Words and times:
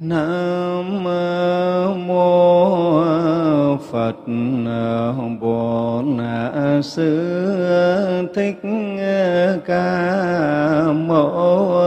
Nam 0.00 1.04
mô 2.06 3.76
Phật, 3.76 4.16
Bổn 5.40 6.18
Sư 6.82 8.28
Thích 8.34 8.62
Ca 9.66 10.92
Mâu 10.92 11.82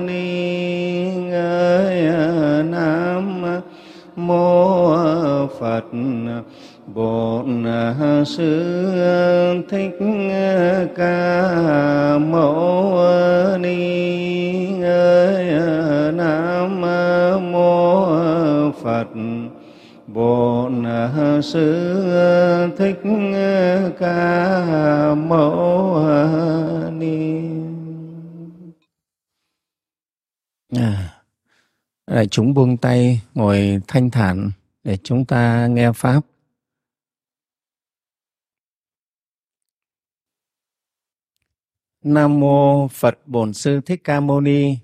Ni 0.00 1.30
Nam 2.62 3.42
mô 4.16 5.46
Phật, 5.46 5.84
Bổn 6.94 7.64
Sư 8.26 8.64
Thích 9.70 9.98
Ca 10.96 12.18
Mâu 12.18 12.85
Phật. 18.86 19.08
Bổn 20.06 20.84
Sư 21.42 21.94
Thích 22.78 22.96
Ca 23.98 25.14
Mâu 25.14 25.98
Ni. 26.90 27.40
À, 32.06 32.24
chúng 32.30 32.54
buông 32.54 32.76
tay 32.76 33.22
ngồi 33.34 33.80
thanh 33.88 34.10
thản 34.10 34.50
để 34.84 34.96
chúng 35.02 35.24
ta 35.24 35.66
nghe 35.66 35.92
Pháp. 35.92 36.20
Nam 42.02 42.40
Mô 42.40 42.88
Phật 42.88 43.18
Bổn 43.26 43.52
Sư 43.54 43.80
Thích 43.86 44.00
Ca 44.04 44.20
Mâu 44.20 44.40
Ni. 44.40 44.78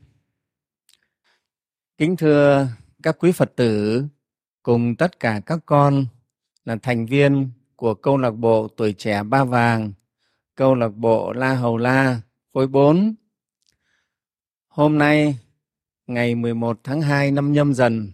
Kính 1.98 2.16
thưa 2.16 2.68
các 3.02 3.16
quý 3.18 3.32
Phật 3.32 3.52
tử 3.56 4.04
cùng 4.62 4.96
tất 4.96 5.20
cả 5.20 5.40
các 5.46 5.58
con 5.66 6.06
là 6.64 6.76
thành 6.82 7.06
viên 7.06 7.50
của 7.76 7.94
câu 7.94 8.16
lạc 8.16 8.30
bộ 8.30 8.68
tuổi 8.68 8.92
trẻ 8.92 9.22
Ba 9.22 9.44
Vàng, 9.44 9.92
câu 10.54 10.74
lạc 10.74 10.88
bộ 10.88 11.32
La 11.32 11.54
Hầu 11.54 11.76
La, 11.76 12.20
khối 12.52 12.66
4. 12.66 13.14
Hôm 14.68 14.98
nay, 14.98 15.38
ngày 16.06 16.34
11 16.34 16.80
tháng 16.84 17.00
2 17.00 17.30
năm 17.30 17.52
nhâm 17.52 17.74
dần, 17.74 18.12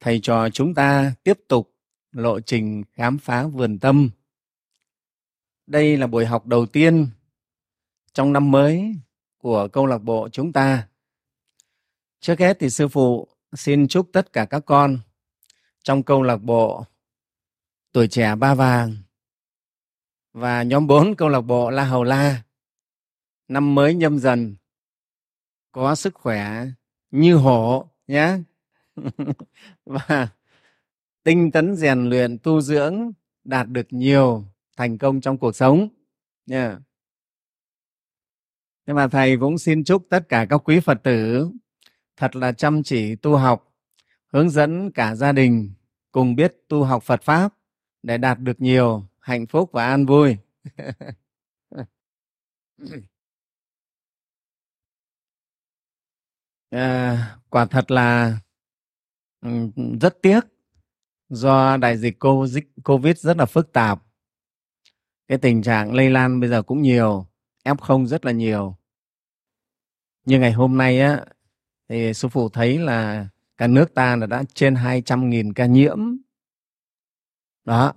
thầy 0.00 0.20
trò 0.22 0.48
chúng 0.48 0.74
ta 0.74 1.14
tiếp 1.24 1.38
tục 1.48 1.74
lộ 2.12 2.40
trình 2.40 2.82
khám 2.92 3.18
phá 3.18 3.46
vườn 3.46 3.78
tâm. 3.78 4.10
Đây 5.66 5.96
là 5.96 6.06
buổi 6.06 6.26
học 6.26 6.46
đầu 6.46 6.66
tiên 6.66 7.08
trong 8.12 8.32
năm 8.32 8.50
mới 8.50 8.94
của 9.38 9.68
câu 9.68 9.86
lạc 9.86 9.98
bộ 9.98 10.28
chúng 10.32 10.52
ta. 10.52 10.88
Trước 12.20 12.38
hết 12.38 12.56
thì 12.60 12.70
sư 12.70 12.88
phụ 12.88 13.28
xin 13.52 13.88
chúc 13.88 14.08
tất 14.12 14.32
cả 14.32 14.44
các 14.44 14.62
con 14.66 14.98
trong 15.82 16.02
câu 16.02 16.22
lạc 16.22 16.36
bộ 16.42 16.84
tuổi 17.92 18.08
trẻ 18.08 18.34
ba 18.34 18.54
vàng 18.54 18.96
và 20.32 20.62
nhóm 20.62 20.86
4 20.86 21.16
câu 21.16 21.28
lạc 21.28 21.40
bộ 21.40 21.70
La 21.70 21.84
Hầu 21.84 22.04
La 22.04 22.42
năm 23.48 23.74
mới 23.74 23.94
nhâm 23.94 24.18
dần 24.18 24.56
có 25.72 25.94
sức 25.94 26.14
khỏe 26.14 26.66
như 27.10 27.36
hổ 27.36 27.88
nhé 28.06 28.38
và 29.84 30.28
tinh 31.22 31.50
tấn 31.50 31.76
rèn 31.76 32.08
luyện 32.08 32.38
tu 32.38 32.60
dưỡng 32.60 33.12
đạt 33.44 33.68
được 33.68 33.86
nhiều 33.90 34.44
thành 34.76 34.98
công 34.98 35.20
trong 35.20 35.38
cuộc 35.38 35.56
sống 35.56 35.88
nha 36.46 36.68
yeah. 36.68 36.80
nhưng 38.86 38.96
mà 38.96 39.08
thầy 39.08 39.36
cũng 39.36 39.58
xin 39.58 39.84
chúc 39.84 40.06
tất 40.10 40.28
cả 40.28 40.46
các 40.50 40.60
quý 40.64 40.80
phật 40.80 41.02
tử 41.02 41.50
thật 42.22 42.36
là 42.36 42.52
chăm 42.52 42.82
chỉ 42.82 43.16
tu 43.16 43.36
học 43.36 43.74
hướng 44.32 44.50
dẫn 44.50 44.90
cả 44.90 45.14
gia 45.14 45.32
đình 45.32 45.72
cùng 46.12 46.36
biết 46.36 46.56
tu 46.68 46.84
học 46.84 47.02
phật 47.02 47.22
pháp 47.22 47.54
để 48.02 48.18
đạt 48.18 48.38
được 48.38 48.60
nhiều 48.60 49.06
hạnh 49.20 49.46
phúc 49.46 49.70
và 49.72 49.86
an 49.86 50.06
vui. 50.06 50.36
À, 56.70 57.38
quả 57.50 57.66
thật 57.66 57.90
là 57.90 58.38
rất 60.00 60.22
tiếc 60.22 60.40
do 61.28 61.76
đại 61.76 61.98
dịch 61.98 62.18
covid 62.84 63.18
rất 63.18 63.36
là 63.36 63.46
phức 63.46 63.72
tạp. 63.72 64.02
Cái 65.28 65.38
tình 65.38 65.62
trạng 65.62 65.94
lây 65.94 66.10
lan 66.10 66.40
bây 66.40 66.48
giờ 66.48 66.62
cũng 66.62 66.82
nhiều 66.82 67.26
f0 67.64 68.06
rất 68.06 68.24
là 68.24 68.32
nhiều. 68.32 68.76
Như 70.24 70.40
ngày 70.40 70.52
hôm 70.52 70.76
nay 70.76 71.00
á 71.00 71.24
thì 71.88 72.14
sư 72.14 72.28
phụ 72.28 72.48
thấy 72.48 72.78
là 72.78 73.28
cả 73.56 73.66
nước 73.66 73.94
ta 73.94 74.16
là 74.16 74.26
đã 74.26 74.42
trên 74.54 74.74
200.000 74.74 75.52
ca 75.52 75.66
nhiễm. 75.66 75.98
Đó 77.64 77.92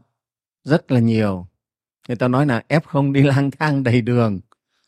rất 0.63 0.91
là 0.91 0.99
nhiều. 0.99 1.47
Người 2.07 2.17
ta 2.17 2.27
nói 2.27 2.45
là 2.45 2.63
f 2.69 2.81
không 2.81 3.13
đi 3.13 3.23
lang 3.23 3.51
thang 3.51 3.83
đầy 3.83 4.01
đường. 4.01 4.39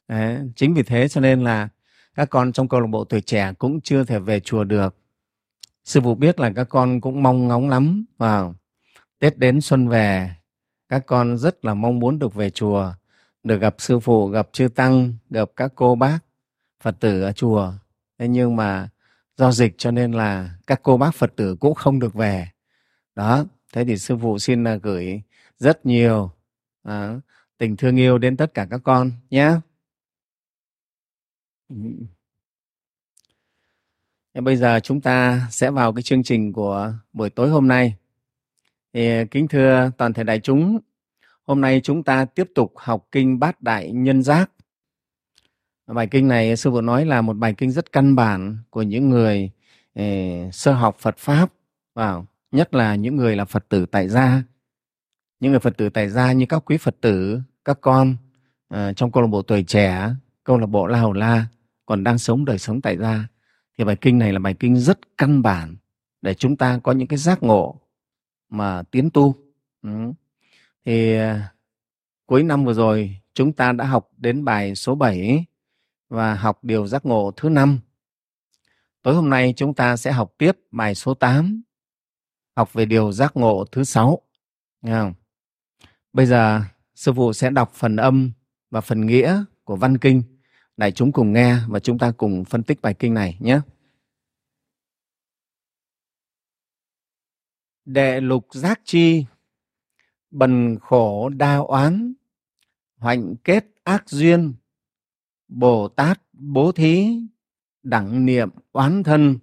Đấy, 0.07 0.37
chính 0.55 0.73
vì 0.73 0.83
thế 0.83 1.07
cho 1.07 1.21
nên 1.21 1.43
là 1.43 1.69
các 2.15 2.29
con 2.29 2.51
trong 2.51 2.67
câu 2.67 2.79
lạc 2.79 2.87
bộ 2.87 3.03
tuổi 3.03 3.21
trẻ 3.21 3.53
cũng 3.53 3.81
chưa 3.81 4.03
thể 4.03 4.19
về 4.19 4.39
chùa 4.39 4.63
được. 4.63 4.95
Sư 5.83 6.01
phụ 6.01 6.15
biết 6.15 6.39
là 6.39 6.51
các 6.55 6.69
con 6.69 7.01
cũng 7.01 7.23
mong 7.23 7.47
ngóng 7.47 7.69
lắm. 7.69 8.05
Vào 8.17 8.55
tết 9.19 9.37
đến 9.37 9.61
xuân 9.61 9.87
về 9.87 10.35
các 10.89 11.05
con 11.05 11.37
rất 11.37 11.65
là 11.65 11.73
mong 11.73 11.99
muốn 11.99 12.19
được 12.19 12.33
về 12.33 12.49
chùa 12.49 12.93
được 13.43 13.61
gặp 13.61 13.75
sư 13.77 13.99
phụ 13.99 14.27
gặp 14.27 14.49
chư 14.51 14.67
tăng 14.67 15.13
gặp 15.29 15.49
các 15.55 15.71
cô 15.75 15.95
bác 15.95 16.19
phật 16.83 16.95
tử 16.99 17.21
ở 17.21 17.31
chùa 17.31 17.73
thế 18.17 18.27
nhưng 18.27 18.55
mà 18.55 18.89
do 19.37 19.51
dịch 19.51 19.75
cho 19.77 19.91
nên 19.91 20.11
là 20.11 20.55
các 20.67 20.79
cô 20.83 20.97
bác 20.97 21.15
phật 21.15 21.33
tử 21.35 21.55
cũng 21.59 21.75
không 21.75 21.99
được 21.99 22.13
về. 22.13 22.47
Đó 23.15 23.45
thế 23.73 23.85
thì 23.85 23.97
sư 23.97 24.17
phụ 24.21 24.39
xin 24.39 24.63
là 24.63 24.75
gửi 24.75 25.21
rất 25.57 25.85
nhiều 25.85 26.31
à, 26.83 27.19
tình 27.57 27.77
thương 27.77 27.95
yêu 27.95 28.17
đến 28.17 28.37
tất 28.37 28.53
cả 28.53 28.67
các 28.69 28.81
con 28.83 29.11
nhé. 29.29 29.51
Bây 34.33 34.55
giờ 34.55 34.79
chúng 34.79 35.01
ta 35.01 35.47
sẽ 35.51 35.71
vào 35.71 35.93
cái 35.93 36.03
chương 36.03 36.23
trình 36.23 36.53
của 36.53 36.93
buổi 37.13 37.29
tối 37.29 37.49
hôm 37.49 37.67
nay. 37.67 37.95
Thì 38.93 39.07
à, 39.09 39.23
kính 39.31 39.47
thưa 39.47 39.91
toàn 39.97 40.13
thể 40.13 40.23
đại 40.23 40.39
chúng 40.39 40.79
hôm 41.43 41.61
nay 41.61 41.81
chúng 41.83 42.03
ta 42.03 42.25
tiếp 42.25 42.47
tục 42.55 42.73
học 42.75 43.07
kinh 43.11 43.39
bát 43.39 43.61
đại 43.61 43.91
nhân 43.91 44.23
giác 44.23 44.51
bài 45.93 46.07
kinh 46.07 46.27
này 46.27 46.57
sư 46.57 46.71
phụ 46.71 46.81
nói 46.81 47.05
là 47.05 47.21
một 47.21 47.37
bài 47.37 47.53
kinh 47.57 47.71
rất 47.71 47.91
căn 47.91 48.15
bản 48.15 48.57
của 48.69 48.81
những 48.81 49.09
người 49.09 49.51
eh, 49.93 50.53
sơ 50.53 50.73
học 50.73 50.95
phật 50.99 51.17
pháp. 51.17 51.53
Vào 51.95 52.25
nhất 52.51 52.75
là 52.75 52.95
những 52.95 53.15
người 53.15 53.35
là 53.35 53.45
phật 53.45 53.69
tử 53.69 53.85
tại 53.85 54.09
gia. 54.09 54.43
Những 55.39 55.51
người 55.51 55.59
phật 55.59 55.77
tử 55.77 55.89
tại 55.89 56.09
gia 56.09 56.31
như 56.31 56.45
các 56.45 56.63
quý 56.65 56.77
phật 56.77 56.95
tử 57.01 57.41
các 57.65 57.77
con 57.81 58.15
uh, 58.73 58.79
trong 58.95 59.11
câu 59.11 59.23
lạc 59.23 59.27
bộ 59.27 59.41
tuổi 59.41 59.63
trẻ 59.63 60.09
câu 60.43 60.57
lạc 60.57 60.65
bộ 60.65 60.87
la 60.87 60.99
hầu 60.99 61.13
la 61.13 61.45
còn 61.85 62.03
đang 62.03 62.17
sống 62.17 62.45
đời 62.45 62.57
sống 62.57 62.81
tại 62.81 62.97
gia. 62.97 63.27
Thì 63.77 63.83
bài 63.83 63.95
kinh 63.95 64.19
này 64.19 64.33
là 64.33 64.39
bài 64.39 64.53
kinh 64.59 64.75
rất 64.77 64.99
căn 65.17 65.41
bản 65.41 65.75
để 66.21 66.33
chúng 66.33 66.55
ta 66.55 66.79
có 66.83 66.91
những 66.91 67.07
cái 67.07 67.17
giác 67.17 67.43
ngộ 67.43 67.81
mà 68.49 68.83
tiến 68.83 69.09
tu. 69.09 69.35
Ừ. 69.81 69.89
thì 70.85 71.17
uh, 71.19 71.21
cuối 72.25 72.43
năm 72.43 72.65
vừa 72.65 72.73
rồi 72.73 73.17
chúng 73.33 73.53
ta 73.53 73.71
đã 73.71 73.85
học 73.85 74.09
đến 74.17 74.45
bài 74.45 74.75
số 74.75 74.95
7 74.95 75.45
và 76.09 76.35
học 76.35 76.63
điều 76.63 76.87
giác 76.87 77.05
ngộ 77.05 77.31
thứ 77.37 77.49
năm. 77.49 77.79
Tối 79.01 79.15
hôm 79.15 79.29
nay 79.29 79.53
chúng 79.57 79.73
ta 79.73 79.97
sẽ 79.97 80.11
học 80.11 80.33
tiếp 80.37 80.51
bài 80.71 80.95
số 80.95 81.13
8, 81.13 81.61
học 82.55 82.73
về 82.73 82.85
điều 82.85 83.11
giác 83.11 83.37
ngộ 83.37 83.65
thứ 83.71 83.83
sáu. 83.83 84.21
Nghe 84.81 84.91
không? 84.91 85.13
Bây 86.13 86.25
giờ 86.25 86.61
sư 86.95 87.13
phụ 87.13 87.33
sẽ 87.33 87.49
đọc 87.49 87.71
phần 87.73 87.95
âm 87.95 88.31
và 88.69 88.81
phần 88.81 89.05
nghĩa 89.05 89.43
của 89.63 89.75
văn 89.75 89.97
kinh. 89.97 90.23
để 90.77 90.91
chúng 90.91 91.11
cùng 91.11 91.33
nghe 91.33 91.57
và 91.67 91.79
chúng 91.79 91.97
ta 91.97 92.11
cùng 92.17 92.45
phân 92.45 92.63
tích 92.63 92.81
bài 92.81 92.93
kinh 92.93 93.13
này 93.13 93.37
nhé. 93.39 93.59
Đệ 97.85 98.21
lục 98.21 98.47
giác 98.51 98.81
chi, 98.83 99.25
bần 100.31 100.77
khổ 100.81 101.29
đa 101.29 101.57
oán, 101.57 102.13
hoạnh 102.97 103.35
kết 103.43 103.65
ác 103.83 104.09
duyên, 104.09 104.53
Bồ 105.47 105.87
Tát 105.87 106.21
bố 106.33 106.71
thí 106.71 107.21
đẳng 107.83 108.25
niệm 108.25 108.49
oán 108.71 109.03
thân, 109.03 109.39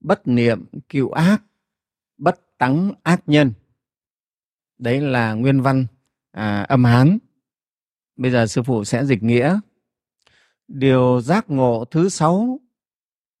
bất 0.00 0.28
niệm 0.28 0.64
cựu 0.88 1.10
ác, 1.10 1.42
bất 2.18 2.40
tắng 2.58 2.92
ác 3.02 3.22
nhân. 3.26 3.52
Đấy 4.78 5.00
là 5.00 5.32
nguyên 5.32 5.60
văn 5.60 5.86
à, 6.30 6.62
âm 6.62 6.84
Hán. 6.84 7.18
Bây 8.16 8.30
giờ 8.30 8.46
sư 8.46 8.62
phụ 8.62 8.84
sẽ 8.84 9.04
dịch 9.04 9.22
nghĩa. 9.22 9.60
Điều 10.68 11.20
giác 11.20 11.50
ngộ 11.50 11.84
thứ 11.90 12.08
sáu, 12.08 12.60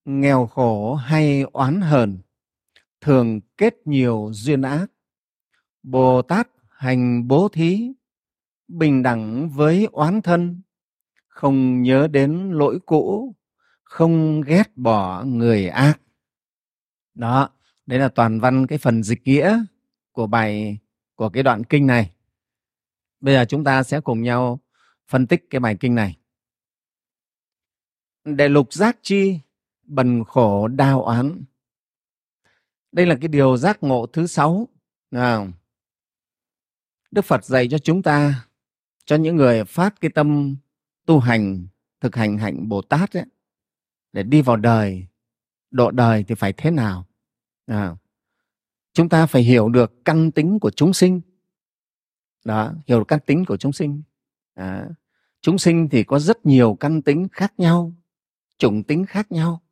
nghèo 0.04 0.46
khổ 0.46 0.94
hay 0.94 1.42
oán 1.42 1.80
hờn, 1.80 2.18
thường 3.00 3.40
kết 3.56 3.74
nhiều 3.84 4.30
duyên 4.32 4.62
ác. 4.62 4.86
Bồ 5.82 6.22
Tát 6.22 6.48
hành 6.68 7.28
bố 7.28 7.48
thí, 7.48 7.92
bình 8.68 9.02
đẳng 9.02 9.48
với 9.48 9.88
oán 9.92 10.22
thân, 10.22 10.60
không 11.36 11.82
nhớ 11.82 12.08
đến 12.08 12.50
lỗi 12.50 12.78
cũ, 12.86 13.34
không 13.84 14.40
ghét 14.40 14.76
bỏ 14.76 15.24
người 15.24 15.68
ác. 15.68 16.00
Đó, 17.14 17.50
đấy 17.86 17.98
là 17.98 18.08
toàn 18.08 18.40
văn 18.40 18.66
cái 18.66 18.78
phần 18.78 19.02
dịch 19.02 19.22
nghĩa 19.24 19.64
của 20.12 20.26
bài, 20.26 20.78
của 21.14 21.28
cái 21.28 21.42
đoạn 21.42 21.64
kinh 21.64 21.86
này. 21.86 22.10
Bây 23.20 23.34
giờ 23.34 23.44
chúng 23.48 23.64
ta 23.64 23.82
sẽ 23.82 24.00
cùng 24.00 24.22
nhau 24.22 24.60
phân 25.08 25.26
tích 25.26 25.46
cái 25.50 25.60
bài 25.60 25.76
kinh 25.80 25.94
này. 25.94 26.18
Đệ 28.24 28.48
lục 28.48 28.72
giác 28.72 28.98
chi, 29.02 29.38
bần 29.82 30.24
khổ 30.24 30.68
đau 30.68 31.02
oán. 31.02 31.44
Đây 32.92 33.06
là 33.06 33.16
cái 33.20 33.28
điều 33.28 33.56
giác 33.56 33.82
ngộ 33.82 34.06
thứ 34.06 34.26
sáu 34.26 34.68
nào 35.10 35.48
đức 37.10 37.22
phật 37.22 37.44
dạy 37.44 37.68
cho 37.70 37.78
chúng 37.78 38.02
ta, 38.02 38.46
cho 39.04 39.16
những 39.16 39.36
người 39.36 39.64
phát 39.64 40.00
cái 40.00 40.10
tâm 40.10 40.56
tu 41.06 41.18
hành 41.18 41.66
thực 42.00 42.16
hành 42.16 42.38
hạnh 42.38 42.68
bồ 42.68 42.82
tát 42.82 43.16
ấy, 43.16 43.24
để 44.12 44.22
đi 44.22 44.42
vào 44.42 44.56
đời 44.56 45.06
độ 45.70 45.90
đời 45.90 46.24
thì 46.28 46.34
phải 46.34 46.52
thế 46.52 46.70
nào? 46.70 47.06
À, 47.66 47.96
chúng 48.92 49.08
ta 49.08 49.26
phải 49.26 49.42
hiểu 49.42 49.68
được 49.68 50.04
căn 50.04 50.30
tính 50.30 50.58
của 50.60 50.70
chúng 50.70 50.92
sinh. 50.92 51.20
Đó 52.44 52.72
hiểu 52.86 52.98
được 52.98 53.08
căn 53.08 53.20
tính 53.26 53.44
của 53.44 53.56
chúng 53.56 53.72
sinh. 53.72 54.02
À, 54.54 54.88
chúng 55.40 55.58
sinh 55.58 55.88
thì 55.88 56.04
có 56.04 56.18
rất 56.18 56.46
nhiều 56.46 56.76
căn 56.80 57.02
tính 57.02 57.28
khác 57.32 57.52
nhau 57.58 57.92
chủng 58.58 58.82
tính 58.82 59.06
khác 59.06 59.32
nhau. 59.32 59.62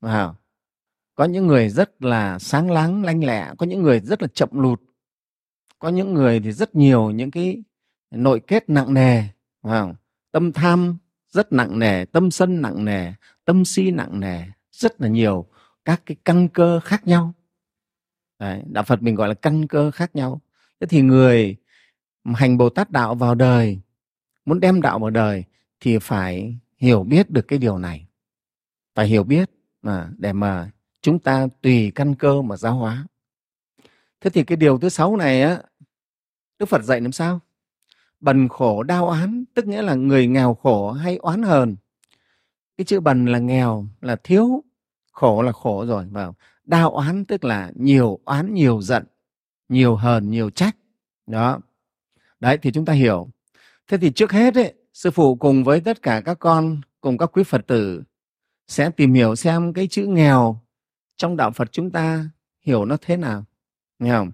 À, 0.00 0.34
có 1.14 1.24
những 1.24 1.46
người 1.46 1.68
rất 1.68 2.02
là 2.02 2.38
sáng 2.38 2.70
láng 2.70 3.04
lanh 3.04 3.24
lẹ 3.24 3.54
có 3.58 3.66
những 3.66 3.82
người 3.82 4.00
rất 4.00 4.22
là 4.22 4.28
chậm 4.28 4.48
lụt 4.52 4.80
có 5.78 5.88
những 5.88 6.14
người 6.14 6.40
thì 6.40 6.52
rất 6.52 6.74
nhiều 6.74 7.10
những 7.10 7.30
cái 7.30 7.62
nội 8.10 8.40
kết 8.46 8.70
nặng 8.70 8.94
nề. 8.94 9.22
Không? 9.62 9.94
Tâm 10.32 10.52
tham 10.52 10.96
rất 11.30 11.52
nặng 11.52 11.78
nề 11.78 12.04
tâm 12.04 12.30
sân 12.30 12.62
nặng 12.62 12.84
nề 12.84 13.12
tâm 13.44 13.64
si 13.64 13.90
nặng 13.90 14.20
nề 14.20 14.42
rất 14.70 15.00
là 15.00 15.08
nhiều 15.08 15.46
các 15.84 16.02
cái 16.06 16.16
căn 16.24 16.48
cơ 16.48 16.80
khác 16.80 17.06
nhau. 17.06 17.34
Đấy, 18.38 18.62
đạo 18.66 18.84
phật 18.84 19.02
mình 19.02 19.14
gọi 19.14 19.28
là 19.28 19.34
căn 19.34 19.66
cơ 19.66 19.90
khác 19.90 20.16
nhau. 20.16 20.40
Thế 20.80 20.86
thì 20.86 21.02
người 21.02 21.56
hành 22.24 22.58
bồ 22.58 22.68
tát 22.68 22.90
đạo 22.90 23.14
vào 23.14 23.34
đời 23.34 23.80
muốn 24.44 24.60
đem 24.60 24.82
đạo 24.82 24.98
vào 24.98 25.10
đời 25.10 25.44
thì 25.80 25.98
phải 25.98 26.58
hiểu 26.76 27.02
biết 27.02 27.30
được 27.30 27.48
cái 27.48 27.58
điều 27.58 27.78
này. 27.78 28.06
Phải 28.94 29.06
hiểu 29.06 29.24
biết 29.24 29.50
mà 29.82 30.10
để 30.18 30.32
mà 30.32 30.70
chúng 31.02 31.18
ta 31.18 31.46
tùy 31.62 31.92
căn 31.94 32.14
cơ 32.14 32.42
mà 32.42 32.56
giáo 32.56 32.74
hóa. 32.74 33.06
Thế 34.20 34.30
thì 34.30 34.44
cái 34.44 34.56
điều 34.56 34.78
thứ 34.78 34.88
sáu 34.88 35.16
này 35.16 35.42
á 35.42 35.62
đức 36.58 36.66
phật 36.66 36.82
dạy 36.82 37.00
làm 37.00 37.12
sao? 37.12 37.40
Bần 38.20 38.48
khổ 38.48 38.82
đau 38.82 39.08
oán 39.08 39.44
tức 39.54 39.66
nghĩa 39.66 39.82
là 39.82 39.94
người 39.94 40.26
nghèo 40.26 40.54
khổ 40.54 40.92
hay 40.92 41.16
oán 41.16 41.42
hờn. 41.42 41.76
Cái 42.76 42.84
chữ 42.84 43.00
bần 43.00 43.26
là 43.26 43.38
nghèo 43.38 43.86
là 44.00 44.16
thiếu 44.16 44.64
khổ 45.12 45.42
là 45.42 45.52
khổ 45.52 45.86
rồi 45.86 46.06
và 46.10 46.32
đau 46.64 46.90
oán 46.90 47.24
tức 47.24 47.44
là 47.44 47.70
nhiều 47.74 48.18
oán 48.24 48.54
nhiều 48.54 48.82
giận 48.82 49.04
nhiều 49.68 49.96
hờn 49.96 50.30
nhiều 50.30 50.50
trách. 50.50 50.76
Đó. 51.26 51.60
Đấy 52.40 52.58
thì 52.62 52.72
chúng 52.72 52.84
ta 52.84 52.92
hiểu. 52.92 53.28
Thế 53.88 53.98
thì 53.98 54.10
trước 54.10 54.32
hết 54.32 54.54
ấy, 54.54 54.74
sư 54.92 55.10
phụ 55.10 55.34
cùng 55.36 55.64
với 55.64 55.80
tất 55.80 56.02
cả 56.02 56.22
các 56.24 56.38
con 56.38 56.80
cùng 57.00 57.18
các 57.18 57.30
quý 57.32 57.42
phật 57.42 57.66
tử 57.66 58.02
sẽ 58.66 58.90
tìm 58.90 59.14
hiểu 59.14 59.36
xem 59.36 59.72
cái 59.72 59.88
chữ 59.88 60.06
nghèo 60.06 60.60
trong 61.16 61.36
đạo 61.36 61.50
phật 61.50 61.72
chúng 61.72 61.90
ta 61.90 62.30
hiểu 62.60 62.84
nó 62.84 62.96
thế 63.00 63.16
nào. 63.16 63.44
Nghèo 63.98 64.26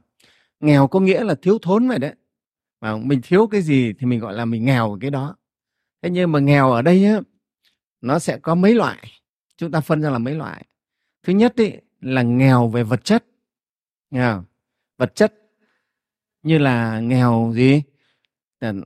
nghèo 0.61 0.87
có 0.87 1.01
nghĩa 1.01 1.25
là 1.25 1.35
thiếu 1.43 1.59
thốn 1.63 1.89
vậy 1.89 1.99
đấy 1.99 2.15
mà 2.85 2.97
mình 2.97 3.21
thiếu 3.23 3.47
cái 3.47 3.63
gì 3.63 3.93
thì 3.99 4.07
mình 4.07 4.21
gọi 4.21 4.35
là 4.35 4.45
mình 4.45 4.65
nghèo 4.65 4.99
cái 5.01 5.11
đó. 5.11 5.37
Thế 6.03 6.11
nhưng 6.11 6.33
mà 6.33 6.39
nghèo 6.39 6.71
ở 6.71 6.83
đây 6.83 7.05
á 7.05 7.21
nó 8.01 8.19
sẽ 8.19 8.39
có 8.39 8.55
mấy 8.55 8.75
loại. 8.75 9.11
Chúng 9.57 9.71
ta 9.71 9.81
phân 9.81 10.03
ra 10.03 10.11
là 10.11 10.19
mấy 10.19 10.35
loại. 10.35 10.67
Thứ 11.23 11.33
nhất 11.33 11.55
ý, 11.57 11.73
là 12.01 12.23
nghèo 12.23 12.69
về 12.69 12.83
vật 12.83 13.05
chất. 13.05 13.25
Nghèo 14.11 14.45
vật 14.99 15.15
chất 15.15 15.35
như 16.43 16.59
là 16.59 17.01
nghèo 17.01 17.53
gì? 17.55 17.83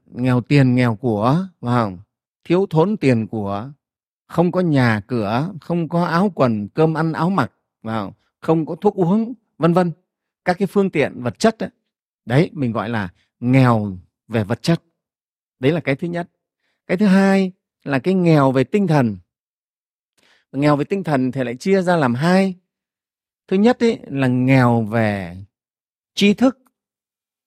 Nghèo 0.06 0.40
tiền 0.40 0.74
nghèo 0.74 0.94
của 0.96 1.46
vào 1.60 1.98
thiếu 2.44 2.66
thốn 2.70 2.96
tiền 2.96 3.26
của. 3.26 3.72
Không 4.26 4.52
có 4.52 4.60
nhà 4.60 5.00
cửa 5.06 5.52
không 5.60 5.88
có 5.88 6.04
áo 6.04 6.32
quần 6.34 6.68
cơm 6.68 6.94
ăn 6.94 7.12
áo 7.12 7.30
mặc 7.30 7.52
vào 7.82 8.14
không? 8.40 8.66
Có 8.66 8.74
thuốc 8.74 8.94
uống 8.94 9.34
vân 9.58 9.72
vân. 9.72 9.92
Các 10.44 10.58
cái 10.58 10.66
phương 10.66 10.90
tiện 10.90 11.22
vật 11.22 11.38
chất 11.38 11.58
đấy, 11.58 11.70
đấy 12.24 12.50
mình 12.52 12.72
gọi 12.72 12.88
là 12.88 13.08
nghèo 13.40 13.98
về 14.28 14.44
vật 14.44 14.62
chất. 14.62 14.82
Đấy 15.58 15.72
là 15.72 15.80
cái 15.80 15.96
thứ 15.96 16.08
nhất. 16.08 16.30
Cái 16.86 16.96
thứ 16.96 17.06
hai 17.06 17.52
là 17.84 17.98
cái 17.98 18.14
nghèo 18.14 18.52
về 18.52 18.64
tinh 18.64 18.86
thần. 18.86 19.18
Nghèo 20.52 20.76
về 20.76 20.84
tinh 20.84 21.04
thần 21.04 21.32
thì 21.32 21.44
lại 21.44 21.56
chia 21.56 21.82
ra 21.82 21.96
làm 21.96 22.14
hai. 22.14 22.56
Thứ 23.46 23.56
nhất 23.56 23.80
ấy 23.80 23.98
là 24.06 24.26
nghèo 24.26 24.82
về 24.82 25.36
tri 26.14 26.34
thức 26.34 26.58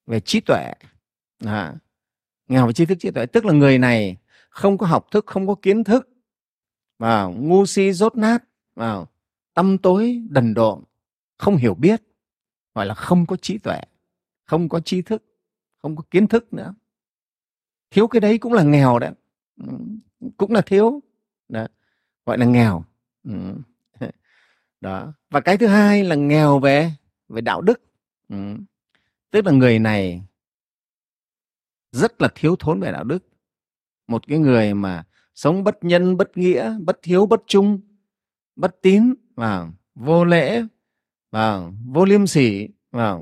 về 0.05 0.19
trí 0.19 0.39
tuệ. 0.39 0.73
À, 1.45 1.75
nghèo 2.47 2.67
về 2.67 2.73
tri 2.73 2.85
thức 2.85 2.97
trí 2.99 3.11
tuệ. 3.11 3.25
Tức 3.25 3.45
là 3.45 3.53
người 3.53 3.77
này 3.77 4.17
không 4.49 4.77
có 4.77 4.85
học 4.85 5.07
thức 5.11 5.25
không 5.27 5.47
có 5.47 5.55
kiến 5.61 5.83
thức. 5.83 6.09
Và 6.99 7.25
ngu 7.25 7.65
si 7.65 7.93
rốt 7.93 8.15
nát. 8.15 8.43
Vào 8.75 9.07
tâm 9.53 9.77
tối 9.77 10.21
đần 10.29 10.53
độn 10.53 10.83
không 11.37 11.55
hiểu 11.55 11.73
biết. 11.73 12.01
Gọi 12.75 12.85
là 12.85 12.93
không 12.93 13.25
có 13.25 13.35
trí 13.35 13.57
tuệ 13.57 13.81
không 14.43 14.69
có 14.69 14.79
tri 14.79 15.01
thức 15.01 15.23
không 15.81 15.95
có 15.95 16.03
kiến 16.11 16.27
thức 16.27 16.53
nữa 16.53 16.73
thiếu 17.91 18.07
cái 18.07 18.19
đấy 18.19 18.37
cũng 18.37 18.53
là 18.53 18.63
nghèo 18.63 18.99
đấy 18.99 19.11
ừ, 19.63 19.73
cũng 20.37 20.51
là 20.51 20.61
thiếu 20.61 21.03
đó. 21.49 21.67
gọi 22.25 22.37
là 22.37 22.45
nghèo 22.45 22.83
ừ. 23.23 23.33
đó, 24.81 25.13
và 25.29 25.39
cái 25.39 25.57
thứ 25.57 25.67
hai 25.67 26.03
là 26.03 26.15
nghèo 26.15 26.59
về 26.59 26.91
về 27.29 27.41
đạo 27.41 27.61
đức 27.61 27.81
ừ. 28.29 28.35
tức 29.31 29.45
là 29.45 29.51
người 29.51 29.79
này 29.79 30.21
rất 31.91 32.21
là 32.21 32.29
thiếu 32.35 32.55
thốn 32.59 32.79
về 32.79 32.91
đạo 32.91 33.03
đức 33.03 33.27
một 34.07 34.27
cái 34.27 34.39
người 34.39 34.73
mà 34.73 35.03
sống 35.35 35.63
bất 35.63 35.83
nhân, 35.83 36.17
bất 36.17 36.37
nghĩa, 36.37 36.75
bất 36.79 36.99
hiếu 37.03 37.25
bất 37.25 37.43
trung, 37.47 37.79
bất 38.55 38.81
tín 38.81 39.13
và 39.35 39.71
vô 39.95 40.25
lễ 40.25 40.63
và 41.31 41.61
vô 41.85 42.05
liêm 42.05 42.27
sỉ 42.27 42.67
và 42.91 43.19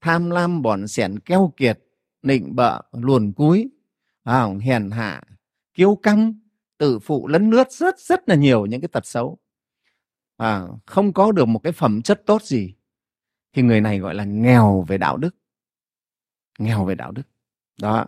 tham 0.00 0.30
lam 0.30 0.62
bỏn 0.62 0.88
sẻn 0.88 1.18
keo 1.18 1.52
kiệt 1.56 1.85
nịnh 2.22 2.56
bợ 2.56 2.82
luồn 2.92 3.32
cúi 3.32 3.70
à, 4.22 4.46
hèn 4.62 4.90
hạ 4.90 5.22
kiêu 5.74 5.96
căng 5.96 6.34
tự 6.78 6.98
phụ 6.98 7.28
lấn 7.28 7.50
lướt 7.50 7.72
rất 7.72 8.00
rất 8.00 8.28
là 8.28 8.34
nhiều 8.34 8.66
những 8.66 8.80
cái 8.80 8.88
tật 8.88 9.06
xấu. 9.06 9.38
À, 10.36 10.62
không 10.86 11.12
có 11.12 11.32
được 11.32 11.44
một 11.44 11.58
cái 11.58 11.72
phẩm 11.72 12.02
chất 12.02 12.22
tốt 12.26 12.42
gì 12.42 12.74
thì 13.52 13.62
người 13.62 13.80
này 13.80 13.98
gọi 13.98 14.14
là 14.14 14.24
nghèo 14.24 14.84
về 14.88 14.98
đạo 14.98 15.16
đức. 15.16 15.36
Nghèo 16.58 16.84
về 16.84 16.94
đạo 16.94 17.12
đức. 17.12 17.22
Đó. 17.80 18.06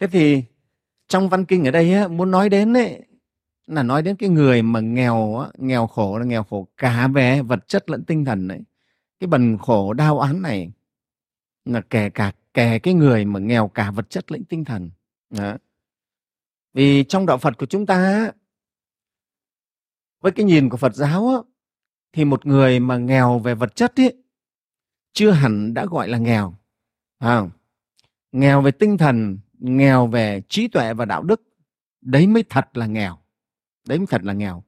Thế 0.00 0.06
thì 0.06 0.42
trong 1.08 1.28
văn 1.28 1.44
kinh 1.44 1.64
ở 1.64 1.70
đây 1.70 1.94
á, 1.94 2.08
muốn 2.08 2.30
nói 2.30 2.48
đến 2.48 2.76
ấy, 2.76 3.02
là 3.66 3.82
nói 3.82 4.02
đến 4.02 4.16
cái 4.16 4.28
người 4.28 4.62
mà 4.62 4.80
nghèo 4.80 5.38
á, 5.38 5.48
nghèo 5.58 5.86
khổ 5.86 6.18
là 6.18 6.24
nghèo 6.24 6.44
khổ 6.44 6.68
cả 6.76 7.08
về 7.08 7.42
vật 7.42 7.68
chất 7.68 7.90
lẫn 7.90 8.04
tinh 8.04 8.24
thần 8.24 8.48
đấy 8.48 8.60
cái 9.20 9.28
bần 9.28 9.58
khổ 9.58 9.92
đau 9.92 10.20
án 10.20 10.42
này 10.42 10.72
là 11.64 11.80
kể 11.80 12.10
cả 12.10 12.32
kể 12.58 12.78
cái 12.78 12.94
người 12.94 13.24
mà 13.24 13.40
nghèo 13.40 13.68
cả 13.68 13.90
vật 13.90 14.10
chất 14.10 14.32
lẫn 14.32 14.44
tinh 14.44 14.64
thần. 14.64 14.90
Đó. 15.30 15.56
vì 16.74 17.04
trong 17.04 17.26
đạo 17.26 17.38
phật 17.38 17.58
của 17.58 17.66
chúng 17.66 17.86
ta 17.86 18.30
với 20.20 20.32
cái 20.32 20.44
nhìn 20.44 20.68
của 20.68 20.76
phật 20.76 20.94
giáo 20.94 21.28
á, 21.28 21.36
thì 22.12 22.24
một 22.24 22.46
người 22.46 22.80
mà 22.80 22.96
nghèo 22.96 23.38
về 23.38 23.54
vật 23.54 23.76
chất 23.76 24.00
ấy, 24.00 24.22
chưa 25.12 25.30
hẳn 25.30 25.74
đã 25.74 25.86
gọi 25.86 26.08
là 26.08 26.18
nghèo. 26.18 26.54
À, 27.18 27.42
nghèo 28.32 28.62
về 28.62 28.70
tinh 28.70 28.98
thần 28.98 29.38
nghèo 29.58 30.06
về 30.06 30.42
trí 30.48 30.68
tuệ 30.68 30.94
và 30.94 31.04
đạo 31.04 31.22
đức 31.22 31.42
đấy 32.00 32.26
mới 32.26 32.44
thật 32.48 32.68
là 32.74 32.86
nghèo. 32.86 33.18
Đấy 33.88 33.98
mới 33.98 34.06
thật 34.06 34.22
là 34.24 34.32
nghèo. 34.32 34.64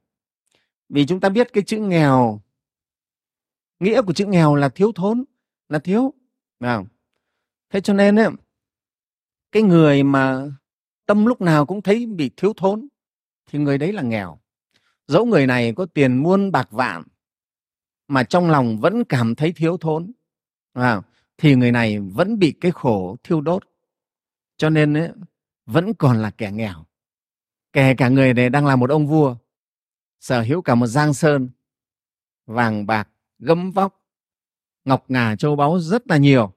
Vì 0.89 1.05
chúng 1.05 1.19
ta 1.19 1.29
biết 1.29 1.53
cái 1.53 1.63
chữ 1.63 1.77
nghèo 1.77 2.41
nghĩa 3.79 4.01
của 4.01 4.13
chữ 4.13 4.25
nghèo 4.25 4.55
là 4.55 4.69
thiếu 4.69 4.91
thốn 4.91 5.23
là 5.69 5.79
thiếu. 5.79 6.13
À, 6.59 6.83
thế 7.71 7.81
cho 7.81 7.93
nên 7.93 8.15
ấy, 8.15 8.29
cái 9.51 9.63
người 9.63 10.03
mà 10.03 10.51
tâm 11.05 11.25
lúc 11.25 11.41
nào 11.41 11.65
cũng 11.65 11.81
thấy 11.81 12.05
bị 12.05 12.31
thiếu 12.37 12.53
thốn 12.53 12.87
thì 13.45 13.59
người 13.59 13.77
đấy 13.77 13.93
là 13.93 14.01
nghèo. 14.01 14.39
Dẫu 15.07 15.25
người 15.25 15.47
này 15.47 15.73
có 15.73 15.85
tiền 15.85 16.17
muôn 16.17 16.51
bạc 16.51 16.71
vạn 16.71 17.03
mà 18.07 18.23
trong 18.23 18.49
lòng 18.49 18.79
vẫn 18.79 19.03
cảm 19.03 19.35
thấy 19.35 19.51
thiếu 19.51 19.77
thốn 19.77 20.11
à, 20.73 21.01
thì 21.37 21.55
người 21.55 21.71
này 21.71 21.99
vẫn 21.99 22.39
bị 22.39 22.53
cái 22.61 22.71
khổ 22.71 23.15
thiêu 23.23 23.41
đốt. 23.41 23.63
Cho 24.57 24.69
nên 24.69 24.93
ấy, 24.93 25.09
vẫn 25.65 25.93
còn 25.93 26.21
là 26.21 26.31
kẻ 26.31 26.51
nghèo. 26.51 26.85
Kể 27.73 27.95
cả 27.97 28.09
người 28.09 28.33
này 28.33 28.49
đang 28.49 28.65
là 28.65 28.75
một 28.75 28.89
ông 28.89 29.07
vua 29.07 29.35
sở 30.19 30.41
hữu 30.41 30.61
cả 30.61 30.75
một 30.75 30.87
giang 30.87 31.13
sơn 31.13 31.49
vàng 32.45 32.85
bạc 32.85 33.09
gấm 33.39 33.71
vóc 33.71 34.01
ngọc 34.85 35.05
ngà 35.07 35.35
châu 35.35 35.55
báu 35.55 35.79
rất 35.79 36.07
là 36.07 36.17
nhiều 36.17 36.53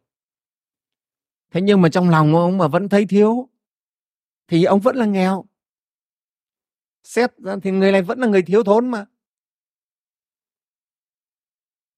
thế 1.54 1.60
nhưng 1.60 1.80
mà 1.80 1.88
trong 1.88 2.10
lòng 2.10 2.34
ông 2.34 2.58
mà 2.58 2.68
vẫn 2.68 2.88
thấy 2.88 3.06
thiếu, 3.06 3.48
thì 4.48 4.64
ông 4.64 4.80
vẫn 4.80 4.96
là 4.96 5.06
nghèo. 5.06 5.44
Xét 7.02 7.38
ra 7.38 7.56
thì 7.62 7.70
người 7.70 7.92
này 7.92 8.02
vẫn 8.02 8.18
là 8.18 8.26
người 8.26 8.42
thiếu 8.42 8.64
thốn 8.64 8.88
mà. 8.88 9.06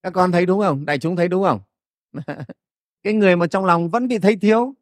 Các 0.03 0.11
con 0.11 0.33
thấy 0.33 0.47
đúng 0.47 0.61
không? 0.61 0.85
Đại 0.85 0.99
chúng 0.99 1.17
thấy 1.17 1.29
đúng 1.29 1.45
không? 1.45 1.61
Cái 3.03 3.13
người 3.13 3.37
mà 3.37 3.47
trong 3.47 3.65
lòng 3.65 3.89
vẫn 3.89 4.09
bị 4.09 4.19
thấy 4.19 4.37
thiếu, 4.37 4.75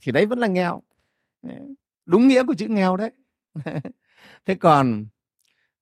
thì 0.00 0.12
đấy 0.12 0.26
vẫn 0.26 0.38
là 0.38 0.46
nghèo. 0.46 0.82
Đúng 2.06 2.28
nghĩa 2.28 2.42
của 2.44 2.54
chữ 2.54 2.66
nghèo 2.68 2.96
đấy. 2.96 3.10
Thế 4.44 4.54
còn, 4.54 5.06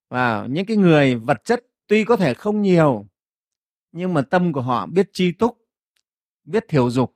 vào 0.08 0.46
những 0.48 0.66
cái 0.66 0.76
người 0.76 1.14
vật 1.14 1.44
chất 1.44 1.66
tuy 1.86 2.04
có 2.04 2.16
thể 2.16 2.34
không 2.34 2.62
nhiều, 2.62 3.06
nhưng 3.92 4.14
mà 4.14 4.22
tâm 4.22 4.52
của 4.52 4.62
họ 4.62 4.86
biết 4.86 5.10
chi 5.12 5.32
túc, 5.32 5.58
biết 6.44 6.64
thiểu 6.68 6.90
dục 6.90 7.15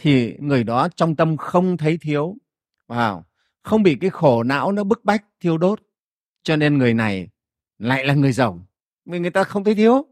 thì 0.00 0.36
người 0.38 0.64
đó 0.64 0.88
trong 0.88 1.16
tâm 1.16 1.36
không 1.36 1.76
thấy 1.76 1.98
thiếu. 2.00 2.36
Vào 2.86 3.24
không 3.62 3.82
bị 3.82 3.96
cái 4.00 4.10
khổ 4.10 4.42
não 4.42 4.72
nó 4.72 4.84
bức 4.84 5.04
bách 5.04 5.24
thiêu 5.40 5.58
đốt. 5.58 5.80
Cho 6.42 6.56
nên 6.56 6.78
người 6.78 6.94
này 6.94 7.28
lại 7.78 8.04
là 8.04 8.14
người 8.14 8.32
giàu. 8.32 8.66
Vì 9.04 9.18
người 9.18 9.30
ta 9.30 9.44
không 9.44 9.64
thấy 9.64 9.74
thiếu. 9.74 10.06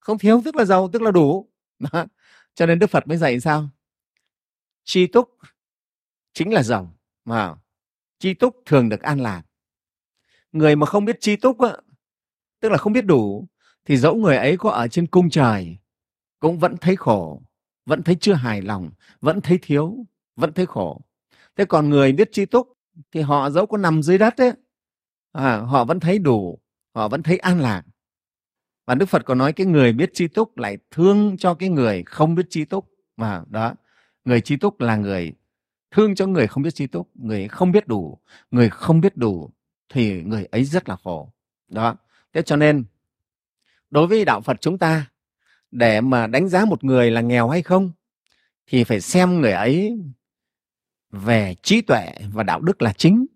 Không 0.00 0.18
thiếu 0.18 0.42
tức 0.44 0.56
là 0.56 0.64
giàu 0.64 0.88
tức 0.92 1.02
là 1.02 1.10
đủ. 1.10 1.48
Đó. 1.78 2.06
cho 2.54 2.66
nên 2.66 2.78
đức 2.78 2.90
phật 2.90 3.08
mới 3.08 3.16
dạy 3.16 3.40
sao? 3.40 3.68
Chi 4.84 5.06
túc 5.06 5.38
chính 6.32 6.52
là 6.52 6.62
giàu. 6.62 6.96
Mà 7.24 7.54
chi 8.18 8.34
túc 8.34 8.56
thường 8.66 8.88
được 8.88 9.00
an 9.00 9.20
lạc. 9.20 9.42
Người 10.52 10.76
mà 10.76 10.86
không 10.86 11.04
biết 11.04 11.16
chi 11.20 11.36
túc 11.36 11.60
á, 11.60 11.76
tức 12.60 12.68
là 12.68 12.78
không 12.78 12.92
biết 12.92 13.06
đủ 13.06 13.48
thì 13.84 13.96
dẫu 13.96 14.14
người 14.14 14.36
ấy 14.36 14.56
có 14.56 14.70
ở 14.70 14.88
trên 14.88 15.06
cung 15.06 15.30
trời 15.30 15.78
cũng 16.40 16.58
vẫn 16.58 16.76
thấy 16.76 16.96
khổ 16.96 17.42
vẫn 17.90 18.02
thấy 18.02 18.16
chưa 18.20 18.34
hài 18.34 18.62
lòng 18.62 18.90
vẫn 19.20 19.40
thấy 19.40 19.58
thiếu 19.62 20.06
vẫn 20.36 20.52
thấy 20.52 20.66
khổ. 20.66 21.00
Thế 21.56 21.64
còn 21.64 21.90
người 21.90 22.12
biết 22.12 22.28
chi 22.32 22.46
túc 22.46 22.78
thì 23.12 23.20
họ 23.20 23.50
dẫu 23.50 23.66
có 23.66 23.78
nằm 23.78 24.02
dưới 24.02 24.18
đất 24.18 24.36
ấy 24.36 24.52
à, 25.32 25.56
họ 25.56 25.84
vẫn 25.84 26.00
thấy 26.00 26.18
đủ 26.18 26.58
họ 26.94 27.08
vẫn 27.08 27.22
thấy 27.22 27.38
an 27.38 27.60
lạc. 27.60 27.82
Và 28.86 28.94
đức 28.94 29.06
phật 29.06 29.24
có 29.24 29.34
nói 29.34 29.52
cái 29.52 29.66
người 29.66 29.92
biết 29.92 30.10
chi 30.14 30.28
túc 30.28 30.58
lại 30.58 30.78
thương 30.90 31.36
cho 31.36 31.54
cái 31.54 31.68
người 31.68 32.02
không 32.06 32.34
biết 32.34 32.46
chi 32.50 32.64
túc. 32.64 32.90
Mà 33.16 33.42
đó 33.48 33.74
người 34.24 34.40
chi 34.40 34.56
túc 34.56 34.80
là 34.80 34.96
người 34.96 35.32
thương 35.90 36.14
cho 36.14 36.26
người 36.26 36.46
không 36.46 36.62
biết 36.62 36.74
chi 36.74 36.86
túc 36.86 37.16
người 37.16 37.48
không 37.48 37.72
biết 37.72 37.88
đủ 37.88 38.18
người 38.50 38.68
không 38.70 39.00
biết 39.00 39.16
đủ 39.16 39.50
thì 39.88 40.22
người 40.22 40.44
ấy 40.44 40.64
rất 40.64 40.88
là 40.88 40.96
khổ. 40.96 41.32
Đó 41.68 41.96
thế 42.32 42.42
cho 42.42 42.56
nên 42.56 42.84
đối 43.90 44.06
với 44.06 44.24
đạo 44.24 44.40
phật 44.40 44.60
chúng 44.60 44.78
ta 44.78 45.09
để 45.70 46.00
mà 46.00 46.26
đánh 46.26 46.48
giá 46.48 46.64
một 46.64 46.84
người 46.84 47.10
là 47.10 47.20
nghèo 47.20 47.48
hay 47.48 47.62
không 47.62 47.92
thì 48.66 48.84
phải 48.84 49.00
xem 49.00 49.40
người 49.40 49.52
ấy 49.52 49.98
về 51.10 51.54
trí 51.62 51.80
tuệ 51.80 52.12
và 52.32 52.42
đạo 52.42 52.60
đức 52.60 52.82
là 52.82 52.92
chính 52.92 53.26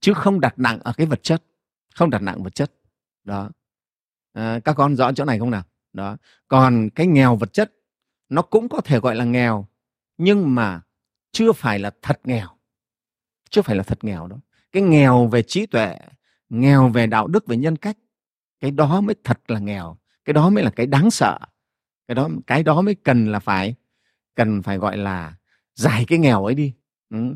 chứ 0.00 0.14
không 0.14 0.40
đặt 0.40 0.54
nặng 0.58 0.78
ở 0.80 0.92
cái 0.96 1.06
vật 1.06 1.22
chất 1.22 1.42
không 1.94 2.10
đặt 2.10 2.22
nặng 2.22 2.42
vật 2.42 2.54
chất. 2.54 2.72
Đó. 3.24 3.50
À, 4.32 4.60
các 4.64 4.72
con 4.72 4.96
rõ 4.96 5.12
chỗ 5.12 5.24
này 5.24 5.38
không 5.38 5.50
nào? 5.50 5.62
Đó. 5.92 6.16
Còn 6.48 6.90
cái 6.90 7.06
nghèo 7.06 7.36
vật 7.36 7.52
chất 7.52 7.72
nó 8.28 8.42
cũng 8.42 8.68
có 8.68 8.80
thể 8.80 8.98
gọi 8.98 9.14
là 9.14 9.24
nghèo 9.24 9.66
nhưng 10.18 10.54
mà 10.54 10.80
chưa 11.32 11.52
phải 11.52 11.78
là 11.78 11.90
thật 12.02 12.20
nghèo. 12.24 12.48
Chưa 13.50 13.62
phải 13.62 13.76
là 13.76 13.82
thật 13.82 14.04
nghèo 14.04 14.26
đó. 14.26 14.36
cái 14.72 14.82
nghèo 14.82 15.26
về 15.26 15.42
trí 15.42 15.66
tuệ 15.66 15.98
nghèo 16.48 16.88
về 16.88 17.06
đạo 17.06 17.26
đức 17.26 17.46
về 17.46 17.56
nhân 17.56 17.76
cách 17.76 17.98
cái 18.60 18.70
đó 18.70 19.00
mới 19.00 19.14
thật 19.24 19.40
là 19.50 19.58
nghèo 19.58 19.96
cái 20.26 20.34
đó 20.34 20.50
mới 20.50 20.64
là 20.64 20.70
cái 20.70 20.86
đáng 20.86 21.10
sợ. 21.10 21.38
Cái 22.08 22.14
đó 22.14 22.28
cái 22.46 22.62
đó 22.62 22.82
mới 22.82 22.94
cần 22.94 23.32
là 23.32 23.38
phải, 23.38 23.74
cần 24.34 24.62
phải 24.62 24.78
gọi 24.78 24.96
là 24.96 25.34
giải 25.74 26.04
cái 26.08 26.18
nghèo 26.18 26.44
ấy 26.44 26.54
đi. 26.54 26.74
Ừ. 27.10 27.34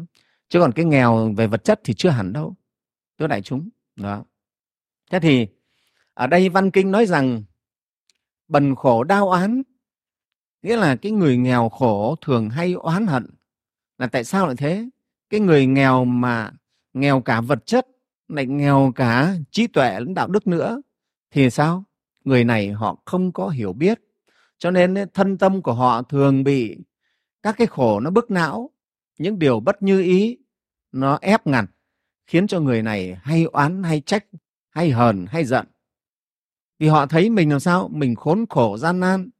chứ 0.49 0.61
còn 0.61 0.73
cái 0.73 0.85
nghèo 0.85 1.33
về 1.37 1.47
vật 1.47 1.65
chất 1.65 1.81
thì 1.85 1.95
chưa 1.95 2.09
hẳn 2.11 2.33
đâu, 2.33 2.57
thưa 3.19 3.27
đại 3.27 3.43
chúng. 3.43 3.69
Đó. 3.97 4.25
Thế 5.11 5.21
thì 5.21 5.47
ở 6.15 6.27
đây 6.27 6.49
văn 6.49 6.71
kinh 6.71 6.91
nói 6.91 7.07
rằng 7.07 7.43
bần 8.49 8.75
khổ 8.75 9.05
đau 9.05 9.29
oán, 9.29 9.63
nghĩa 10.63 10.77
là 10.77 10.97
cái 10.97 11.13
người 11.13 11.37
nghèo 11.37 11.69
khổ 11.69 12.17
thường 12.21 12.51
hay 12.51 12.73
oán 12.73 13.07
hận. 13.07 13.27
Là 13.99 14.07
tại 14.07 14.25
sao 14.25 14.47
lại 14.47 14.57
thế? 14.57 14.89
Cái 15.31 15.41
người 15.41 15.67
nghèo 15.67 16.05
mà 16.05 16.51
nghèo 16.93 17.21
cả 17.21 17.41
vật 17.41 17.67
chất, 17.67 17.87
lại 18.29 18.47
nghèo 18.47 18.93
cả 18.97 19.35
trí 19.51 19.67
tuệ 19.67 20.01
lẫn 20.01 20.15
đạo 20.15 20.29
đức 20.29 20.47
nữa 20.47 20.81
thì 21.31 21.51
sao? 21.51 21.85
Người 22.25 22.45
này 22.45 22.71
họ 22.71 23.03
không 23.05 23.33
có 23.33 23.49
hiểu 23.49 23.73
biết. 23.73 24.01
Cho 24.59 24.71
nên 24.71 24.95
thân 25.15 25.39
tâm 25.39 25.63
của 25.63 25.73
họ 25.73 26.03
thường 26.03 26.45
bị 26.45 26.77
các 27.43 27.55
cái 27.59 27.67
khổ 27.67 28.01
nó 28.01 28.11
bức 28.11 28.31
não, 28.31 28.71
những 29.19 29.39
điều 29.39 29.61
bất 29.61 29.83
như 29.83 30.01
ý 30.03 30.39
nó 30.93 31.19
ép 31.21 31.47
ngặt, 31.47 31.65
khiến 32.27 32.47
cho 32.47 32.61
người 32.61 32.83
này 32.83 33.19
hay 33.23 33.45
oán, 33.45 33.83
hay 33.83 34.01
trách, 34.01 34.27
hay 34.71 34.91
hờn, 34.91 35.27
hay 35.29 35.45
giận. 35.45 35.67
Vì 36.79 36.89
họ 36.89 37.07
thấy 37.07 37.31
mình 37.31 37.51
làm 37.51 37.61
sao? 37.61 37.89
Mình 37.93 38.15
khốn 38.15 38.45
khổ, 38.49 38.77
gian 38.77 39.01
nan, 39.01 39.31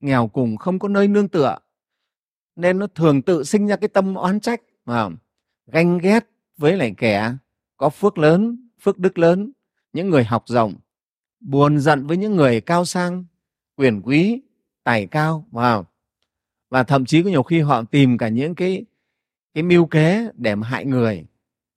nghèo 0.00 0.28
cùng, 0.28 0.56
không 0.56 0.78
có 0.78 0.88
nơi 0.88 1.08
nương 1.08 1.28
tựa. 1.28 1.58
Nên 2.56 2.78
nó 2.78 2.86
thường 2.86 3.22
tự 3.22 3.44
sinh 3.44 3.66
ra 3.66 3.76
cái 3.76 3.88
tâm 3.88 4.14
oán 4.14 4.40
trách 4.40 4.60
mà 4.84 5.08
ganh 5.66 5.98
ghét 5.98 6.30
với 6.56 6.76
lại 6.76 6.94
kẻ 6.96 7.34
có 7.76 7.90
phước 7.90 8.18
lớn, 8.18 8.68
phước 8.80 8.98
đức 8.98 9.18
lớn, 9.18 9.52
những 9.92 10.10
người 10.10 10.24
học 10.24 10.44
rộng 10.46 10.74
buồn 11.40 11.78
giận 11.78 12.06
với 12.06 12.16
những 12.16 12.36
người 12.36 12.60
cao 12.60 12.84
sang 12.84 13.24
quyền 13.76 14.00
quý 14.02 14.40
tài 14.84 15.06
cao 15.06 15.46
vào. 15.50 15.86
Và 16.70 16.82
thậm 16.82 17.04
chí 17.04 17.22
có 17.22 17.30
nhiều 17.30 17.42
khi 17.42 17.60
họ 17.60 17.82
tìm 17.84 18.18
cả 18.18 18.28
những 18.28 18.54
cái 18.54 18.84
cái 19.54 19.62
mưu 19.62 19.86
kế 19.86 20.28
để 20.34 20.54
mà 20.54 20.68
hại 20.68 20.84
người 20.84 21.24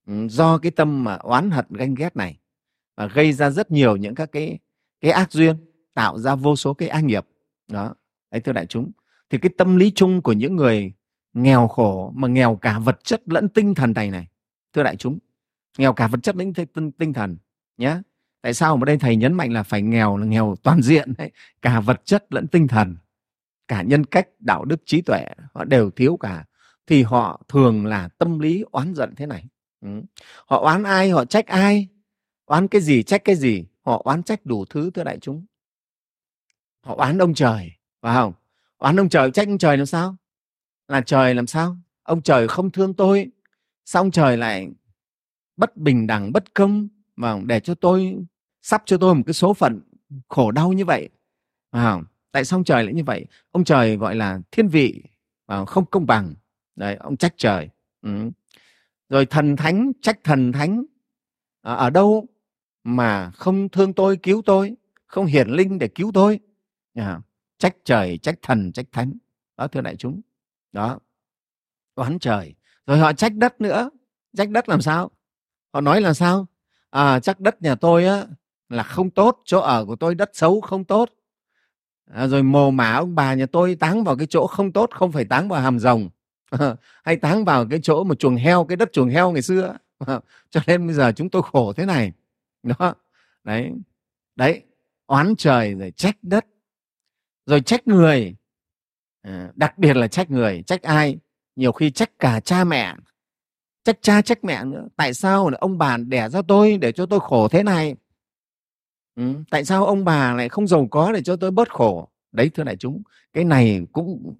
ừ, 0.07 0.27
do 0.27 0.57
cái 0.57 0.71
tâm 0.71 1.03
mà 1.03 1.15
oán 1.15 1.51
hận 1.51 1.65
ganh 1.69 1.95
ghét 1.95 2.15
này. 2.15 2.39
Và 2.95 3.07
gây 3.07 3.33
ra 3.33 3.49
rất 3.49 3.71
nhiều 3.71 3.95
những 3.95 4.15
các 4.15 4.31
cái 4.31 4.59
cái 5.01 5.11
ác 5.11 5.31
duyên 5.31 5.55
tạo 5.93 6.19
ra 6.19 6.35
vô 6.35 6.55
số 6.55 6.73
cái 6.73 6.89
ác 6.89 7.03
nghiệp. 7.03 7.25
Đó. 7.67 7.95
Đấy 8.31 8.41
thưa 8.41 8.51
đại 8.51 8.65
chúng. 8.65 8.91
Thì 9.29 9.37
cái 9.37 9.49
tâm 9.57 9.75
lý 9.75 9.91
chung 9.91 10.21
của 10.21 10.33
những 10.33 10.55
người 10.55 10.93
nghèo 11.33 11.67
khổ 11.67 12.11
mà 12.15 12.27
nghèo 12.27 12.55
cả 12.55 12.79
vật 12.79 12.99
chất 13.03 13.21
lẫn 13.25 13.49
tinh 13.49 13.75
thần 13.75 13.93
này 13.93 14.11
này 14.11 14.27
thưa 14.73 14.83
đại 14.83 14.95
chúng 14.95 15.19
nghèo 15.77 15.93
cả 15.93 16.07
vật 16.07 16.19
chất 16.23 16.35
lẫn 16.35 16.53
tinh, 16.53 16.91
tinh 16.91 17.13
thần 17.13 17.37
nhé 17.77 17.97
tại 18.43 18.53
sao 18.53 18.77
mà 18.77 18.85
đây 18.85 18.97
thầy 18.97 19.15
nhấn 19.15 19.33
mạnh 19.33 19.53
là 19.53 19.63
phải 19.63 19.81
nghèo, 19.81 20.17
là 20.17 20.25
nghèo 20.25 20.55
toàn 20.63 20.81
diện 20.81 21.13
đấy? 21.17 21.31
Cả 21.61 21.79
vật 21.79 22.01
chất 22.05 22.25
lẫn 22.33 22.47
tinh 22.47 22.67
thần, 22.67 22.97
cả 23.67 23.81
nhân 23.81 24.05
cách, 24.05 24.27
đạo 24.39 24.65
đức, 24.65 24.81
trí 24.85 25.01
tuệ, 25.01 25.25
họ 25.53 25.63
đều 25.63 25.91
thiếu 25.91 26.17
cả. 26.17 26.45
Thì 26.87 27.03
họ 27.03 27.41
thường 27.47 27.85
là 27.85 28.07
tâm 28.07 28.39
lý 28.39 28.63
oán 28.71 28.95
giận 28.95 29.15
thế 29.15 29.25
này. 29.25 29.45
Ừ. 29.81 29.89
họ 30.47 30.61
oán 30.61 30.83
ai, 30.83 31.09
họ 31.09 31.25
trách 31.25 31.47
ai? 31.47 31.87
Oán 32.45 32.67
cái 32.67 32.81
gì, 32.81 33.03
trách 33.03 33.23
cái 33.23 33.35
gì? 33.35 33.65
Họ 33.81 34.01
oán 34.05 34.23
trách 34.23 34.45
đủ 34.45 34.65
thứ, 34.65 34.91
thưa 34.91 35.03
đại 35.03 35.19
chúng. 35.19 35.45
Họ 36.81 36.95
oán 36.95 37.17
ông 37.17 37.33
trời, 37.33 37.71
phải 38.01 38.15
không? 38.15 38.33
Oán 38.77 38.99
ông 38.99 39.09
trời, 39.09 39.31
trách 39.31 39.47
ông 39.47 39.57
trời 39.57 39.77
làm 39.77 39.85
sao? 39.85 40.15
Là 40.87 41.01
trời 41.01 41.35
làm 41.35 41.47
sao? 41.47 41.77
Ông 42.03 42.21
trời 42.21 42.47
không 42.47 42.71
thương 42.71 42.93
tôi, 42.93 43.31
sao 43.85 44.01
ông 44.01 44.11
trời 44.11 44.37
lại 44.37 44.67
bất 45.57 45.77
bình 45.77 46.07
đẳng, 46.07 46.31
bất 46.31 46.53
công? 46.53 46.87
Mà 47.15 47.39
để 47.45 47.59
cho 47.59 47.75
tôi 47.75 48.17
sắp 48.63 48.83
cho 48.85 48.97
tôi 48.97 49.15
một 49.15 49.23
cái 49.25 49.33
số 49.33 49.53
phận 49.53 49.81
khổ 50.29 50.51
đau 50.51 50.73
như 50.73 50.85
vậy. 50.85 51.09
À, 51.71 51.97
tại 52.31 52.45
sao 52.45 52.57
ông 52.57 52.63
trời 52.63 52.83
lại 52.83 52.93
như 52.93 53.03
vậy? 53.03 53.25
Ông 53.51 53.63
trời 53.63 53.97
gọi 53.97 54.15
là 54.15 54.41
thiên 54.51 54.67
vị 54.67 55.03
à, 55.45 55.65
không? 55.65 55.85
Công 55.85 56.05
bằng. 56.05 56.33
Đấy 56.75 56.95
ông 56.95 57.17
trách 57.17 57.33
trời. 57.37 57.69
Ừ. 58.01 58.31
rồi 59.09 59.25
thần 59.25 59.55
thánh 59.55 59.91
trách 60.01 60.19
thần 60.23 60.51
thánh. 60.51 60.83
À, 61.61 61.73
ở 61.73 61.89
đâu 61.89 62.27
mà 62.83 63.31
không 63.31 63.69
thương 63.69 63.93
tôi 63.93 64.17
cứu 64.17 64.41
tôi? 64.45 64.75
Không 65.05 65.25
hiển 65.25 65.49
linh 65.49 65.79
để 65.79 65.87
cứu 65.87 66.11
tôi? 66.13 66.39
À, 66.93 67.21
trách 67.57 67.75
trời 67.85 68.17
trách 68.17 68.35
thần 68.41 68.71
trách 68.71 68.85
thánh. 68.91 69.13
Đó 69.57 69.67
thưa 69.67 69.81
đại 69.81 69.95
chúng. 69.95 70.21
Đó. 70.71 70.99
Oán 71.95 72.19
trời. 72.19 72.55
Rồi 72.85 72.99
họ 72.99 73.13
trách 73.13 73.33
đất 73.35 73.61
nữa. 73.61 73.89
Trách 74.37 74.49
đất 74.49 74.69
làm 74.69 74.81
sao? 74.81 75.11
Họ 75.73 75.81
nói 75.81 76.01
là 76.01 76.13
sao? 76.13 76.47
À 76.89 77.19
chắc 77.19 77.39
đất 77.39 77.61
nhà 77.61 77.75
tôi 77.75 78.05
á 78.05 78.25
là 78.73 78.83
không 78.83 79.09
tốt 79.09 79.41
chỗ 79.45 79.59
ở 79.59 79.85
của 79.85 79.95
tôi 79.95 80.15
đất 80.15 80.29
xấu 80.33 80.61
không 80.61 80.83
tốt. 80.83 81.09
À, 82.11 82.27
rồi 82.27 82.43
mồ 82.43 82.71
mả 82.71 82.93
ông 82.93 83.15
bà 83.15 83.33
nhà 83.33 83.45
tôi 83.45 83.75
táng 83.75 84.03
vào 84.03 84.15
cái 84.15 84.27
chỗ 84.27 84.47
không 84.47 84.71
tốt 84.71 84.89
không 84.93 85.11
phải 85.11 85.25
táng 85.25 85.49
vào 85.49 85.61
hàm 85.61 85.79
rồng 85.79 86.09
hay 87.03 87.15
táng 87.15 87.45
vào 87.45 87.65
cái 87.69 87.79
chỗ 87.83 88.03
một 88.03 88.19
chuồng 88.19 88.35
heo 88.35 88.65
cái 88.65 88.75
đất 88.75 88.89
chuồng 88.93 89.09
heo 89.09 89.31
ngày 89.31 89.41
xưa. 89.41 89.77
Cho 90.49 90.61
nên 90.67 90.87
bây 90.87 90.95
giờ 90.95 91.11
chúng 91.15 91.29
tôi 91.29 91.41
khổ 91.51 91.73
thế 91.73 91.85
này 91.85 92.11
đó. 92.63 92.95
Đấy 93.43 93.71
đấy 94.35 94.61
oán 95.07 95.35
trời 95.37 95.73
rồi 95.73 95.91
trách 95.91 96.17
đất 96.21 96.45
rồi 97.45 97.61
trách 97.61 97.87
người. 97.87 98.35
À, 99.21 99.51
đặc 99.55 99.77
biệt 99.77 99.95
là 99.95 100.07
trách 100.07 100.31
người 100.31 100.63
trách 100.67 100.81
ai? 100.81 101.17
Nhiều 101.55 101.71
khi 101.71 101.91
trách 101.91 102.19
cả 102.19 102.39
cha 102.39 102.63
mẹ 102.63 102.95
trách 103.83 103.97
cha 104.01 104.21
trách 104.21 104.43
mẹ 104.43 104.63
nữa. 104.63 104.87
Tại 104.95 105.13
sao 105.13 105.49
ông 105.59 105.77
bà 105.77 105.97
đẻ 105.97 106.29
ra 106.29 106.41
tôi 106.47 106.77
để 106.77 106.91
cho 106.91 107.05
tôi 107.05 107.19
khổ 107.19 107.47
thế 107.47 107.63
này? 107.63 107.95
Ừ, 109.15 109.33
tại 109.49 109.65
sao 109.65 109.85
ông 109.85 110.05
bà 110.05 110.33
lại 110.33 110.49
không 110.49 110.67
giàu 110.67 110.87
có 110.91 111.11
để 111.11 111.21
cho 111.23 111.35
tôi 111.35 111.51
bớt 111.51 111.69
khổ? 111.69 112.09
Đấy 112.31 112.49
thưa 112.53 112.63
đại 112.63 112.77
chúng 112.77 113.03
cái 113.33 113.43
này 113.43 113.81
cũng 113.93 114.35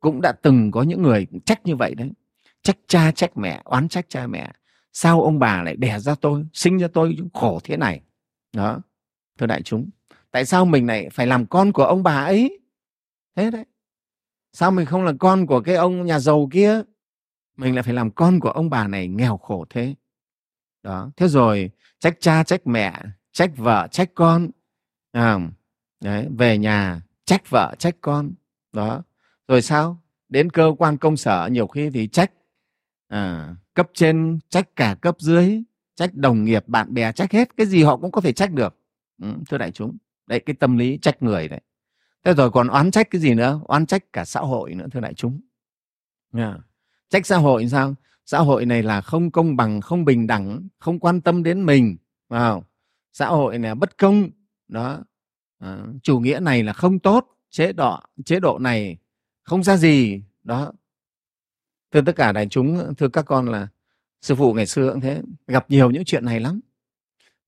cũng 0.00 0.20
đã 0.20 0.32
từng 0.42 0.70
có 0.70 0.82
những 0.82 1.02
người 1.02 1.26
trách 1.46 1.60
như 1.66 1.76
vậy 1.76 1.94
đấy. 1.94 2.10
Trách 2.62 2.76
cha 2.86 3.12
trách 3.12 3.36
mẹ 3.36 3.60
oán 3.64 3.88
trách 3.88 4.06
cha 4.08 4.26
mẹ. 4.26 4.52
Sao 4.92 5.22
ông 5.22 5.38
bà 5.38 5.62
lại 5.62 5.76
đẻ 5.76 5.98
ra 5.98 6.14
tôi 6.20 6.44
sinh 6.52 6.78
ra 6.78 6.88
tôi 6.88 7.16
khổ 7.34 7.60
thế 7.64 7.76
này? 7.76 8.00
Đó 8.52 8.80
thưa 9.38 9.46
đại 9.46 9.62
chúng 9.62 9.90
tại 10.30 10.44
sao 10.44 10.64
mình 10.64 10.86
lại 10.86 11.08
phải 11.12 11.26
làm 11.26 11.46
con 11.46 11.72
của 11.72 11.84
ông 11.84 12.02
bà 12.02 12.24
ấy? 12.24 12.60
Thế 13.36 13.50
đấy. 13.50 13.64
Sao 14.52 14.70
mình 14.70 14.86
không 14.86 15.04
là 15.04 15.12
con 15.20 15.46
của 15.46 15.60
cái 15.60 15.74
ông 15.74 16.06
nhà 16.06 16.18
giàu 16.18 16.48
kia? 16.52 16.82
Mình 17.56 17.74
lại 17.74 17.82
phải 17.82 17.94
làm 17.94 18.10
con 18.10 18.40
của 18.40 18.50
ông 18.50 18.70
bà 18.70 18.88
này 18.88 19.08
nghèo 19.08 19.36
khổ 19.36 19.64
thế. 19.70 19.94
Đó 20.82 21.10
thế 21.16 21.28
rồi 21.28 21.70
trách 21.98 22.16
cha 22.20 22.44
trách 22.44 22.66
mẹ 22.66 23.02
trách 23.32 23.50
vợ 23.56 23.88
trách 23.90 24.10
con. 24.14 24.50
À, 25.12 25.38
đấy, 26.00 26.28
về 26.38 26.58
nhà 26.58 27.00
trách 27.24 27.50
vợ 27.50 27.74
trách 27.78 27.96
con. 28.00 28.32
Đó. 28.72 29.02
Rồi 29.48 29.62
sao? 29.62 30.02
Đến 30.28 30.50
cơ 30.50 30.74
quan 30.78 30.96
công 30.96 31.16
sở 31.16 31.48
nhiều 31.52 31.66
khi 31.66 31.90
thì 31.90 32.06
trách 32.06 32.32
à, 33.08 33.54
cấp 33.74 33.90
trên 33.94 34.38
trách 34.48 34.76
cả 34.76 34.96
cấp 35.00 35.16
dưới 35.18 35.62
trách 35.94 36.14
đồng 36.14 36.44
nghiệp 36.44 36.68
bạn 36.68 36.94
bè 36.94 37.12
trách 37.12 37.32
hết. 37.32 37.56
Cái 37.56 37.66
gì 37.66 37.82
họ 37.82 37.96
cũng 37.96 38.10
có 38.10 38.20
thể 38.20 38.32
trách 38.32 38.52
được. 38.52 38.76
Ừ, 39.22 39.28
thưa 39.48 39.58
đại 39.58 39.70
chúng 39.70 39.96
đấy 40.26 40.40
cái 40.40 40.54
tâm 40.60 40.78
lý 40.78 40.98
trách 41.02 41.22
người 41.22 41.48
đấy. 41.48 41.60
Thế 42.24 42.34
rồi 42.34 42.50
còn 42.50 42.68
oán 42.68 42.90
trách 42.90 43.10
cái 43.10 43.20
gì 43.20 43.34
nữa? 43.34 43.60
Oán 43.64 43.86
trách 43.86 44.12
cả 44.12 44.24
xã 44.24 44.40
hội 44.40 44.74
nữa 44.74 44.86
thưa 44.92 45.00
đại 45.00 45.14
chúng. 45.14 45.40
Yeah. 46.36 46.56
trách 47.08 47.26
xã 47.26 47.36
hội 47.36 47.68
sao? 47.68 47.94
Xã 48.26 48.38
hội 48.38 48.66
này 48.66 48.82
là 48.82 49.00
không 49.00 49.30
công 49.30 49.56
bằng 49.56 49.80
không 49.80 50.04
bình 50.04 50.26
đẳng 50.26 50.68
không 50.78 50.98
quan 50.98 51.20
tâm 51.20 51.42
đến 51.42 51.66
mình. 51.66 51.96
Vào 52.28 52.64
xã 53.12 53.26
hội 53.26 53.58
này 53.58 53.74
bất 53.74 53.98
công. 53.98 54.30
Đó. 54.68 55.04
À, 55.58 55.78
chủ 56.02 56.18
nghĩa 56.20 56.40
này 56.40 56.62
là 56.62 56.72
không 56.72 56.98
tốt 56.98 57.26
chế 57.50 57.72
độ 57.72 58.00
chế 58.24 58.40
độ 58.40 58.58
này 58.58 58.96
không 59.42 59.62
ra 59.62 59.76
gì. 59.76 60.22
Đó. 60.44 60.72
Thưa 61.92 62.00
tất 62.06 62.16
cả 62.16 62.32
đại 62.32 62.46
chúng 62.50 62.94
thưa 62.98 63.08
các 63.08 63.22
con 63.22 63.48
là 63.48 63.68
sư 64.22 64.34
phụ 64.34 64.54
ngày 64.54 64.66
xưa 64.66 64.90
cũng 64.92 65.00
thế 65.00 65.22
gặp 65.46 65.70
nhiều 65.70 65.90
những 65.90 66.04
chuyện 66.04 66.24
này 66.24 66.40
lắm. 66.40 66.60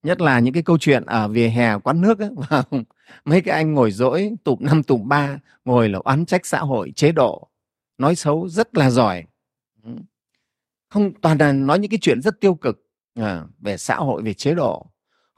Nhất 0.03 0.21
là 0.21 0.39
những 0.39 0.55
cái 0.55 0.63
câu 0.63 0.79
chuyện 0.79 1.05
ở 1.05 1.29
vỉa 1.29 1.49
hè 1.49 1.79
quán 1.79 2.01
nước 2.01 2.19
ấy, 2.19 2.31
mấy 3.25 3.41
cái 3.41 3.55
anh 3.55 3.75
ngồi 3.75 3.91
dỗi 3.91 4.31
tụm 4.45 4.59
năm 4.61 4.83
tụm 4.83 5.09
ba 5.09 5.39
ngồi 5.65 5.89
là 5.89 5.99
oán 5.99 6.27
trách 6.27 6.47
xã 6.47 6.59
hội 6.59 6.93
chế 6.97 7.13
độ 7.13 7.51
nói 7.99 8.15
xấu 8.15 8.49
rất 8.49 8.77
là 8.77 8.91
giỏi. 8.91 9.25
Không 10.89 11.21
toàn 11.21 11.39
là 11.39 11.53
nói 11.53 11.79
những 11.79 11.91
cái 11.91 11.99
chuyện 12.03 12.23
rất 12.23 12.41
tiêu 12.41 12.55
cực 12.55 12.87
à, 13.15 13.45
về 13.61 13.77
xã 13.77 13.97
hội 13.97 14.23
về 14.23 14.35
chế 14.35 14.55
độ 14.55 14.91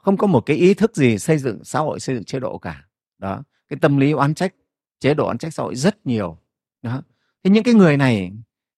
không 0.07 0.17
có 0.17 0.27
một 0.27 0.41
cái 0.41 0.57
ý 0.57 0.73
thức 0.73 0.95
gì 0.95 1.17
xây 1.17 1.37
dựng 1.37 1.63
xã 1.63 1.79
hội 1.79 1.99
xây 1.99 2.15
dựng 2.15 2.23
chế 2.23 2.39
độ 2.39 2.57
cả. 2.57 2.85
Đó 3.17 3.43
cái 3.67 3.79
tâm 3.81 3.97
lý 3.97 4.11
oán 4.11 4.33
trách 4.33 4.53
chế 4.99 5.13
độ 5.13 5.25
oán 5.25 5.37
trách 5.37 5.53
xã 5.53 5.63
hội 5.63 5.75
rất 5.75 6.05
nhiều. 6.05 6.37
Đó 6.81 7.01
thế 7.43 7.51
những 7.51 7.63
cái 7.63 7.73
người 7.73 7.97
này 7.97 8.31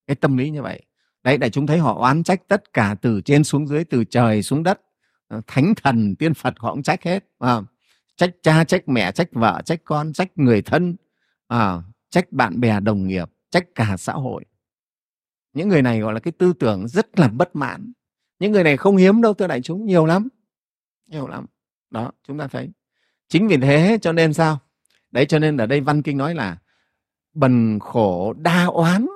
cái 0.08 0.16
tâm 0.16 0.38
lý 0.38 0.50
như 0.50 0.62
vậy 0.62 0.82
đấy 1.24 1.38
để 1.38 1.50
chúng 1.50 1.68
thấy 1.68 1.78
họ 1.78 2.00
oán 2.00 2.24
trách 2.24 2.48
tất 2.48 2.74
cả 2.74 2.96
từ 3.02 3.22
trên 3.22 3.44
xuống 3.44 3.68
dưới 3.68 3.84
từ 3.84 4.04
trời 4.04 4.44
xuống 4.44 4.64
đất 4.64 4.82
ờ, 5.28 5.42
thánh 5.48 5.74
thần 5.76 6.16
tiên 6.16 6.34
phật 6.34 6.54
họ 6.58 6.74
cũng 6.74 6.84
trách 6.84 7.04
hết 7.04 7.26
à, 7.40 7.62
trách 8.16 8.32
cha 8.44 8.64
trách 8.64 8.90
mẹ 8.90 9.12
trách 9.12 9.28
vợ 9.32 9.62
trách 9.66 9.82
con 9.84 10.14
trách 10.14 10.38
người 10.38 10.62
thân 10.62 10.96
à, 11.48 11.82
trách 12.10 12.32
bạn 12.32 12.60
bè 12.60 12.80
đồng 12.80 13.08
nghiệp 13.08 13.30
trách 13.50 13.66
cả 13.76 13.96
xã 13.98 14.14
hội. 14.14 14.46
Những 15.54 15.70
người 15.70 15.82
này 15.82 16.00
gọi 16.00 16.14
là 16.14 16.20
cái 16.20 16.32
tư 16.32 16.54
tưởng 16.54 16.88
rất 16.88 17.20
là 17.20 17.28
bất 17.28 17.56
mãn. 17.56 17.92
Những 18.40 18.52
người 18.52 18.64
này 18.64 18.78
không 18.78 18.98
hiếm 18.98 19.22
đâu 19.22 19.34
thưa 19.34 19.48
đại 19.48 19.62
chúng 19.62 19.86
nhiều 19.86 20.06
lắm 20.06 20.28
nhiều 21.10 21.28
lắm. 21.28 21.46
Đó, 21.90 22.12
chúng 22.24 22.38
ta 22.38 22.48
thấy. 22.48 22.72
Chính 23.28 23.48
vì 23.48 23.58
thế 23.58 23.98
cho 24.02 24.12
nên 24.12 24.34
sao? 24.34 24.60
Đấy, 25.12 25.26
cho 25.26 25.40
nên 25.40 25.58
ở 25.58 25.66
đây 25.66 25.82
văn 25.82 26.02
kinh 26.02 26.18
nói 26.18 26.36
là 26.36 26.58
bần 27.34 27.80
khổ 27.80 28.34
đa 28.34 28.66
oán. 28.66 29.08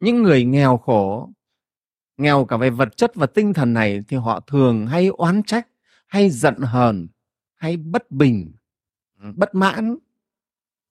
Những 0.00 0.22
người 0.22 0.44
nghèo 0.44 0.76
khổ, 0.76 1.30
nghèo 2.16 2.44
cả 2.44 2.56
về 2.56 2.70
vật 2.70 2.96
chất 2.96 3.14
và 3.14 3.26
tinh 3.26 3.52
thần 3.52 3.74
này 3.74 4.02
thì 4.08 4.16
họ 4.16 4.40
thường 4.40 4.86
hay 4.86 5.08
oán 5.08 5.42
trách, 5.42 5.68
hay 6.06 6.30
giận 6.30 6.54
hờn, 6.58 7.08
hay 7.54 7.76
bất 7.76 8.10
bình 8.10 8.52
ừ, 9.20 9.32
bất 9.36 9.54
mãn. 9.54 9.96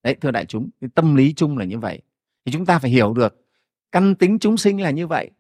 Đấy, 0.04 0.16
thưa 0.22 0.32
đại 0.32 0.46
chúng, 0.46 0.70
cái 0.82 0.90
tâm 0.96 1.16
lý 1.16 1.34
chung 1.34 1.58
là 1.58 1.66
như 1.66 1.80
vậy. 1.80 2.02
Thì 2.46 2.52
chúng 2.52 2.66
ta 2.66 2.80
phải 2.80 2.92
hiểu 2.92 3.14
được, 3.14 3.46
căn 3.92 4.16
tính 4.16 4.40
chúng 4.40 4.58
sinh 4.58 4.82
là 4.82 4.90
như 4.90 5.08
vậy. 5.08 5.32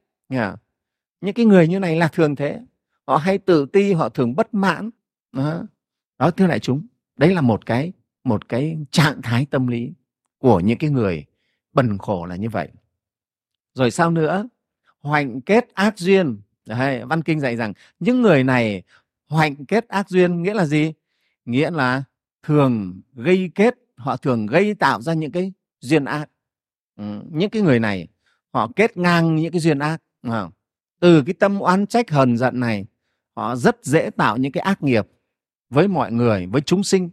Những 1.22 1.34
cái 1.36 1.46
người 1.46 1.68
như 1.68 1.80
này 1.80 1.96
là 1.96 2.08
thường 2.08 2.36
thế 2.36 2.62
họ 3.08 3.18
hay 3.18 3.38
tự 3.38 3.66
ti 3.66 3.94
họ 3.94 4.10
thường 4.10 4.36
bất 4.36 4.54
mãn. 4.54 4.90
Đó, 5.32 5.64
đó 6.20 6.32
thưa 6.32 6.48
đại 6.48 6.60
chúng 6.60 6.88
đấy 7.16 7.34
là 7.36 7.42
một 7.42 7.66
cái 7.66 7.94
một 8.24 8.50
cái 8.50 8.78
trạng 8.92 9.22
thái 9.22 9.46
tâm 9.46 9.68
lý 9.68 9.94
của 10.38 10.60
những 10.60 10.78
cái 10.78 10.90
người 10.90 11.26
bần 11.74 11.98
khổ 11.98 12.26
là 12.26 12.36
như 12.36 12.50
vậy. 12.50 12.70
Rồi 13.74 13.92
sao 13.92 14.12
nữa? 14.12 14.48
Hoạnh 15.02 15.42
kết 15.42 15.68
ác 15.74 15.98
duyên. 15.98 16.42
Đấy, 16.66 17.06
văn 17.06 17.22
kinh 17.22 17.40
dạy 17.40 17.56
rằng 17.56 17.74
những 18.00 18.22
người 18.22 18.44
này 18.44 18.84
hoạnh 19.28 19.66
kết 19.66 19.88
ác 19.88 20.10
duyên 20.10 20.44
nghĩa 20.44 20.54
là 20.54 20.66
gì? 20.66 20.94
Nghĩa 21.46 21.72
là 21.72 22.04
thường 22.44 23.02
gây 23.14 23.52
kết 23.56 23.76
họ 23.96 24.18
thường 24.18 24.46
gây 24.46 24.74
tạo 24.74 25.02
ra 25.02 25.14
những 25.14 25.32
cái 25.32 25.54
duyên 25.80 26.06
ác. 26.06 26.30
Ừ, 26.96 27.04
những 27.32 27.50
cái 27.50 27.62
người 27.62 27.80
này 27.80 28.08
họ 28.54 28.72
kết 28.76 28.98
ngang 28.98 29.36
những 29.36 29.52
cái 29.52 29.62
duyên 29.62 29.80
ác. 29.80 30.02
À, 30.22 30.50
từ 31.00 31.24
cái 31.26 31.34
tâm 31.34 31.60
oán 31.60 31.88
trách 31.88 32.12
hờn 32.12 32.38
giận 32.38 32.60
này 32.60 32.86
họ 33.36 33.56
rất 33.56 33.86
dễ 33.86 34.10
tạo 34.10 34.38
những 34.38 34.52
cái 34.52 34.62
ác 34.62 34.84
nghiệp 34.84 35.08
với 35.70 35.88
mọi 35.88 36.12
người, 36.12 36.46
với 36.46 36.62
chúng 36.62 36.84
sinh. 36.84 37.10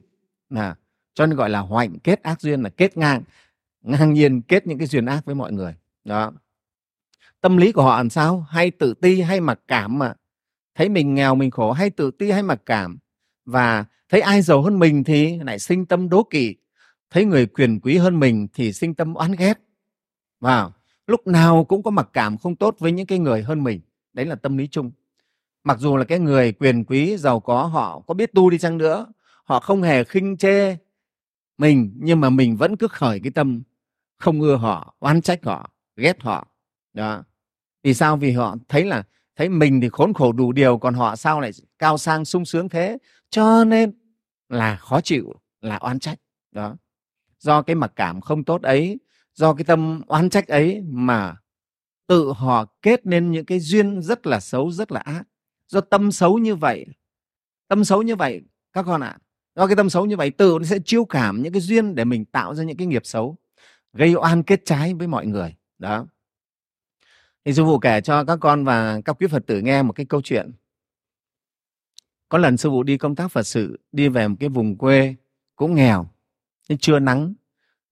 Là 0.50 0.74
cho 1.14 1.26
nên 1.26 1.37
gọi 1.37 1.50
là 1.50 1.61
hoạnh 1.61 1.98
kết 1.98 2.22
ác 2.22 2.40
duyên 2.40 2.62
là 2.62 2.68
kết 2.68 2.96
ngang 2.96 3.22
ngang 3.83 4.12
nhiên 4.12 4.42
kết 4.42 4.66
những 4.66 4.78
cái 4.78 4.87
duyên 4.87 5.06
ác 5.06 5.24
với 5.24 5.35
mọi 5.35 5.52
người. 5.52 5.74
Đó. 6.04 6.33
Tâm 7.40 7.56
lý 7.56 7.72
của 7.72 7.83
họ 7.83 7.96
làm 7.96 8.11
sao? 8.11 8.40
Hay 8.40 8.70
tự 8.70 8.94
ti 8.94 9.20
hay 9.20 9.40
mặc 9.40 9.61
cảm 9.68 9.98
mà. 9.98 10.14
Thấy 10.74 10.88
mình 10.88 11.14
nghèo 11.14 11.35
mình 11.35 11.50
khổ, 11.50 11.72
hay 11.72 11.90
tự 11.90 12.11
ti 12.11 12.30
hay 12.30 12.42
mặc 12.42 12.62
cảm. 12.66 12.98
Và 13.44 13.85
thấy 14.09 14.20
ai 14.20 14.42
giàu 14.42 14.62
hơn 14.62 14.78
mình 14.78 15.04
thì 15.04 15.38
lại 15.38 15.59
sinh 15.59 15.87
tâm 15.87 16.09
đố 16.09 16.22
kỵ. 16.22 16.56
Thấy 17.11 17.24
người 17.24 17.46
quyền 17.46 17.80
quý 17.80 17.96
hơn 17.96 18.20
mình 18.20 18.48
thì 18.54 18.72
sinh 18.72 18.94
tâm 18.94 19.14
oán 19.14 19.33
ghét. 19.33 19.59
Vào, 20.40 20.72
lúc 21.06 21.26
nào 21.26 21.64
cũng 21.64 21.83
có 21.83 21.90
mặc 21.90 22.09
cảm 22.12 22.38
không 22.38 22.56
tốt 22.56 22.76
với 22.78 22.92
những 22.92 23.06
cái 23.06 23.18
người 23.18 23.42
hơn 23.42 23.64
mình. 23.64 23.80
Đấy 24.12 24.26
là 24.26 24.35
tâm 24.35 24.56
lý 24.56 24.68
chung 24.70 24.90
mặc 25.64 25.79
dù 25.79 25.96
là 25.96 26.05
cái 26.05 26.18
người 26.18 26.53
quyền 26.53 26.85
quý, 26.85 27.16
giàu 27.16 27.40
có, 27.40 27.62
họ 27.64 28.01
có 28.07 28.14
biết 28.14 28.33
tu 28.35 28.51
đi 28.51 28.59
chăng 28.59 28.79
nữa, 28.79 29.07
họ 29.44 29.61
không 29.61 29.83
hề 29.83 30.05
khinh 30.05 30.37
chê 30.37 30.77
mình, 31.59 31.92
nhưng 31.96 32.20
mà 32.20 32.31
mình 32.31 32.57
vẫn 32.57 32.77
cứ 32.77 32.88
khởi 32.88 33.20
cái 33.20 33.33
tâm 33.35 33.62
không 34.18 34.40
ưa 34.40 34.57
họ, 34.57 34.94
oán 34.99 35.23
trách 35.23 35.44
họ, 35.44 35.70
ghét 35.96 36.23
họ. 36.23 36.49
Đó. 36.92 37.25
Vì 37.83 37.94
sao? 37.94 38.16
Vì 38.16 38.33
họ 38.33 38.57
thấy 38.68 38.85
là, 38.85 39.03
thấy 39.37 39.49
mình 39.49 39.81
thì 39.81 39.88
khốn 39.88 40.14
khổ 40.14 40.33
đủ 40.33 40.53
điều, 40.53 40.79
còn 40.79 40.94
họ 40.94 41.16
sao 41.16 41.40
lại 41.40 41.51
cao 41.79 41.99
sang, 41.99 42.25
sung 42.25 42.44
sướng 42.44 42.68
thế? 42.68 42.99
Cho 43.31 43.64
nên 43.64 43.92
là 44.49 44.77
khó 44.77 45.01
chịu, 45.01 45.35
là 45.61 45.77
oán 45.77 45.99
trách. 45.99 46.18
Đó. 46.53 46.77
Do 47.38 47.62
cái 47.62 47.77
mặc 47.77 47.92
cảm 47.96 48.20
không 48.20 48.44
tốt 48.44 48.62
ấy, 48.62 49.01
do 49.35 49.55
cái 49.55 49.64
tâm 49.64 50.01
oán 50.07 50.31
trách 50.31 50.49
ấy 50.49 50.83
mà 50.87 51.37
tự 52.07 52.33
họ 52.33 52.64
kết 52.83 53.07
nên 53.07 53.31
những 53.31 53.44
cái 53.44 53.61
duyên 53.61 54.03
rất 54.03 54.27
là 54.27 54.40
xấu, 54.40 54.70
rất 54.70 54.92
là 54.92 55.01
ác 55.01 55.23
do 55.70 55.80
tâm 55.80 56.12
xấu 56.12 56.38
như 56.38 56.54
vậy 56.54 56.87
tâm 57.68 57.85
xấu 57.85 58.02
như 58.02 58.16
vậy 58.16 58.42
các 58.72 58.83
con 58.83 59.00
ạ 59.00 59.09
à, 59.09 59.18
do 59.56 59.66
cái 59.66 59.76
tâm 59.76 59.90
xấu 59.90 60.06
như 60.06 60.16
vậy 60.16 60.30
tự 60.30 60.56
nó 60.59 60.64
sẽ 60.64 60.78
chiêu 60.85 61.04
cảm 61.04 61.42
những 61.42 61.52
cái 61.52 61.61
duyên 61.61 61.94
để 61.94 62.04
mình 62.04 62.24
tạo 62.24 62.54
ra 62.54 62.64
những 62.64 62.76
cái 62.76 62.87
nghiệp 62.87 63.06
xấu 63.06 63.37
gây 63.92 64.14
oan 64.14 64.42
kết 64.42 64.62
trái 64.64 64.94
với 64.94 65.06
mọi 65.06 65.26
người 65.26 65.54
đó. 65.78 66.06
Thì 67.44 67.52
sư 67.52 67.64
phụ 67.64 67.78
kể 67.78 68.00
cho 68.00 68.24
các 68.24 68.38
con 68.40 68.64
và 68.64 69.00
các 69.04 69.16
quý 69.20 69.26
phật 69.26 69.46
tử 69.46 69.61
nghe 69.61 69.83
một 69.83 69.92
cái 69.92 70.06
câu 70.06 70.22
chuyện. 70.22 70.52
Có 72.28 72.38
lần 72.38 72.56
sư 72.56 72.68
phụ 72.68 72.83
đi 72.83 72.98
công 72.98 73.16
tác 73.16 73.28
phật 73.28 73.42
sự 73.42 73.80
đi 73.92 74.09
về 74.09 74.28
một 74.28 74.37
cái 74.40 74.48
vùng 74.48 74.76
quê 74.78 75.14
cũng 75.56 75.74
nghèo 75.74 76.06
nhưng 76.68 76.78
chưa 76.78 76.98
nắng 76.98 77.35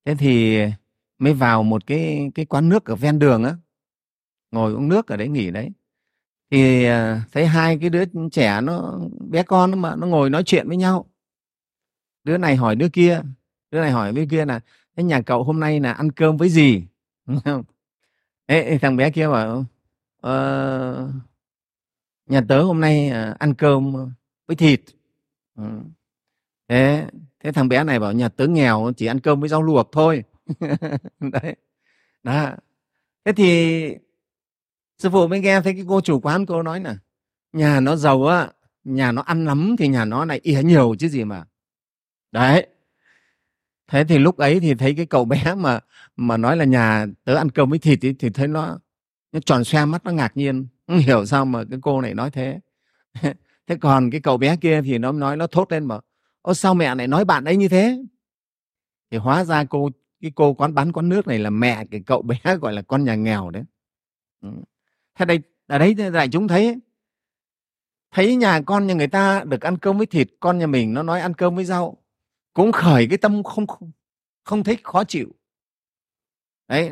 thế 0.04 0.14
thì 0.18 0.58
mới 1.18 1.34
vào 1.34 1.62
một 1.62 1.86
cái 1.86 2.30
cái 2.34 2.46
quán 2.46 2.68
nước 2.68 2.84
ở 2.84 2.96
ven 2.96 3.18
đường 3.18 3.44
á 3.44 3.56
ngồi 4.50 4.72
uống 4.72 4.88
nước 4.88 5.06
ở 5.06 5.16
đấy 5.16 5.28
nghỉ 5.28 5.50
đấy 5.50 5.70
thì 6.50 6.84
à, 6.84 7.22
thấy 7.32 7.46
hai 7.46 7.78
cái 7.80 7.90
đứa 7.90 8.04
trẻ 8.32 8.60
nó 8.60 9.00
bé 9.30 9.42
con 9.42 9.80
mà 9.80 9.96
nó 9.96 10.06
ngồi 10.06 10.30
nói 10.30 10.42
chuyện 10.46 10.68
với 10.68 10.76
nhau. 10.76 11.06
Đứa 12.24 12.38
này 12.38 12.56
hỏi 12.56 12.76
đứa 12.76 12.88
kia 12.88 13.22
đứa 13.70 13.80
này 13.80 13.90
hỏi 13.90 14.12
đứa 14.12 14.24
kia 14.30 14.44
là 14.44 14.60
thế 14.96 15.02
nhà 15.02 15.20
cậu 15.20 15.44
hôm 15.44 15.60
nay 15.60 15.80
là 15.80 15.92
ăn 15.92 16.12
cơm 16.12 16.36
với 16.36 16.48
gì? 16.48 16.82
Ê, 18.46 18.78
thằng 18.78 18.96
bé 18.96 19.10
kia 19.10 19.28
bảo 19.28 19.64
ờ, 20.20 21.12
nhà 22.26 22.40
tớ 22.48 22.62
hôm 22.62 22.80
nay 22.80 23.08
à, 23.08 23.36
ăn 23.38 23.54
cơm 23.54 23.94
với 24.46 24.56
thịt. 24.56 24.80
Ừ. 25.56 25.64
thế 26.68 27.06
thế 27.40 27.52
thằng 27.52 27.68
bé 27.68 27.84
này 27.84 28.00
bảo 28.00 28.12
nhà 28.12 28.28
tớ 28.28 28.46
nghèo 28.46 28.92
chỉ 28.96 29.06
ăn 29.06 29.20
cơm 29.20 29.40
với 29.40 29.48
rau 29.48 29.62
luộc 29.62 29.92
thôi. 29.92 30.24
Đấy. 31.20 31.56
Đó. 32.22 32.50
Thế 33.24 33.32
thì 33.32 33.94
sư 34.98 35.10
phụ 35.10 35.28
mới 35.28 35.40
nghe 35.40 35.60
thấy 35.60 35.74
cái 35.74 35.84
cô 35.88 36.00
chủ 36.00 36.20
quán 36.20 36.46
cô 36.46 36.62
nói 36.62 36.80
là 36.80 36.96
nhà 37.52 37.80
nó 37.80 37.96
giàu 37.96 38.26
á 38.26 38.48
nhà 38.84 39.12
nó 39.12 39.22
ăn 39.22 39.44
lắm 39.44 39.76
thì 39.78 39.88
nhà 39.88 40.04
nó 40.04 40.24
lại 40.24 40.40
ỉa 40.42 40.62
nhiều 40.62 40.94
chứ 40.98 41.08
gì 41.08 41.24
mà. 41.24 41.44
Đấy. 42.32 42.66
Thế 43.88 44.04
thì 44.04 44.18
lúc 44.18 44.36
ấy 44.36 44.60
thì 44.60 44.74
thấy 44.74 44.94
cái 44.94 45.06
cậu 45.06 45.24
bé 45.24 45.54
mà 45.56 45.80
mà 46.16 46.36
nói 46.36 46.56
là 46.56 46.64
nhà 46.64 47.06
tớ 47.24 47.34
ăn 47.34 47.50
cơm 47.50 47.70
với 47.70 47.78
thịt 47.78 48.00
ý, 48.00 48.12
thì 48.18 48.30
thấy 48.30 48.48
nó 48.48 48.78
nó 49.32 49.40
tròn 49.40 49.64
xoe 49.64 49.84
mắt 49.84 50.04
nó 50.04 50.12
ngạc 50.12 50.36
nhiên. 50.36 50.66
Không 50.86 50.98
hiểu 50.98 51.26
sao 51.26 51.44
mà 51.44 51.64
cái 51.70 51.78
cô 51.82 52.00
này 52.00 52.14
nói 52.14 52.30
thế. 52.30 52.60
Thế 53.66 53.76
còn 53.80 54.10
cái 54.10 54.20
cậu 54.20 54.36
bé 54.36 54.56
kia 54.56 54.82
thì 54.82 54.98
nó 54.98 55.12
nói 55.12 55.36
nó 55.36 55.46
thốt 55.46 55.72
lên 55.72 55.84
mà 55.84 55.98
ô 56.42 56.54
sao 56.54 56.74
mẹ 56.74 56.94
lại 56.94 57.08
nói 57.08 57.24
bạn 57.24 57.44
ấy 57.44 57.56
như 57.56 57.68
thế? 57.68 57.98
Thì 59.10 59.18
hóa 59.18 59.44
ra 59.44 59.64
cô 59.64 59.90
cái 60.20 60.32
cô 60.34 60.54
quán 60.54 60.74
bán 60.74 60.92
quán 60.92 61.08
nước 61.08 61.26
này 61.26 61.38
là 61.38 61.50
mẹ 61.50 61.84
cái 61.90 62.02
cậu 62.06 62.22
bé 62.22 62.36
gọi 62.60 62.72
là 62.72 62.82
con 62.82 63.04
nhà 63.04 63.14
nghèo 63.14 63.50
đấy. 63.50 63.62
Ừ 64.42 64.48
thế 65.18 65.24
đây 65.24 65.40
ở 65.66 65.78
đấy 65.78 65.94
đại 65.94 66.28
chúng 66.28 66.48
thấy 66.48 66.76
thấy 68.10 68.36
nhà 68.36 68.60
con 68.66 68.86
nhà 68.86 68.94
người 68.94 69.08
ta 69.08 69.44
được 69.44 69.60
ăn 69.60 69.78
cơm 69.78 69.98
với 69.98 70.06
thịt 70.06 70.28
con 70.40 70.58
nhà 70.58 70.66
mình 70.66 70.94
nó 70.94 71.02
nói 71.02 71.20
ăn 71.20 71.34
cơm 71.34 71.54
với 71.54 71.64
rau 71.64 71.96
cũng 72.52 72.72
khởi 72.72 73.06
cái 73.06 73.18
tâm 73.18 73.42
không 73.42 73.66
không, 73.66 73.90
không 74.44 74.64
thích 74.64 74.80
khó 74.84 75.04
chịu. 75.04 75.28
Đấy 76.68 76.90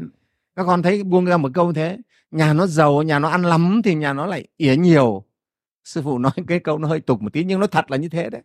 các 0.57 0.65
con 0.65 0.83
thấy 0.83 1.05
buông 1.05 1.25
ra 1.25 1.37
một 1.37 1.51
câu 1.55 1.73
thế 1.73 1.99
nhà 2.31 2.53
nó 2.53 2.67
giàu 2.67 3.03
nhà 3.03 3.19
nó 3.19 3.29
ăn 3.29 3.43
lắm 3.43 3.81
thì 3.85 3.95
nhà 3.95 4.13
nó 4.13 4.27
lại 4.27 4.47
ỉa 4.57 4.77
nhiều. 4.77 5.25
Sư 5.85 6.03
phụ 6.03 6.19
nói 6.19 6.33
cái 6.47 6.61
câu 6.61 6.79
nó 6.79 6.89
hơi 6.89 7.01
tục 7.01 7.23
một 7.23 7.33
tí 7.33 7.45
nhưng 7.45 7.61
nó 7.61 7.67
thật 7.67 7.91
là 7.91 7.97
như 7.97 8.09
thế 8.09 8.31
đấy. 8.31 8.43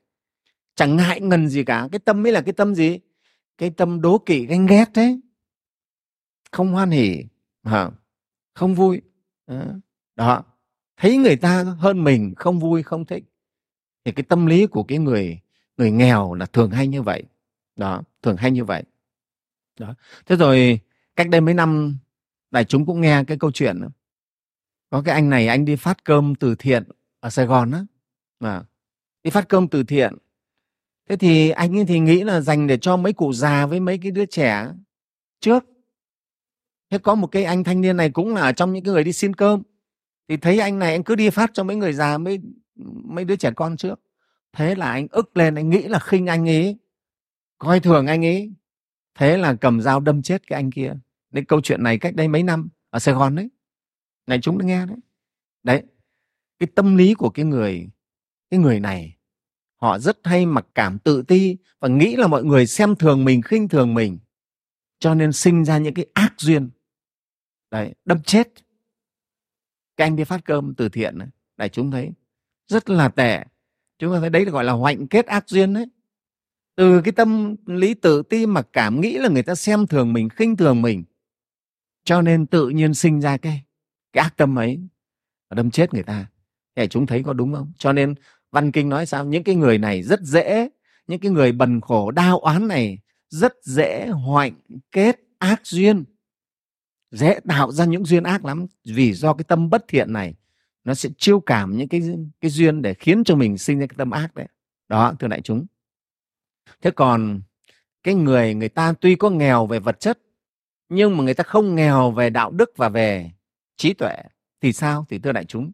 Chẳng 0.75 0.95
ngại 0.95 1.21
ngần 1.21 1.47
gì 1.47 1.63
cả 1.63 1.87
cái 1.91 1.99
tâm 1.99 2.23
mới 2.23 2.31
là 2.31 2.41
cái 2.41 2.53
tâm 2.53 2.75
gì? 2.75 2.99
Cái 3.57 3.69
tâm 3.69 4.01
đố 4.01 4.17
kỵ 4.17 4.45
ganh 4.45 4.65
ghét 4.65 4.85
đấy. 4.93 5.21
Không 6.51 6.71
hoan 6.71 6.91
hỉ 6.91 7.23
không 8.53 8.75
vui. 8.75 9.01
Ờ, 9.51 9.79
đó. 10.15 10.43
Thấy 10.97 11.17
người 11.17 11.35
ta 11.35 11.63
hơn 11.63 12.03
mình, 12.03 12.33
không 12.37 12.59
vui, 12.59 12.83
không 12.83 13.05
thích, 13.05 13.23
thì 14.05 14.11
cái 14.11 14.23
tâm 14.23 14.45
lý 14.45 14.67
của 14.67 14.83
cái 14.83 14.97
người 14.97 15.39
người 15.77 15.91
nghèo 15.91 16.33
là 16.33 16.45
thường 16.45 16.71
hay 16.71 16.87
như 16.87 17.01
vậy. 17.01 17.23
Đó, 17.75 18.03
thường 18.21 18.37
hay 18.37 18.51
như 18.51 18.65
vậy. 18.65 18.83
Đó. 19.79 19.95
Thế 20.25 20.35
rồi, 20.35 20.79
cách 21.15 21.29
đây 21.29 21.41
mấy 21.41 21.53
năm, 21.53 21.97
đại 22.51 22.65
chúng 22.65 22.85
cũng 22.85 23.01
nghe 23.01 23.23
cái 23.27 23.37
câu 23.37 23.51
chuyện 23.51 23.81
có 24.89 25.01
cái 25.01 25.15
anh 25.15 25.29
này, 25.29 25.47
anh 25.47 25.65
đi 25.65 25.75
phát 25.75 26.03
cơm 26.03 26.35
từ 26.35 26.55
thiện 26.55 26.83
ở 27.19 27.29
sài 27.29 27.45
gòn 27.45 27.71
á. 27.71 27.85
Mà, 28.39 28.63
đi 29.23 29.31
phát 29.31 29.49
cơm 29.49 29.67
từ 29.67 29.83
thiện. 29.83 30.13
Thế 31.09 31.17
thì 31.17 31.49
anh 31.49 31.77
ấy 31.77 31.85
thì 31.85 31.99
nghĩ 31.99 32.23
là 32.23 32.41
dành 32.41 32.67
để 32.67 32.77
cho 32.77 32.97
mấy 32.97 33.13
cụ 33.13 33.33
già 33.33 33.65
với 33.65 33.79
mấy 33.79 33.97
cái 33.97 34.11
đứa 34.11 34.25
trẻ 34.25 34.67
trước 35.39 35.65
thế 36.91 36.97
có 36.97 37.15
một 37.15 37.27
cái 37.27 37.43
anh 37.43 37.63
thanh 37.63 37.81
niên 37.81 37.97
này 37.97 38.09
cũng 38.09 38.35
là 38.35 38.41
ở 38.41 38.51
trong 38.51 38.73
những 38.73 38.83
cái 38.83 38.93
người 38.93 39.03
đi 39.03 39.13
xin 39.13 39.33
cơm. 39.33 39.61
Thì 40.27 40.37
thấy 40.37 40.59
anh 40.59 40.79
này, 40.79 40.91
anh 40.91 41.03
cứ 41.03 41.15
đi 41.15 41.29
phát 41.29 41.51
cho 41.53 41.63
mấy 41.63 41.75
người 41.75 41.93
già, 41.93 42.17
mấy 42.17 42.39
mấy 43.03 43.25
đứa 43.25 43.35
trẻ 43.35 43.51
con 43.55 43.77
trước. 43.77 44.01
Thế 44.53 44.75
là 44.75 44.91
anh 44.91 45.07
ức 45.11 45.37
lên, 45.37 45.55
anh 45.55 45.69
nghĩ 45.69 45.81
là 45.81 45.99
khinh 45.99 46.27
anh 46.27 46.49
ấy. 46.49 46.77
Coi 47.57 47.79
thường 47.79 48.07
anh 48.07 48.25
ấy. 48.25 48.53
Thế 49.15 49.37
là 49.37 49.53
cầm 49.53 49.81
dao 49.81 49.99
đâm 49.99 50.21
chết 50.21 50.47
cái 50.47 50.59
anh 50.59 50.71
kia. 50.71 50.93
Nên 51.31 51.45
câu 51.45 51.61
chuyện 51.61 51.83
này 51.83 51.97
cách 51.97 52.15
đây 52.15 52.27
mấy 52.27 52.43
năm, 52.43 52.69
ở 52.89 52.99
sài 52.99 53.15
gòn 53.15 53.35
đấy. 53.35 53.49
Này, 54.27 54.39
chúng 54.41 54.57
đã 54.57 54.65
nghe 54.65 54.85
đấy. 54.85 54.97
Đấy, 55.63 55.83
cái 56.59 56.67
tâm 56.75 56.97
lý 56.97 57.13
của 57.13 57.29
cái 57.29 57.45
người 57.45 57.89
cái 58.49 58.59
người 58.59 58.79
này, 58.79 59.17
họ 59.75 59.99
rất 59.99 60.17
hay 60.23 60.45
mặc 60.45 60.65
cảm 60.75 60.99
tự 60.99 61.21
ti 61.21 61.57
và 61.79 61.87
nghĩ 61.87 62.15
là 62.15 62.27
mọi 62.27 62.43
người 62.43 62.65
xem 62.67 62.95
thường 62.95 63.25
mình, 63.25 63.41
khinh 63.41 63.67
thường 63.67 63.93
mình. 63.93 64.19
Cho 64.99 65.13
nên 65.13 65.31
sinh 65.31 65.65
ra 65.65 65.77
những 65.77 65.93
cái 65.93 66.05
ác 66.13 66.33
duyên 66.37 66.69
đấy 67.71 67.93
đâm 68.05 68.21
chết. 68.21 68.47
Cái 69.97 70.07
anh 70.07 70.15
đi 70.15 70.23
phát 70.23 70.45
cơm 70.45 70.75
từ 70.75 70.89
thiện 70.89 71.17
này, 71.17 71.27
đại 71.57 71.69
chúng 71.69 71.91
thấy 71.91 72.11
rất 72.67 72.89
là 72.89 73.09
tệ. 73.09 73.43
Chúng 73.99 74.13
ta 74.13 74.19
thấy 74.19 74.29
đấy 74.29 74.45
là 74.45 74.51
gọi 74.51 74.63
là 74.63 74.73
hoạnh 74.73 75.07
kết 75.07 75.25
ác 75.25 75.49
duyên 75.49 75.73
đấy. 75.73 75.85
Từ 76.75 77.01
cái 77.01 77.11
tâm 77.11 77.55
lý 77.65 77.93
tự 77.93 78.23
ti 78.23 78.45
mà 78.45 78.61
cảm 78.61 79.01
nghĩ 79.01 79.17
là 79.17 79.29
người 79.29 79.43
ta 79.43 79.55
xem 79.55 79.87
thường 79.87 80.13
mình 80.13 80.29
khinh 80.29 80.57
thường 80.57 80.81
mình 80.81 81.03
cho 82.03 82.21
nên 82.21 82.45
tự 82.45 82.69
nhiên 82.69 82.93
sinh 82.93 83.21
ra 83.21 83.37
cái 83.37 83.63
cái 84.13 84.23
ác 84.23 84.37
tâm 84.37 84.59
ấy 84.59 84.79
và 85.49 85.55
đâm 85.55 85.71
chết 85.71 85.93
người 85.93 86.03
ta. 86.03 86.25
Thì 86.75 86.87
chúng 86.87 87.07
thấy 87.07 87.23
có 87.23 87.33
đúng 87.33 87.53
không? 87.53 87.71
Cho 87.77 87.93
nên 87.93 88.15
văn 88.51 88.71
kinh 88.71 88.89
nói 88.89 89.05
sao? 89.05 89.25
Những 89.25 89.43
cái 89.43 89.55
người 89.55 89.77
này 89.77 90.03
rất 90.03 90.21
dễ 90.21 90.69
những 91.07 91.19
cái 91.19 91.31
người 91.31 91.51
bần 91.51 91.81
khổ 91.81 92.11
đau 92.11 92.39
oán 92.39 92.67
này 92.67 92.99
rất 93.29 93.53
dễ 93.63 94.07
hoạnh 94.07 94.53
kết 94.91 95.19
ác 95.39 95.61
duyên 95.63 96.03
dễ 97.11 97.39
tạo 97.47 97.71
ra 97.71 97.85
những 97.85 98.05
duyên 98.05 98.23
ác 98.23 98.45
lắm. 98.45 98.65
Vì 98.85 99.13
do 99.13 99.33
cái 99.33 99.43
tâm 99.43 99.69
bất 99.69 99.85
thiện 99.87 100.13
này 100.13 100.33
nó 100.83 100.93
sẽ 100.93 101.09
chiêu 101.17 101.39
cảm 101.39 101.77
những 101.77 101.87
cái 101.87 102.01
cái 102.41 102.51
duyên 102.51 102.81
để 102.81 102.93
khiến 102.93 103.23
cho 103.23 103.35
mình 103.35 103.57
sinh 103.57 103.79
ra 103.79 103.85
cái 103.87 103.95
tâm 103.97 104.11
ác 104.11 104.35
đấy. 104.35 104.47
Đó 104.87 105.13
thưa 105.19 105.27
đại 105.27 105.41
chúng. 105.41 105.65
Thế 106.81 106.91
còn 106.91 107.41
cái 108.03 108.13
người 108.13 108.53
người 108.53 108.69
ta 108.69 108.93
tuy 109.01 109.15
có 109.15 109.29
nghèo 109.29 109.65
về 109.65 109.79
vật 109.79 109.99
chất 109.99 110.19
nhưng 110.89 111.17
mà 111.17 111.23
người 111.23 111.33
ta 111.33 111.43
không 111.43 111.75
nghèo 111.75 112.11
về 112.11 112.29
đạo 112.29 112.51
đức 112.51 112.71
và 112.77 112.89
về 112.89 113.31
trí 113.77 113.93
tuệ 113.93 114.15
thì 114.61 114.73
sao? 114.73 115.05
Thì 115.09 115.19
thưa 115.19 115.31
đại 115.31 115.45
chúng 115.45 115.71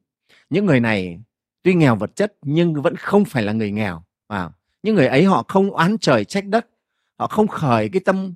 những 0.49 0.65
người 0.65 0.79
này 0.79 1.19
tuy 1.63 1.73
nghèo 1.73 1.95
vật 1.95 2.15
chất 2.15 2.33
nhưng 2.41 2.81
vẫn 2.81 2.95
không 2.95 3.25
phải 3.25 3.43
là 3.43 3.53
người 3.53 3.71
nghèo. 3.71 4.03
À, 4.27 4.49
những 4.83 4.95
người 4.95 5.07
ấy 5.07 5.23
họ 5.23 5.45
không 5.47 5.71
oán 5.71 5.97
trời 5.97 6.25
trách 6.25 6.45
đất 6.45 6.67
họ 7.19 7.27
không 7.27 7.47
khởi 7.47 7.89
cái 7.89 8.01
tâm 8.05 8.33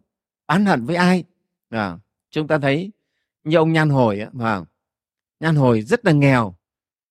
oán 0.47 0.65
hận 0.65 0.85
với 0.85 0.95
ai. 0.95 1.23
À, 1.69 1.97
chúng 2.31 2.47
ta 2.47 2.57
thấy 2.57 2.91
như 3.43 3.57
ông 3.57 3.73
nhan 3.73 3.89
hồi 3.89 4.19
à, 4.39 4.61
nhan 5.39 5.55
hồi 5.55 5.81
rất 5.81 6.05
là 6.05 6.11
nghèo. 6.11 6.55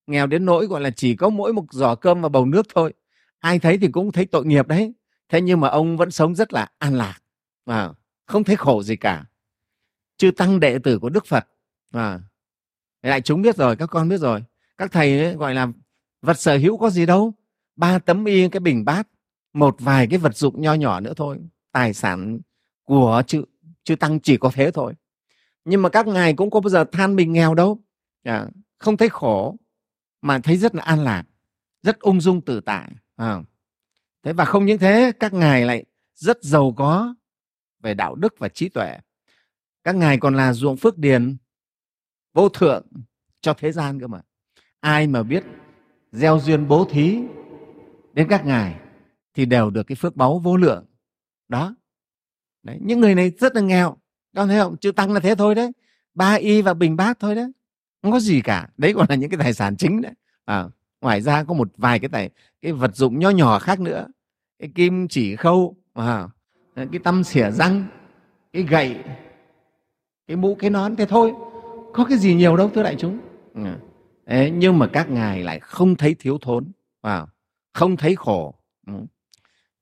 Nghèo 0.07 0.27
đến 0.27 0.45
nỗi 0.45 0.67
gọi 0.67 0.81
là 0.81 0.91
chỉ 0.91 1.17
có 1.17 1.29
mỗi 1.29 1.53
một 1.53 1.65
giỏ 1.71 1.95
cơm 1.95 2.23
và 2.23 2.29
bầu 2.29 2.47
nước 2.47 2.67
thôi. 2.75 2.93
Ai 3.39 3.59
thấy 3.59 3.79
thì 3.79 3.89
cũng 3.89 4.13
thấy 4.13 4.27
tội 4.27 4.47
nghiệp 4.47 4.69
đấy. 4.69 4.95
Thế 5.29 5.41
nhưng 5.41 5.61
mà 5.61 5.69
ông 5.69 5.97
vẫn 5.97 6.11
sống 6.11 6.35
rất 6.35 6.53
là 6.53 6.69
an 6.79 6.95
lạc 6.95 7.19
và 7.67 7.93
không? 8.27 8.45
Thấy 8.45 8.57
khổ 8.57 8.83
gì 8.83 8.97
cả. 8.97 9.25
Chư 10.17 10.31
tăng 10.31 10.61
đệ 10.61 10.79
tử 10.79 10.99
của 10.99 11.09
đức 11.09 11.27
phật 11.27 11.47
và 11.91 12.21
lại 13.03 13.21
chúng 13.21 13.43
biết 13.43 13.57
rồi 13.57 13.77
các 13.77 13.87
con 13.87 14.09
biết 14.09 14.19
rồi. 14.19 14.45
Các 14.79 14.93
thầy 14.93 15.19
ấy 15.19 15.35
gọi 15.35 15.55
là 15.55 15.69
vật 16.23 16.39
sở 16.39 16.57
hữu 16.57 16.77
có 16.77 16.91
gì 16.91 17.07
đâu. 17.07 17.35
Ba 17.77 17.99
tấm 17.99 18.25
y 18.25 18.49
cái 18.49 18.61
bình 18.61 18.85
bát 18.85 19.09
một 19.53 19.77
vài 19.79 20.07
cái 20.07 20.19
vật 20.19 20.37
dụng 20.37 20.61
nho 20.61 20.75
nhỏ 20.75 21.01
nữa 21.01 21.13
thôi. 21.17 21.39
Tài 21.73 21.95
sản 21.95 22.41
của 22.85 23.23
chư 23.27 23.45
chư 23.85 23.97
tăng 23.97 24.21
chỉ 24.21 24.37
có 24.37 24.51
thế 24.55 24.71
thôi 24.71 24.95
nhưng 25.65 25.83
mà 25.83 25.89
các 25.89 26.07
ngài 26.07 26.35
cũng 26.35 26.51
có 26.51 26.61
bao 26.61 26.71
giờ 26.71 26.85
than 26.93 27.17
mình 27.17 27.33
nghèo 27.33 27.55
đâu. 27.55 27.79
À, 28.23 28.47
không 28.79 28.97
thấy 28.97 29.09
khổ 29.09 29.57
mà 30.23 30.39
thấy 30.39 30.57
rất 30.57 30.75
là 30.75 30.83
an 30.83 31.05
lạc 31.05 31.25
rất 31.83 32.01
ung 32.01 32.21
dung 32.21 32.41
tự 32.41 32.61
tại 32.61 32.93
à. 33.17 33.43
thế 34.23 34.33
và 34.33 34.45
không 34.45 34.67
những 34.67 34.79
thế 34.79 35.13
các 35.21 35.33
ngài 35.33 35.65
lại 35.65 35.85
rất 36.15 36.43
giàu 36.43 36.75
có 36.77 37.15
về 37.83 37.95
đạo 37.95 38.15
đức 38.15 38.35
và 38.39 38.49
trí 38.49 38.69
tuệ. 38.69 38.99
Các 39.85 39.95
ngài 39.95 40.19
còn 40.19 40.35
là 40.37 40.53
ruộng 40.53 40.77
phước 40.77 40.99
điền 40.99 41.37
vô 42.33 42.49
thượng 42.49 42.87
cho 43.41 43.55
thế 43.55 43.73
gian 43.73 44.01
cơ 44.01 44.07
mà. 44.07 44.21
Ai 44.81 45.07
mà 45.07 45.23
biết 45.23 45.45
gieo 46.13 46.41
duyên 46.41 46.69
bố 46.69 46.87
thí 46.91 47.19
đến 48.13 48.27
các 48.31 48.47
ngài 48.47 48.81
thì 49.35 49.45
đều 49.45 49.71
được 49.71 49.83
cái 49.83 49.97
phước 49.97 50.17
báu 50.17 50.39
vô 50.39 50.57
lượng. 50.57 50.87
Đó. 51.49 51.75
Đấy, 52.63 52.79
những 52.81 53.01
người 53.01 53.15
này 53.15 53.31
rất 53.31 53.55
là 53.55 53.61
nghèo 53.61 53.97
con 54.37 54.49
thấy 54.49 54.59
không? 54.59 54.77
Chữ 54.77 54.93
tăng 54.93 55.13
là 55.13 55.21
thế 55.21 55.35
thôi 55.35 55.55
đấy. 55.55 55.73
Ba 56.15 56.35
y 56.35 56.63
và 56.63 56.75
bình 56.75 56.97
bát 56.97 57.19
thôi 57.21 57.35
đấy. 57.35 57.53
Không 58.03 58.13
có 58.13 58.21
gì 58.21 58.41
cả. 58.41 58.69
Đấy 58.77 58.95
còn 58.95 59.07
là 59.09 59.15
những 59.15 59.31
cái 59.31 59.39
tài 59.39 59.53
sản 59.53 59.77
chính 59.77 60.01
đấy. 60.01 60.13
À, 60.45 60.65
ngoài 61.01 61.21
ra 61.21 61.45
có 61.45 61.55
một 61.55 61.69
vài 61.77 61.99
cái 61.99 62.09
tài 62.09 62.31
cái 62.63 62.73
vật 62.73 62.97
dụng 62.97 63.19
nho 63.19 63.31
nhỏ 63.31 63.59
khác 63.59 63.81
nữa. 63.81 64.07
Cái 64.59 64.71
kim 64.75 65.09
chỉ 65.09 65.37
khâu 65.37 65.77
à, 65.95 66.29
cái 66.77 67.01
tăm 67.05 67.25
xỉa 67.25 67.51
răng 67.51 67.85
cái 68.53 68.63
gậy 68.63 68.97
cái 70.27 70.37
mũ 70.37 70.55
cái 70.55 70.71
nón 70.71 70.97
thế 70.97 71.07
thôi. 71.07 71.33
Có 71.95 72.05
cái 72.05 72.19
gì 72.19 72.35
nhiều 72.35 72.57
đâu 72.57 72.71
thưa 72.75 72.83
đại 72.83 72.97
chúng. 72.99 73.19
À. 73.55 73.77
Đấy, 74.27 74.51
nhưng 74.51 74.79
mà 74.79 74.87
các 74.87 75.11
ngài 75.11 75.43
lại 75.43 75.61
không 75.61 75.97
thấy 75.97 76.17
thiếu 76.19 76.39
thốn. 76.39 76.73
À, 77.03 77.27
không 77.73 77.97
thấy 77.97 78.17
khổ. 78.17 78.55
Ừ. 78.87 78.93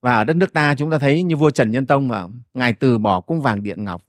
Và 0.00 0.14
ở 0.14 0.24
đất 0.24 0.36
nước 0.36 0.52
ta 0.52 0.74
chúng 0.74 0.90
ta 0.90 0.98
thấy 0.98 1.22
như 1.22 1.36
vua 1.36 1.50
trần 1.50 1.70
nhân 1.70 1.86
tông 1.86 2.08
mà 2.08 2.26
ngài 2.54 2.72
từ 2.72 2.98
bỏ 2.98 3.20
cung 3.20 3.40
vàng 3.40 3.62
điện 3.62 3.84
ngọc 3.84 4.04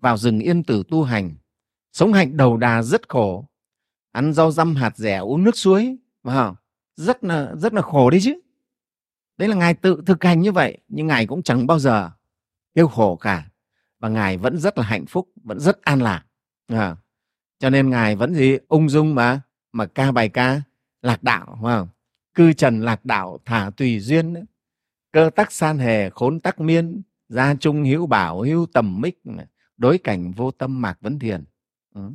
vào 0.00 0.16
rừng 0.16 0.40
yên 0.40 0.62
tử 0.62 0.82
tu 0.90 1.02
hành. 1.02 1.34
Sống 1.92 2.12
hạnh 2.12 2.36
đầu 2.36 2.56
đà 2.56 2.82
rất 2.82 3.08
khổ. 3.08 3.48
Ăn 4.12 4.32
rau 4.32 4.50
răm 4.50 4.74
hạt 4.74 4.96
rẻ, 4.96 5.18
uống 5.18 5.44
nước 5.44 5.56
suối. 5.56 5.96
Mà 6.22 6.52
rất 6.96 7.24
là 7.24 7.54
rất 7.54 7.74
là 7.74 7.82
khổ 7.82 8.10
đấy 8.10 8.20
chứ. 8.22 8.40
Đấy 9.36 9.48
là 9.48 9.56
ngài 9.56 9.74
tự 9.74 10.02
thực 10.06 10.24
hành 10.24 10.40
như 10.40 10.52
vậy, 10.52 10.78
nhưng 10.88 11.06
ngài 11.06 11.26
cũng 11.26 11.42
chẳng 11.42 11.66
bao 11.66 11.78
giờ 11.78 12.10
yêu 12.74 12.88
khổ 12.88 13.16
cả. 13.16 13.48
Và 14.00 14.08
ngài 14.08 14.36
vẫn 14.36 14.58
rất 14.58 14.78
là 14.78 14.84
hạnh 14.84 15.06
phúc, 15.06 15.28
vẫn 15.44 15.60
rất 15.60 15.82
an 15.82 16.02
lạc. 16.02 16.24
À. 16.68 16.96
cho 17.58 17.70
nên 17.70 17.90
ngài 17.90 18.16
vẫn 18.16 18.34
gì? 18.34 18.58
Ung 18.68 18.88
dung 18.88 19.14
mà 19.14 19.40
mà 19.72 19.86
ca 19.86 20.12
bài 20.12 20.28
ca 20.28 20.62
lạc 21.02 21.22
đạo 21.22 21.58
phải 21.62 21.76
không 21.76 21.88
cư 22.38 22.52
trần 22.52 22.80
lạc 22.80 23.04
đạo 23.04 23.38
thả 23.44 23.70
tùy 23.76 24.00
duyên. 24.00 24.32
Nữa. 24.32 24.40
cơ 25.12 25.30
tắc 25.36 25.52
san 25.52 25.78
hề 25.78 26.10
khốn 26.10 26.40
tắc 26.40 26.60
miên, 26.60 27.02
gia 27.28 27.54
trung 27.54 27.84
hữu 27.84 28.06
bảo 28.06 28.40
hữu 28.40 28.66
tầm 28.66 29.00
mích 29.00 29.20
đối 29.78 29.98
cảnh 29.98 30.32
vô 30.32 30.50
tâm 30.50 30.82
mạc 30.82 30.98
vấn 31.00 31.18
thiền. 31.18 31.44
Ừ. 31.94 32.10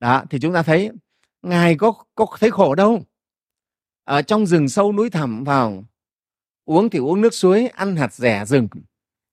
đó, 0.00 0.24
thì 0.30 0.38
chúng 0.40 0.54
ta 0.54 0.62
thấy 0.62 0.90
ngài 1.42 1.76
có 1.76 1.92
có 2.14 2.26
thấy 2.40 2.50
khổ 2.50 2.74
đâu. 2.74 3.02
Ở 4.04 4.22
trong 4.22 4.46
rừng 4.46 4.68
sâu 4.68 4.92
núi 4.92 5.10
thẳm 5.10 5.44
vào, 5.44 5.84
uống 6.64 6.90
thì 6.90 6.98
uống 6.98 7.20
nước 7.20 7.34
suối, 7.34 7.68
ăn 7.68 7.96
hạt 7.96 8.14
rẻ 8.14 8.44
rừng. 8.44 8.68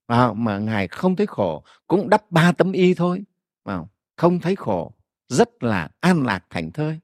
Vào, 0.08 0.34
mà 0.34 0.58
ngài 0.58 0.88
không 0.88 1.16
thấy 1.16 1.26
khổ, 1.26 1.64
cũng 1.86 2.08
đắp 2.08 2.30
ba 2.30 2.52
tấm 2.52 2.72
y 2.72 2.94
thôi. 2.94 3.24
Vào, 3.64 3.88
không 4.16 4.40
thấy 4.40 4.56
khổ, 4.56 4.92
rất 5.28 5.62
là 5.62 5.88
an 6.00 6.22
lạc 6.22 6.44
thành 6.50 6.72
thơi. 6.72 7.00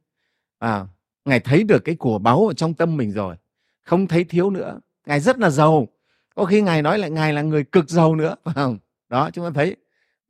Vào, 0.61 0.88
ngài 1.24 1.40
thấy 1.40 1.64
được 1.64 1.85
cái 1.85 1.94
của 1.94 2.18
báu 2.18 2.46
ở 2.46 2.54
trong 2.54 2.74
tâm 2.74 2.96
mình 2.96 3.12
rồi, 3.12 3.37
không 3.82 4.06
thấy 4.06 4.24
thiếu 4.24 4.50
nữa. 4.50 4.80
Ngài 5.06 5.20
rất 5.20 5.38
là 5.38 5.50
giàu. 5.50 5.88
Có 6.35 6.44
khi 6.44 6.61
ngài 6.61 6.82
nói 6.82 6.98
lại 6.98 7.11
ngài 7.11 7.32
là 7.32 7.42
người 7.42 7.64
cực 7.64 7.90
giàu 7.90 8.16
nữa. 8.16 8.35
Phải 8.44 8.54
không 8.54 8.78
đó, 9.08 9.30
chúng 9.32 9.44
ta 9.44 9.50
thấy 9.54 9.76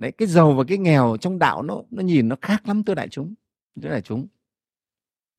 đấy, 0.02 0.12
cái 0.12 0.28
giàu 0.28 0.52
và 0.52 0.64
cái 0.68 0.78
nghèo 0.78 1.16
trong 1.20 1.38
đạo 1.38 1.62
nó 1.62 1.82
nó 1.90 2.02
nhìn 2.02 2.28
nó 2.28 2.36
khác 2.42 2.68
lắm 2.68 2.84
thưa 2.84 2.94
đại 2.94 3.08
chúng 3.08 3.34
thưa 3.82 3.88
đại 3.88 4.02
chúng. 4.02 4.26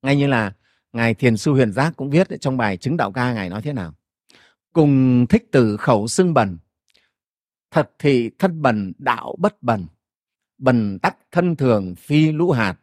Ngay 0.01 0.15
như 0.15 0.27
là 0.27 0.53
ngài 0.93 1.13
thiền 1.13 1.37
sư 1.37 1.51
huyền 1.51 1.71
giác 1.71 1.93
cũng 1.95 2.09
viết 2.09 2.27
trong 2.41 2.57
bài 2.57 2.77
chứng 2.77 2.97
đạo 2.97 3.11
ca, 3.11 3.33
ngài 3.33 3.49
nói 3.49 3.61
thế 3.61 3.73
nào? 3.73 3.93
Cùng 4.73 5.25
thích 5.29 5.47
từ 5.51 5.77
khẩu 5.77 6.07
xưng 6.07 6.33
bần, 6.33 6.57
thật 7.71 7.91
thì 7.99 8.29
thân 8.39 8.61
bần, 8.61 8.93
đạo 8.97 9.35
bất 9.39 9.63
bần. 9.63 9.85
Bần 10.57 10.99
tắc 10.99 11.17
thân 11.31 11.55
thường, 11.55 11.95
phi 11.95 12.31
lũ 12.31 12.51
hạt, 12.51 12.75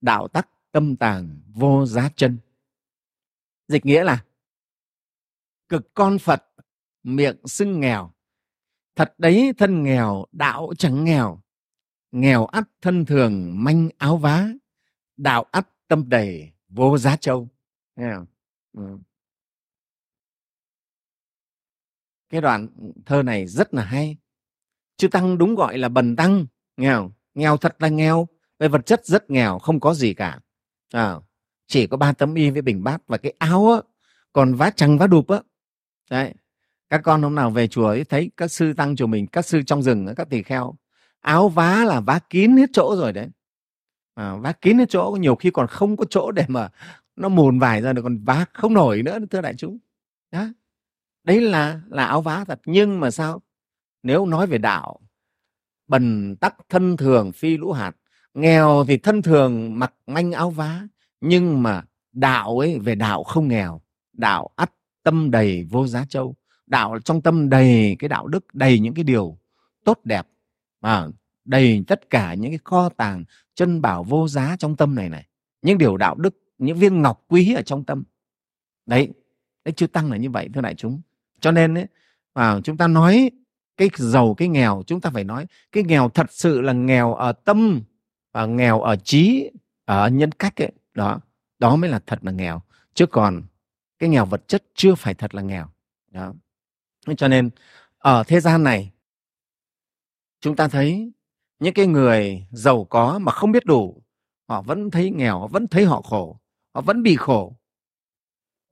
đạo 0.00 0.28
tắc 0.28 0.48
tâm 0.72 0.96
tàng, 0.96 1.40
vô 1.46 1.86
giá 1.86 2.10
chân. 2.16 2.38
Dịch 3.68 3.86
nghĩa 3.86 4.04
là, 4.04 4.24
cực 5.68 5.94
con 5.94 6.18
phật, 6.18 6.44
miệng 7.02 7.36
xưng 7.44 7.80
nghèo 7.80 8.13
thật 8.96 9.14
đấy 9.18 9.52
thân 9.58 9.82
nghèo 9.82 10.24
đạo 10.32 10.72
chẳng 10.78 11.04
nghèo. 11.04 11.40
Nghèo 12.12 12.46
ắt 12.46 12.64
thân 12.82 13.04
thường 13.04 13.64
manh 13.64 13.88
áo 13.98 14.16
vá. 14.16 14.48
Đạo 15.16 15.44
ắt 15.50 15.68
tâm 15.88 16.08
đầy 16.08 16.52
vô 16.68 16.98
giá 16.98 17.16
châu. 17.16 17.48
Nghe 17.96 18.12
không? 18.14 18.26
Ừ. 18.72 18.98
cái 22.34 22.40
đoạn 22.40 22.68
thơ 23.06 23.22
này 23.22 23.46
rất 23.46 23.74
là 23.74 23.84
hay. 23.84 24.16
Chư 24.96 25.08
tăng 25.08 25.38
đúng 25.38 25.54
gọi 25.54 25.78
là 25.78 25.88
bần 25.88 26.16
tăng. 26.16 26.46
Nghèo 26.76 27.12
nghèo 27.34 27.56
thật 27.56 27.76
là 27.78 27.88
nghèo. 27.88 28.28
Về 28.58 28.68
vật 28.68 28.86
chất 28.86 29.06
rất 29.06 29.30
nghèo 29.30 29.58
không 29.58 29.80
có 29.80 29.94
gì 29.94 30.14
cả. 30.14 30.40
À, 30.92 31.14
chỉ 31.66 31.86
có 31.86 31.96
ba 31.96 32.12
tấm 32.12 32.34
y 32.34 32.50
với 32.50 32.62
bình 32.62 32.84
bát 32.84 33.02
và 33.06 33.18
cái 33.18 33.34
áo 33.38 33.72
á, 33.72 33.80
còn 34.32 34.54
vá 34.54 34.70
chằng 34.70 34.98
vá 34.98 35.06
đụp 35.06 35.28
á. 35.28 35.40
Đấy 36.10 36.34
các 36.94 37.00
con 37.04 37.22
hôm 37.22 37.34
nào 37.34 37.50
về 37.50 37.68
chùa 37.68 37.86
ấy 37.86 38.04
thấy 38.04 38.30
các 38.36 38.50
sư 38.50 38.72
tăng 38.72 38.96
chùa 38.96 39.06
mình 39.06 39.26
các 39.26 39.46
sư 39.46 39.62
trong 39.62 39.82
rừng 39.82 40.06
các 40.16 40.30
tỳ 40.30 40.42
kheo 40.42 40.74
áo 41.20 41.48
vá 41.48 41.84
là 41.84 42.00
vá 42.00 42.18
kín 42.30 42.56
hết 42.56 42.70
chỗ 42.72 42.96
rồi 42.96 43.12
đấy. 43.12 43.28
À, 44.14 44.36
vá 44.36 44.52
kín 44.52 44.78
hết 44.78 44.84
chỗ 44.88 45.16
nhiều 45.20 45.34
khi 45.34 45.50
còn 45.50 45.66
không 45.66 45.96
có 45.96 46.04
chỗ 46.10 46.30
để 46.30 46.44
mà 46.48 46.68
nó 47.16 47.28
mùn 47.28 47.58
vải 47.58 47.82
ra 47.82 47.92
được 47.92 48.02
còn 48.02 48.24
vá 48.24 48.44
không 48.52 48.74
nổi 48.74 49.02
nữa 49.02 49.18
thưa 49.30 49.40
đại 49.40 49.54
chúng. 49.54 49.78
Đó. 50.30 50.46
Đấy 51.24 51.40
là 51.40 51.80
là 51.88 52.06
áo 52.06 52.20
vá 52.22 52.44
thật. 52.44 52.60
Nhưng 52.66 53.00
mà 53.00 53.10
sao? 53.10 53.42
Nếu 54.02 54.26
nói 54.26 54.46
về 54.46 54.58
đạo 54.58 55.00
bần 55.86 56.36
tắc 56.36 56.56
thân 56.68 56.96
thường 56.96 57.32
phi 57.32 57.56
lũ 57.56 57.72
hạt 57.72 57.96
nghèo 58.34 58.84
thì 58.88 58.96
thân 58.96 59.22
thường 59.22 59.78
mặc 59.78 59.94
manh 60.06 60.32
áo 60.32 60.50
vá. 60.50 60.82
Nhưng 61.20 61.62
mà 61.62 61.82
đạo 62.12 62.58
ấy 62.58 62.78
về 62.78 62.94
đạo 62.94 63.24
không 63.24 63.48
nghèo 63.48 63.80
đạo 64.12 64.50
ắt 64.56 64.72
tâm 65.02 65.30
đầy 65.30 65.66
vô 65.70 65.86
giá 65.86 66.04
châu 66.08 66.36
đạo 66.66 66.98
trong 67.04 67.20
tâm 67.20 67.48
đầy 67.48 67.96
cái 67.98 68.08
đạo 68.08 68.26
đức 68.26 68.54
đầy 68.54 68.78
những 68.78 68.94
cái 68.94 69.04
điều 69.04 69.38
tốt 69.84 70.00
đẹp 70.04 70.26
và 70.80 71.08
đầy 71.44 71.84
tất 71.86 72.10
cả 72.10 72.34
những 72.34 72.50
cái 72.50 72.58
kho 72.64 72.88
tàng 72.88 73.24
chân 73.54 73.82
bảo 73.82 74.04
vô 74.04 74.28
giá 74.28 74.56
trong 74.58 74.76
tâm 74.76 74.94
này 74.94 75.08
này. 75.08 75.26
Những 75.62 75.78
điều 75.78 75.96
đạo 75.96 76.14
đức 76.14 76.38
những 76.58 76.78
viên 76.78 77.02
ngọc 77.02 77.24
quý 77.28 77.54
ở 77.54 77.62
trong 77.62 77.84
tâm. 77.84 78.04
Đấy 78.86 79.08
đấy 79.64 79.72
chưa 79.76 79.86
tăng 79.86 80.10
là 80.10 80.16
như 80.16 80.30
vậy 80.30 80.48
thưa 80.54 80.60
đại 80.60 80.74
chúng. 80.74 81.00
Cho 81.40 81.50
nên 81.50 81.74
ấy, 81.74 81.86
à, 82.34 82.60
chúng 82.64 82.76
ta 82.76 82.88
nói 82.88 83.30
cái 83.76 83.90
giàu 83.94 84.34
cái 84.34 84.48
nghèo 84.48 84.82
chúng 84.86 85.00
ta 85.00 85.10
phải 85.10 85.24
nói 85.24 85.46
cái 85.72 85.84
nghèo 85.84 86.08
thật 86.08 86.26
sự 86.32 86.60
là 86.60 86.72
nghèo 86.72 87.14
ở 87.14 87.32
tâm 87.32 87.82
và 88.32 88.46
nghèo 88.46 88.80
ở 88.80 88.96
trí 88.96 89.50
ở 89.84 90.08
nhân 90.08 90.32
cách 90.32 90.62
ấy. 90.62 90.72
Đó 90.94 91.20
đó 91.58 91.76
mới 91.76 91.90
là 91.90 92.00
thật 92.06 92.18
là 92.22 92.32
nghèo. 92.32 92.62
Chứ 92.94 93.06
còn 93.06 93.42
cái 93.98 94.08
nghèo 94.08 94.26
vật 94.26 94.48
chất 94.48 94.64
chưa 94.74 94.94
phải 94.94 95.14
thật 95.14 95.34
là 95.34 95.42
nghèo. 95.42 95.66
Đó 96.10 96.34
cho 97.16 97.28
nên 97.28 97.50
ở 97.98 98.24
thế 98.26 98.40
gian 98.40 98.64
này 98.64 98.92
chúng 100.40 100.56
ta 100.56 100.68
thấy 100.68 101.12
những 101.58 101.74
cái 101.74 101.86
người 101.86 102.46
giàu 102.52 102.84
có 102.84 103.18
mà 103.18 103.32
không 103.32 103.52
biết 103.52 103.64
đủ 103.64 104.02
họ 104.48 104.62
vẫn 104.62 104.90
thấy 104.90 105.10
nghèo 105.10 105.40
họ 105.40 105.46
vẫn 105.46 105.66
thấy 105.68 105.84
họ 105.84 106.02
khổ 106.02 106.40
họ 106.74 106.80
vẫn 106.80 107.02
bị 107.02 107.16
khổ. 107.16 107.56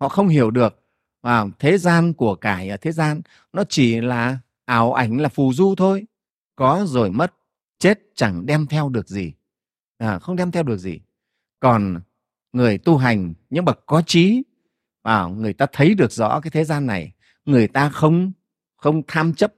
Họ 0.00 0.08
không 0.08 0.28
hiểu 0.28 0.50
được 0.50 0.84
à, 1.22 1.44
thế 1.58 1.78
gian 1.78 2.12
của 2.12 2.34
cải 2.34 2.68
ở 2.68 2.76
thế 2.76 2.92
gian 2.92 3.20
nó 3.52 3.64
chỉ 3.68 4.00
là 4.00 4.38
ảo 4.64 4.92
ảnh 4.92 5.20
là 5.20 5.28
phù 5.28 5.52
du 5.52 5.74
thôi. 5.74 6.06
Có 6.56 6.84
rồi 6.88 7.10
mất 7.10 7.34
chết 7.78 8.00
chẳng 8.14 8.46
đem 8.46 8.66
theo 8.66 8.88
được 8.88 9.08
gì. 9.08 9.32
À, 9.98 10.18
không 10.18 10.36
đem 10.36 10.50
theo 10.50 10.62
được 10.62 10.76
gì. 10.76 11.00
Còn 11.60 12.00
người 12.52 12.78
tu 12.78 12.96
hành 12.96 13.34
những 13.50 13.64
bậc 13.64 13.86
có 13.86 14.02
trí 14.06 14.42
à, 15.02 15.26
người 15.26 15.52
ta 15.52 15.66
thấy 15.72 15.94
được 15.94 16.12
rõ 16.12 16.40
cái 16.40 16.50
thế 16.50 16.64
gian 16.64 16.86
này 16.86 17.12
người 17.44 17.68
ta 17.68 17.88
không 17.88 18.32
không 18.76 19.02
tham 19.06 19.34
chấp, 19.34 19.54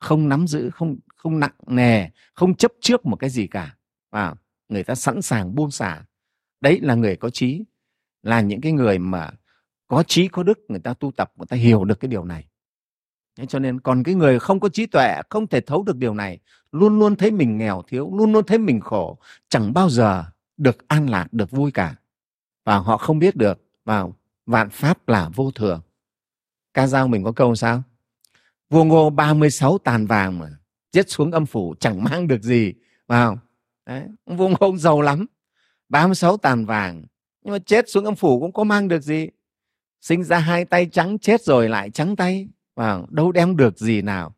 không 0.00 0.28
nắm 0.28 0.46
giữ, 0.46 0.70
không 0.70 0.96
không 1.16 1.40
nặng 1.40 1.54
nề, 1.66 2.08
không 2.34 2.54
chấp 2.54 2.72
trước 2.80 3.06
một 3.06 3.16
cái 3.16 3.30
gì 3.30 3.46
cả. 3.46 3.76
Và 4.10 4.34
người 4.68 4.84
ta 4.84 4.94
sẵn 4.94 5.22
sàng 5.22 5.54
buông 5.54 5.70
xả. 5.70 6.04
Đấy 6.60 6.80
là 6.82 6.94
người 6.94 7.16
có 7.16 7.30
trí, 7.30 7.64
là 8.22 8.40
những 8.40 8.60
cái 8.60 8.72
người 8.72 8.98
mà 8.98 9.30
có 9.86 10.02
trí, 10.02 10.28
có 10.28 10.42
đức, 10.42 10.58
người 10.68 10.80
ta 10.80 10.94
tu 10.94 11.12
tập, 11.16 11.32
người 11.36 11.46
ta 11.46 11.56
hiểu 11.56 11.84
được 11.84 12.00
cái 12.00 12.08
điều 12.08 12.24
này. 12.24 12.48
Thế 13.36 13.46
cho 13.46 13.58
nên 13.58 13.80
còn 13.80 14.02
cái 14.02 14.14
người 14.14 14.38
không 14.38 14.60
có 14.60 14.68
trí 14.68 14.86
tuệ, 14.86 15.20
không 15.30 15.46
thể 15.46 15.60
thấu 15.60 15.82
được 15.82 15.96
điều 15.96 16.14
này, 16.14 16.38
luôn 16.72 16.98
luôn 16.98 17.16
thấy 17.16 17.30
mình 17.30 17.58
nghèo 17.58 17.82
thiếu, 17.86 18.10
luôn 18.16 18.32
luôn 18.32 18.44
thấy 18.46 18.58
mình 18.58 18.80
khổ, 18.80 19.18
chẳng 19.48 19.72
bao 19.72 19.90
giờ 19.90 20.24
được 20.56 20.88
an 20.88 21.10
lạc, 21.10 21.32
được 21.32 21.50
vui 21.50 21.70
cả. 21.70 21.94
Và 22.64 22.78
họ 22.78 22.96
không 22.96 23.18
biết 23.18 23.36
được 23.36 23.62
vào 23.84 24.16
vạn 24.46 24.70
pháp 24.70 25.08
là 25.08 25.30
vô 25.34 25.50
thường 25.50 25.80
ca 26.74 26.86
dao 26.86 27.08
mình 27.08 27.24
có 27.24 27.32
câu 27.32 27.54
sao? 27.54 27.82
Vua 28.70 28.84
ngô 28.84 29.10
36 29.10 29.78
tàn 29.78 30.06
vàng 30.06 30.38
mà 30.38 30.50
chết 30.92 31.10
xuống 31.10 31.32
âm 31.32 31.46
phủ 31.46 31.74
chẳng 31.80 32.04
mang 32.04 32.28
được 32.28 32.42
gì 32.42 32.74
vào 33.06 33.38
Đấy. 33.86 34.02
vua 34.26 34.48
ngô 34.48 34.76
giàu 34.76 35.00
lắm. 35.00 35.26
36 35.88 36.36
tàn 36.36 36.66
vàng, 36.66 37.04
nhưng 37.42 37.52
mà 37.52 37.58
chết 37.58 37.88
xuống 37.88 38.04
âm 38.04 38.14
phủ 38.14 38.40
cũng 38.40 38.52
có 38.52 38.64
mang 38.64 38.88
được 38.88 39.02
gì? 39.02 39.28
Sinh 40.00 40.24
ra 40.24 40.38
hai 40.38 40.64
tay 40.64 40.86
trắng, 40.92 41.18
chết 41.18 41.42
rồi 41.42 41.68
lại 41.68 41.90
trắng 41.90 42.16
tay 42.16 42.48
vào 42.76 43.06
đâu 43.10 43.32
đem 43.32 43.56
được 43.56 43.78
gì 43.78 44.02
nào? 44.02 44.34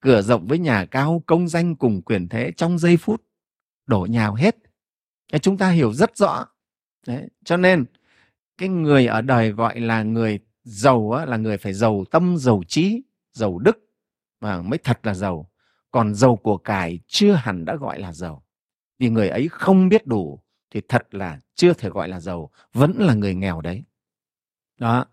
Cửa 0.00 0.22
rộng 0.22 0.46
với 0.46 0.58
nhà 0.58 0.84
cao, 0.84 1.22
công 1.26 1.48
danh 1.48 1.76
cùng 1.76 2.02
quyền 2.02 2.28
thế 2.28 2.52
trong 2.56 2.78
giây 2.78 2.96
phút, 2.96 3.22
đổ 3.86 4.06
nhào 4.10 4.34
hết. 4.34 4.56
Chúng 5.42 5.58
ta 5.58 5.70
hiểu 5.70 5.92
rất 5.92 6.16
rõ. 6.16 6.46
Đấy. 7.06 7.28
cho 7.44 7.56
nên 7.56 7.84
cái 8.58 8.68
người 8.68 9.06
ở 9.06 9.20
đời 9.20 9.50
gọi 9.50 9.80
là 9.80 10.02
người 10.02 10.38
giàu 10.64 11.12
á, 11.12 11.26
là 11.26 11.36
người 11.36 11.58
phải 11.58 11.72
giàu 11.72 12.04
tâm 12.10 12.36
giàu 12.36 12.62
trí 12.68 13.02
giàu 13.32 13.58
đức 13.58 13.78
mà 14.40 14.62
mới 14.62 14.78
thật 14.78 15.00
là 15.02 15.14
giàu. 15.14 15.50
Còn 15.90 16.14
giàu 16.14 16.36
của 16.36 16.56
cải 16.56 17.00
chưa 17.06 17.32
hẳn 17.32 17.64
đã 17.64 17.76
gọi 17.76 18.00
là 18.00 18.12
giàu. 18.12 18.44
Vì 18.98 19.08
người 19.08 19.28
ấy 19.28 19.48
không 19.48 19.88
biết 19.88 20.06
đủ 20.06 20.40
thì 20.70 20.80
thật 20.88 21.14
là 21.14 21.40
chưa 21.54 21.72
thể 21.72 21.88
gọi 21.88 22.08
là 22.08 22.20
giàu 22.20 22.50
vẫn 22.72 22.92
là 22.98 23.14
người 23.14 23.34
nghèo 23.34 23.60
đấy. 23.60 23.84
Đó. 24.78 25.06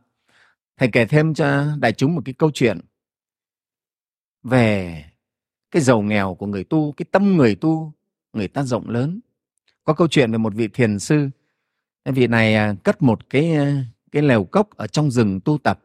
Thầy 0.77 0.89
kể 0.91 1.05
thêm 1.05 1.33
cho 1.33 1.65
đại 1.79 1.93
chúng 1.93 2.15
một 2.15 2.21
cái 2.25 2.33
câu 2.33 2.51
chuyện 2.53 2.79
về 4.43 5.05
cái 5.71 5.81
giàu 5.81 6.01
nghèo 6.01 6.35
của 6.35 6.45
người 6.45 6.63
tu 6.63 6.93
cái 6.97 7.05
tâm 7.11 7.37
người 7.37 7.55
tu 7.55 7.93
người 8.33 8.47
ta 8.47 8.63
rộng 8.63 8.89
lớn. 8.89 9.19
Có 9.83 9.93
câu 9.93 10.07
chuyện 10.07 10.31
về 10.31 10.37
một 10.37 10.53
vị 10.53 10.67
thiền 10.67 10.99
sư. 10.99 11.29
Vị 12.05 12.27
này 12.27 12.55
à, 12.55 12.75
cất 12.83 13.01
một 13.01 13.29
cái 13.29 13.51
à, 13.51 13.83
cái 14.11 14.21
lều 14.21 14.43
cốc 14.43 14.69
ở 14.69 14.87
trong 14.87 15.11
rừng 15.11 15.39
tu 15.41 15.57
tập. 15.57 15.79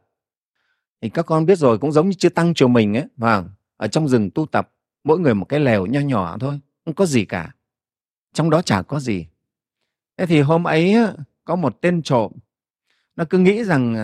Thì 1.00 1.08
các 1.08 1.26
con 1.26 1.46
biết 1.46 1.58
rồi, 1.58 1.78
cũng 1.78 1.92
giống 1.92 2.08
như 2.08 2.14
chưa 2.18 2.28
tăng 2.28 2.54
chùa 2.54 2.68
mình 2.68 2.96
ấy 2.96 3.06
và 3.16 3.44
ở 3.76 3.88
trong 3.88 4.08
rừng 4.08 4.30
tu 4.30 4.46
tập, 4.46 4.70
mỗi 5.04 5.18
người 5.18 5.34
một 5.34 5.44
cái 5.44 5.60
lều 5.60 5.86
nho 5.86 6.00
nhỏ 6.00 6.38
thôi, 6.40 6.60
không 6.84 6.94
có 6.94 7.06
gì 7.06 7.24
cả. 7.24 7.54
Trong 8.32 8.50
đó 8.50 8.62
chả 8.62 8.82
có 8.82 9.00
gì. 9.00 9.26
Thế 10.16 10.26
thì 10.26 10.40
hôm 10.40 10.64
ấy 10.64 10.96
có 11.44 11.56
một 11.56 11.80
tên 11.80 12.02
trộm, 12.02 12.32
nó 13.16 13.24
cứ 13.30 13.38
nghĩ 13.38 13.64
rằng 13.64 13.94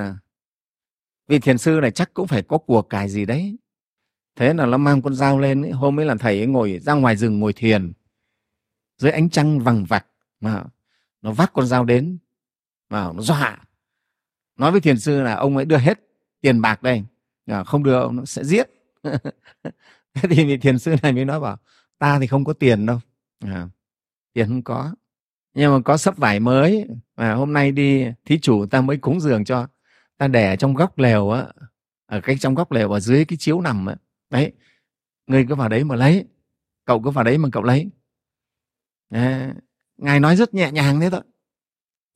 vì 1.28 1.36
vị 1.36 1.40
thiền 1.40 1.58
sư 1.58 1.78
này 1.82 1.90
chắc 1.90 2.14
cũng 2.14 2.26
phải 2.26 2.42
có 2.42 2.58
của 2.58 2.82
cải 2.82 3.08
gì 3.08 3.24
đấy. 3.24 3.56
Thế 4.36 4.54
là 4.54 4.66
nó 4.66 4.76
mang 4.76 5.02
con 5.02 5.14
dao 5.14 5.38
lên 5.38 5.62
ấy. 5.62 5.70
hôm 5.70 6.00
ấy 6.00 6.06
là 6.06 6.14
thầy 6.14 6.38
ấy 6.38 6.46
ngồi 6.46 6.78
ra 6.78 6.94
ngoài 6.94 7.16
rừng 7.16 7.40
ngồi 7.40 7.52
thiền, 7.52 7.92
dưới 8.98 9.10
ánh 9.12 9.30
trăng 9.30 9.58
vằng 9.58 9.84
vặc, 9.84 10.06
mà 10.40 10.64
nó 11.22 11.32
vác 11.32 11.52
con 11.52 11.66
dao 11.66 11.84
đến, 11.84 12.18
mà 12.90 13.12
nó 13.12 13.22
dọa 13.22 13.58
nói 14.60 14.72
với 14.72 14.80
thiền 14.80 14.98
sư 14.98 15.22
là 15.22 15.34
ông 15.34 15.56
ấy 15.56 15.64
đưa 15.64 15.76
hết 15.76 15.98
tiền 16.40 16.60
bạc 16.60 16.82
đây. 16.82 17.02
Không 17.66 17.82
đưa 17.82 18.00
ông 18.00 18.16
nó 18.16 18.24
sẽ 18.24 18.44
giết. 18.44 18.66
Thế 20.14 20.28
thì 20.30 20.44
vị 20.44 20.56
thiền 20.56 20.78
sư 20.78 20.94
này 21.02 21.12
mới 21.12 21.24
nói 21.24 21.40
bảo 21.40 21.58
ta 21.98 22.18
thì 22.18 22.26
không 22.26 22.44
có 22.44 22.52
tiền 22.52 22.86
đâu. 22.86 23.00
À, 23.44 23.68
tiền 24.32 24.48
không 24.48 24.62
có. 24.62 24.94
Nhưng 25.54 25.72
mà 25.72 25.80
có 25.84 25.96
sấp 25.96 26.16
vải 26.16 26.40
mới 26.40 26.86
mà 27.16 27.34
hôm 27.34 27.52
nay 27.52 27.72
đi 27.72 28.06
thí 28.24 28.38
chủ 28.38 28.66
ta 28.66 28.80
mới 28.80 28.96
cúng 28.96 29.20
dường 29.20 29.44
cho. 29.44 29.68
Ta 30.16 30.28
để 30.28 30.56
trong 30.56 30.74
góc 30.74 30.98
lều 30.98 31.30
á 31.30 31.46
ở 32.06 32.20
cái 32.20 32.38
trong 32.38 32.54
góc 32.54 32.72
lều 32.72 32.90
ở 32.90 33.00
dưới 33.00 33.24
cái 33.24 33.36
chiếu 33.36 33.60
nằm 33.60 33.86
á. 33.86 33.96
Đấy 34.30 34.52
người 35.26 35.46
cứ 35.48 35.54
vào 35.54 35.68
đấy 35.68 35.84
mà 35.84 35.96
lấy 35.96 36.24
cậu 36.84 37.02
cứ 37.02 37.10
vào 37.10 37.24
đấy 37.24 37.38
mà 37.38 37.48
cậu 37.52 37.62
lấy. 37.62 37.90
À, 39.10 39.54
ngài 39.96 40.20
nói 40.20 40.36
rất 40.36 40.54
nhẹ 40.54 40.72
nhàng 40.72 41.00
thế 41.00 41.10
thôi. 41.10 41.22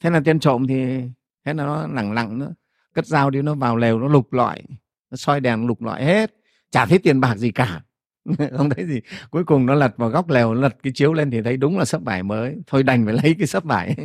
Thế 0.00 0.10
là 0.10 0.20
tên 0.24 0.40
trộm 0.40 0.66
thì 0.66 1.02
thế 1.44 1.54
là 1.54 1.64
nó 1.64 1.86
lẳng 1.86 2.12
lặng 2.12 2.38
nữa. 2.38 2.54
Cất 2.92 3.06
dao 3.06 3.30
đi 3.30 3.42
nó 3.42 3.54
vào 3.54 3.76
lều 3.76 3.98
nó 3.98 4.08
lục 4.08 4.32
lọi 4.32 4.62
nó 5.10 5.16
soi 5.16 5.40
đèn 5.40 5.66
lục 5.66 5.82
lọi 5.82 6.04
hết. 6.04 6.34
Chả 6.70 6.86
thấy 6.86 6.98
tiền 6.98 7.20
bạc 7.20 7.36
gì 7.36 7.50
cả. 7.50 7.82
Không 8.56 8.70
thấy 8.70 8.86
gì. 8.86 9.00
Cuối 9.30 9.44
cùng 9.44 9.66
nó 9.66 9.74
lật 9.74 9.96
vào 9.96 10.08
góc 10.08 10.30
lều 10.30 10.54
lật 10.54 10.76
cái 10.82 10.92
chiếu 10.96 11.12
lên 11.12 11.30
thì 11.30 11.42
thấy 11.42 11.56
đúng 11.56 11.78
là 11.78 11.84
sấp 11.84 12.00
vải 12.04 12.22
mới. 12.22 12.56
Thôi 12.66 12.82
đành 12.82 13.04
phải 13.04 13.14
lấy 13.22 13.34
cái 13.38 13.46
sấp 13.46 13.64
vải. 13.64 13.96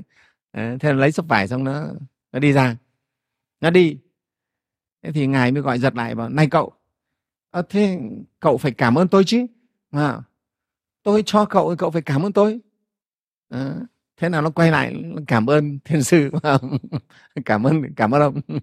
Thế 0.54 0.93
lấy 0.93 1.12
sấp 1.12 1.25
vải 1.28 1.47
xong 1.47 1.63
nó 1.63 1.86
nó 2.32 2.39
đi 2.39 2.54
ra. 2.54 2.75
Nó 3.62 3.69
đi. 3.69 3.97
Thế 5.04 5.12
thì 5.12 5.28
ngài 5.28 5.52
mới 5.52 5.62
gọi 5.62 5.80
giật 5.80 5.95
lại 5.95 6.15
bảo 6.15 6.30
này 6.30 6.47
cậu 6.47 6.73
à, 7.52 7.62
thế 7.69 7.99
cậu 8.39 8.58
phải 8.58 8.71
cảm 8.71 8.95
ơn 8.95 9.08
tôi 9.08 9.23
chứ. 9.23 9.45
À, 9.91 10.21
tôi 11.04 11.23
cho 11.25 11.45
cậu 11.45 11.75
cậu 11.78 11.91
phải 11.91 12.02
cảm 12.02 12.25
ơn 12.25 12.34
tôi. 12.34 12.60
À, 13.49 13.75
thế 14.20 14.30
nào 14.30 14.42
nó 14.42 14.50
quay 14.50 14.72
lại 14.72 14.96
cảm 15.28 15.50
ơn 15.50 15.80
thiên 15.86 16.04
sư 16.04 16.32
cảm 17.46 17.64
ơn 17.64 17.94
cảm 17.96 18.12
ơn 18.12 18.22
ông. 18.22 18.42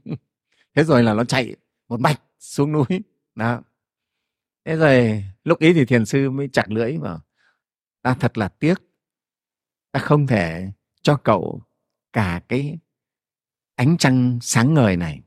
Thế 0.75 0.85
rồi 0.85 1.03
là 1.03 1.15
nó 1.15 1.25
chạy 1.25 1.57
một 1.89 2.01
mạch 2.01 2.21
xuống 2.39 2.73
núi. 2.73 2.87
Đó. 3.35 3.63
Thế 4.65 4.77
rồi 4.77 5.25
lúc 5.45 5.61
ấy 5.61 5.75
thì 5.75 5.85
thiền 5.85 6.07
sư 6.07 6.31
mới 6.31 6.49
chặt 6.53 6.71
lưỡi 6.71 6.97
vào 6.97 7.21
ta 8.03 8.15
thật 8.21 8.39
là 8.39 8.49
tiếc. 8.49 8.75
Ta 9.93 10.01
không 10.01 10.27
thể 10.27 10.71
cho 11.03 11.17
cậu 11.17 11.63
cả 12.13 12.41
cái 12.49 12.79
ánh 13.75 13.97
trăng 13.97 14.39
sáng 14.43 14.75
ngời 14.75 14.97
này. 14.97 15.23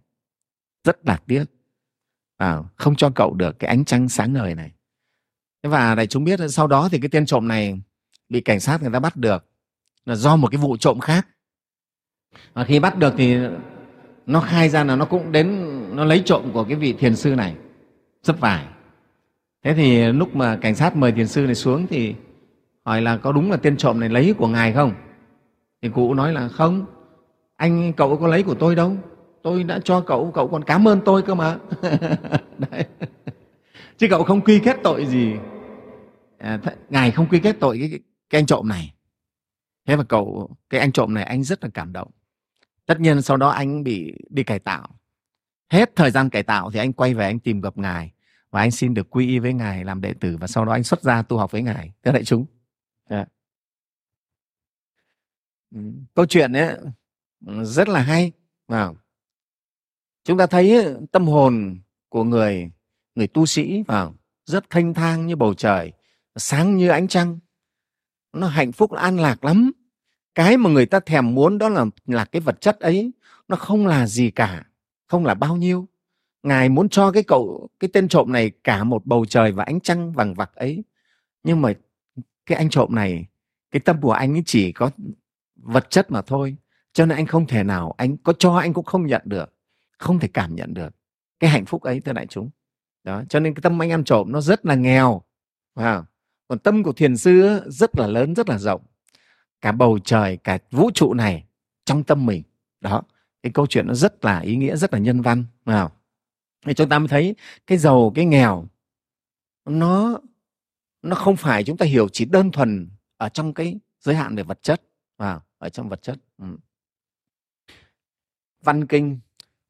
Rất 0.83 1.05
là 1.05 1.17
tiếc. 1.27 1.45
À, 2.37 2.57
không 2.75 2.95
cho 2.95 3.11
cậu 3.15 3.33
được 3.33 3.59
cái 3.59 3.67
ánh 3.67 3.85
trăng 3.85 4.09
sáng 4.09 4.33
ngời 4.33 4.55
này. 4.55 4.71
Và 5.63 5.95
đại 5.95 6.07
chúng 6.07 6.23
biết 6.23 6.39
sau 6.49 6.67
đó 6.67 6.89
thì 6.91 6.99
cái 6.99 7.09
tên 7.11 7.25
trộm 7.25 7.47
này 7.47 7.81
bị 8.29 8.41
cảnh 8.41 8.59
sát 8.59 8.81
người 8.81 8.91
ta 8.93 8.99
bắt 8.99 9.15
được 9.15 9.48
là 10.05 10.15
do 10.15 10.35
một 10.35 10.47
cái 10.51 10.61
vụ 10.61 10.77
trộm 10.77 10.99
khác. 10.99 11.27
Và 12.53 12.63
khi 12.63 12.79
bắt 12.79 12.97
được 12.97 13.13
thì 13.17 13.37
nó 14.25 14.39
khai 14.41 14.69
ra 14.69 14.83
là 14.83 14.95
nó 14.95 15.05
cũng 15.05 15.31
đến 15.31 15.65
nó 15.95 16.05
lấy 16.05 16.21
trộm 16.25 16.43
của 16.53 16.63
cái 16.63 16.75
vị 16.75 16.93
thiền 16.93 17.15
sư 17.15 17.35
này 17.35 17.55
rất 18.23 18.39
vải. 18.39 18.65
Thế 19.63 19.73
thì 19.73 20.05
lúc 20.05 20.35
mà 20.35 20.55
cảnh 20.55 20.75
sát 20.75 20.95
mời 20.95 21.11
thiền 21.11 21.27
sư 21.27 21.45
này 21.45 21.55
xuống 21.55 21.87
thì 21.87 22.15
hỏi 22.85 23.01
là 23.01 23.17
có 23.17 23.31
đúng 23.31 23.51
là 23.51 23.57
tên 23.57 23.77
trộm 23.77 23.99
này 23.99 24.09
lấy 24.09 24.33
của 24.37 24.47
ngài 24.47 24.73
không? 24.73 24.93
Thì 25.81 25.89
cụ 25.89 26.13
nói 26.13 26.33
là 26.33 26.47
không 26.47 26.85
anh 27.55 27.93
cậu 27.93 28.17
có 28.17 28.27
lấy 28.27 28.43
của 28.43 28.55
tôi 28.55 28.75
đâu. 28.75 28.97
Tôi 29.41 29.63
đã 29.63 29.79
cho 29.83 30.01
cậu 30.01 30.31
cậu 30.31 30.47
còn 30.47 30.63
cảm 30.63 30.87
ơn 30.87 31.01
tôi 31.05 31.21
cơ 31.21 31.35
mà. 31.35 31.57
Đấy. 32.57 32.85
chứ 33.97 34.07
cậu 34.09 34.23
không 34.23 34.41
quy 34.41 34.59
kết 34.59 34.77
tội 34.83 35.05
gì. 35.05 35.33
À, 36.37 36.59
ngài 36.89 37.11
không 37.11 37.27
quy 37.29 37.39
kết 37.39 37.55
tội 37.59 37.77
cái, 37.79 37.99
cái 38.29 38.39
anh 38.39 38.45
trộm 38.45 38.67
này 38.67 38.93
thế 39.89 39.95
mà 39.95 40.03
cậu, 40.03 40.49
cái 40.69 40.79
anh 40.79 40.91
trộm 40.91 41.13
này 41.13 41.23
anh 41.23 41.43
rất 41.43 41.63
là 41.63 41.69
cảm 41.73 41.93
động. 41.93 42.11
Tất 42.85 42.99
nhiên 42.99 43.21
sau 43.21 43.37
đó 43.37 43.49
anh 43.49 43.83
bị 43.83 44.13
đi 44.29 44.43
cải 44.43 44.59
tạo. 44.59 44.87
Hết 45.69 45.95
thời 45.95 46.11
gian 46.11 46.29
cải 46.29 46.43
tạo 46.43 46.71
thì 46.71 46.79
anh 46.79 46.93
quay 46.93 47.13
về 47.13 47.25
anh 47.25 47.39
tìm 47.39 47.61
gặp 47.61 47.77
ngài 47.77 48.11
và 48.49 48.61
anh 48.61 48.71
xin 48.71 48.93
được 48.93 49.09
quy 49.09 49.27
y 49.27 49.39
với 49.39 49.53
ngài 49.53 49.85
làm 49.85 50.01
đệ 50.01 50.13
tử 50.13 50.37
và 50.37 50.47
sau 50.47 50.65
đó 50.65 50.71
anh 50.71 50.83
xuất 50.83 51.01
gia 51.01 51.21
tu 51.21 51.37
học 51.37 51.51
với 51.51 51.61
ngài, 51.61 51.93
thưa 52.03 52.11
đại 52.11 52.23
chúng. 52.23 52.45
Yeah. 53.09 53.27
Câu 56.13 56.25
chuyện 56.25 56.53
ấy 56.53 56.77
ừ, 57.45 57.63
rất 57.63 57.89
là 57.89 58.01
hay. 58.01 58.31
Vào 58.67 58.95
chúng 60.23 60.37
ta 60.37 60.47
thấy 60.47 60.95
tâm 61.11 61.27
hồn 61.27 61.79
của 62.09 62.23
người 62.23 62.71
người 63.15 63.27
tu 63.27 63.45
sĩ, 63.45 63.83
vào, 63.87 64.15
rất 64.45 64.69
thanh 64.69 64.93
thang 64.93 65.27
như 65.27 65.35
bầu 65.35 65.53
trời, 65.53 65.93
sáng 66.35 66.77
như 66.77 66.89
ánh 66.89 67.07
trăng. 67.07 67.39
Nó 68.33 68.47
hạnh 68.47 68.71
phúc 68.71 68.91
an 68.91 69.19
lạc 69.19 69.43
lắm 69.43 69.71
cái 70.39 70.57
mà 70.57 70.69
người 70.69 70.85
ta 70.85 70.99
thèm 70.99 71.35
muốn 71.35 71.57
đó 71.57 71.69
là 71.69 71.85
là 72.05 72.25
cái 72.25 72.39
vật 72.39 72.61
chất 72.61 72.79
ấy, 72.79 73.11
nó 73.47 73.55
không 73.55 73.87
là 73.87 74.07
gì 74.07 74.31
cả, 74.31 74.65
không 75.07 75.25
là 75.25 75.33
bao 75.33 75.55
nhiêu. 75.55 75.87
Ngài 76.43 76.69
muốn 76.69 76.89
cho 76.89 77.11
cái 77.11 77.23
cậu, 77.23 77.69
cái 77.79 77.89
tên 77.93 78.07
trộm 78.07 78.31
này 78.31 78.51
cả 78.63 78.83
một 78.83 79.05
bầu 79.05 79.25
trời 79.25 79.51
và 79.51 79.63
ánh 79.63 79.79
trăng 79.79 80.13
vằng 80.13 80.33
vặc 80.33 80.55
ấy. 80.55 80.83
Nhưng 81.43 81.61
mà 81.61 81.73
cái 82.45 82.57
anh 82.57 82.69
trộm 82.69 82.95
này, 82.95 83.25
cái 83.71 83.79
tâm 83.79 84.01
của 84.01 84.11
anh 84.11 84.35
ấy 84.35 84.43
chỉ 84.45 84.71
có 84.71 84.89
vật 85.55 85.89
chất 85.89 86.11
mà 86.11 86.21
thôi. 86.21 86.55
Cho 86.93 87.05
nên 87.05 87.17
anh 87.17 87.25
không 87.25 87.47
thể 87.47 87.63
nào, 87.63 87.93
anh 87.97 88.17
có 88.17 88.33
cho 88.39 88.55
anh 88.55 88.73
cũng 88.73 88.85
không 88.85 89.05
nhận 89.05 89.21
được, 89.25 89.53
không 89.97 90.19
thể 90.19 90.27
cảm 90.33 90.55
nhận 90.55 90.73
được 90.73 90.95
cái 91.39 91.49
hạnh 91.49 91.65
phúc 91.65 91.81
ấy, 91.81 91.99
thưa 91.99 92.13
đại 92.13 92.27
chúng. 92.27 92.49
Đó, 93.03 93.23
cho 93.29 93.39
nên 93.39 93.53
cái 93.53 93.61
tâm 93.61 93.81
anh 93.81 93.91
ăn 93.91 94.03
trộm 94.03 94.31
nó 94.31 94.41
rất 94.41 94.65
là 94.65 94.75
nghèo 94.75 95.21
wow. 95.75 96.03
còn 96.47 96.59
tâm 96.59 96.83
của 96.83 96.93
thiền 96.93 97.17
sư 97.17 97.61
rất 97.67 97.99
là 97.99 98.07
lớn, 98.07 98.35
rất 98.35 98.49
là 98.49 98.57
rộng 98.57 98.81
cả 99.61 99.71
bầu 99.71 99.99
trời, 99.99 100.37
cả 100.37 100.57
vũ 100.71 100.91
trụ 100.93 101.13
này 101.13 101.45
trong 101.85 102.03
tâm 102.03 102.25
mình. 102.25 102.43
Đó, 102.81 103.01
cái 103.43 103.51
câu 103.51 103.67
chuyện 103.67 103.87
nó 103.87 103.93
rất 103.93 104.25
là 104.25 104.39
ý 104.39 104.55
nghĩa, 104.55 104.75
rất 104.75 104.93
là 104.93 104.99
nhân 104.99 105.21
văn 105.21 105.45
nào 105.65 105.91
thì 106.65 106.73
chúng 106.73 106.89
ta 106.89 106.99
mới 106.99 107.07
thấy 107.07 107.35
cái 107.67 107.77
giàu, 107.77 108.11
cái 108.15 108.25
nghèo, 108.25 108.65
nó 109.65 110.19
nó 111.01 111.15
không 111.15 111.35
phải 111.35 111.63
chúng 111.63 111.77
ta 111.77 111.85
hiểu 111.85 112.07
chỉ 112.09 112.25
đơn 112.25 112.51
thuần 112.51 112.89
ở 113.17 113.29
trong 113.29 113.53
cái 113.53 113.79
giới 113.99 114.15
hạn 114.15 114.35
về 114.35 114.43
vật 114.43 114.63
chất 114.63 114.81
vào 115.17 115.43
ở 115.57 115.69
trong 115.69 115.89
vật 115.89 116.01
chất 116.01 116.17
ừ. 116.37 116.57
văn 118.61 118.87
kinh, 118.87 119.19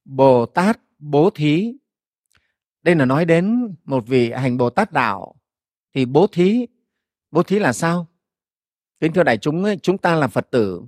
bồ 0.06 0.46
tát 0.46 0.80
bố 1.00 1.30
thí. 1.30 1.74
Đây 2.82 2.96
là 2.96 3.06
nói 3.06 3.26
đến 3.26 3.76
một 3.86 4.08
vị 4.08 4.32
hành 4.32 4.58
bồ 4.58 4.70
tát 4.70 4.92
đạo. 4.92 5.36
Thì 5.94 6.06
bố 6.06 6.28
thí 6.28 6.68
bố 7.32 7.44
thí 7.44 7.60
là 7.60 7.74
sao? 7.74 8.08
Kính 9.00 9.14
thưa 9.14 9.24
đại 9.24 9.38
chúng 9.38 9.64
ấy 9.64 9.78
chúng 9.78 9.98
ta 9.98 10.16
là 10.16 10.28
phật 10.28 10.48
tử 10.52 10.82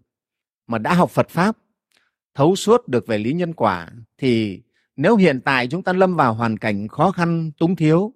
mà 0.68 0.78
đã 0.78 0.94
học 0.94 1.10
phật 1.10 1.30
pháp 1.30 1.58
thấu 2.34 2.56
suốt 2.56 2.88
được 2.88 3.08
về 3.08 3.18
lý 3.18 3.34
nhân 3.34 3.54
quả 3.54 3.90
thì 4.18 4.62
nếu 4.96 5.16
hiện 5.16 5.42
tại 5.42 5.68
chúng 5.68 5.84
ta 5.84 5.94
lâm 5.94 6.16
vào 6.16 6.34
hoàn 6.34 6.58
cảnh 6.58 6.88
khó 6.88 7.12
khăn 7.12 7.52
túng 7.60 7.76
thiếu 7.76 8.14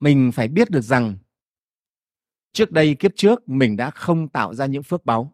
mình 0.00 0.32
phải 0.32 0.48
biết 0.48 0.70
được 0.70 0.80
rằng 0.80 1.16
trước 2.52 2.72
đây 2.72 2.94
kiếp 2.94 3.12
trước 3.16 3.48
mình 3.48 3.76
đã 3.76 3.90
không 3.90 4.28
tạo 4.28 4.54
ra 4.54 4.66
những 4.66 4.82
phước 4.82 5.04
báu 5.04 5.32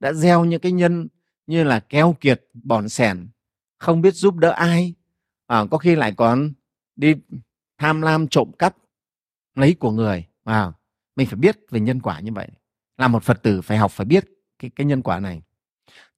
đã 0.00 0.12
gieo 0.12 0.44
những 0.44 0.60
cái 0.60 0.72
nhân 0.72 1.08
như 1.46 1.64
là 1.64 1.80
keo 1.80 2.16
kiệt 2.20 2.42
bòn 2.52 2.88
sẻn 2.88 3.28
không 3.84 4.00
biết 4.00 4.14
giúp 4.14 4.36
đỡ 4.36 4.50
ai. 4.50 4.94
À, 5.46 5.64
có 5.70 5.78
khi 5.78 5.94
lại 5.94 6.12
còn 6.16 6.52
đi 6.96 7.14
tham 7.78 8.02
lam 8.02 8.28
trộm 8.28 8.52
cắp 8.58 8.76
lấy 9.54 9.74
của 9.74 9.90
người. 9.90 10.26
À, 10.44 10.72
mình 11.16 11.26
phải 11.26 11.36
biết 11.36 11.58
về 11.70 11.80
nhân 11.80 12.00
quả 12.00 12.20
như 12.20 12.32
vậy 12.32 12.48
là 12.98 13.08
một 13.08 13.22
phật 13.22 13.42
tử 13.42 13.60
phải 13.62 13.78
học 13.78 13.90
phải 13.90 14.04
biết 14.04 14.24
cái, 14.58 14.70
cái 14.76 14.84
nhân 14.84 15.02
quả 15.02 15.20
này. 15.20 15.42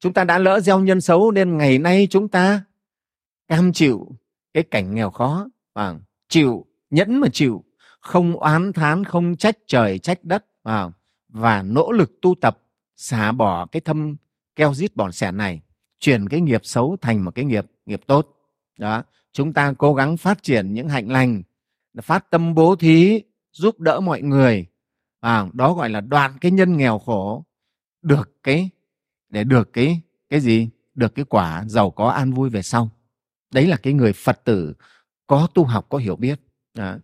Chúng 0.01 0.13
ta 0.13 0.25
đã 0.25 0.39
lỡ 0.39 0.61
gieo 0.61 0.81
nhân 0.81 1.01
xấu 1.01 1.31
nên 1.31 1.59
ngày 1.59 1.79
nay 1.79 2.07
chúng 2.11 2.29
ta 2.29 2.65
cam 3.49 3.73
chịu 3.73 4.09
cái 4.55 4.63
cảnh 4.63 4.95
nghèo 4.95 5.11
khó 5.11 5.49
và 5.75 5.95
chịu 6.29 6.67
nhẫn 6.91 7.21
mà 7.21 7.29
chịu 7.33 7.65
không 8.01 8.37
oán 8.37 8.73
thán 8.73 9.05
không 9.05 9.37
trách 9.37 9.57
trời 9.67 9.99
trách 9.99 10.25
đất 10.25 10.47
và, 10.63 10.91
và 11.29 11.63
nỗ 11.63 11.93
lực 11.93 12.21
tu 12.23 12.35
tập 12.41 12.59
xả 12.97 13.33
bỏ 13.33 13.67
cái 13.67 13.81
thâm 13.81 14.17
keo 14.57 14.75
rít 14.75 14.97
bòn 14.97 15.13
sẻ 15.13 15.33
này 15.33 15.61
chuyển 15.99 16.29
cái 16.29 16.41
nghiệp 16.41 16.61
xấu 16.65 16.97
thành 17.01 17.25
một 17.25 17.35
cái 17.35 17.45
nghiệp 17.45 17.67
nghiệp 17.87 18.01
tốt. 18.07 18.29
Đó 18.79 19.03
chúng 19.33 19.53
ta 19.53 19.75
cố 19.79 19.95
gắng 19.95 20.17
phát 20.17 20.43
triển 20.43 20.75
những 20.75 20.89
hạnh 20.89 21.11
lành 21.11 21.43
phát 22.03 22.31
tâm 22.31 22.55
bố 22.55 22.77
thí 22.77 23.23
giúp 23.53 23.81
đỡ 23.81 24.01
mọi 24.01 24.23
người 24.23 24.67
à, 25.27 25.47
đó 25.53 25.75
gọi 25.75 25.91
là 25.91 26.01
đoạn 26.01 26.39
cái 26.41 26.51
nhân 26.51 26.77
nghèo 26.77 26.99
khổ 26.99 27.45
được 28.03 28.31
cái 28.43 28.71
để 29.29 29.45
được 29.45 29.73
cái 29.73 30.01
cái 30.29 30.41
gì? 30.41 30.69
Được 30.95 31.15
cái 31.15 31.25
quả 31.25 31.65
giàu 31.67 31.91
có 31.91 32.09
an 32.09 32.33
vui 32.33 32.51
về 32.51 32.63
sau. 32.63 32.91
Đấy 33.53 33.67
là 33.67 33.77
cái 33.77 33.93
người 33.93 34.13
phật 34.13 34.45
tử 34.45 34.75
có 35.27 35.49
tu 35.55 35.65
học 35.65 35.87
có 35.89 35.99
hiểu 35.99 36.17
biết. 36.17 36.41
À. 36.75 36.99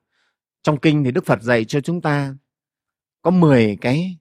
trong 0.63 0.79
kinh 0.79 1.05
thì 1.05 1.11
đức 1.11 1.27
phật 1.27 1.43
dạy 1.43 1.65
cho 1.65 1.81
chúng 1.81 2.01
ta 2.01 2.35
có 3.23 3.31
10 3.31 3.79
cái 3.81 4.19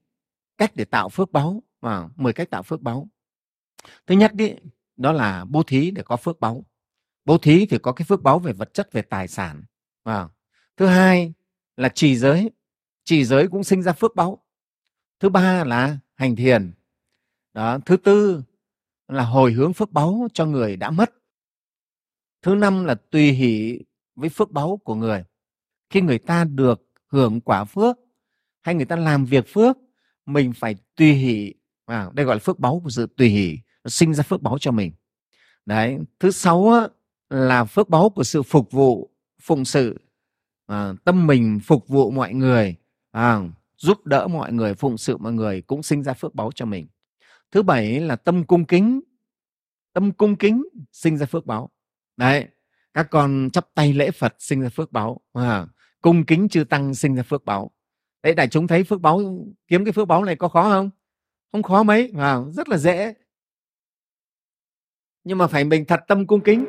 cách 0.58 0.72
để 0.76 0.86
tạo 0.86 1.10
phước 1.10 1.32
báu 1.32 1.64
và 1.82 2.10
10 2.16 2.34
cách 2.34 2.50
tạo 2.50 2.64
phước 2.64 2.82
báu. 2.82 3.08
Thứ 4.08 4.16
nhất 4.16 4.34
đi 4.34 4.54
đó 4.98 5.12
là 5.12 5.46
bố 5.46 5.64
thí 5.64 5.92
để 5.92 6.04
có 6.04 6.16
phước 6.16 6.40
báu. 6.40 6.66
Bố 7.26 7.38
thí 7.38 7.66
thì 7.66 7.78
có 7.78 7.92
cái 7.92 8.06
phước 8.06 8.22
báu 8.22 8.40
về 8.40 8.54
vật 8.54 8.74
chất 8.74 8.92
về 8.92 9.02
tài 9.02 9.28
sản 9.28 9.64
và 10.04 10.30
thứ 10.78 10.86
hai 10.86 11.34
là 11.78 11.90
trì 11.90 12.16
giới 12.16 12.52
trì 13.12 13.26
giới 13.26 13.48
cũng 13.48 13.64
sinh 13.64 13.82
ra 13.82 13.94
phước 13.94 14.16
báu 14.16 14.44
thứ 15.20 15.30
ba 15.30 15.64
là 15.64 15.98
hành 16.16 16.36
thiền. 16.36 16.72
Đó 17.54 17.80
thứ 17.86 17.98
tư 17.98 18.44
là 19.08 19.24
hồi 19.24 19.52
hướng 19.52 19.74
phước 19.74 19.92
báu 19.92 20.28
cho 20.34 20.46
người 20.46 20.76
đã 20.76 20.92
mất. 20.92 21.14
Thứ 22.42 22.56
năm 22.56 22.86
là 22.86 22.96
tùy 22.96 23.32
hỷ 23.32 23.80
với 24.16 24.30
phước 24.30 24.52
báu 24.52 24.78
của 24.84 24.96
người. 24.96 25.24
Khi 25.90 26.02
người 26.02 26.20
ta 26.20 26.44
được 26.44 26.82
hưởng 27.08 27.42
quả 27.42 27.64
phước 27.64 27.98
hay 28.62 28.76
người 28.76 28.86
ta 28.86 28.96
làm 28.96 29.26
việc 29.26 29.46
phước 29.48 29.78
mình 30.26 30.54
phải 30.56 30.76
tùy 30.96 31.14
hỷ. 31.14 31.54
À, 31.86 32.10
đây 32.14 32.26
gọi 32.26 32.36
là 32.36 32.40
phước 32.40 32.60
báu 32.60 32.82
của 32.84 32.90
sự 32.90 33.08
tùy 33.18 33.30
hỷ 33.30 33.60
sinh 33.86 34.14
ra 34.14 34.24
phước 34.24 34.42
báu 34.42 34.58
cho 34.60 34.72
mình. 34.72 34.92
Đấy 35.66 36.00
thứ 36.20 36.32
sáu 36.32 36.88
là 37.30 37.66
phước 37.66 37.90
báu 37.90 38.10
của 38.10 38.24
sự 38.24 38.44
phục 38.44 38.72
vụ 38.72 39.10
phụng 39.42 39.66
sự. 39.66 40.00
À, 40.68 40.94
tâm 41.04 41.28
mình 41.28 41.60
phục 41.64 41.88
vụ 41.88 42.12
mọi 42.12 42.34
người 42.34 42.81
à, 43.12 43.40
giúp 43.78 44.06
đỡ 44.06 44.28
mọi 44.28 44.54
người 44.54 44.74
phụng 44.74 44.98
sự 44.98 45.18
mọi 45.18 45.34
người 45.34 45.62
cũng 45.62 45.84
sinh 45.84 46.04
ra 46.04 46.14
phước 46.14 46.36
báu 46.36 46.52
cho 46.56 46.66
mình. 46.66 46.88
Thứ 47.52 47.64
bảy 47.64 48.00
là 48.00 48.16
tâm 48.16 48.44
cung 48.44 48.66
kính. 48.66 49.02
Tâm 49.94 50.12
cung 50.12 50.36
kính 50.36 50.64
sinh 50.92 51.18
ra 51.18 51.26
phước 51.26 51.46
báu 51.46 51.70
đấy 52.18 52.48
các 52.94 53.08
con 53.12 53.50
chắp 53.54 53.68
tay 53.74 53.94
lễ 53.94 54.12
phật 54.12 54.36
sinh 54.40 54.62
ra 54.62 54.70
phước 54.70 54.92
báu 54.92 55.22
à, 55.34 55.68
cung 56.02 56.26
kính 56.26 56.50
chư 56.50 56.64
tăng 56.64 56.96
sinh 56.96 57.16
ra 57.16 57.24
phước 57.24 57.46
báu 57.46 57.72
đấy 58.24 58.36
đại 58.36 58.48
chúng 58.48 58.68
thấy 58.68 58.84
phước 58.84 59.02
báu 59.02 59.22
kiếm 59.68 59.86
cái 59.86 59.92
phước 59.92 60.08
báu 60.08 60.24
này 60.24 60.36
có 60.36 60.48
khó 60.48 60.64
không? 60.64 60.90
Không 61.52 61.64
khó 61.64 61.84
mấy 61.84 62.12
à, 62.18 62.38
rất 62.52 62.70
là 62.70 62.78
dễ. 62.78 63.14
Nhưng 65.24 65.38
mà 65.38 65.48
phải 65.48 65.64
mình 65.64 65.86
thật 65.86 66.00
tâm 66.08 66.28
cung 66.28 66.42
kính. 66.42 66.66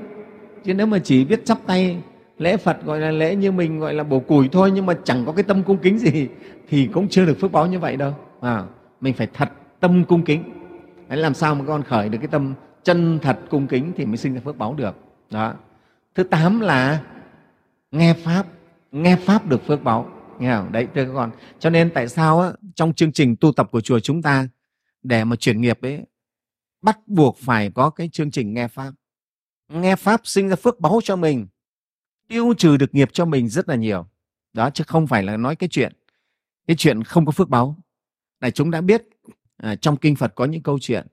Chứ 0.64 0.74
nếu 0.74 0.86
mà 0.86 0.98
chỉ 1.04 1.24
biết 1.24 1.44
chắp 1.44 1.58
tay 1.66 2.02
lễ 2.42 2.56
phật 2.56 2.84
gọi 2.84 3.00
là 3.00 3.10
lễ 3.10 3.36
như 3.36 3.52
mình 3.52 3.78
gọi 3.78 3.94
là 3.94 4.04
bổ 4.04 4.20
củi 4.20 4.48
thôi 4.52 4.70
nhưng 4.74 4.86
mà 4.86 4.94
chẳng 5.04 5.26
có 5.26 5.32
cái 5.32 5.42
tâm 5.42 5.62
cung 5.62 5.78
kính 5.78 5.98
gì 5.98 6.28
thì 6.68 6.86
cũng 6.86 7.08
chưa 7.08 7.26
được 7.26 7.40
phước 7.40 7.52
báo 7.52 7.66
như 7.66 7.78
vậy 7.78 7.96
đâu. 7.96 8.14
À, 8.40 8.64
mình 9.00 9.14
phải 9.14 9.28
thật 9.34 9.48
tâm 9.80 10.04
cung 10.04 10.24
kính. 10.24 10.42
Đấy 11.08 11.18
làm 11.18 11.34
sao 11.34 11.54
mà 11.54 11.64
con 11.66 11.82
khởi 11.82 12.08
được 12.08 12.18
cái 12.18 12.28
tâm 12.28 12.54
chân 12.82 13.18
thật 13.22 13.38
cung 13.50 13.66
kính 13.66 13.92
thì 13.96 14.06
mới 14.06 14.16
sinh 14.16 14.34
ra 14.34 14.40
phước 14.44 14.58
báo 14.58 14.74
được. 14.74 14.96
Đó. 15.30 15.54
Thứ 16.14 16.22
tám 16.22 16.60
là 16.60 17.02
nghe 17.90 18.14
pháp 18.14 18.46
nghe 18.92 19.16
pháp 19.16 19.46
được 19.46 19.66
phước 19.66 19.84
báo. 19.84 20.08
Nghe 20.38 20.54
không? 20.54 20.72
Đấy 20.72 20.86
thưa 20.94 21.04
các 21.04 21.12
con. 21.14 21.30
Cho 21.58 21.70
nên 21.70 21.90
tại 21.90 22.08
sao 22.08 22.40
á, 22.40 22.52
trong 22.74 22.92
chương 22.92 23.12
trình 23.12 23.36
tu 23.36 23.52
tập 23.52 23.68
của 23.70 23.80
chùa 23.80 24.00
chúng 24.00 24.22
ta 24.22 24.48
để 25.02 25.24
mà 25.24 25.36
chuyển 25.36 25.60
nghiệp 25.60 25.78
ấy 25.82 26.00
bắt 26.82 26.98
buộc 27.06 27.38
phải 27.38 27.70
có 27.70 27.90
cái 27.90 28.08
chương 28.12 28.30
trình 28.30 28.54
nghe 28.54 28.68
pháp. 28.68 28.92
Nghe 29.68 29.96
pháp 29.96 30.20
sinh 30.24 30.48
ra 30.48 30.56
phước 30.56 30.80
báu 30.80 31.00
cho 31.04 31.16
mình 31.16 31.46
tiêu 32.32 32.54
trừ 32.58 32.76
được 32.76 32.94
nghiệp 32.94 33.10
cho 33.12 33.24
mình 33.24 33.48
rất 33.48 33.68
là 33.68 33.74
nhiều. 33.74 34.06
Đó 34.52 34.70
chứ 34.70 34.84
không 34.86 35.06
phải 35.06 35.22
là 35.22 35.36
nói 35.36 35.56
cái 35.56 35.68
chuyện 35.68 35.92
cái 36.66 36.76
chuyện 36.76 37.04
không 37.04 37.26
có 37.26 37.32
phước 37.32 37.48
báu. 37.48 37.76
Này 38.40 38.50
chúng 38.50 38.70
đã 38.70 38.80
biết 38.80 39.04
à, 39.56 39.76
trong 39.76 39.96
kinh 39.96 40.16
phật 40.16 40.32
có 40.34 40.44
những 40.44 40.62
câu 40.62 40.78
chuyện 40.78 41.06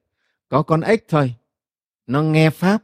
có 0.49 0.61
con 0.61 0.81
ếch 0.81 1.07
thôi 1.07 1.35
nó 2.07 2.21
nghe 2.21 2.49
pháp 2.49 2.83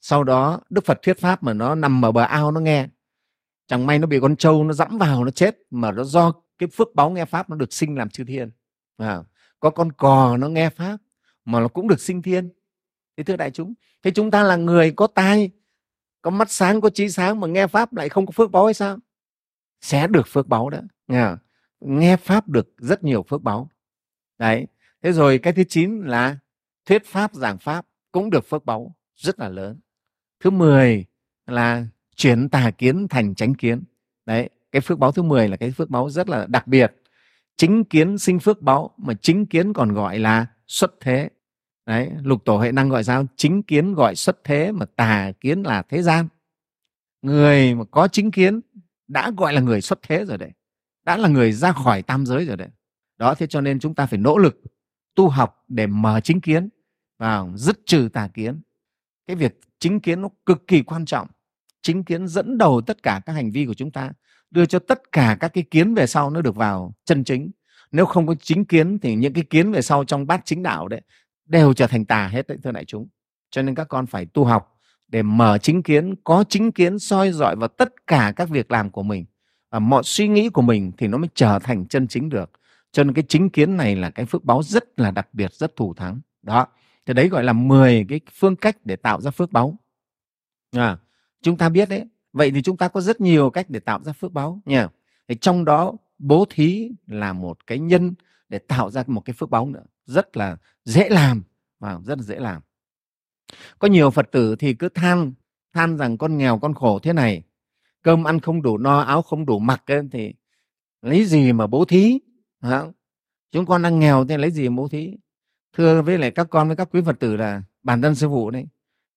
sau 0.00 0.24
đó 0.24 0.60
đức 0.70 0.84
phật 0.84 0.98
thuyết 1.02 1.18
pháp 1.18 1.42
mà 1.42 1.52
nó 1.52 1.74
nằm 1.74 2.04
ở 2.04 2.12
bờ 2.12 2.22
ao 2.22 2.50
nó 2.50 2.60
nghe. 2.60 2.88
Chẳng 3.66 3.86
may 3.86 3.98
nó 3.98 4.06
bị 4.06 4.20
con 4.20 4.36
trâu 4.36 4.64
nó 4.64 4.72
dẫm 4.72 4.98
vào 4.98 5.24
nó 5.24 5.30
chết 5.30 5.56
mà 5.70 5.92
nó 5.92 6.04
do 6.04 6.32
cái 6.58 6.68
phước 6.72 6.94
báu 6.94 7.10
nghe 7.10 7.24
pháp 7.24 7.50
nó 7.50 7.56
được 7.56 7.72
sinh 7.72 7.98
làm 7.98 8.08
chư 8.08 8.24
thiên. 8.24 8.50
À, 8.96 9.22
có 9.60 9.70
con 9.70 9.92
cò 9.92 10.36
nó 10.36 10.48
nghe 10.48 10.70
pháp 10.70 10.96
mà 11.44 11.60
nó 11.60 11.68
cũng 11.68 11.88
được 11.88 12.00
sinh 12.00 12.22
thiên. 12.22 12.52
Thế 13.16 13.24
thưa 13.24 13.36
đại 13.36 13.50
chúng 13.50 13.74
thế 14.02 14.10
chúng 14.10 14.30
ta 14.30 14.42
là 14.42 14.56
người 14.56 14.90
có 14.90 15.06
tai 15.06 15.50
có 16.22 16.30
mắt 16.30 16.50
sáng 16.50 16.80
có 16.80 16.90
trí 16.90 17.08
sáng 17.08 17.40
mà 17.40 17.46
nghe 17.46 17.66
pháp 17.66 17.94
lại 17.94 18.08
không 18.08 18.26
có 18.26 18.30
phước 18.30 18.50
báo 18.50 18.64
hay 18.64 18.74
sao? 18.74 18.98
Sẽ 19.80 20.06
được 20.06 20.28
phước 20.28 20.48
báo 20.48 20.70
đó 20.70 20.78
nghe, 21.08 21.26
nghe 21.80 22.16
pháp 22.16 22.48
được 22.48 22.74
rất 22.78 23.04
nhiều 23.04 23.22
phước 23.28 23.42
báo. 23.42 23.70
Đấy 24.38 24.66
thế 25.02 25.12
rồi 25.12 25.38
cái 25.38 25.52
thứ 25.52 25.64
chín 25.64 26.00
là 26.00 26.38
thuyết 26.86 27.06
pháp 27.06 27.34
giảng 27.34 27.58
pháp 27.58 27.86
cũng 28.12 28.30
được 28.30 28.48
phước 28.48 28.64
báo 28.64 28.96
rất 29.14 29.38
là 29.38 29.48
lớn. 29.48 29.80
Thứ 30.40 30.50
mười 30.50 31.04
là 31.46 31.86
chuyển 32.16 32.48
tà 32.48 32.70
kiến 32.70 33.08
thành 33.08 33.34
chánh 33.34 33.54
kiến. 33.54 33.84
Đấy 34.26 34.50
cái 34.72 34.80
phước 34.80 34.98
báo 34.98 35.12
thứ 35.12 35.22
mười 35.22 35.48
là 35.48 35.56
cái 35.56 35.70
phước 35.70 35.90
báo 35.90 36.10
rất 36.10 36.28
là 36.28 36.46
đặc 36.48 36.66
biệt. 36.66 36.94
Chính 37.56 37.84
kiến 37.84 38.18
sinh 38.18 38.38
phước 38.38 38.62
báo 38.62 38.94
mà 38.96 39.14
chính 39.22 39.46
kiến 39.46 39.72
còn 39.72 39.92
gọi 39.92 40.18
là 40.18 40.46
xuất 40.66 40.92
thế 41.00 41.28
đấy, 41.88 42.10
lục 42.22 42.44
tổ 42.44 42.58
hệ 42.58 42.72
năng 42.72 42.88
gọi 42.88 43.04
sao? 43.04 43.26
Chính 43.36 43.62
kiến 43.62 43.94
gọi 43.94 44.14
xuất 44.14 44.44
thế 44.44 44.72
mà 44.72 44.86
tà 44.96 45.32
kiến 45.40 45.62
là 45.62 45.82
thế 45.82 46.02
gian. 46.02 46.28
Người 47.22 47.74
mà 47.74 47.84
có 47.90 48.08
chính 48.08 48.30
kiến 48.30 48.60
đã 49.08 49.30
gọi 49.36 49.52
là 49.52 49.60
người 49.60 49.80
xuất 49.80 49.98
thế 50.02 50.24
rồi 50.24 50.38
đấy. 50.38 50.50
Đã 51.04 51.16
là 51.16 51.28
người 51.28 51.52
ra 51.52 51.72
khỏi 51.72 52.02
tam 52.02 52.26
giới 52.26 52.44
rồi 52.44 52.56
đấy. 52.56 52.68
Đó, 53.18 53.34
thế 53.34 53.46
cho 53.46 53.60
nên 53.60 53.80
chúng 53.80 53.94
ta 53.94 54.06
phải 54.06 54.18
nỗ 54.18 54.38
lực 54.38 54.60
tu 55.14 55.28
học 55.28 55.64
để 55.68 55.86
mở 55.86 56.20
chính 56.20 56.40
kiến 56.40 56.68
vào 57.18 57.52
dứt 57.54 57.80
trừ 57.86 58.08
tà 58.12 58.28
kiến. 58.34 58.60
Cái 59.26 59.36
việc 59.36 59.60
chính 59.78 60.00
kiến 60.00 60.22
nó 60.22 60.28
cực 60.46 60.66
kỳ 60.66 60.82
quan 60.82 61.04
trọng. 61.04 61.28
Chính 61.82 62.04
kiến 62.04 62.28
dẫn 62.28 62.58
đầu 62.58 62.80
tất 62.80 63.02
cả 63.02 63.20
các 63.26 63.32
hành 63.32 63.50
vi 63.50 63.66
của 63.66 63.74
chúng 63.74 63.90
ta, 63.90 64.12
đưa 64.50 64.66
cho 64.66 64.78
tất 64.78 65.12
cả 65.12 65.36
các 65.40 65.48
cái 65.48 65.64
kiến 65.70 65.94
về 65.94 66.06
sau 66.06 66.30
nó 66.30 66.40
được 66.40 66.56
vào 66.56 66.94
chân 67.04 67.24
chính. 67.24 67.50
Nếu 67.92 68.06
không 68.06 68.26
có 68.26 68.34
chính 68.34 68.64
kiến 68.64 68.98
thì 68.98 69.14
những 69.14 69.32
cái 69.32 69.44
kiến 69.44 69.72
về 69.72 69.82
sau 69.82 70.04
trong 70.04 70.26
bát 70.26 70.40
chính 70.44 70.62
đạo 70.62 70.88
đấy 70.88 71.00
đều 71.48 71.72
trở 71.72 71.86
thành 71.86 72.04
tà 72.04 72.28
hết 72.28 72.46
đấy 72.46 72.58
thưa 72.62 72.72
đại 72.72 72.84
chúng. 72.84 73.08
Cho 73.50 73.62
nên 73.62 73.74
các 73.74 73.88
con 73.88 74.06
phải 74.06 74.26
tu 74.26 74.44
học 74.44 74.78
để 75.08 75.22
mở 75.22 75.58
chính 75.58 75.82
kiến 75.82 76.14
có 76.24 76.44
chính 76.48 76.72
kiến 76.72 76.98
soi 76.98 77.32
dọi 77.32 77.56
vào 77.56 77.68
tất 77.68 78.06
cả 78.06 78.32
các 78.36 78.48
việc 78.48 78.70
làm 78.70 78.90
của 78.90 79.02
mình. 79.02 79.24
Và 79.70 79.78
mọi 79.78 80.02
suy 80.02 80.28
nghĩ 80.28 80.48
của 80.48 80.62
mình 80.62 80.92
thì 80.98 81.06
nó 81.06 81.18
mới 81.18 81.28
trở 81.34 81.58
thành 81.58 81.86
chân 81.86 82.08
chính 82.08 82.28
được. 82.28 82.50
Cho 82.92 83.04
nên 83.04 83.14
cái 83.14 83.24
chính 83.28 83.50
kiến 83.50 83.76
này 83.76 83.96
là 83.96 84.10
cái 84.10 84.26
phước 84.26 84.44
báo 84.44 84.62
rất 84.62 85.00
là 85.00 85.10
đặc 85.10 85.28
biệt 85.32 85.52
rất 85.52 85.76
thủ 85.76 85.94
thắng. 85.94 86.20
Đó 86.42 86.66
thì 87.06 87.14
đấy 87.14 87.28
gọi 87.28 87.44
là 87.44 87.52
10 87.52 88.06
cái 88.08 88.20
phương 88.32 88.56
cách 88.56 88.76
để 88.84 88.96
tạo 88.96 89.20
ra 89.20 89.30
phước 89.30 89.52
báu 89.52 89.78
à, 90.76 90.98
chúng 91.42 91.56
ta 91.56 91.68
biết 91.68 91.88
đấy. 91.88 92.04
Vậy 92.32 92.50
thì 92.50 92.62
chúng 92.62 92.76
ta 92.76 92.88
có 92.88 93.00
rất 93.00 93.20
nhiều 93.20 93.50
cách 93.50 93.70
để 93.70 93.80
tạo 93.80 94.00
ra 94.04 94.12
phước 94.12 94.32
báu 94.32 94.60
nha 94.64 94.88
thì 95.28 95.34
trong 95.34 95.64
đó 95.64 95.92
bố 96.18 96.44
thí 96.50 96.90
là 97.06 97.32
một 97.32 97.66
cái 97.66 97.78
nhân 97.78 98.14
để 98.48 98.58
tạo 98.58 98.90
ra 98.90 99.04
một 99.06 99.20
cái 99.20 99.34
phước 99.34 99.50
báu 99.50 99.66
nữa 99.66 99.84
rất 100.08 100.36
là 100.36 100.56
dễ 100.84 101.08
làm 101.08 101.42
và 101.78 102.00
rất 102.04 102.18
là 102.18 102.24
dễ 102.24 102.38
làm. 102.38 102.62
Có 103.78 103.88
nhiều 103.88 104.10
phật 104.10 104.28
tử 104.32 104.56
thì 104.56 104.74
cứ 104.74 104.88
than 104.88 105.32
than 105.72 105.96
rằng 105.96 106.18
con 106.18 106.38
nghèo 106.38 106.58
con 106.58 106.74
khổ 106.74 106.98
thế 106.98 107.12
này. 107.12 107.42
Cơm 108.02 108.24
ăn 108.24 108.40
không 108.40 108.62
đủ 108.62 108.78
no 108.78 109.00
áo 109.00 109.22
không 109.22 109.46
đủ 109.46 109.58
mặc 109.58 109.82
ấy, 109.86 110.02
thì 110.12 110.34
lấy 111.02 111.24
gì 111.24 111.52
mà 111.52 111.66
bố 111.66 111.84
thí? 111.84 112.18
Hả? 112.60 112.84
chúng 113.52 113.66
con 113.66 113.82
đang 113.82 113.98
nghèo 113.98 114.24
thì 114.24 114.36
lấy 114.36 114.50
gì 114.50 114.68
mà 114.68 114.76
bố 114.76 114.88
thí? 114.88 115.14
Thưa 115.72 116.02
với 116.02 116.18
lại 116.18 116.30
các 116.30 116.46
con 116.50 116.66
với 116.66 116.76
các 116.76 116.88
quý 116.92 117.00
phật 117.06 117.20
tử 117.20 117.36
là 117.36 117.62
bản 117.82 118.02
thân 118.02 118.14
sư 118.14 118.28
phụ 118.28 118.50
đấy 118.50 118.66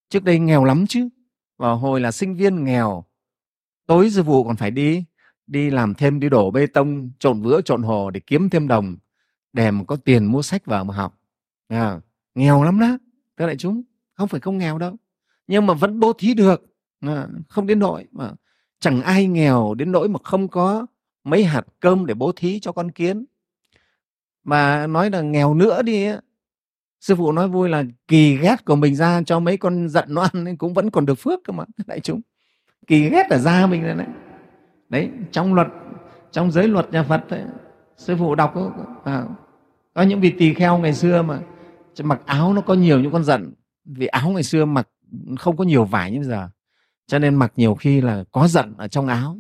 trước 0.10 0.24
đây 0.24 0.40
nghèo 0.40 0.64
lắm 0.64 0.86
chứ. 0.88 1.10
Vào 1.58 1.78
hồi 1.78 2.02
là 2.02 2.12
sinh 2.12 2.36
viên 2.36 2.64
nghèo 2.64 3.06
tối 3.88 4.12
sư 4.12 4.24
phụ 4.24 4.44
còn 4.44 4.56
phải 4.56 4.72
đi 4.72 5.04
đi 5.48 5.70
làm 5.70 5.94
thêm 5.94 6.20
đi 6.20 6.30
đổ 6.30 6.52
bê 6.52 6.68
tông 6.68 7.12
trộn 7.20 7.42
vữa 7.42 7.62
trộn 7.62 7.84
hồ 7.84 8.10
để 8.10 8.20
kiếm 8.20 8.50
thêm 8.50 8.68
đồng 8.68 8.98
để 9.54 9.72
mà 9.72 9.84
có 9.88 9.96
tiền 9.96 10.26
mua 10.26 10.42
sách 10.42 10.66
vào 10.66 10.86
mà 10.86 10.94
học. 10.94 11.20
À, 11.68 12.00
nghèo 12.36 12.64
lắm 12.64 12.80
đó. 12.80 12.98
Các 13.38 13.46
đại 13.46 13.58
chúng 13.58 13.84
không 14.14 14.28
phải 14.28 14.40
không 14.40 14.58
nghèo 14.58 14.78
đâu. 14.78 14.96
Nhưng 15.48 15.66
mà 15.66 15.74
vẫn 15.74 16.00
bố 16.00 16.14
thí 16.14 16.34
được. 16.34 16.66
À, 17.02 17.28
không 17.50 17.68
đến 17.68 17.80
nỗi 17.80 18.08
mà 18.12 18.32
chẳng 18.80 19.02
ai 19.02 19.28
nghèo 19.28 19.74
đến 19.74 19.92
nỗi 19.92 20.10
mà 20.10 20.20
không 20.24 20.48
có 20.48 20.86
mấy 21.24 21.44
hạt 21.44 21.66
cơm 21.80 22.06
để 22.06 22.14
bố 22.14 22.32
thí 22.36 22.60
cho 22.60 22.72
con 22.72 22.92
kiến. 22.92 23.26
Mà 24.44 24.88
nói 24.88 25.10
là 25.10 25.22
nghèo 25.22 25.54
nữa 25.54 25.82
đi 25.82 26.08
sư 27.00 27.16
phụ 27.16 27.32
nói 27.32 27.48
vui 27.48 27.70
là 27.70 27.84
kỳ 28.08 28.38
ghét 28.38 28.66
của 28.66 28.76
mình 28.76 28.96
ra 28.96 29.22
cho 29.26 29.40
mấy 29.40 29.58
con 29.58 29.90
giận 29.90 30.06
nó 30.08 30.22
ăn 30.34 30.58
cũng 30.58 30.74
vẫn 30.74 30.92
còn 30.92 31.06
được 31.06 31.16
phước 31.16 31.40
cơ 31.44 31.54
mà 31.54 31.64
đại 31.86 32.00
chúng. 32.00 32.22
Kỳ 32.88 33.10
ghét 33.10 33.30
ở 33.30 33.38
da 33.38 33.68
mình 33.68 33.84
này 33.84 33.96
đấy. 33.96 34.08
Đấy 34.90 35.10
trong 35.32 35.54
luật 35.54 35.68
trong 36.32 36.52
giới 36.52 36.68
luật 36.68 36.92
nhà 36.92 37.04
phật 37.04 37.30
ấy, 37.30 37.44
sư 37.98 38.16
phụ 38.20 38.36
đọc 38.36 38.54
à, 39.04 39.26
có 39.94 40.02
những 40.02 40.22
vị 40.22 40.34
tỳ 40.38 40.54
kheo 40.54 40.78
ngày 40.78 40.94
xưa 40.94 41.22
mà 41.22 41.42
mặc 42.04 42.22
áo 42.26 42.54
nó 42.54 42.62
có 42.62 42.74
nhiều 42.74 43.02
những 43.02 43.12
con 43.12 43.24
giận. 43.24 43.54
Vì 43.86 44.08
áo 44.08 44.30
ngày 44.30 44.44
xưa 44.44 44.66
mặc 44.66 44.88
không 45.40 45.58
có 45.58 45.64
nhiều 45.64 45.86
vải 45.86 46.12
như 46.12 46.18
bây 46.18 46.28
giờ. 46.28 46.50
Cho 47.08 47.20
nên 47.20 47.36
mặc 47.36 47.54
nhiều 47.56 47.76
khi 47.76 48.02
là 48.02 48.24
có 48.32 48.48
giận 48.48 48.74
ở 48.78 48.88
trong 48.88 49.08
áo. 49.08 49.40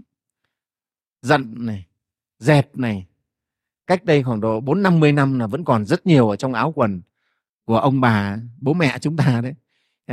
Giận 1.21 1.53
này 1.65 1.85
dẹp 2.39 2.77
này. 2.77 3.05
Cách 3.87 4.05
đây 4.05 4.23
khoảng 4.23 4.41
độ 4.41 4.59
bốn 4.59 4.81
năm 4.81 4.99
mươi 4.99 5.11
năm 5.11 5.39
là 5.39 5.47
vẫn 5.47 5.63
còn 5.63 5.85
rất 5.85 6.05
nhiều 6.05 6.29
ở 6.29 6.35
trong 6.35 6.53
áo 6.53 6.73
quần 6.75 7.01
của 7.65 7.77
ông 7.77 8.01
bà, 8.01 8.37
bố 8.61 8.73
mẹ 8.73 8.99
chúng 8.99 9.17
ta 9.17 9.41
đấy. 9.43 9.53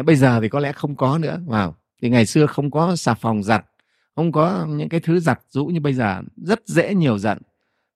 Bây 0.04 0.16
giờ 0.16 0.40
thì 0.40 0.48
có 0.48 0.60
lẽ 0.60 0.72
không 0.72 0.96
có 0.96 1.18
nữa. 1.18 1.40
Vào, 1.46 1.74
thì 2.02 2.10
ngày 2.10 2.26
xưa 2.26 2.46
không 2.46 2.70
có 2.70 2.96
xà 2.96 3.14
phòng 3.14 3.42
giặt, 3.42 3.66
không 4.14 4.32
có 4.32 4.66
những 4.68 4.88
cái 4.88 5.00
thứ 5.00 5.20
giặt 5.20 5.40
rũ 5.50 5.66
như 5.66 5.80
bây 5.80 5.94
giờ. 5.94 6.22
Rất 6.36 6.62
dễ 6.66 6.94
nhiều 6.94 7.18
giận 7.18 7.38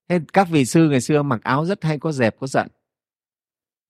thế 0.09 0.20
các 0.32 0.48
vị 0.50 0.64
sư 0.64 0.88
ngày 0.88 1.00
xưa 1.00 1.22
mặc 1.22 1.40
áo 1.42 1.64
rất 1.64 1.84
hay, 1.84 1.98
có 1.98 2.12
dẹp, 2.12 2.36
có 2.40 2.46
giận 2.46 2.68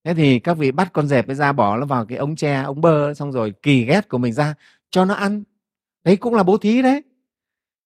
thế 0.04 0.14
thì 0.14 0.38
các 0.38 0.54
vị 0.54 0.72
bắt 0.72 0.92
con 0.92 1.08
dẹp 1.08 1.26
ra, 1.28 1.52
bỏ 1.52 1.76
nó 1.76 1.86
vào 1.86 2.06
cái 2.06 2.18
ống 2.18 2.36
tre, 2.36 2.62
ống 2.62 2.80
bơ 2.80 3.14
xong 3.14 3.32
rồi 3.32 3.52
kỳ 3.62 3.84
ghét 3.84 4.08
của 4.08 4.18
mình 4.18 4.32
ra, 4.32 4.54
cho 4.90 5.04
nó 5.04 5.14
ăn. 5.14 5.42
Đấy 6.04 6.16
cũng 6.16 6.34
là 6.34 6.42
bố 6.42 6.58
thí 6.58 6.82
đấy. 6.82 7.02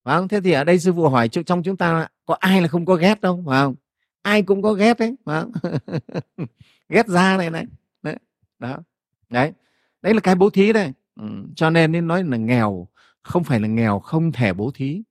Phải 0.05 0.16
không? 0.16 0.29
Thế 0.29 0.41
thì 0.41 0.53
ở 0.53 0.64
đây 0.64 0.79
sư 0.79 0.93
phụ 0.93 1.09
hỏi 1.09 1.29
trong 1.29 1.62
chúng 1.62 1.77
ta 1.77 2.09
có 2.27 2.37
ai 2.41 2.62
là 2.62 2.68
không 2.68 2.87
có 2.87 2.95
ghét 2.95 3.20
đâu, 3.20 3.43
phải 3.47 3.62
không? 3.62 3.74
Ai 4.22 4.43
cũng 4.43 4.62
có 4.62 4.72
ghét 4.72 4.99
đấy 4.99 5.14
phải 5.24 5.43
không? 5.43 5.53
Ghét 6.89 7.09
ra 7.09 7.37
này 7.37 7.51
này. 7.51 7.66
Đấy, 8.03 8.16
đó. 8.59 8.79
Đấy. 9.31 9.53
Đấy 10.03 10.14
là 10.14 10.20
cái 10.20 10.35
bố 10.35 10.51
thí 10.51 10.72
đấy. 10.72 10.93
Ừ. 11.20 11.27
cho 11.57 11.70
nên 11.70 11.93
nên 11.93 12.07
nói 12.09 12.24
là 12.24 12.37
nghèo, 12.37 12.89
không 13.22 13.45
phải 13.45 13.61
là 13.61 13.68
nghèo, 13.68 13.99
không 13.99 14.33
thể 14.33 14.53
bố 14.53 14.70
thí 14.74 15.03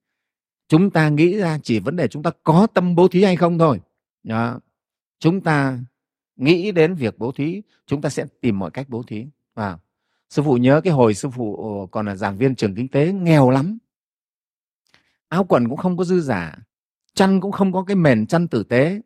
chúng 0.68 0.90
ta 0.90 1.10
nghĩ 1.10 1.38
ra 1.38 1.60
chỉ 1.64 1.80
vấn 1.80 1.96
đề 1.96 2.08
chúng 2.08 2.24
ta 2.24 2.32
có 2.44 2.68
tâm 2.74 2.96
bố 2.96 3.08
thí 3.08 3.24
hay 3.24 3.36
không 3.36 3.58
thôi. 3.58 3.82
Đó. 4.24 4.60
chúng 5.20 5.42
ta 5.42 5.80
nghĩ 6.36 6.72
đến 6.72 6.96
việc 6.96 7.18
bố 7.18 7.32
thí, 7.32 7.62
chúng 7.86 8.02
ta 8.02 8.10
sẽ 8.10 8.26
tìm 8.42 8.60
mọi 8.60 8.72
cách 8.72 8.90
bố 8.90 9.04
thí. 9.04 9.26
Và 9.54 9.78
sư 10.30 10.42
phụ 10.42 10.58
nhớ 10.58 10.82
cái 10.84 10.94
hồi 10.94 11.14
sư 11.14 11.30
phụ 11.30 11.80
ờ, 11.82 11.88
còn 11.92 12.06
là 12.06 12.16
giảng 12.16 12.38
viên 12.38 12.56
trường 12.56 12.76
kinh 12.76 12.88
tế, 12.88 13.14
nghèo 13.14 13.50
lắm. 13.50 13.78
Áo 15.30 15.44
quần 15.44 15.70
cũng 15.70 15.78
không 15.78 15.98
có 15.98 16.04
dư 16.04 16.22
giả, 16.22 16.56
chăn 17.14 17.42
cũng 17.42 17.52
không 17.52 17.74
có 17.74 17.84
cái 17.84 17.96
mền 17.96 18.28
chăn 18.28 18.48
tử 18.48 18.64
tế. 18.64 19.02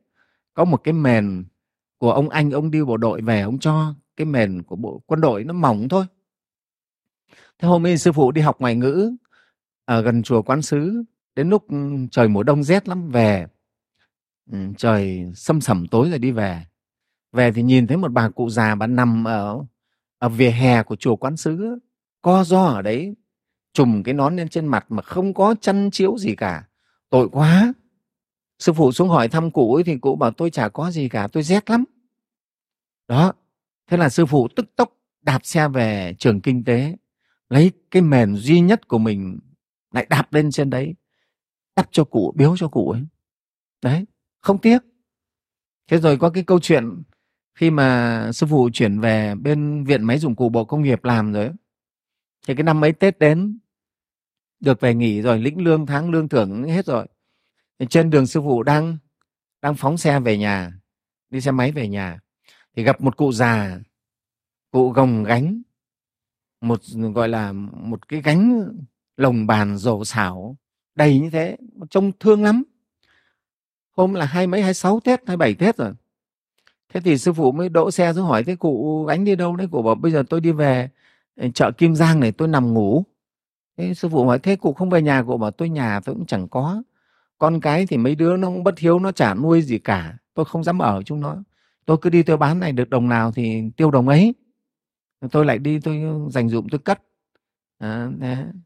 Có 0.53 0.65
một 0.65 0.77
cái 0.83 0.93
mền 0.93 1.45
của 1.97 2.11
ông 2.11 2.29
anh, 2.29 2.51
ông 2.51 2.71
đi 2.71 2.83
bộ 2.83 2.97
đội 2.97 3.21
về 3.21 3.41
ông 3.41 3.59
cho, 3.59 3.93
cái 4.17 4.25
mền 4.25 4.63
của 4.63 4.75
bộ 4.75 5.01
quân 5.05 5.21
đội 5.21 5.43
nó 5.43 5.53
mỏng 5.53 5.89
thôi. 5.89 6.05
Thế 7.59 7.67
hôm 7.67 7.85
ấy 7.85 7.97
sư 7.97 8.11
phụ 8.11 8.31
đi 8.31 8.41
học 8.41 8.55
ngoại 8.59 8.75
ngữ 8.75 9.15
ở 9.85 10.01
gần 10.01 10.23
chùa 10.23 10.41
quán 10.41 10.61
sứ 10.61 11.03
đến 11.39 11.49
lúc 11.49 11.67
ừ, 11.69 11.75
trời 12.11 12.27
mùa 12.27 12.43
đông 12.43 12.63
rét 12.63 12.87
lắm, 12.87 13.09
về 13.09 13.47
ừ, 14.51 14.57
trời 14.77 15.25
sâm 15.35 15.61
sẩm 15.61 15.87
tối 15.87 16.09
rồi 16.09 16.19
đi 16.19 16.31
về. 16.31 16.65
Về 17.31 17.51
thì 17.51 17.63
nhìn 17.63 17.87
thấy 17.87 17.97
một 17.97 18.11
bà 18.11 18.29
cụ 18.29 18.49
già, 18.49 18.75
bà 18.75 18.87
nằm 18.87 19.23
ở 19.23 19.65
ở 20.17 20.29
vỉa 20.29 20.49
hè 20.49 20.83
của 20.83 20.95
chùa 20.95 21.15
quán 21.15 21.37
sứ, 21.37 21.79
co 22.21 22.43
do 22.43 22.65
ở 22.65 22.81
đấy, 22.81 23.15
trùm 23.73 24.03
cái 24.03 24.13
nón 24.13 24.35
lên 24.35 24.49
trên 24.49 24.67
mặt 24.67 24.85
mà 24.89 25.01
không 25.01 25.33
có 25.33 25.55
chăn 25.61 25.91
chiếu 25.91 26.17
gì 26.17 26.35
cả. 26.35 26.67
Tội 27.09 27.29
quá. 27.29 27.73
Sư 28.59 28.73
phụ 28.73 28.91
xuống 28.91 29.09
hỏi 29.09 29.27
thăm 29.27 29.51
cụ 29.51 29.75
ấy 29.75 29.83
thì 29.83 29.97
cụ 29.97 30.15
bảo, 30.15 30.31
tôi 30.31 30.49
chả 30.49 30.69
có 30.69 30.91
gì 30.91 31.09
cả, 31.09 31.27
tôi 31.27 31.43
rét 31.43 31.69
lắm. 31.69 31.83
Đó, 33.07 33.33
thế 33.87 33.97
là 33.97 34.09
sư 34.09 34.25
phụ 34.25 34.47
tức 34.55 34.75
tốc 34.75 34.97
đạp 35.21 35.39
xe 35.43 35.67
về 35.67 36.15
trường 36.19 36.41
kinh 36.41 36.63
tế, 36.63 36.95
lấy 37.49 37.71
cái 37.91 38.01
mền 38.01 38.35
duy 38.35 38.59
nhất 38.59 38.87
của 38.87 38.97
mình 38.97 39.39
lại 39.91 40.07
đạp 40.09 40.33
lên 40.33 40.51
trên 40.51 40.69
đấy 40.69 40.95
đắp 41.79 41.89
cho 41.91 42.03
cụ, 42.03 42.33
biếu 42.35 42.57
cho 42.57 42.67
cụ 42.67 42.89
ấy. 42.89 43.01
Đấy, 43.81 44.05
không 44.41 44.57
tiếc. 44.57 44.79
Thế 45.87 45.97
rồi 45.97 46.17
có 46.17 46.29
cái 46.29 46.43
câu 46.43 46.59
chuyện 46.59 47.03
khi 47.55 47.71
mà 47.71 48.31
sư 48.33 48.47
phụ 48.49 48.69
chuyển 48.73 48.99
về 48.99 49.35
bên 49.35 49.83
viện 49.83 50.03
máy 50.03 50.17
dụng 50.17 50.35
cụ 50.35 50.49
bộ 50.49 50.65
công 50.65 50.81
nghiệp 50.81 51.03
làm 51.03 51.33
rồi 51.33 51.51
thì 52.47 52.55
cái 52.55 52.63
năm 52.63 52.83
ấy 52.83 52.91
tết 52.91 53.19
đến, 53.19 53.59
được 54.59 54.81
về 54.81 54.93
nghỉ 54.93 55.21
rồi, 55.21 55.39
lĩnh 55.39 55.63
lương, 55.63 55.85
tháng 55.85 56.11
lương 56.11 56.29
thưởng 56.29 56.63
hết 56.63 56.85
rồi. 56.85 57.07
Thì 57.79 57.85
trên 57.89 58.09
đường 58.09 58.27
sư 58.27 58.41
phụ 58.41 58.63
đang 58.63 58.97
đang 59.61 59.75
phóng 59.75 59.97
xe 59.97 60.19
về 60.19 60.37
nhà, 60.37 60.71
đi 61.29 61.41
xe 61.41 61.51
máy 61.51 61.71
về 61.71 61.87
nhà, 61.87 62.19
thì 62.75 62.83
gặp 62.83 63.01
một 63.01 63.17
cụ 63.17 63.31
già, 63.31 63.79
cụ 64.71 64.89
gồng 64.89 65.23
gánh, 65.23 65.61
một, 66.61 66.81
gọi 67.13 67.29
là 67.29 67.51
một 67.51 68.07
cái 68.07 68.21
gánh 68.21 68.69
lồng 69.17 69.47
bàn 69.47 69.77
rổ 69.77 70.05
xảo 70.05 70.57
đầy 70.99 71.19
như 71.19 71.29
thế 71.29 71.57
trông 71.89 72.11
thương 72.19 72.43
lắm. 72.43 72.63
Hôm 73.97 74.13
là 74.13 74.25
hai 74.25 74.47
mấy, 74.47 74.61
hai 74.61 74.73
sáu 74.73 74.99
tết, 74.99 75.27
hai 75.27 75.37
bảy 75.37 75.53
tết 75.53 75.77
rồi. 75.77 75.93
Thế 76.93 76.99
thì 76.99 77.17
sư 77.17 77.33
phụ 77.33 77.51
mới 77.51 77.69
đỗ 77.69 77.91
xe 77.91 78.13
xuống 78.13 78.25
hỏi 78.25 78.43
thế 78.43 78.55
cụ 78.55 79.03
gánh 79.05 79.25
đi 79.25 79.35
đâu 79.35 79.55
đấy, 79.55 79.67
cụ 79.71 79.81
bảo 79.81 79.95
bây 79.95 80.11
giờ 80.11 80.23
tôi 80.29 80.41
đi 80.41 80.51
về 80.51 80.89
ờ, 81.35 81.47
chợ 81.53 81.71
kim 81.71 81.95
giang 81.95 82.19
này, 82.19 82.31
tôi 82.31 82.47
nằm 82.47 82.73
ngủ. 82.73 83.03
Thế 83.77 83.93
sư 83.93 84.09
phụ 84.09 84.25
hỏi, 84.25 84.39
thế 84.39 84.55
cụ 84.55 84.73
không 84.73 84.89
về 84.89 85.01
nhà? 85.01 85.23
Cụ 85.23 85.37
bảo, 85.37 85.51
tôi 85.51 85.69
nhà 85.69 85.99
tôi 86.05 86.15
cũng 86.15 86.25
chẳng 86.25 86.47
có. 86.47 86.83
Con 87.37 87.59
cái 87.59 87.85
thì 87.85 87.97
mấy 87.97 88.15
đứa 88.15 88.37
nó 88.37 88.47
cũng 88.47 88.63
bất 88.63 88.79
hiếu, 88.79 88.99
nó 88.99 89.11
chả 89.11 89.33
nuôi 89.33 89.61
gì 89.61 89.79
cả. 89.79 90.17
Tôi 90.33 90.45
không 90.45 90.63
dám 90.63 90.79
ở 90.79 91.03
chúng 91.05 91.19
nó. 91.19 91.37
Tôi 91.85 91.97
cứ 92.01 92.09
đi 92.09 92.23
tôi 92.23 92.37
bán 92.37 92.59
này, 92.59 92.71
được 92.71 92.89
đồng 92.89 93.09
nào 93.09 93.31
thì 93.31 93.63
tiêu 93.77 93.91
đồng 93.91 94.07
ấy. 94.07 94.33
Tôi 95.31 95.45
lại 95.45 95.57
đi, 95.57 95.79
tôi 95.79 96.01
dành 96.29 96.49
dụm, 96.49 96.67
tôi 96.71 96.79
cất 96.79 97.01
à, 97.79 98.09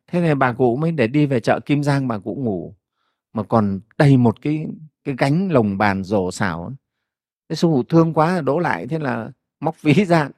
thế 0.07 0.22
này 0.22 0.36
bà 0.36 0.53
cụ 0.53 0.76
mới 0.76 0.91
để 0.91 1.07
đi 1.07 1.26
về 1.26 1.39
chợ 1.39 1.59
kim 1.66 1.84
giang 1.84 2.07
bà 2.07 2.18
cụ 2.18 2.36
ngủ 2.36 2.76
mà 3.34 3.43
còn 3.43 3.82
đầy 3.97 4.18
một 4.18 4.41
cái 4.41 4.66
cái 5.03 5.16
gánh 5.18 5.51
lồng 5.51 5.78
bàn 5.78 6.03
rổ 6.03 6.32
xảo. 6.32 6.74
Thế 7.49 7.55
sư 7.55 7.68
phụ 7.68 7.84
thương 7.84 8.14
quá 8.14 8.41
đỗ 8.41 8.59
lại 8.59 8.88
thế 8.88 8.99
là 8.99 9.32
móc 9.59 9.82
ví 9.82 10.05
ra 10.05 10.30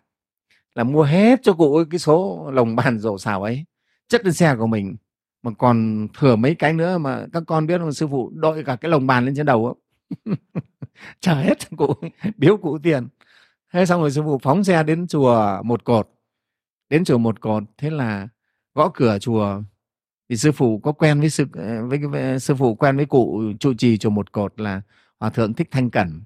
là 0.76 0.84
mua 0.84 1.04
hết 1.04 1.40
cho 1.44 1.54
cụ 1.54 1.84
cái 1.92 2.00
số 2.00 2.50
lồng 2.54 2.76
bàn 2.76 3.00
rổ 3.00 3.18
xào 3.18 3.44
ấy 3.44 3.66
chất 4.08 4.26
lên 4.26 4.34
xe 4.34 4.56
của 4.56 4.68
mình. 4.68 4.96
Mà 5.44 5.52
còn 5.58 6.08
thừa 6.20 6.36
mấy 6.36 6.56
cái 6.56 6.74
nữa 6.74 6.98
mà 6.98 7.26
các 7.34 7.44
con 7.48 7.68
biết 7.68 7.78
không 7.78 7.94
sư 7.94 8.08
phụ 8.08 8.32
đội 8.36 8.64
cả 8.64 8.76
cái 8.76 8.92
lồng 8.92 9.08
bàn 9.08 9.26
lên 9.26 9.36
trên 9.36 9.46
đầu 9.46 9.76
trả 11.22 11.36
hết 11.42 11.60
cho 11.60 11.78
cụ 11.78 11.94
biếu 12.38 12.58
cụ 12.58 12.78
tiền. 12.84 13.08
Thế 13.74 13.86
xong 13.86 14.02
rồi 14.02 14.12
sư 14.12 14.22
phụ 14.24 14.38
phóng 14.38 14.64
xe 14.64 14.84
đến 14.84 15.08
chùa 15.08 15.62
một 15.64 15.84
cột 15.84 16.10
đến 16.90 17.06
chùa 17.06 17.18
một 17.18 17.42
cột 17.42 17.64
thế 17.78 17.90
là 17.90 18.28
gõ 18.76 18.90
cửa 18.94 19.18
chùa 19.20 19.62
thì 20.30 20.38
sư 20.38 20.52
phụ 20.52 20.80
có 20.80 20.92
quen 20.92 21.20
với 21.20 21.30
sư 21.30 21.46
ờ, 21.54 21.86
với, 21.86 21.98
với 21.98 22.40
sư 22.40 22.56
phụ 22.56 22.76
quen 22.76 22.98
với 22.98 23.06
cụ 23.06 23.42
trụ 23.60 23.74
trì 23.74 23.98
chùa 23.98 24.10
một 24.10 24.32
cột 24.32 24.60
là 24.60 24.82
hòa 25.20 25.30
thượng 25.30 25.54
thích 25.54 25.68
thanh 25.72 25.90
cẩn. 25.90 26.22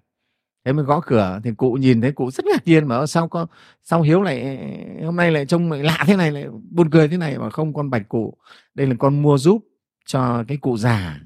Thế 0.65 0.73
mới 0.73 0.85
gõ 0.85 1.01
cửa 1.05 1.39
thì 1.43 1.51
cụ 1.57 1.73
nhìn 1.73 2.01
thấy 2.01 2.11
cụ 2.11 2.31
rất 2.31 2.45
ngạc 2.45 2.67
nhiên 2.67 2.87
mà 2.87 3.05
sao 3.05 3.27
có 3.27 3.47
sao 3.83 4.01
hiếu 4.01 4.21
lại 4.21 4.59
hôm 5.03 5.15
nay 5.15 5.31
lại 5.31 5.45
trông 5.45 5.71
lại 5.71 5.83
lạ 5.83 6.03
thế 6.07 6.15
này 6.15 6.31
lại 6.31 6.45
buồn 6.71 6.89
cười 6.89 7.07
thế 7.07 7.17
này 7.17 7.37
mà 7.37 7.49
không 7.49 7.73
con 7.73 7.89
bạch 7.89 8.09
cụ 8.09 8.37
đây 8.75 8.87
là 8.87 8.95
con 8.99 9.21
mua 9.21 9.37
giúp 9.37 9.65
cho 10.05 10.43
cái 10.47 10.57
cụ 10.57 10.77
già. 10.77 11.19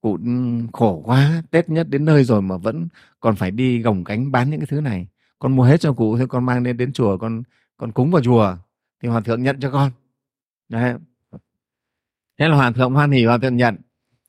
Cụ 0.00 0.18
ừ, 0.24 0.30
khổ 0.72 1.02
quá 1.04 1.42
tết 1.50 1.68
nhất 1.68 1.88
đến 1.90 2.04
nơi 2.04 2.24
rồi 2.24 2.42
mà 2.42 2.56
vẫn 2.56 2.88
còn 3.20 3.36
phải 3.36 3.50
đi 3.50 3.82
gồng 3.82 4.04
cánh 4.04 4.32
bán 4.32 4.50
những 4.50 4.60
cái 4.60 4.66
thứ 4.66 4.80
này. 4.80 5.08
Con 5.38 5.56
mua 5.56 5.62
hết 5.62 5.80
cho 5.80 5.92
cụ 5.92 6.18
thế 6.18 6.26
con 6.28 6.46
mang 6.46 6.62
lên 6.62 6.76
đến 6.76 6.92
chùa 6.92 7.18
con 7.18 7.42
con 7.76 7.92
cúng 7.92 8.10
vào 8.10 8.22
chùa. 8.22 8.56
Thì 9.02 9.08
hòa 9.08 9.20
thượng 9.20 9.42
nhận 9.42 9.60
cho 9.60 9.70
con 9.70 9.90
đấy. 10.68 10.94
Thế 12.38 12.48
là 12.48 12.56
hòa 12.56 12.70
thượng 12.70 12.94
hoan 12.94 13.10
hỉ 13.10 13.24
hòa 13.24 13.38
thượng 13.38 13.56
nhận. 13.56 13.76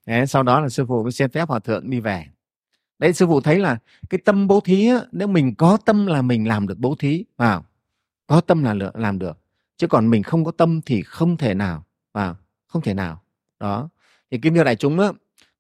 Đấy, 0.06 0.28
sau 0.28 0.44
đó 0.44 0.60
là 0.60 0.70
sư 0.70 0.86
phụ 0.88 1.04
mới 1.04 1.12
xin 1.12 1.30
phép 1.30 1.48
hòa 1.48 1.60
thượng 1.60 1.90
đi 1.90 2.00
về. 2.00 2.26
Đấy 3.00 3.14
sư 3.14 3.28
phụ 3.28 3.42
thấy 3.42 3.60
là 3.60 3.78
cái 4.10 4.20
tâm 4.26 4.48
bố 4.48 4.60
thí 4.60 4.88
á, 4.88 5.00
nếu 5.12 5.28
mình 5.28 5.56
có 5.56 5.78
tâm 5.86 6.06
là 6.06 6.22
mình 6.22 6.48
làm 6.48 6.68
được 6.68 6.80
bố 6.80 6.96
thí 7.00 7.26
vào. 7.38 7.66
Có 8.28 8.42
tâm 8.42 8.64
là 8.64 8.76
làm 8.94 9.20
được. 9.20 9.38
Chứ 9.78 9.88
còn 9.88 10.10
mình 10.10 10.24
không 10.24 10.46
có 10.46 10.52
tâm 10.52 10.82
thì 10.82 11.02
không 11.02 11.38
thể 11.38 11.54
nào 11.54 11.86
vào. 12.14 12.36
Không 12.68 12.82
thể 12.82 12.94
nào. 12.94 13.22
Đó. 13.60 13.90
Thì 14.32 14.38
kính 14.38 14.56
thưa 14.56 14.64
đại 14.64 14.76
chúng 14.76 15.00
á, 15.00 15.12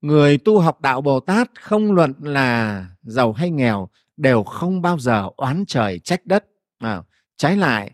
người 0.01 0.37
tu 0.37 0.59
học 0.59 0.81
đạo 0.81 1.01
bồ 1.01 1.19
tát 1.19 1.61
không 1.61 1.91
luận 1.91 2.13
là 2.19 2.85
giàu 3.03 3.33
hay 3.33 3.49
nghèo 3.49 3.89
đều 4.17 4.43
không 4.43 4.81
bao 4.81 4.99
giờ 4.99 5.29
oán 5.37 5.63
trời 5.67 5.99
trách 5.99 6.25
đất 6.25 6.45
à, 6.79 7.01
trái 7.37 7.57
lại 7.57 7.91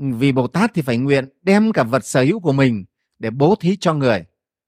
vì 0.00 0.32
bồ 0.32 0.46
tát 0.46 0.70
thì 0.74 0.82
phải 0.82 0.98
nguyện 0.98 1.28
đem 1.42 1.72
cả 1.72 1.82
vật 1.82 2.04
sở 2.04 2.22
hữu 2.22 2.40
của 2.40 2.52
mình 2.52 2.84
để 3.18 3.30
bố 3.30 3.54
thí 3.60 3.76
cho 3.76 3.94
người. 3.94 4.24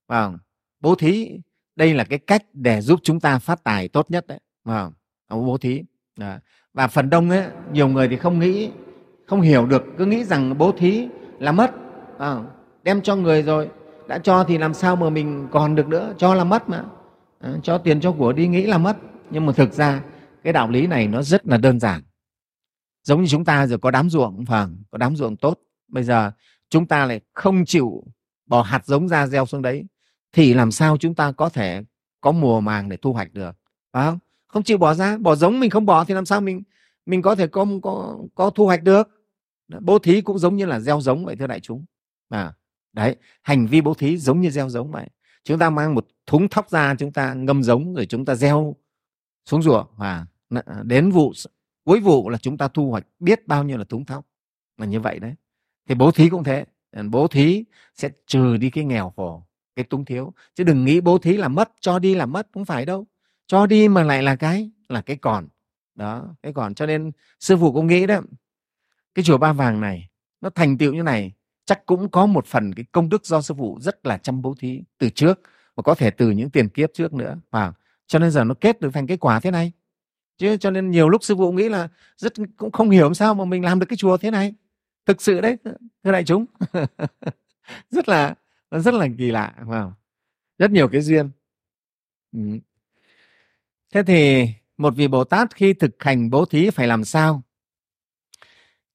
À, 0.07 0.31
bố 0.79 0.95
thí 0.95 1.39
đây 1.75 1.93
là 1.93 2.03
cái 2.03 2.19
cách 2.19 2.45
để 2.53 2.81
giúp 2.81 2.99
chúng 3.03 3.19
ta 3.19 3.39
phát 3.39 3.63
tài 3.63 3.87
tốt 3.87 4.11
nhất 4.11 4.27
đấy. 4.27 4.39
À, 4.63 4.89
bố 5.29 5.57
thí. 5.57 5.83
Đó. 6.17 6.35
và 6.73 6.87
phần 6.87 7.09
đông 7.09 7.29
ấy 7.29 7.45
nhiều 7.71 7.87
người 7.87 8.07
thì 8.07 8.17
không 8.17 8.39
nghĩ 8.39 8.69
không 9.25 9.41
hiểu 9.41 9.65
được 9.65 9.83
cứ 9.97 10.05
nghĩ 10.05 10.23
rằng 10.23 10.57
bố 10.57 10.71
thí 10.71 11.07
là 11.39 11.51
mất. 11.51 11.71
À, 12.19 12.39
đem 12.83 13.01
cho 13.01 13.15
người 13.15 13.41
rồi 13.43 13.69
đã 14.07 14.17
cho 14.17 14.43
thì 14.43 14.57
làm 14.57 14.73
sao 14.73 14.95
mà 14.95 15.09
mình 15.09 15.47
còn 15.51 15.75
được 15.75 15.87
nữa? 15.87 16.13
Cho 16.17 16.33
là 16.33 16.43
mất 16.43 16.69
mà. 16.69 16.83
À, 17.39 17.53
cho 17.63 17.77
tiền 17.77 18.01
cho 18.01 18.11
của 18.11 18.33
đi 18.33 18.47
nghĩ 18.47 18.65
là 18.65 18.77
mất. 18.77 18.97
Nhưng 19.29 19.45
mà 19.45 19.53
thực 19.53 19.73
ra 19.73 20.01
cái 20.43 20.53
đạo 20.53 20.69
lý 20.69 20.87
này 20.87 21.07
nó 21.07 21.21
rất 21.21 21.47
là 21.47 21.57
đơn 21.57 21.79
giản 21.79 22.01
giống 23.03 23.21
như 23.21 23.27
chúng 23.27 23.45
ta 23.45 23.67
giờ 23.67 23.77
có 23.77 23.91
đám 23.91 24.09
ruộng 24.09 24.45
phải 24.45 24.67
có 24.91 24.97
đám 24.97 25.15
ruộng 25.15 25.35
tốt. 25.37 25.59
Bây 25.87 26.03
giờ 26.03 26.31
chúng 26.69 26.85
ta 26.85 27.05
lại 27.05 27.21
không 27.33 27.65
chịu 27.65 28.03
bỏ 28.45 28.61
hạt 28.61 28.85
giống 28.85 29.07
ra 29.07 29.27
gieo 29.27 29.45
xuống 29.45 29.61
đấy, 29.61 29.85
thì 30.31 30.53
làm 30.53 30.71
sao 30.71 30.97
chúng 30.97 31.15
ta 31.15 31.31
có 31.31 31.49
thể 31.49 31.83
có 32.21 32.31
mùa 32.31 32.61
màng 32.61 32.89
để 32.89 32.97
thu 32.97 33.13
hoạch 33.13 33.33
được, 33.33 33.55
phải 33.91 34.05
không? 34.05 34.19
Không 34.47 34.63
chịu 34.63 34.77
bỏ 34.77 34.93
ra, 34.93 35.17
bỏ 35.17 35.35
giống 35.35 35.59
mình 35.59 35.69
không 35.69 35.85
bỏ 35.85 36.03
thì 36.03 36.13
làm 36.13 36.25
sao 36.25 36.41
mình 36.41 36.63
mình 37.05 37.21
có 37.21 37.35
thể 37.35 37.47
có 37.47 37.65
có 37.81 38.17
có 38.35 38.49
thu 38.49 38.65
hoạch 38.65 38.83
được? 38.83 39.09
Bố 39.81 39.99
thí 39.99 40.21
cũng 40.21 40.39
giống 40.39 40.55
như 40.55 40.65
là 40.65 40.79
gieo 40.79 41.01
giống 41.01 41.25
vậy 41.25 41.35
thưa 41.35 41.47
đại 41.47 41.59
chúng. 41.59 41.85
À 42.29 42.53
đấy, 42.93 43.15
hành 43.41 43.67
vi 43.67 43.81
bố 43.81 43.93
thí 43.93 44.17
giống 44.17 44.41
như 44.41 44.49
gieo 44.49 44.69
giống 44.69 44.91
vậy. 44.91 45.07
Chúng 45.43 45.59
ta 45.59 45.69
mang 45.69 45.95
một 45.95 46.07
thúng 46.27 46.47
thóc 46.49 46.69
ra, 46.69 46.95
chúng 46.99 47.11
ta 47.11 47.33
ngâm 47.33 47.63
giống 47.63 47.93
rồi 47.93 48.05
chúng 48.05 48.25
ta 48.25 48.35
gieo 48.35 48.75
xuống 49.45 49.61
ruộng, 49.61 49.87
và 49.97 50.25
à, 50.49 50.83
đến 50.83 51.11
vụ 51.11 51.33
cuối 51.83 51.99
vụ 51.99 52.29
là 52.29 52.37
chúng 52.37 52.57
ta 52.57 52.67
thu 52.67 52.91
hoạch 52.91 53.07
biết 53.19 53.47
bao 53.47 53.63
nhiêu 53.63 53.77
là 53.77 53.83
thúng 53.83 54.05
thóc. 54.05 54.25
Là 54.77 54.85
như 54.85 54.99
vậy 54.99 55.19
đấy. 55.19 55.33
Thì 55.89 55.95
bố 55.95 56.11
thí 56.11 56.29
cũng 56.29 56.43
thế. 56.43 56.65
Ừ, 56.91 57.03
bố 57.09 57.27
thí 57.27 57.63
sẽ 57.95 58.09
trừ 58.27 58.57
đi 58.57 58.69
cái 58.69 58.83
nghèo 58.83 59.13
khổ, 59.15 59.45
cái 59.75 59.85
túng 59.85 60.05
thiếu. 60.05 60.33
Chứ 60.55 60.63
đừng 60.63 60.85
nghĩ 60.85 61.01
bố 61.01 61.17
thí 61.17 61.37
là 61.37 61.47
mất, 61.47 61.71
cho 61.79 61.99
đi 61.99 62.15
là 62.15 62.25
mất, 62.25 62.47
không 62.53 62.65
phải 62.65 62.85
đâu. 62.85 63.07
Cho 63.47 63.65
đi 63.65 63.87
mà 63.87 64.03
lại 64.03 64.23
là 64.23 64.35
cái 64.35 64.71
là 64.89 65.01
cái 65.01 65.17
còn. 65.17 65.47
Đó, 65.95 66.35
cái 66.43 66.53
còn. 66.53 66.73
Cho 66.73 66.85
nên 66.85 67.11
sư 67.39 67.57
phụ 67.57 67.73
cũng 67.73 67.87
nghĩ 67.87 68.07
đó, 68.07 68.21
cái 69.15 69.23
chùa 69.23 69.37
ba 69.37 69.53
vàng 69.53 69.81
này, 69.81 70.09
nó 70.41 70.49
thành 70.49 70.77
tựu 70.77 70.93
như 70.93 71.03
này, 71.03 71.31
chắc 71.65 71.85
cũng 71.85 72.09
có 72.09 72.25
một 72.25 72.45
phần 72.45 72.73
cái 72.73 72.85
công 72.91 73.09
đức 73.09 73.25
do 73.25 73.41
sư 73.41 73.53
phụ 73.57 73.77
rất 73.81 74.05
là 74.05 74.17
chăm 74.17 74.41
bố 74.41 74.55
thí 74.59 74.83
từ 74.97 75.09
trước, 75.09 75.41
và 75.75 75.81
có 75.81 75.95
thể 75.95 76.11
từ 76.11 76.31
những 76.31 76.49
tiền 76.49 76.69
kiếp 76.69 76.89
trước 76.93 77.13
nữa. 77.13 77.37
Và 77.51 77.73
cho 78.07 78.19
nên 78.19 78.31
giờ 78.31 78.43
nó 78.43 78.55
kết 78.61 78.81
được 78.81 78.89
thành 78.93 79.07
cái 79.07 79.17
quả 79.17 79.39
thế 79.39 79.51
này 79.51 79.71
chứ 80.37 80.57
cho 80.57 80.71
nên 80.71 80.91
nhiều 80.91 81.09
lúc 81.09 81.23
sư 81.23 81.35
phụ 81.35 81.51
nghĩ 81.51 81.69
là 81.69 81.87
rất 82.17 82.33
cũng 82.57 82.71
không 82.71 82.89
hiểu 82.89 83.13
sao 83.13 83.35
mà 83.35 83.45
mình 83.45 83.63
làm 83.65 83.79
được 83.79 83.85
cái 83.89 83.97
chùa 83.97 84.17
thế 84.17 84.31
này. 84.31 84.53
Thực 85.05 85.21
sự 85.21 85.41
đấy, 85.41 85.57
thưa 86.03 86.11
đại 86.11 86.23
chúng. 86.23 86.45
Rất 87.89 88.09
là 88.09 88.35
rất 88.71 88.93
là 88.93 89.07
kỳ 89.17 89.31
lạ 89.31 89.53
vào 89.59 89.93
rất 90.57 90.71
nhiều 90.71 90.87
cái 90.87 91.01
duyên. 91.01 91.31
Ừ. 92.31 92.39
thế 93.93 94.03
thì 94.03 94.47
một 94.77 94.95
vị 94.95 95.07
bồ 95.07 95.23
tát 95.23 95.55
khi 95.55 95.73
thực 95.73 96.03
hành 96.03 96.29
bố 96.29 96.45
thí 96.45 96.69
phải 96.69 96.87
làm 96.87 97.03
sao? 97.03 97.41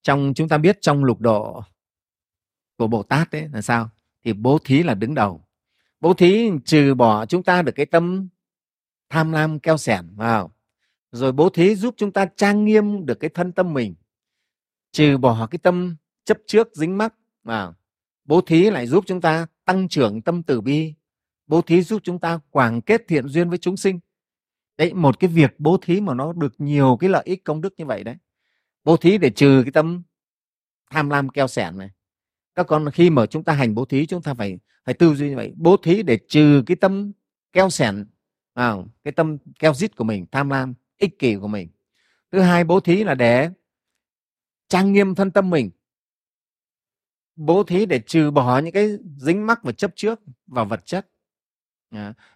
Trong, 0.03 0.33
chúng 0.37 0.49
ta 0.49 0.59
biết 0.59 0.79
trong 0.81 1.05
lục 1.05 1.21
độ 1.21 1.63
của 2.77 2.87
bồ 2.87 3.03
tát 3.03 3.31
đấy 3.31 3.49
là 3.53 3.63
sao? 3.63 3.91
Thì 4.25 4.33
bố 4.33 4.59
thí 4.65 4.83
là 4.83 4.95
đứng 4.95 5.15
đầu. 5.15 5.45
Bố 6.01 6.15
thí 6.15 6.51
trừ 6.65 6.95
bỏ 6.95 7.27
chúng 7.27 7.43
ta 7.43 7.63
được 7.63 7.73
cái 7.73 7.87
tâm 7.87 8.29
tham 9.09 9.33
lam 9.33 9.59
keo 9.59 9.77
sẻn 9.77 10.15
vào 10.17 10.53
rồi 11.13 11.33
bố 11.33 11.49
thí 11.49 11.75
giúp 11.75 11.95
chúng 11.97 12.13
ta 12.13 12.27
trang 12.37 12.65
nghiêm 12.65 13.07
được 13.07 13.21
cái 13.21 13.31
thân 13.31 13.53
tâm 13.53 13.75
mình. 13.75 13.95
Trừ 14.93 15.19
bỏ 15.19 15.47
cái 15.51 15.59
tâm 15.59 15.97
chấp 16.25 16.39
trước 16.47 16.69
dính 16.75 16.99
mắc 16.99 17.15
mà 17.45 17.73
bố 18.25 18.41
thí 18.41 18.71
lại 18.71 18.87
giúp 18.87 19.05
chúng 19.07 19.21
ta 19.21 19.47
tăng 19.65 19.89
trưởng 19.89 20.23
tâm 20.23 20.43
từ 20.43 20.61
bi. 20.61 20.95
Bố 21.47 21.63
thí 21.63 21.83
giúp 21.83 22.01
chúng 22.05 22.19
ta 22.19 22.41
quảng 22.51 22.81
kết 22.83 23.03
thiện 23.09 23.29
duyên 23.29 23.49
với 23.49 23.59
chúng 23.59 23.77
sinh. 23.77 24.01
Đấy 24.77 24.95
một 24.95 25.21
cái 25.21 25.31
việc 25.31 25.55
bố 25.59 25.79
thí 25.83 26.01
mà 26.01 26.15
nó 26.15 26.33
được 26.33 26.55
nhiều 26.59 26.97
cái 27.01 27.11
lợi 27.11 27.23
ích 27.25 27.45
công 27.45 27.61
đức 27.61 27.75
như 27.77 27.85
vậy 27.87 28.05
đấy. 28.05 28.17
Bố 28.85 28.97
thí 28.97 29.19
để 29.19 29.31
trừ 29.31 29.63
cái 29.65 29.73
tâm 29.73 30.03
tham 30.91 31.11
lam 31.11 31.29
keo 31.29 31.49
sẻn 31.49 31.79
này. 31.79 31.91
Các 32.55 32.67
con 32.67 32.91
khi 32.91 33.11
mà 33.11 33.27
chúng 33.27 33.45
ta 33.45 33.53
hành 33.53 33.75
bố 33.75 33.85
thí 33.85 34.07
chúng 34.07 34.23
ta 34.23 34.35
phải 34.35 34.59
phải 34.85 34.95
tư 34.95 35.15
duy 35.15 35.29
như 35.29 35.37
vậy. 35.37 35.53
Bố 35.57 35.77
thí 35.77 36.03
để 36.03 36.19
trừ 36.29 36.63
cái 36.67 36.77
tâm 36.77 37.13
keo 37.53 37.71
sẻn 37.71 38.05
à, 38.55 38.75
cái 39.05 39.13
tâm 39.13 39.39
keo 39.59 39.75
dít 39.75 39.97
của 39.97 40.05
mình 40.05 40.27
tham 40.33 40.51
lam 40.51 40.75
ích 40.99 41.19
kỷ 41.19 41.37
của 41.37 41.49
mình. 41.49 41.69
Thứ 42.33 42.41
hai, 42.41 42.65
bố 42.65 42.81
thí 42.81 43.05
là 43.05 43.15
để 43.15 43.51
trang 44.69 44.93
nghiêm 44.93 45.15
thân 45.15 45.31
tâm 45.31 45.51
mình. 45.51 45.71
Bố 47.37 47.63
thí 47.63 47.87
để 47.87 48.01
trừ 48.07 48.31
bỏ 48.31 48.59
những 48.59 48.73
cái 48.73 48.89
dính 49.17 49.47
mắc 49.47 49.63
và 49.63 49.73
chấp 49.73 49.93
trước 49.95 50.21
vào 50.47 50.65
vật 50.65 50.87
chất. 50.87 51.11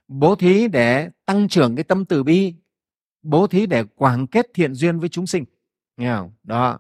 Bố 0.09 0.35
thí 0.35 0.69
để 0.69 1.11
tăng 1.27 1.49
trưởng 1.49 1.77
cái 1.77 1.85
tâm 1.85 2.05
từ 2.05 2.23
bi. 2.23 2.55
Bố 3.23 3.47
thí 3.47 3.67
để 3.67 3.85
quảng 3.85 4.27
kết 4.27 4.47
thiện 4.55 4.75
duyên 4.75 4.99
với 4.99 5.09
chúng 5.09 5.27
sinh. 5.27 5.45
Nghe 5.97 6.15
không? 6.15 6.33
Đó. 6.43 6.79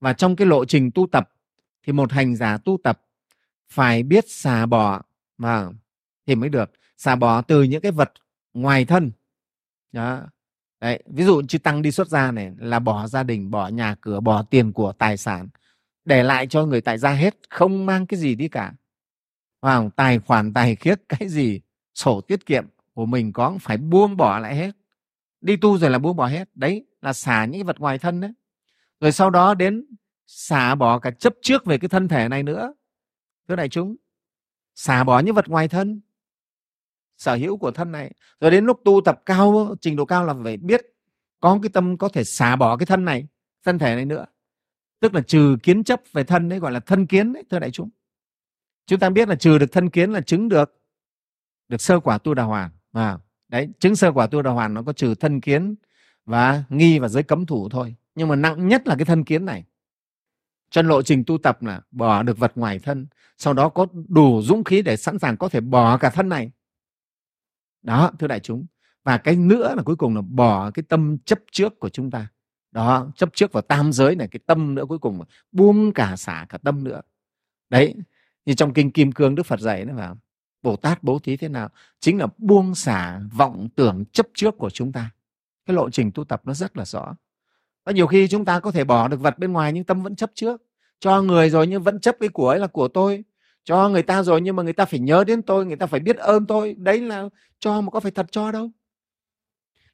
Và 0.00 0.12
trong 0.12 0.36
cái 0.36 0.46
lộ 0.46 0.64
trình 0.64 0.90
tu 0.94 1.06
tập 1.12 1.30
thì 1.82 1.92
một 1.92 2.12
hành 2.12 2.36
giả 2.36 2.58
tu 2.58 2.78
tập 2.84 3.02
phải 3.68 4.02
biết 4.02 4.24
xả 4.28 4.66
bỏ, 4.66 5.02
mà, 5.38 5.68
thì 6.26 6.34
mới 6.34 6.48
được. 6.48 6.70
Xả 6.96 7.16
bỏ 7.16 7.42
từ 7.42 7.62
những 7.62 7.80
cái 7.80 7.92
vật 7.92 8.12
ngoài 8.52 8.84
thân. 8.84 9.12
Đó. 9.92 10.26
Đấy, 10.80 11.02
ví 11.06 11.24
dụ 11.24 11.42
chư 11.42 11.58
tăng 11.58 11.82
đi 11.82 11.90
xuất 11.90 12.08
gia 12.08 12.30
này 12.30 12.52
là 12.58 12.78
bỏ 12.78 13.06
gia 13.06 13.22
đình 13.22 13.50
bỏ 13.50 13.68
nhà 13.68 13.94
cửa 14.00 14.20
bỏ 14.20 14.42
tiền 14.42 14.72
của 14.72 14.92
tài 14.92 15.16
sản 15.16 15.48
để 16.04 16.22
lại 16.22 16.46
cho 16.46 16.66
người 16.66 16.80
tại 16.80 16.98
gia 16.98 17.12
hết 17.12 17.34
không 17.50 17.86
mang 17.86 18.06
cái 18.06 18.20
gì 18.20 18.34
đi 18.34 18.48
cả. 18.48 18.72
Vào 19.60 19.90
tài 19.96 20.18
khoản 20.18 20.52
tài 20.52 20.76
khiết 20.76 21.00
cái 21.08 21.28
gì 21.28 21.60
sổ 21.94 22.20
tiết 22.20 22.46
kiệm 22.46 22.66
của 22.94 23.06
mình 23.06 23.32
có 23.32 23.58
phải 23.60 23.76
buông 23.76 24.16
bỏ 24.16 24.38
lại 24.38 24.56
hết. 24.56 24.70
Đi 25.40 25.56
tu 25.56 25.78
rồi 25.78 25.90
là 25.90 25.98
buông 25.98 26.16
bỏ 26.16 26.26
hết. 26.26 26.48
Đấy 26.54 26.86
là 27.02 27.12
xả 27.12 27.44
những 27.44 27.66
vật 27.66 27.80
ngoài 27.80 27.98
thân 27.98 28.20
đấy. 28.20 28.32
Rồi 29.00 29.12
sau 29.12 29.30
đó 29.30 29.54
đến 29.54 29.86
xả 30.26 30.74
bỏ 30.74 30.98
cả 30.98 31.10
chấp 31.10 31.34
trước 31.42 31.64
về 31.64 31.78
cái 31.78 31.88
thân 31.88 32.08
thể 32.08 32.28
này 32.28 32.42
nữa. 32.42 32.74
Thưa 33.48 33.56
đại 33.56 33.68
chúng 33.68 33.96
xả 34.74 35.04
bỏ 35.04 35.20
những 35.20 35.34
vật 35.34 35.48
ngoài 35.48 35.68
thân 35.68 36.00
sở 37.20 37.34
hữu 37.34 37.56
của 37.56 37.70
thân 37.70 37.92
này. 37.92 38.12
Rồi 38.40 38.50
đến 38.50 38.64
lúc 38.64 38.80
tu 38.84 39.00
tập 39.04 39.22
cao 39.26 39.74
trình 39.80 39.96
độ 39.96 40.04
cao 40.04 40.24
là 40.24 40.34
phải 40.44 40.56
biết 40.56 40.80
có 41.40 41.58
cái 41.62 41.70
tâm 41.72 41.96
có 41.96 42.08
thể 42.08 42.24
xả 42.24 42.56
bỏ 42.56 42.76
cái 42.76 42.86
thân 42.86 43.04
này 43.04 43.26
thân 43.64 43.78
thể 43.78 43.94
này 43.94 44.04
nữa. 44.04 44.26
Tức 45.00 45.14
là 45.14 45.20
trừ 45.20 45.56
kiến 45.62 45.84
chấp 45.84 46.02
về 46.12 46.24
thân 46.24 46.48
đấy 46.48 46.58
gọi 46.58 46.72
là 46.72 46.80
thân 46.80 47.06
kiến 47.06 47.32
đấy 47.32 47.44
thưa 47.50 47.58
đại 47.58 47.70
chúng. 47.70 47.90
Chúng 48.86 48.98
ta 48.98 49.10
biết 49.10 49.28
là 49.28 49.34
trừ 49.34 49.58
được 49.58 49.72
thân 49.72 49.90
kiến 49.90 50.10
là 50.10 50.20
chứng 50.20 50.48
được 50.48 50.82
được 51.68 51.80
sơ 51.80 52.00
quả 52.00 52.18
tu 52.18 52.34
đà 52.34 52.42
hoàn. 52.42 52.70
À, 52.92 53.18
đấy 53.48 53.68
chứng 53.80 53.96
sơ 53.96 54.12
quả 54.12 54.26
tu 54.26 54.42
đà 54.42 54.50
hoàn 54.50 54.74
nó 54.74 54.82
có 54.82 54.92
trừ 54.92 55.14
thân 55.14 55.40
kiến 55.40 55.74
và 56.26 56.64
nghi 56.68 56.98
và 56.98 57.08
giới 57.08 57.22
cấm 57.22 57.46
thủ 57.46 57.68
thôi. 57.68 57.94
Nhưng 58.14 58.28
mà 58.28 58.36
nặng 58.36 58.68
nhất 58.68 58.88
là 58.88 58.96
cái 58.96 59.04
thân 59.04 59.24
kiến 59.24 59.44
này. 59.44 59.64
Chân 60.70 60.88
lộ 60.88 61.02
trình 61.02 61.24
tu 61.26 61.38
tập 61.38 61.62
là 61.62 61.80
bỏ 61.90 62.22
được 62.22 62.38
vật 62.38 62.52
ngoài 62.54 62.78
thân 62.78 63.06
sau 63.40 63.52
đó 63.52 63.68
có 63.68 63.86
đủ 64.08 64.42
dũng 64.42 64.64
khí 64.64 64.82
để 64.82 64.96
sẵn 64.96 65.18
sàng 65.18 65.36
có 65.36 65.48
thể 65.48 65.60
bỏ 65.60 65.96
cả 65.96 66.10
thân 66.10 66.28
này 66.28 66.50
đó, 67.82 68.10
thưa 68.18 68.26
đại 68.26 68.40
chúng. 68.40 68.66
Và 69.04 69.18
cái 69.18 69.36
nữa 69.36 69.74
là 69.76 69.82
cuối 69.82 69.96
cùng 69.96 70.16
là 70.16 70.22
bỏ 70.22 70.70
cái 70.70 70.82
tâm 70.88 71.18
chấp 71.18 71.38
trước 71.52 71.80
của 71.80 71.88
chúng 71.88 72.10
ta. 72.10 72.28
Đó, 72.72 73.06
chấp 73.16 73.28
trước 73.34 73.52
vào 73.52 73.62
tam 73.62 73.92
giới 73.92 74.16
này, 74.16 74.28
cái 74.28 74.40
tâm 74.46 74.74
nữa 74.74 74.84
cuối 74.88 74.98
cùng 74.98 75.20
buông 75.52 75.92
cả 75.92 76.16
xả 76.16 76.46
cả 76.48 76.58
tâm 76.58 76.84
nữa. 76.84 77.00
Đấy, 77.70 77.94
như 78.44 78.54
trong 78.54 78.72
kinh 78.72 78.90
kim 78.90 79.12
cương 79.12 79.34
đức 79.34 79.46
phật 79.46 79.60
dạy 79.60 79.84
nó 79.84 79.94
vào, 79.94 80.16
bồ 80.62 80.76
tát 80.76 81.02
bố 81.02 81.18
thí 81.18 81.36
thế 81.36 81.48
nào? 81.48 81.68
Chính 82.00 82.18
là 82.18 82.26
buông 82.38 82.74
xả 82.74 83.20
vọng 83.32 83.68
tưởng 83.76 84.04
chấp 84.12 84.26
trước 84.34 84.58
của 84.58 84.70
chúng 84.70 84.92
ta. 84.92 85.10
Cái 85.66 85.76
lộ 85.76 85.90
trình 85.90 86.10
tu 86.14 86.24
tập 86.24 86.42
nó 86.44 86.54
rất 86.54 86.76
là 86.76 86.84
rõ. 86.84 87.16
Và 87.84 87.92
nhiều 87.92 88.06
khi 88.06 88.28
chúng 88.28 88.44
ta 88.44 88.60
có 88.60 88.70
thể 88.70 88.84
bỏ 88.84 89.08
được 89.08 89.20
vật 89.20 89.38
bên 89.38 89.52
ngoài 89.52 89.72
nhưng 89.72 89.84
tâm 89.84 90.02
vẫn 90.02 90.16
chấp 90.16 90.30
trước. 90.34 90.62
Cho 91.00 91.22
người 91.22 91.50
rồi 91.50 91.66
nhưng 91.66 91.82
vẫn 91.82 92.00
chấp 92.00 92.16
cái 92.20 92.28
của 92.28 92.48
ấy 92.48 92.58
là 92.58 92.66
của 92.66 92.88
tôi 92.88 93.24
cho 93.64 93.88
người 93.88 94.02
ta 94.02 94.22
rồi 94.22 94.40
nhưng 94.40 94.56
mà 94.56 94.62
người 94.62 94.72
ta 94.72 94.84
phải 94.84 95.00
nhớ 95.00 95.24
đến 95.24 95.42
tôi 95.42 95.66
người 95.66 95.76
ta 95.76 95.86
phải 95.86 96.00
biết 96.00 96.16
ơn 96.16 96.46
tôi. 96.46 96.74
Đấy 96.78 97.00
là 97.00 97.28
cho 97.60 97.80
mà 97.80 97.90
có 97.90 98.00
phải 98.00 98.10
thật 98.10 98.26
cho 98.30 98.52
đâu. 98.52 98.70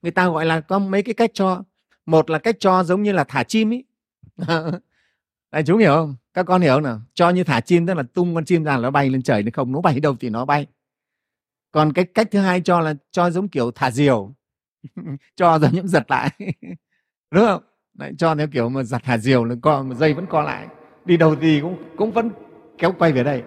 Người 0.02 0.12
ta 0.12 0.28
gọi 0.28 0.46
là 0.46 0.60
có 0.60 0.78
mấy 0.78 1.02
cái 1.02 1.14
cách 1.14 1.30
cho. 1.34 1.62
Một 2.06 2.30
là 2.30 2.38
cách 2.38 2.56
cho 2.60 2.84
giống 2.84 3.02
như 3.02 3.12
là 3.12 3.24
thả 3.24 3.42
chim 3.42 3.70
ý. 3.70 3.84
Đại 5.52 5.62
chúng 5.66 5.78
hiểu 5.78 5.94
không? 5.94 6.16
Các 6.34 6.42
con 6.46 6.60
hiểu 6.60 6.74
không 6.74 6.82
nào? 6.82 7.00
Cho 7.14 7.30
như 7.30 7.44
thả 7.44 7.60
chim 7.60 7.86
tức 7.86 7.94
là 7.94 8.02
tung 8.02 8.34
con 8.34 8.44
chim 8.44 8.64
ra 8.64 8.76
nó 8.76 8.90
bay 8.90 9.10
lên 9.10 9.22
trời 9.22 9.42
nó 9.42 9.50
không 9.54 9.72
nó 9.72 9.80
bay 9.80 10.00
đâu 10.00 10.16
thì 10.20 10.30
nó 10.30 10.44
bay. 10.44 10.66
Còn 11.70 11.92
cái 11.92 12.04
cách 12.04 12.28
thứ 12.30 12.38
hai 12.38 12.60
cho 12.60 12.80
là 12.80 12.94
cho 13.10 13.30
giống 13.30 13.48
kiểu 13.48 13.70
thả 13.70 13.90
diều. 13.90 14.34
Cho 15.36 15.58
rồi 15.58 15.70
những 15.72 15.88
giật 15.88 16.10
lại. 16.10 16.30
Đúng 17.30 17.46
không? 17.46 17.62
Đấy, 17.94 18.12
cho 18.18 18.34
theo 18.34 18.46
kiểu 18.46 18.68
mà 18.68 18.82
giặt 18.82 19.02
thả 19.04 19.18
diều 19.18 19.44
là 19.44 19.54
co 19.62 19.84
dây 19.98 20.14
vẫn 20.14 20.26
co 20.26 20.42
lại. 20.42 20.66
Đi 21.04 21.16
đâu 21.16 21.36
thì 21.40 21.60
cũng 21.60 21.76
cũng 21.96 22.12
vẫn 22.12 22.30
kéo 22.78 22.92
quay 22.98 23.12
về 23.12 23.24
đây. 23.24 23.42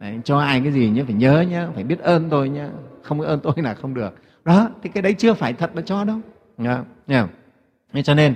Đấy, 0.00 0.20
cho 0.24 0.38
ai 0.38 0.60
cái 0.60 0.72
gì 0.72 0.88
nhớ 0.90 1.04
phải 1.04 1.14
nhớ 1.14 1.40
nhá 1.40 1.68
phải 1.74 1.84
biết 1.84 1.98
ơn 1.98 2.30
tôi 2.30 2.48
nhá 2.48 2.68
không 3.02 3.18
biết 3.18 3.26
ơn 3.26 3.40
tôi 3.40 3.54
là 3.56 3.74
không 3.74 3.94
được 3.94 4.14
đó 4.44 4.70
thì 4.82 4.90
cái 4.94 5.02
đấy 5.02 5.14
chưa 5.14 5.34
phải 5.34 5.52
thật 5.52 5.70
mà 5.74 5.82
cho 5.82 6.04
đâu 6.04 6.20
nhá 6.58 6.84
nhá 7.06 7.28
nên 7.92 8.04
cho 8.04 8.14
nên 8.14 8.34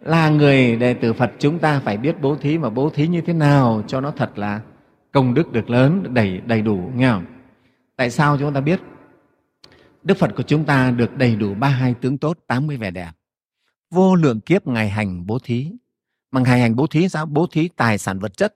là 0.00 0.28
người 0.28 0.76
đệ 0.76 0.94
tử 0.94 1.12
Phật 1.12 1.32
chúng 1.38 1.58
ta 1.58 1.80
phải 1.80 1.96
biết 1.96 2.20
bố 2.20 2.36
thí 2.36 2.58
mà 2.58 2.70
bố 2.70 2.90
thí 2.90 3.06
như 3.06 3.20
thế 3.20 3.32
nào 3.32 3.84
cho 3.86 4.00
nó 4.00 4.10
thật 4.10 4.38
là 4.38 4.60
công 5.12 5.34
đức 5.34 5.52
được 5.52 5.70
lớn 5.70 6.14
đầy 6.14 6.40
đầy 6.46 6.62
đủ 6.62 6.90
nghe 6.94 7.10
không? 7.10 7.24
Tại 7.96 8.10
sao 8.10 8.38
chúng 8.38 8.54
ta 8.54 8.60
biết 8.60 8.80
Đức 10.02 10.16
Phật 10.16 10.30
của 10.36 10.42
chúng 10.42 10.64
ta 10.64 10.90
được 10.90 11.16
đầy 11.16 11.36
đủ 11.36 11.54
ba 11.54 11.68
hai 11.68 11.94
tướng 11.94 12.18
tốt, 12.18 12.38
80 12.46 12.76
vẻ 12.76 12.90
đẹp. 12.90 13.10
Vô 13.90 14.14
lượng 14.14 14.40
kiếp 14.40 14.66
ngày 14.66 14.88
hành 14.88 15.26
bố 15.26 15.38
thí. 15.38 15.72
Mà 16.30 16.40
ngày 16.40 16.60
hành 16.60 16.76
bố 16.76 16.86
thí 16.86 17.08
sao? 17.08 17.26
Bố 17.26 17.46
thí 17.46 17.68
tài 17.68 17.98
sản 17.98 18.18
vật 18.18 18.36
chất 18.36 18.54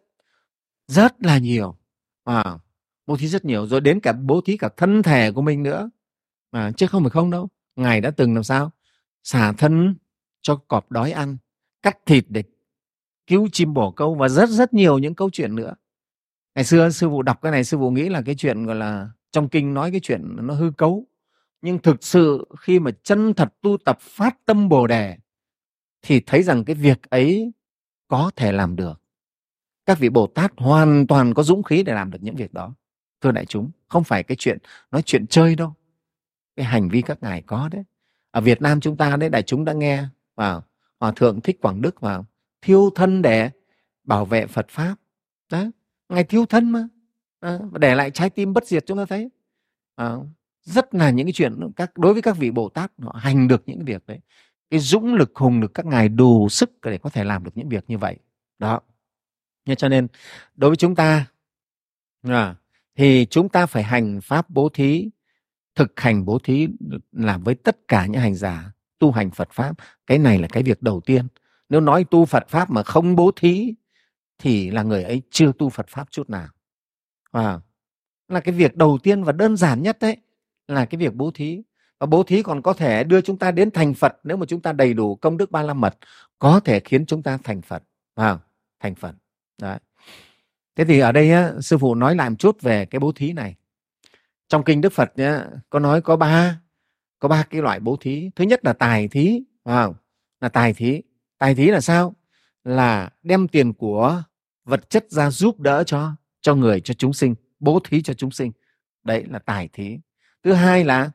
rất 0.89 1.15
là 1.21 1.39
nhiều. 1.39 1.77
À, 2.27 2.59
bố 3.07 3.17
thí 3.17 3.29
rất 3.29 3.45
nhiều. 3.45 3.67
Rồi 3.67 3.81
đến 3.81 4.01
cả 4.01 4.13
bố 4.13 4.41
thí 4.41 4.57
cả 4.57 4.69
thân 4.77 5.03
thể 5.03 5.33
của 5.33 5.43
mình 5.43 5.63
nữa. 5.63 5.91
À, 6.51 6.71
chứ 6.77 6.87
không 6.87 7.03
phải 7.03 7.11
không 7.11 7.31
đâu. 7.31 7.49
Ngài 7.77 8.01
đã 8.01 8.11
từng 8.11 8.35
làm 8.35 8.45
sao? 8.45 8.71
Xả 9.23 9.53
thân 9.53 9.97
cho 10.43 10.57
cọp 10.57 10.91
đói 10.91 11.13
ăn, 11.13 11.37
cắt 11.83 11.99
thịt 12.07 12.25
để 12.29 12.43
cứu 13.27 13.49
chim 13.53 13.75
bổ 13.75 13.91
câu 13.91 14.15
và 14.15 14.29
rất 14.29 14.49
rất 14.49 14.75
nhiều 14.75 14.99
những 14.99 15.15
câu 15.15 15.31
chuyện 15.31 15.57
nữa. 15.57 15.75
Ngày 16.55 16.65
xưa 16.65 16.91
sư 16.91 17.09
phụ 17.09 17.23
đọc 17.23 17.43
cái 17.43 17.53
này 17.53 17.65
sư 17.65 17.77
phụ 17.79 17.91
nghĩ 17.91 18.09
là 18.09 18.23
cái 18.23 18.35
chuyện 18.35 18.67
gọi 18.67 18.77
là 18.77 19.11
trong 19.33 19.49
kinh 19.49 19.75
nói 19.75 19.91
cái 19.91 20.01
chuyện 20.01 20.23
nó 20.47 20.55
hư 20.55 20.71
cấu. 20.71 21.07
Nhưng 21.63 21.79
thực 21.79 22.05
sự 22.05 22.49
khi 22.61 22.79
mà 22.79 22.91
chân 23.03 23.35
thật 23.35 23.55
tu 23.63 23.77
tập 23.85 24.01
phát 24.01 24.37
tâm 24.45 24.69
Bồ 24.69 24.87
đề 24.87 25.17
thì 26.03 26.21
thấy 26.21 26.43
rằng 26.43 26.65
cái 26.65 26.77
việc 26.77 27.11
ấy 27.11 27.53
có 28.09 28.31
thể 28.37 28.53
làm 28.53 28.77
được. 28.77 29.03
Các 29.87 29.99
vị 29.99 30.09
Bồ 30.09 30.27
Tát 30.27 30.53
hoàn 30.57 31.07
toàn 31.07 31.35
có 31.35 31.43
dũng 31.43 31.63
khí 31.63 31.83
để 31.83 31.95
làm 31.95 32.11
được 32.11 32.19
những 32.23 32.37
việc 32.37 32.55
đó. 32.55 32.75
Thưa 33.21 33.31
đại 33.31 33.47
chúng, 33.47 33.71
không 33.89 34.05
phải 34.05 34.23
cái 34.23 34.37
chuyện 34.39 34.59
nói 34.91 35.03
chuyện 35.03 35.27
chơi 35.27 35.55
đâu. 35.55 35.75
Cái 36.57 36.67
hành 36.67 36.89
vi 36.89 37.03
các 37.03 37.19
ngài 37.23 37.43
có 37.43 37.69
đấy. 37.73 37.85
Ở 38.31 38.41
Việt 38.41 38.63
Nam 38.63 38.81
chúng 38.81 38.97
ta 38.97 39.17
đấy 39.17 39.29
đại 39.29 39.43
chúng 39.43 39.65
đã 39.65 39.73
nghe 39.73 40.05
vào 40.35 40.63
hòa 41.01 41.13
thượng 41.17 41.41
thích 41.41 41.59
quảng 41.61 41.83
đức 41.83 42.01
vào 42.01 42.27
thiêu 42.63 42.91
thân 42.95 43.23
để 43.23 43.51
bảo 44.05 44.25
vệ 44.25 44.47
phật 44.47 44.67
pháp 44.69 44.97
đó 45.51 45.65
ngài 46.09 46.25
thiêu 46.25 46.47
thân 46.47 46.71
mà 46.71 46.89
à, 47.41 47.59
để 47.73 47.95
lại 47.95 48.11
trái 48.11 48.31
tim 48.31 48.53
bất 48.53 48.67
diệt 48.67 48.87
chúng 48.87 48.99
ta 48.99 49.05
thấy 49.05 49.31
à, 49.97 50.15
rất 50.63 50.95
là 50.95 51.11
những 51.11 51.27
cái 51.27 51.33
chuyện 51.33 51.71
các 51.77 51.99
đối 51.99 52.13
với 52.13 52.23
các 52.23 52.37
vị 52.37 52.51
bồ 52.51 52.69
tát 52.69 52.93
họ 52.99 53.13
hành 53.19 53.49
được 53.49 53.63
những 53.67 53.85
việc 53.85 54.07
đấy 54.07 54.21
cái 54.71 54.81
dũng 54.81 55.15
lực 55.15 55.33
hùng 55.35 55.61
lực 55.61 55.75
các 55.75 55.87
ngài 55.87 56.09
đủ 56.09 56.49
sức 56.49 56.71
để 56.83 56.99
có 56.99 57.11
thể 57.11 57.25
làm 57.25 57.45
được 57.45 57.51
những 57.55 57.69
việc 57.69 57.85
như 57.89 57.99
vậy 57.99 58.17
đó 58.59 58.81
nên 59.67 59.77
cho 59.77 59.89
nên 59.89 60.07
đối 60.55 60.71
với 60.71 60.77
chúng 60.77 60.95
ta 60.95 61.27
à, 62.23 62.55
thì 62.97 63.27
chúng 63.31 63.49
ta 63.49 63.67
phải 63.67 63.83
hành 63.83 64.21
pháp 64.21 64.51
bố 64.51 64.69
thí 64.69 65.11
thực 65.75 66.01
hành 66.01 66.25
bố 66.25 66.39
thí 66.39 66.69
làm 67.13 67.43
với 67.43 67.55
tất 67.55 67.89
cả 67.89 68.07
những 68.07 68.21
hành 68.21 68.35
giả 68.35 68.73
tu 68.99 69.11
hành 69.11 69.31
Phật 69.31 69.49
pháp. 69.53 69.73
Cái 70.07 70.19
này 70.19 70.39
là 70.39 70.49
cái 70.49 70.63
việc 70.63 70.83
đầu 70.83 71.01
tiên. 71.01 71.27
Nếu 71.69 71.81
nói 71.81 72.05
tu 72.11 72.25
Phật 72.25 72.49
pháp 72.49 72.71
mà 72.71 72.83
không 72.83 73.17
bố 73.17 73.31
thí 73.37 73.75
thì 74.39 74.71
là 74.71 74.83
người 74.83 75.03
ấy 75.03 75.23
chưa 75.31 75.53
tu 75.59 75.69
Phật 75.69 75.89
pháp 75.89 76.11
chút 76.11 76.31
nào. 76.31 76.49
À, 77.33 77.61
là 78.29 78.41
cái 78.41 78.55
việc 78.55 78.77
đầu 78.77 78.99
tiên 79.03 79.25
và 79.25 79.33
đơn 79.33 79.57
giản 79.57 79.83
nhất 79.83 79.99
đấy 80.01 80.17
là 80.69 80.85
cái 80.85 80.99
việc 80.99 81.15
bố 81.15 81.31
thí. 81.31 81.63
Và 81.99 82.07
bố 82.07 82.23
thí 82.23 82.43
còn 82.43 82.63
có 82.63 82.73
thể 82.73 83.05
đưa 83.05 83.21
chúng 83.21 83.39
ta 83.39 83.51
đến 83.51 83.71
thành 83.71 83.95
Phật 83.95 84.17
nếu 84.25 84.37
mà 84.37 84.47
chúng 84.47 84.63
ta 84.63 84.73
đầy 84.73 84.95
đủ 84.95 85.17
công 85.17 85.37
đức 85.37 85.51
ba 85.51 85.63
la 85.63 85.75
mật 85.75 85.97
có 86.39 86.61
thể 86.61 86.81
khiến 86.81 87.07
chúng 87.07 87.23
ta 87.23 87.39
thành 87.45 87.63
Phật. 87.63 87.83
À, 88.15 88.39
thành 88.81 88.95
Phật 88.95 89.15
đấy. 89.59 89.79
Thế 90.77 90.85
thì 90.85 90.99
ở 90.99 91.13
đây 91.13 91.33
á, 91.33 91.53
sư 91.61 91.79
phụ 91.79 91.95
nói 91.95 92.15
lại 92.15 92.31
một 92.31 92.37
chút 92.39 92.63
về 92.63 92.87
cái 92.87 92.99
bố 92.99 93.13
thí 93.13 93.33
này. 93.33 93.55
Trong 94.49 94.65
kinh 94.65 94.81
Đức 94.81 94.93
Phật 94.93 95.13
nhá, 95.17 95.47
có 95.71 95.79
nói 95.79 96.01
có 96.01 96.17
ba 96.17 96.61
có 97.19 97.29
ba 97.29 97.43
cái 97.51 97.63
loại 97.63 97.81
bố 97.81 97.97
thí. 98.01 98.31
Thứ 98.37 98.45
nhất 98.45 98.61
là 98.65 98.73
tài 98.73 99.09
thí 99.09 99.43
không? 99.65 99.95
là 100.41 100.49
tài 100.49 100.75
thí. 100.75 101.03
Tài 101.39 101.55
thí 101.55 101.67
là 101.67 101.81
sao? 101.81 102.15
Là 102.65 103.11
đem 103.23 103.49
tiền 103.49 103.73
của 103.73 104.23
vật 104.65 104.91
chất 104.91 105.11
ra 105.11 105.31
giúp 105.31 105.61
đỡ 105.61 105.85
cho 105.87 106.13
cho 106.41 106.55
người 106.55 106.81
cho 106.81 106.95
chúng 106.95 107.13
sinh 107.13 107.35
bố 107.61 107.81
thí 107.85 108.03
cho 108.03 108.15
chúng 108.15 108.31
sinh. 108.31 108.53
Đấy 109.05 109.25
là 109.31 109.39
tài 109.39 109.69
thí. 109.73 109.99
Thứ 110.43 110.53
hai 110.53 110.85
là 110.85 111.11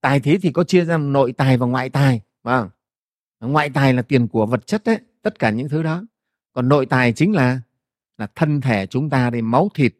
tài 0.00 0.20
thí 0.20 0.38
thì 0.38 0.52
có 0.52 0.64
chia 0.64 0.84
ra 0.84 0.98
nội 0.98 1.32
tài 1.32 1.56
và 1.56 1.66
ngoại 1.66 1.90
tài 1.90 2.20
không? 2.44 2.70
ngoại 3.40 3.70
tài 3.70 3.94
là 3.94 4.02
tiền 4.02 4.28
của 4.28 4.46
vật 4.46 4.66
chất 4.66 4.82
đấy 4.84 4.98
tất 5.22 5.38
cả 5.38 5.50
những 5.50 5.68
thứ 5.68 5.82
đó. 5.82 6.04
Còn 6.52 6.68
nội 6.68 6.86
tài 6.86 7.12
chính 7.12 7.34
là 7.34 7.60
là 8.18 8.26
thân 8.34 8.60
thể 8.60 8.86
chúng 8.86 9.10
ta 9.10 9.30
thì 9.30 9.42
máu 9.42 9.68
thịt 9.74 9.94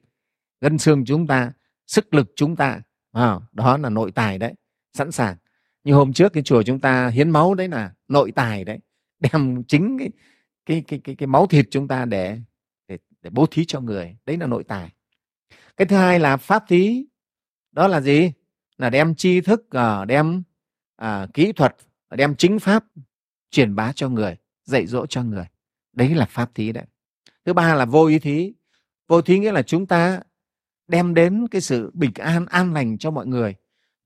gân 0.60 0.78
xương 0.78 1.04
chúng 1.04 1.26
ta 1.26 1.52
sức 1.86 2.14
lực 2.14 2.32
chúng 2.36 2.56
ta. 2.56 2.80
À, 3.12 3.34
đó 3.52 3.76
là 3.76 3.88
nội 3.88 4.12
tài 4.12 4.38
đấy 4.38 4.54
sẵn 4.92 5.12
sàng. 5.12 5.36
Như 5.84 5.94
hôm 5.94 6.12
trước 6.12 6.32
cái 6.32 6.42
chùa 6.42 6.62
chúng 6.62 6.80
ta 6.80 7.08
hiến 7.08 7.30
máu 7.30 7.54
đấy 7.54 7.68
là 7.68 7.92
nội 8.08 8.32
tài 8.32 8.64
đấy 8.64 8.78
đem 9.20 9.64
chính 9.68 9.98
cái 9.98 10.10
cái 10.66 10.84
cái 10.88 11.00
cái, 11.04 11.14
cái 11.14 11.26
máu 11.26 11.46
thịt 11.46 11.66
chúng 11.70 11.88
ta 11.88 12.04
để, 12.04 12.40
để 12.88 12.98
để 13.22 13.30
bố 13.30 13.46
thí 13.46 13.64
cho 13.64 13.80
người. 13.80 14.16
Đấy 14.26 14.36
là 14.36 14.46
nội 14.46 14.64
tài. 14.64 14.92
Cái 15.76 15.86
thứ 15.86 15.96
hai 15.96 16.20
là 16.20 16.36
pháp 16.36 16.64
thí. 16.68 17.06
Đó 17.72 17.88
là 17.88 18.00
gì? 18.00 18.32
Là 18.78 18.90
đem 18.90 19.14
tri 19.14 19.40
thức 19.40 19.70
à, 19.70 20.04
đem 20.04 20.42
à, 20.96 21.26
kỹ 21.34 21.52
thuật 21.52 21.76
đem 22.10 22.34
chính 22.36 22.58
pháp 22.58 22.84
truyền 23.50 23.74
bá 23.74 23.92
cho 23.92 24.08
người 24.08 24.36
dạy 24.64 24.86
dỗ 24.86 25.06
cho 25.06 25.22
người. 25.22 25.46
Đấy 25.92 26.14
là 26.14 26.26
pháp 26.26 26.54
thí 26.54 26.72
đấy 26.72 26.84
thứ 27.48 27.54
ba 27.54 27.74
là 27.74 27.84
vô 27.84 28.06
ý 28.06 28.18
thí. 28.18 28.52
Vô 29.08 29.22
thí 29.22 29.38
nghĩa 29.38 29.52
là 29.52 29.62
chúng 29.62 29.86
ta 29.86 30.20
đem 30.88 31.14
đến 31.14 31.46
cái 31.50 31.60
sự 31.60 31.90
bình 31.94 32.10
an 32.14 32.46
an 32.46 32.74
lành 32.74 32.98
cho 32.98 33.10
mọi 33.10 33.26
người. 33.26 33.54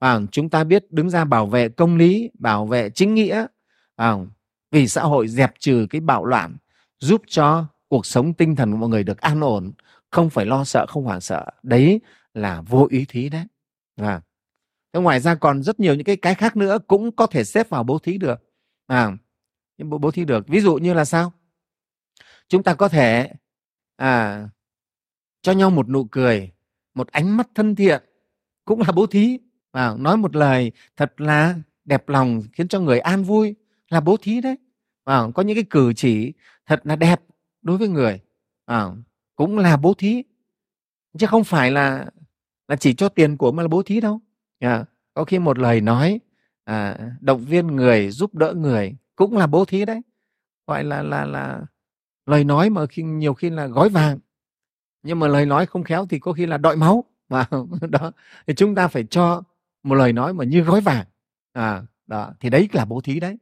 Và 0.01 0.21
chúng 0.33 0.51
ta 0.51 0.65
biết 0.65 0.93
đứng 0.93 1.11
ra 1.11 1.25
bảo 1.25 1.47
vệ 1.47 1.69
công 1.69 1.97
lý 1.97 2.31
bảo 2.39 2.67
vệ 2.67 2.91
chính 2.91 3.15
nghĩa 3.15 3.47
và 3.97 4.19
vì 4.71 4.89
xã 4.89 5.03
hội 5.03 5.29
dẹp 5.29 5.53
trừ 5.59 5.87
cái 5.91 6.01
bạo 6.01 6.25
loạn 6.25 6.57
giúp 7.01 7.23
cho 7.27 7.67
cuộc 7.89 8.07
sống 8.07 8.35
tinh 8.35 8.57
thần 8.57 8.73
của 8.73 8.77
mọi 8.77 8.89
người 8.89 9.05
được 9.05 9.21
an 9.21 9.41
ổn 9.41 9.73
không 10.11 10.31
phải 10.31 10.47
lo 10.47 10.65
sợ 10.65 10.87
không 10.87 11.05
hoảng 11.05 11.21
sợ. 11.21 11.45
Đấy 11.63 12.01
là 12.35 12.61
vô 12.61 12.87
ý 12.91 13.05
thí 13.09 13.29
đấy. 13.29 13.45
À. 13.97 14.21
Thế 14.93 15.01
ngoài 15.01 15.21
ra 15.21 15.35
còn 15.35 15.63
rất 15.63 15.81
nhiều 15.81 15.95
những 15.95 16.05
cái 16.05 16.17
cái 16.17 16.35
khác 16.35 16.57
nữa 16.57 16.79
cũng 16.87 17.13
có 17.17 17.27
thể 17.27 17.45
xếp 17.45 17.69
vào 17.69 17.85
bố 17.85 17.99
thí 17.99 18.19
được. 18.19 18.41
À, 18.87 19.13
bố, 19.79 19.99
bố 19.99 20.11
thí 20.11 20.25
được. 20.25 20.49
Ví 20.49 20.61
dụ 20.61 20.75
như 20.75 20.95
là 20.95 21.05
sao? 21.05 21.33
Chúng 22.53 22.63
ta 22.63 22.75
có 22.75 22.89
thể 22.89 23.33
à, 23.97 24.49
cho 25.43 25.53
nhau 25.53 25.71
một 25.71 25.89
nụ 25.89 26.05
cười 26.05 26.53
một 26.95 27.09
ánh 27.09 27.37
mắt 27.37 27.49
thân 27.55 27.75
thiện 27.75 28.03
cũng 28.65 28.81
là 28.81 28.93
bố 28.93 29.07
thí. 29.07 29.39
À, 29.71 29.95
nói 29.99 30.17
một 30.17 30.37
lời 30.37 30.73
thật 30.97 31.21
là 31.21 31.55
đẹp 31.85 32.09
lòng 32.09 32.43
khiến 32.53 32.69
cho 32.69 32.81
người 32.81 32.99
an 32.99 33.25
vui 33.25 33.55
là 33.89 34.01
bố 34.01 34.17
thí 34.23 34.41
đấy. 34.41 34.57
À, 35.05 35.23
có 35.35 35.43
những 35.43 35.55
cái 35.57 35.65
cử 35.71 35.93
chỉ 35.97 36.33
thật 36.67 36.81
là 36.85 36.97
đẹp 36.97 37.21
đối 37.63 37.79
với 37.79 37.89
người 37.89 38.21
à, 38.67 38.87
cũng 39.37 39.59
là 39.59 39.77
bố 39.77 39.95
thí. 39.95 40.23
Chứ 41.19 41.27
không 41.27 41.45
phải 41.45 41.71
là 41.71 42.07
là 42.69 42.77
chỉ 42.77 42.95
cho 42.95 43.09
tiền 43.09 43.37
của 43.37 43.53
mà 43.53 43.63
là 43.63 43.69
bố 43.69 43.83
thí 43.83 44.01
đâu. 44.01 44.21
À, 44.59 44.85
có 45.15 45.25
khi 45.25 45.39
một 45.39 45.59
lời 45.59 45.81
nói 45.81 46.21
à, 46.65 46.99
động 47.21 47.45
viên 47.45 47.67
người 47.67 48.11
giúp 48.11 48.35
đỡ 48.35 48.55
người 48.57 48.97
cũng 49.17 49.37
là 49.37 49.47
bố 49.47 49.65
thí 49.65 49.85
đấy. 49.85 50.01
Gọi 50.67 50.85
là 50.85 51.03
là 51.03 51.25
là 51.25 51.61
lời 52.27 52.45
nói 52.45 52.71
mà 52.71 52.87
khi 52.87 53.03
nhiều 53.03 53.35
khi 53.35 53.51
là 53.51 53.67
gói 53.67 53.89
vàng. 53.89 54.19
Nhưng 55.03 55.19
mà 55.19 55.29
lời 55.29 55.47
nói 55.47 55.67
không 55.67 55.85
khéo 55.85 56.07
thì 56.07 56.19
có 56.19 56.33
khi 56.33 56.47
là 56.47 56.59
đọi 56.59 56.77
máu. 56.77 57.05
Và 57.29 57.47
đó. 57.91 58.13
Thì 58.47 58.55
chúng 58.55 58.75
ta 58.75 58.89
phải 58.89 59.05
cho 59.11 59.43
một 59.83 59.95
lời 59.95 60.13
nói 60.13 60.35
mà 60.35 60.45
như 60.45 60.61
gói 60.61 60.81
vàng. 60.81 61.07
À 61.53 61.83
đó. 62.07 62.35
Thì 62.41 62.51
đấy 62.51 62.69
là 62.73 62.85
bố 62.85 63.01
thí 63.01 63.21
đấy. 63.21 63.39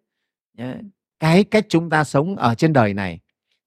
Cái 1.20 1.44
cách 1.44 1.66
chúng 1.68 1.90
ta 1.90 2.04
sống 2.04 2.36
ở 2.36 2.54
trên 2.54 2.72
đời 2.72 2.94
này 2.94 3.20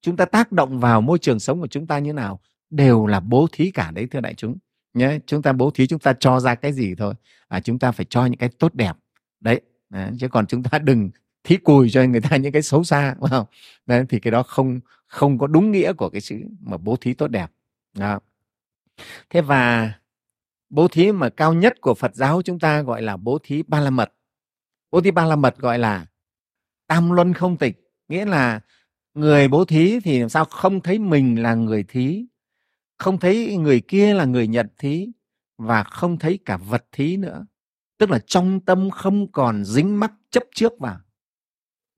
chúng 0.04 0.18
ta 0.18 0.26
tác 0.26 0.52
động 0.52 0.80
vào 0.80 1.02
môi 1.02 1.20
trường 1.20 1.40
sống 1.40 1.62
của 1.62 1.68
chúng 1.68 1.88
ta 1.88 2.00
như 2.00 2.14
nào 2.14 2.40
đều 2.70 3.06
là 3.08 3.20
bố 3.20 3.48
thí 3.52 3.72
cả 3.72 3.92
đấy 3.92 4.08
thưa 4.12 4.20
đại 4.20 4.34
chúng. 4.34 4.58
Nhé 4.94 5.20
chúng 5.26 5.42
ta 5.42 5.54
bố 5.54 5.72
thí 5.72 5.88
chúng 5.88 6.00
ta 6.00 6.14
cho 6.20 6.40
ra 6.40 6.56
cái 6.56 6.74
gì 6.74 6.96
thôi. 6.96 7.14
À, 7.48 7.60
chúng 7.60 7.80
ta 7.80 7.92
phải 7.92 8.06
cho 8.10 8.26
những 8.26 8.38
cái 8.38 8.50
tốt 8.50 8.76
đẹp. 8.76 8.94
Đấy 9.40 9.62
à, 9.90 10.12
chứ 10.20 10.28
còn 10.28 10.48
chúng 10.48 10.64
ta 10.64 10.80
đừng 10.80 11.10
thí 11.44 11.58
cùi 11.58 11.90
cho 11.90 12.04
người 12.04 12.22
ta 12.22 12.38
những 12.38 12.52
cái 12.52 12.62
xấu 12.62 12.84
xa 12.84 13.16
phải 13.22 13.30
không? 13.30 13.46
Đấy, 13.86 14.06
thì 14.10 14.20
cái 14.20 14.32
đó 14.32 14.44
không 14.44 14.80
không 15.08 15.38
có 15.38 15.48
đúng 15.48 15.72
nghĩa 15.72 15.94
của 15.94 16.10
cái 16.10 16.22
chữ 16.22 16.36
mà 16.60 16.78
bố 16.78 16.96
thí 17.02 17.14
tốt 17.14 17.28
đẹp. 17.28 17.52
Đó. 17.98 18.20
thế 19.30 19.42
và 19.42 19.94
bố 20.70 20.88
thí 20.88 21.12
mà 21.12 21.30
cao 21.30 21.54
nhất 21.54 21.82
của 21.82 21.94
phật 21.94 22.16
giáo 22.16 22.42
chúng 22.42 22.60
ta 22.60 22.82
gọi 22.82 23.02
là 23.02 23.18
bố 23.18 23.40
thí 23.44 23.64
ba 23.64 23.80
la 23.80 23.90
mật. 23.90 24.14
Bố 24.92 25.02
thí 25.02 25.12
ba 25.12 25.26
la 25.26 25.36
mật 25.36 25.58
gọi 25.58 25.80
là 25.80 26.06
tam 26.88 27.12
luân 27.12 27.34
không 27.34 27.58
tịch. 27.58 27.92
Nghĩa 28.08 28.26
là 28.26 28.60
người 29.14 29.48
bố 29.48 29.66
thí 29.66 30.00
thì 30.00 30.20
làm 30.20 30.30
sao 30.30 30.46
không 30.46 30.82
thấy 30.82 31.00
mình 31.00 31.44
là 31.44 31.54
người 31.56 31.84
thí 31.84 32.26
không 32.98 33.20
thấy 33.20 33.58
người 33.58 33.82
kia 33.82 34.14
là 34.14 34.26
người 34.26 34.48
nhận 34.48 34.68
thí 34.78 35.10
và 35.58 35.84
không 35.84 36.20
thấy 36.20 36.40
cả 36.46 36.58
vật 36.58 36.86
thí 36.92 37.18
nữa. 37.18 37.46
Tức 37.98 38.10
là 38.10 38.20
trong 38.28 38.60
tâm 38.60 38.90
không 38.90 39.32
còn 39.32 39.66
dính 39.66 40.00
mắc 40.00 40.14
chấp 40.30 40.44
trước 40.56 40.80
vào 40.80 41.00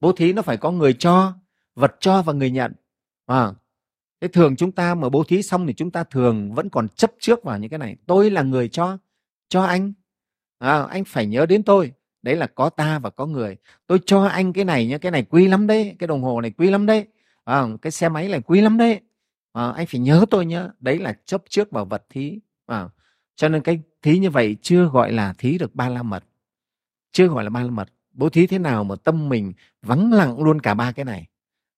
bố 0.06 0.12
thí 0.12 0.34
nó 0.34 0.42
phải 0.42 0.58
có 0.58 0.72
người 0.72 0.94
cho 0.94 1.34
vật 1.76 1.96
cho 2.00 2.22
và 2.22 2.34
người 2.34 2.52
nhận. 2.52 2.74
À, 3.26 3.54
thế 4.22 4.28
thường 4.28 4.56
chúng 4.56 4.72
ta 4.72 4.96
mà 4.96 5.10
bố 5.10 5.24
thí 5.24 5.42
xong 5.42 5.68
thì 5.68 5.74
chúng 5.74 5.92
ta 5.92 6.04
thường 6.04 6.54
vẫn 6.54 6.70
còn 6.70 6.88
chấp 6.88 7.12
trước 7.20 7.44
vào 7.44 7.60
những 7.60 7.70
cái 7.70 7.80
này. 7.80 7.96
Tôi 8.06 8.30
là 8.30 8.42
người 8.42 8.70
cho 8.70 8.98
cho 9.50 9.64
anh. 9.64 9.94
À, 10.60 10.84
anh 10.84 11.04
phải 11.06 11.26
nhớ 11.26 11.46
đến 11.46 11.64
tôi. 11.64 11.92
Đấy 12.22 12.36
là 12.36 12.48
có 12.48 12.70
ta 12.70 13.00
và 13.00 13.10
có 13.10 13.26
người. 13.26 13.58
Tôi 13.88 14.00
cho 14.06 14.24
anh 14.26 14.54
cái 14.54 14.66
này 14.66 14.88
nhá 14.88 14.98
cái 14.98 15.12
này 15.12 15.24
quý 15.24 15.48
lắm 15.48 15.68
đấy 15.68 15.96
cái 16.00 16.08
đồng 16.08 16.24
hồ 16.24 16.42
này 16.42 16.52
quý 16.52 16.70
lắm 16.70 16.86
đấy. 16.86 17.08
À, 17.44 17.64
cái 17.82 17.92
xe 17.92 18.10
máy 18.10 18.30
này 18.30 18.42
quý 18.42 18.62
lắm 18.62 18.78
đấy. 18.78 19.00
À, 19.54 19.72
anh 19.72 19.86
phải 19.86 20.00
nhớ 20.00 20.26
tôi 20.30 20.46
nhớ 20.46 20.70
đấy 20.80 21.00
là 21.00 21.14
chấp 21.26 21.44
trước 21.50 21.72
vào 21.72 21.86
vật 21.86 22.06
thí. 22.10 22.40
À, 22.66 22.90
cho 23.36 23.50
nên 23.50 23.62
cái 23.62 23.80
thí 24.02 24.20
như 24.20 24.30
vậy 24.30 24.58
chưa 24.62 24.86
gọi 24.86 25.12
là 25.12 25.34
thí 25.38 25.58
được 25.58 25.76
ba 25.76 25.90
la 25.90 26.04
mật. 26.04 26.24
Chưa 27.12 27.28
gọi 27.28 27.44
là 27.44 27.50
ba 27.50 27.62
la 27.62 27.72
mật 27.72 27.90
bố 28.16 28.30
thí 28.30 28.48
thế 28.48 28.60
nào 28.60 28.84
mà 28.84 28.96
tâm 29.04 29.30
mình 29.30 29.54
vắng 29.82 30.14
lặng 30.14 30.40
luôn 30.40 30.62
cả 30.62 30.74
ba 30.74 30.92
cái 30.92 31.06
này? 31.06 31.28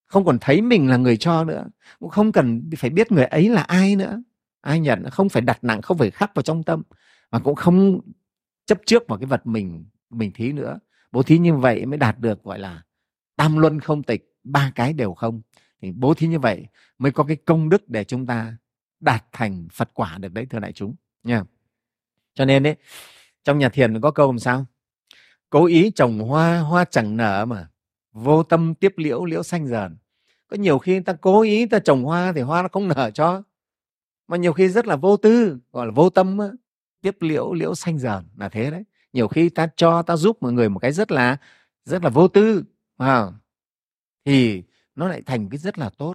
Không 0.06 0.26
còn 0.26 0.38
thấy 0.42 0.62
mình 0.62 0.90
là 0.90 0.98
người 0.98 1.18
cho 1.18 1.44
nữa, 1.44 1.68
cũng 2.00 2.10
không 2.10 2.32
cần 2.32 2.70
phải 2.78 2.90
biết 2.90 3.12
người 3.12 3.26
ấy 3.26 3.50
là 3.50 3.62
ai 3.62 3.96
nữa. 3.96 4.22
Ai 4.62 4.80
nhận, 4.80 5.10
không 5.10 5.30
phải 5.30 5.42
đặt 5.42 5.64
nặng, 5.64 5.82
không 5.82 5.98
phải 5.98 6.12
khắc 6.12 6.36
vào 6.36 6.44
trong 6.44 6.64
tâm, 6.64 6.84
mà 7.32 7.40
cũng 7.40 7.56
không 7.56 8.00
chấp 8.66 8.78
trước 8.86 9.04
vào 9.08 9.20
cái 9.20 9.26
vật 9.26 9.48
mình 9.48 9.86
mình 10.10 10.32
thí 10.32 10.52
nữa. 10.52 10.80
Bố 11.12 11.24
thí 11.24 11.38
như 11.38 11.56
vậy 11.56 11.86
mới 11.86 11.98
đạt 11.98 12.20
được, 12.20 12.44
gọi 12.44 12.60
là, 12.60 12.84
tam 13.36 13.58
luân 13.58 13.80
không 13.80 14.04
tịch, 14.04 14.36
ba 14.44 14.72
cái 14.76 14.94
đều 14.94 15.14
không. 15.14 15.42
Thì 15.82 15.92
bố 15.92 16.14
thí 16.14 16.28
như 16.28 16.40
vậy 16.40 16.68
mới 16.98 17.12
có 17.12 17.24
cái 17.24 17.38
công 17.38 17.70
đức 17.70 17.90
để 17.90 18.04
chúng 18.04 18.26
ta 18.26 18.58
đạt 19.00 19.26
thành 19.32 19.68
phật 19.74 19.90
quả 19.94 20.18
được 20.18 20.34
đấy, 20.34 20.46
thưa 20.50 20.60
đại 20.60 20.72
chúng, 20.74 20.96
nha. 21.24 21.44
Cho 22.34 22.46
nên 22.46 22.64
đấy 22.64 22.76
trong 23.44 23.60
nhà 23.60 23.70
thiền 23.70 24.02
có 24.02 24.12
câu 24.12 24.32
làm 24.32 24.40
sao? 24.40 24.66
Cố 25.50 25.66
ý 25.66 25.92
trồng 25.92 26.20
hoa 26.20 26.60
hoa 26.60 26.86
chẳng 26.86 27.18
nở 27.18 27.46
mà. 27.46 27.68
Vô 28.12 28.44
tâm 28.44 28.76
tiếp 28.76 28.94
liễu 28.98 29.26
liễu 29.26 29.44
xanh 29.44 29.68
dần. 29.68 29.98
Có 30.48 30.58
nhiều 30.58 30.78
khi 30.78 31.00
ta 31.00 31.14
cố 31.14 31.42
ý 31.42 31.66
ta 31.66 31.80
trồng 31.80 32.04
hoa 32.04 32.32
thì 32.36 32.42
hoa 32.42 32.62
nó 32.62 32.68
không 32.72 32.88
nở 32.88 33.12
cho. 33.14 33.44
Mà 34.28 34.38
nhiều 34.38 34.54
khi 34.54 34.70
rất 34.70 34.88
là 34.88 34.96
vô 34.96 35.18
tư 35.18 35.58
gọi 35.72 35.86
là 35.86 35.92
vô 35.96 36.10
tâm 36.10 36.38
á, 36.38 36.48
tiếp 37.02 37.18
liễu 37.20 37.54
liễu 37.54 37.76
xanh 37.76 38.00
dần 38.00 38.26
là 38.38 38.50
thế 38.50 38.72
đấy. 38.72 38.84
Nhiều 39.14 39.28
khi 39.28 39.50
ta 39.50 39.68
cho 39.76 40.02
ta 40.02 40.16
giúp 40.16 40.38
mọi 40.42 40.54
người 40.54 40.70
một 40.70 40.80
cái 40.80 40.92
rất 40.92 41.12
là 41.12 41.38
rất 41.86 42.04
là 42.04 42.10
vô 42.10 42.28
tư 42.28 42.64
à, 42.98 43.26
thì 44.26 44.64
nó 44.96 45.08
lại 45.08 45.22
thành 45.26 45.50
cái 45.50 45.58
rất 45.58 45.78
là 45.80 45.90
tốt. 45.90 46.14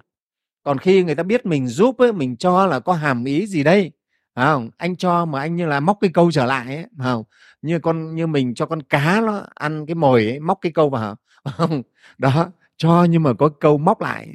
Còn 0.63 0.79
khi 0.79 1.05
người 1.05 1.15
ta 1.15 1.23
biết 1.23 1.47
mình 1.47 1.67
giúp 1.69 1.99
ấy, 1.99 2.13
mình 2.13 2.37
cho 2.37 2.67
là 2.67 2.81
có 2.81 2.93
hàm 2.93 3.25
ý 3.25 3.47
gì 3.47 3.65
đây? 3.65 3.93
Không? 4.37 4.71
Anh 4.77 4.97
cho 4.97 5.25
mà 5.25 5.41
anh 5.41 5.57
như 5.57 5.67
là 5.67 5.81
móc 5.81 5.99
cái 6.01 6.11
câu 6.15 6.33
trở 6.33 6.47
lại 6.47 6.77
ấy, 6.77 6.87
không? 6.99 7.25
Như 7.63 7.79
con 7.79 8.15
như 8.15 8.27
mình 8.27 8.55
cho 8.55 8.67
con 8.67 8.83
cá 8.83 9.21
nó 9.27 9.43
ăn 9.55 9.87
cái 9.87 9.95
mồi 9.95 10.27
ấy, 10.27 10.41
móc 10.41 10.59
cái 10.61 10.73
câu 10.73 10.91
vào 10.91 11.17
không? 11.45 11.83
Đó 12.19 12.51
cho 12.77 13.05
nhưng 13.05 13.23
mà 13.23 13.33
có 13.33 13.49
câu 13.49 13.79
móc 13.79 14.01
lại 14.01 14.35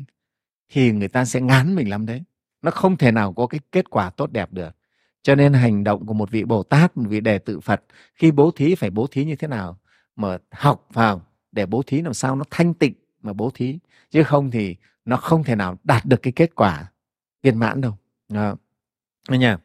thì 0.70 0.92
người 0.92 1.08
ta 1.08 1.26
sẽ 1.26 1.42
ngán 1.42 1.76
mình 1.76 1.90
lắm 1.90 2.06
đấy. 2.06 2.24
Nó 2.62 2.72
không 2.72 2.98
thể 2.98 3.12
nào 3.12 3.34
có 3.34 3.48
cái 3.48 3.60
kết 3.72 3.90
quả 3.90 4.10
tốt 4.10 4.32
đẹp 4.32 4.54
được. 4.54 4.76
Cho 5.24 5.36
nên 5.36 5.54
hành 5.54 5.84
động 5.84 6.06
của 6.06 6.14
một 6.14 6.32
vị 6.32 6.44
bồ 6.44 6.64
tát 6.64 6.98
một 6.98 7.06
vị 7.10 7.22
đệ 7.22 7.38
tử 7.38 7.60
phật 7.60 7.84
khi 8.16 8.32
bố 8.32 8.52
thí 8.52 8.76
phải 8.76 8.90
bố 8.90 9.08
thí 9.12 9.26
như 9.26 9.36
thế 9.36 9.48
nào? 9.48 9.80
Mà 10.16 10.38
học 10.52 10.88
vào 10.94 11.22
để 11.52 11.66
bố 11.66 11.84
thí 11.88 12.02
làm 12.02 12.14
sao 12.14 12.36
nó 12.36 12.44
thanh 12.52 12.74
tịnh 12.74 12.94
mà 13.22 13.34
bố 13.34 13.52
thí. 13.54 13.80
Chứ 14.12 14.24
không 14.24 14.52
thì 14.52 14.76
nó 15.06 15.18
không 15.18 15.44
thể 15.44 15.56
nào 15.56 15.78
đạt 15.84 16.06
được 16.06 16.22
cái 16.22 16.34
kết 16.36 16.56
quả 16.56 16.92
viên 17.44 17.60
mãn 17.60 17.82
đâu. 17.82 17.98
Đó. 18.30 18.56
nha 19.30 19.58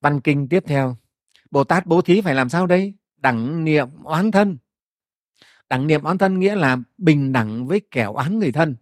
văn 0.00 0.20
kinh 0.20 0.48
tiếp 0.48 0.64
theo 0.66 0.96
bồ 1.50 1.64
tát 1.64 1.86
bố 1.86 2.02
thí 2.02 2.20
phải 2.20 2.34
làm 2.34 2.48
sao 2.48 2.66
đây? 2.66 2.94
Đẳng 3.16 3.64
niệm 3.64 3.88
oán 4.02 4.30
thân. 4.30 4.58
Đẳng 5.68 5.86
niệm 5.86 6.02
oán 6.02 6.18
thân 6.18 6.38
nghĩa 6.38 6.54
là 6.54 6.76
bình 6.98 7.32
đẳng 7.32 7.66
với 7.66 7.80
kẻ 7.90 8.04
oán 8.04 8.38
người 8.38 8.52
thân. 8.52 8.76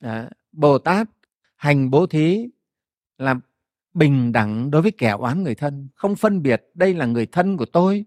Đó. 0.00 0.24
bồ 0.52 0.78
tát 0.78 1.08
hành 1.56 1.90
bố 1.90 2.06
thí 2.06 2.48
là 3.18 3.34
bình 3.94 4.32
đẳng 4.32 4.70
đối 4.70 4.82
với 4.82 4.90
kẻ 4.90 5.10
oán 5.10 5.42
người 5.42 5.54
thân. 5.54 5.88
Không 5.94 6.16
phân 6.16 6.42
biệt 6.42 6.62
đây 6.74 6.94
là 6.94 7.06
người 7.06 7.26
thân 7.26 7.56
của 7.56 7.66
tôi 7.66 8.04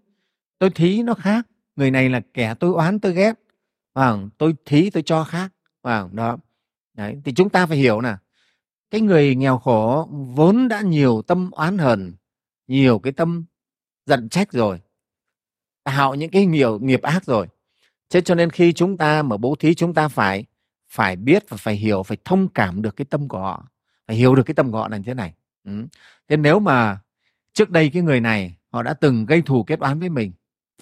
tôi 0.58 0.70
thí 0.70 1.02
nó 1.02 1.14
khác. 1.14 1.46
Người 1.76 1.90
này 1.90 2.08
là 2.08 2.20
kẻ 2.34 2.54
tôi 2.60 2.74
oán 2.74 3.00
tôi 3.00 3.14
ghét. 3.14 3.34
À, 3.92 4.12
tôi 4.38 4.54
thí 4.64 4.90
tôi 4.90 5.02
cho 5.02 5.24
khác. 5.24 5.52
À, 5.82 6.04
đó. 6.12 6.38
Đấy. 6.94 7.20
thì 7.24 7.32
chúng 7.34 7.50
ta 7.50 7.66
phải 7.66 7.76
hiểu 7.76 8.00
nè 8.00 8.16
cái 8.90 9.00
người 9.00 9.34
nghèo 9.34 9.58
khổ 9.58 10.08
vốn 10.10 10.68
đã 10.68 10.80
nhiều 10.80 11.22
tâm 11.22 11.50
oán 11.50 11.78
hờn 11.78 12.12
nhiều 12.66 12.98
cái 12.98 13.12
tâm 13.12 13.44
giận 14.06 14.28
trách 14.28 14.52
rồi 14.52 14.80
tạo 15.84 16.14
những 16.14 16.30
cái 16.30 16.46
nhiều 16.46 16.78
nghiệp 16.78 17.02
ác 17.02 17.24
rồi. 17.24 17.46
Thế 18.10 18.20
cho 18.20 18.34
nên 18.34 18.50
khi 18.50 18.72
chúng 18.72 18.96
ta 18.96 19.22
mà 19.22 19.36
bố 19.36 19.54
thí 19.58 19.74
chúng 19.74 19.94
ta 19.94 20.08
phải 20.08 20.44
phải 20.88 21.16
biết 21.16 21.44
và 21.48 21.56
phải 21.56 21.76
hiểu 21.76 22.02
phải 22.02 22.16
thông 22.24 22.48
cảm 22.48 22.82
được 22.82 22.96
cái 22.96 23.04
tâm 23.04 23.28
của 23.28 23.38
họ 23.38 23.68
phải 24.06 24.16
hiểu 24.16 24.34
được 24.34 24.42
cái 24.46 24.54
tâm 24.54 24.72
của 24.72 24.78
họ 24.78 24.88
là 24.88 24.96
như 24.96 25.02
thế 25.06 25.14
này. 25.14 25.34
Ừ. 25.64 25.86
thế 26.28 26.36
nếu 26.36 26.60
mà 26.60 26.98
trước 27.52 27.70
đây 27.70 27.90
cái 27.94 28.02
người 28.02 28.20
này 28.20 28.56
họ 28.70 28.82
đã 28.82 28.94
từng 28.94 29.26
gây 29.26 29.42
thù 29.42 29.64
kết 29.64 29.80
oán 29.80 30.00
với 30.00 30.08
mình 30.08 30.32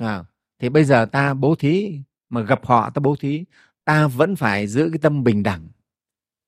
à, 0.00 0.24
thì 0.58 0.68
bây 0.68 0.84
giờ 0.84 1.06
ta 1.06 1.34
bố 1.34 1.54
thí 1.54 2.00
mà 2.28 2.40
gặp 2.40 2.66
họ 2.66 2.90
ta 2.90 3.00
bố 3.00 3.16
thí 3.20 3.44
ta 3.84 4.06
vẫn 4.06 4.36
phải 4.36 4.66
giữ 4.66 4.88
cái 4.92 4.98
tâm 4.98 5.24
bình 5.24 5.42
đẳng 5.42 5.68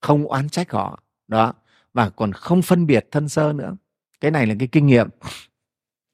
không 0.04 0.26
oán 0.26 0.48
trách 0.48 0.72
họ. 0.72 1.02
Đó. 1.28 1.52
Và 1.94 2.10
còn 2.10 2.32
không 2.32 2.62
phân 2.62 2.86
biệt 2.86 3.08
thân 3.10 3.28
sơ 3.28 3.52
nữa 3.52 3.76
cái 4.20 4.30
này 4.30 4.46
là 4.46 4.54
cái 4.58 4.68
kinh 4.72 4.86
nghiệm 4.86 5.08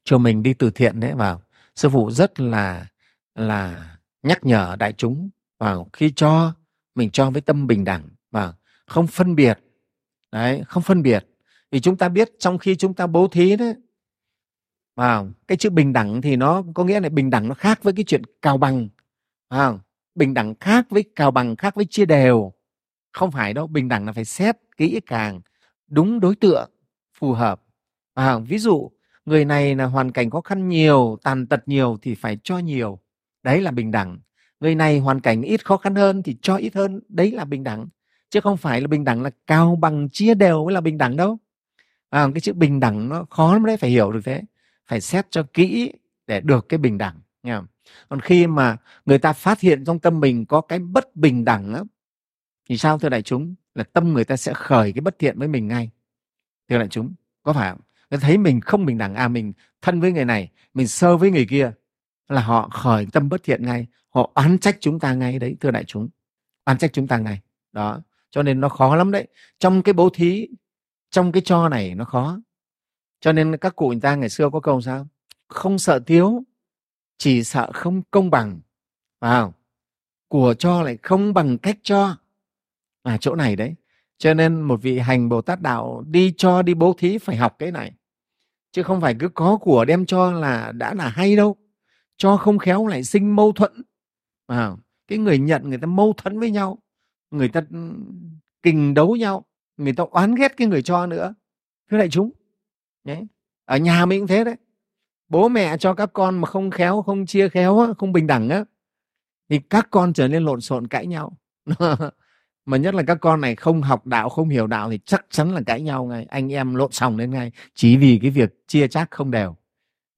cho 0.05 0.19
mình 0.19 0.43
đi 0.43 0.55
từ 0.55 0.71
thiện 0.71 1.01
đấy 1.01 1.15
vào 1.15 1.43
sư 1.75 1.89
phụ 1.89 2.11
rất 2.11 2.41
là 2.41 2.87
là 3.35 3.91
nhắc 4.23 4.45
nhở 4.45 4.77
đại 4.79 4.93
chúng 4.93 5.31
vào 5.59 5.89
khi 5.93 6.13
cho 6.17 6.55
mình 6.95 7.11
cho 7.11 7.31
với 7.31 7.41
tâm 7.41 7.67
bình 7.67 7.85
đẳng 7.85 8.09
và 8.31 8.55
không 8.87 9.07
phân 9.07 9.35
biệt. 9.35 9.59
Đấy 10.33 10.63
không 10.67 10.83
phân 10.83 11.03
biệt. 11.03 11.27
Vì 11.71 11.81
chúng 11.81 11.97
ta 11.97 12.09
biết 12.09 12.31
trong 12.39 12.59
khi 12.59 12.77
chúng 12.77 12.95
ta 12.95 13.07
bố 13.07 13.29
thí 13.29 13.57
đấy 13.57 13.75
vào 14.97 15.29
cái 15.49 15.57
chữ 15.59 15.71
bình 15.71 15.93
đẳng 15.93 16.23
thì 16.23 16.37
nó 16.37 16.63
có 16.75 16.85
nghĩa 16.85 17.01
là 17.01 17.09
bình 17.09 17.31
đẳng 17.31 17.49
nó 17.49 17.55
khác 17.55 17.83
với 17.83 17.93
cái 17.93 18.05
chuyện 18.05 18.23
cao 18.43 18.59
bằng 18.59 18.89
à, 19.49 19.73
bình 20.15 20.35
đẳng 20.35 20.55
khác 20.61 20.87
với 20.91 21.05
cao 21.17 21.31
bằng 21.31 21.57
khác 21.57 21.75
với 21.75 21.85
chia 21.91 22.05
đều. 22.05 22.53
Không 23.13 23.31
phải 23.31 23.55
đâu 23.55 23.67
bình 23.67 23.89
đẳng 23.89 24.07
là 24.07 24.13
phải 24.13 24.25
xét 24.25 24.57
kỹ 24.77 25.01
càng 25.07 25.41
đúng 25.89 26.21
đối 26.21 26.37
tượng 26.37 26.71
phù 27.19 27.33
hợp 27.33 27.63
à, 28.21 28.39
ví 28.39 28.59
dụ 28.59 28.91
người 29.25 29.45
này 29.45 29.75
là 29.75 29.85
hoàn 29.85 30.13
cảnh 30.13 30.31
khó 30.31 30.41
khăn 30.41 30.69
nhiều 30.69 31.19
tàn 31.23 31.47
tật 31.47 31.69
nhiều 31.69 31.99
thì 32.03 32.15
phải 32.15 32.39
cho 32.45 32.59
nhiều. 32.59 32.99
Đấy 33.43 33.61
là 33.61 33.71
bình 33.71 33.91
đẳng. 33.91 34.19
Người 34.61 34.75
này 34.75 34.99
hoàn 34.99 35.21
cảnh 35.21 35.43
ít 35.43 35.67
khó 35.67 35.77
khăn 35.77 35.95
hơn 35.95 36.23
thì 36.23 36.37
cho 36.43 36.57
ít 36.57 36.75
hơn 36.75 37.01
đấy 37.09 37.31
là 37.31 37.45
bình 37.45 37.65
đẳng. 37.65 37.89
Chứ 38.31 38.41
không 38.41 38.57
phải 38.57 38.81
là 38.81 38.87
bình 38.87 39.05
đẳng 39.05 39.23
là 39.23 39.31
cao 39.47 39.77
bằng 39.81 40.09
chia 40.09 40.35
đều 40.35 40.65
mới 40.65 40.75
là 40.75 40.81
bình 40.81 40.99
đẳng 40.99 41.17
đâu. 41.17 41.39
À, 42.11 42.29
cái 42.35 42.41
chữ 42.41 42.53
bình 42.53 42.81
đẳng 42.81 43.09
nó 43.09 43.25
khó 43.31 43.53
lắm 43.53 43.65
đấy 43.65 43.77
phải 43.77 43.91
hiểu 43.91 44.13
được 44.13 44.21
thế. 44.25 44.43
Phải 44.87 45.01
xét 45.01 45.27
cho 45.31 45.43
kỹ 45.53 45.93
để 46.27 46.41
được 46.41 46.69
cái 46.69 46.79
bình 46.79 46.99
đẳng 46.99 47.21
nghe 47.43 47.57
không? 47.57 47.67
còn 48.09 48.21
khi 48.21 48.47
mà 48.47 48.77
người 49.07 49.19
ta 49.19 49.33
phát 49.33 49.61
hiện 49.61 49.85
trong 49.85 49.99
tâm 49.99 50.21
mình 50.21 50.47
có 50.47 50.61
cái 50.61 50.79
bất 50.79 51.17
bình 51.17 51.45
đẳng 51.45 51.75
á, 51.75 51.81
thì 52.69 52.77
sao 52.77 52.99
thưa 52.99 53.09
đại 53.09 53.23
chúng? 53.23 53.55
Là 53.75 53.85
tâm 53.85 54.13
người 54.13 54.25
ta 54.25 54.37
sẽ 54.37 54.53
khởi 54.55 54.93
cái 54.93 55.01
bất 55.01 55.19
thiện 55.19 55.39
với 55.39 55.49
mình 55.49 55.69
ngay. 55.69 55.91
Thưa 56.69 56.79
đại 56.79 56.89
chúng 56.89 57.15
có 57.43 57.53
phải 57.53 57.71
không? 57.71 57.81
Thấy 58.19 58.39
mình 58.39 58.61
không 58.61 58.87
bình 58.87 58.99
đẳng 58.99 59.15
à 59.15 59.29
mình 59.29 59.53
thân 59.83 60.01
với 60.01 60.13
người 60.13 60.25
này, 60.25 60.51
mình 60.75 60.89
sơ 60.89 61.17
với 61.17 61.31
người 61.31 61.47
kia, 61.51 61.73
là 62.29 62.41
họ 62.41 62.69
khởi 62.69 63.07
tâm 63.13 63.29
bất 63.29 63.43
thiện 63.43 63.67
ngay, 63.67 63.87
họ 64.09 64.31
oán 64.35 64.59
trách 64.59 64.77
chúng 64.81 65.01
ta 65.01 65.15
ngay 65.15 65.39
đấy, 65.39 65.57
thưa 65.61 65.71
đại 65.71 65.85
chúng. 65.85 66.09
Oán 66.65 66.79
trách 66.79 66.93
chúng 66.93 67.07
ta 67.07 67.19
ngay. 67.19 67.41
Đó, 67.73 68.03
cho 68.31 68.43
nên 68.43 68.61
nó 68.61 68.69
khó 68.69 68.97
lắm 68.97 69.11
đấy. 69.11 69.29
Trong 69.59 69.83
cái 69.83 69.93
bố 69.93 70.11
thí, 70.15 70.49
trong 71.11 71.33
cái 71.33 71.43
cho 71.45 71.69
này 71.69 71.95
nó 71.95 72.05
khó. 72.05 72.41
Cho 73.21 73.33
nên 73.33 73.57
các 73.57 73.77
cụ 73.77 73.89
người 73.89 74.01
ta 74.01 74.15
ngày 74.15 74.29
xưa 74.29 74.51
có 74.51 74.61
câu 74.61 74.81
sao? 74.81 75.07
Không 75.49 75.79
sợ 75.79 76.01
thiếu, 76.01 76.43
chỉ 77.19 77.45
sợ 77.45 77.71
không 77.75 78.03
công 78.11 78.31
bằng. 78.31 78.61
Vào, 79.21 79.55
của 80.29 80.55
cho 80.55 80.83
lại 80.83 80.99
không 81.03 81.35
bằng 81.35 81.59
cách 81.59 81.79
cho. 81.83 82.17
À 83.03 83.17
chỗ 83.21 83.35
này 83.35 83.57
đấy. 83.57 83.75
Cho 84.19 84.35
nên 84.35 84.61
một 84.61 84.83
vị 84.83 84.99
hành 84.99 85.29
bồ 85.29 85.43
tát 85.43 85.61
đạo 85.61 86.05
đi 86.07 86.35
cho, 86.37 86.63
đi 86.63 86.75
bố 86.75 86.95
thí 86.99 87.19
phải 87.19 87.37
học 87.37 87.57
cái 87.59 87.73
này 87.73 87.93
chứ 88.73 88.83
không 88.83 89.01
phải 89.01 89.15
cứ 89.19 89.29
có 89.29 89.59
của 89.61 89.85
đem 89.85 90.07
cho 90.07 90.33
là 90.33 90.73
đã 90.73 90.95
là 90.95 91.09
hay 91.09 91.37
đâu. 91.37 91.57
Cho 92.17 92.37
không 92.37 92.59
khéo 92.59 92.87
lại 92.87 93.05
sinh 93.05 93.37
mâu 93.37 93.53
thuẫn. 93.53 93.83
À, 94.47 94.71
cái 95.09 95.19
người 95.19 95.39
nhận 95.39 95.69
người 95.69 95.79
ta 95.79 95.87
mâu 95.87 96.13
thuẫn 96.13 96.41
với 96.41 96.51
nhau 96.51 96.79
người 97.31 97.49
ta 97.49 97.61
ừ, 97.71 97.93
kình 98.63 98.95
đấu 98.95 99.17
nhau 99.17 99.45
người 99.77 99.93
ta 99.93 100.05
oán 100.11 100.35
ghét 100.35 100.57
cái 100.57 100.67
người 100.69 100.83
cho 100.83 101.07
nữa 101.07 101.35
thưa 101.91 101.99
đại 101.99 102.09
chúng. 102.09 102.31
Đấy. 103.05 103.27
ở 103.65 103.77
nhà 103.77 104.07
mình 104.07 104.21
cũng 104.21 104.29
thế 104.29 104.45
đấy. 104.45 104.57
Bố 105.29 105.49
mẹ 105.49 105.77
cho 105.79 105.95
các 105.95 106.11
con 106.13 106.39
mà 106.39 106.47
không 106.47 106.71
khéo 106.71 107.03
không 107.03 107.27
chia 107.27 107.49
khéo 107.49 107.95
không 107.99 108.13
bình 108.13 108.27
đẳng 108.27 108.49
á 108.49 108.65
thì 109.49 109.61
các 109.71 109.89
con 109.91 110.13
trở 110.13 110.29
nên 110.29 110.45
lộn 110.45 110.61
xộn 110.61 110.87
cãi 110.87 111.07
nhau. 111.07 111.37
mà 112.71 112.77
nhất 112.77 112.95
là 112.95 113.03
các 113.03 113.19
con 113.21 113.41
này 113.41 113.57
không 113.57 113.83
học 113.83 114.07
đạo 114.07 114.29
không 114.29 114.49
hiểu 114.49 114.67
đạo 114.67 114.91
thì 114.91 114.99
chắc 115.05 115.27
chắn 115.31 115.55
là 115.55 115.61
cãi 115.67 115.83
nhau 115.83 116.05
ngay. 116.05 116.27
Anh 116.31 116.53
em 116.53 116.75
lộn 116.75 116.93
xòng 116.93 117.17
lên 117.17 117.31
ngay 117.31 117.53
chỉ 117.75 117.97
vì 117.97 118.19
cái 118.23 118.31
việc 118.31 118.69
chia 118.69 118.89
chác 118.89 119.11
không 119.11 119.31
đều. 119.31 119.57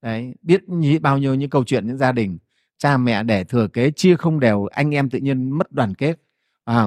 Đấy 0.02 0.34
biết 0.42 0.60
bao 1.02 1.18
nhiêu 1.18 1.34
những 1.34 1.50
câu 1.50 1.64
chuyện 1.64 1.86
những 1.86 1.98
gia 1.98 2.12
đình 2.12 2.38
cha 2.78 2.96
mẹ 2.96 3.22
để 3.22 3.44
thừa 3.44 3.68
kế 3.68 3.90
chia 3.90 4.16
không 4.16 4.40
đều 4.40 4.66
anh 4.66 4.94
em 4.94 5.10
tự 5.10 5.18
nhiên 5.18 5.50
mất 5.50 5.72
đoàn 5.72 5.94
kết. 5.94 6.20
À, 6.64 6.86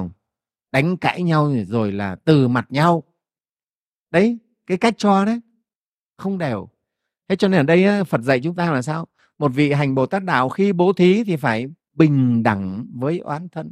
đánh 0.72 0.98
cãi 0.98 1.24
nhau 1.24 1.54
rồi 1.68 1.92
là 1.92 2.16
từ 2.16 2.48
mặt 2.48 2.66
nhau. 2.70 3.04
Đấy 4.12 4.38
cái 4.68 4.78
cách 4.78 4.94
cho 4.98 5.26
đấy 5.26 5.40
không 6.18 6.38
đều. 6.38 6.70
Thế 7.30 7.36
cho 7.36 7.48
nên 7.48 7.60
ở 7.60 7.64
đây 7.64 8.04
phật 8.04 8.22
dạy 8.22 8.40
chúng 8.44 8.56
ta 8.56 8.72
là 8.72 8.82
sao? 8.82 9.08
Một 9.38 9.52
vị 9.56 9.72
hành 9.72 9.96
bồ 9.96 10.06
tát 10.06 10.24
đạo 10.24 10.50
khi 10.50 10.74
bố 10.74 10.94
thí 10.94 11.24
thì 11.24 11.36
phải 11.36 11.66
bình 11.94 12.44
đẳng 12.44 12.86
với 12.94 13.20
oán 13.20 13.50
thân. 13.50 13.72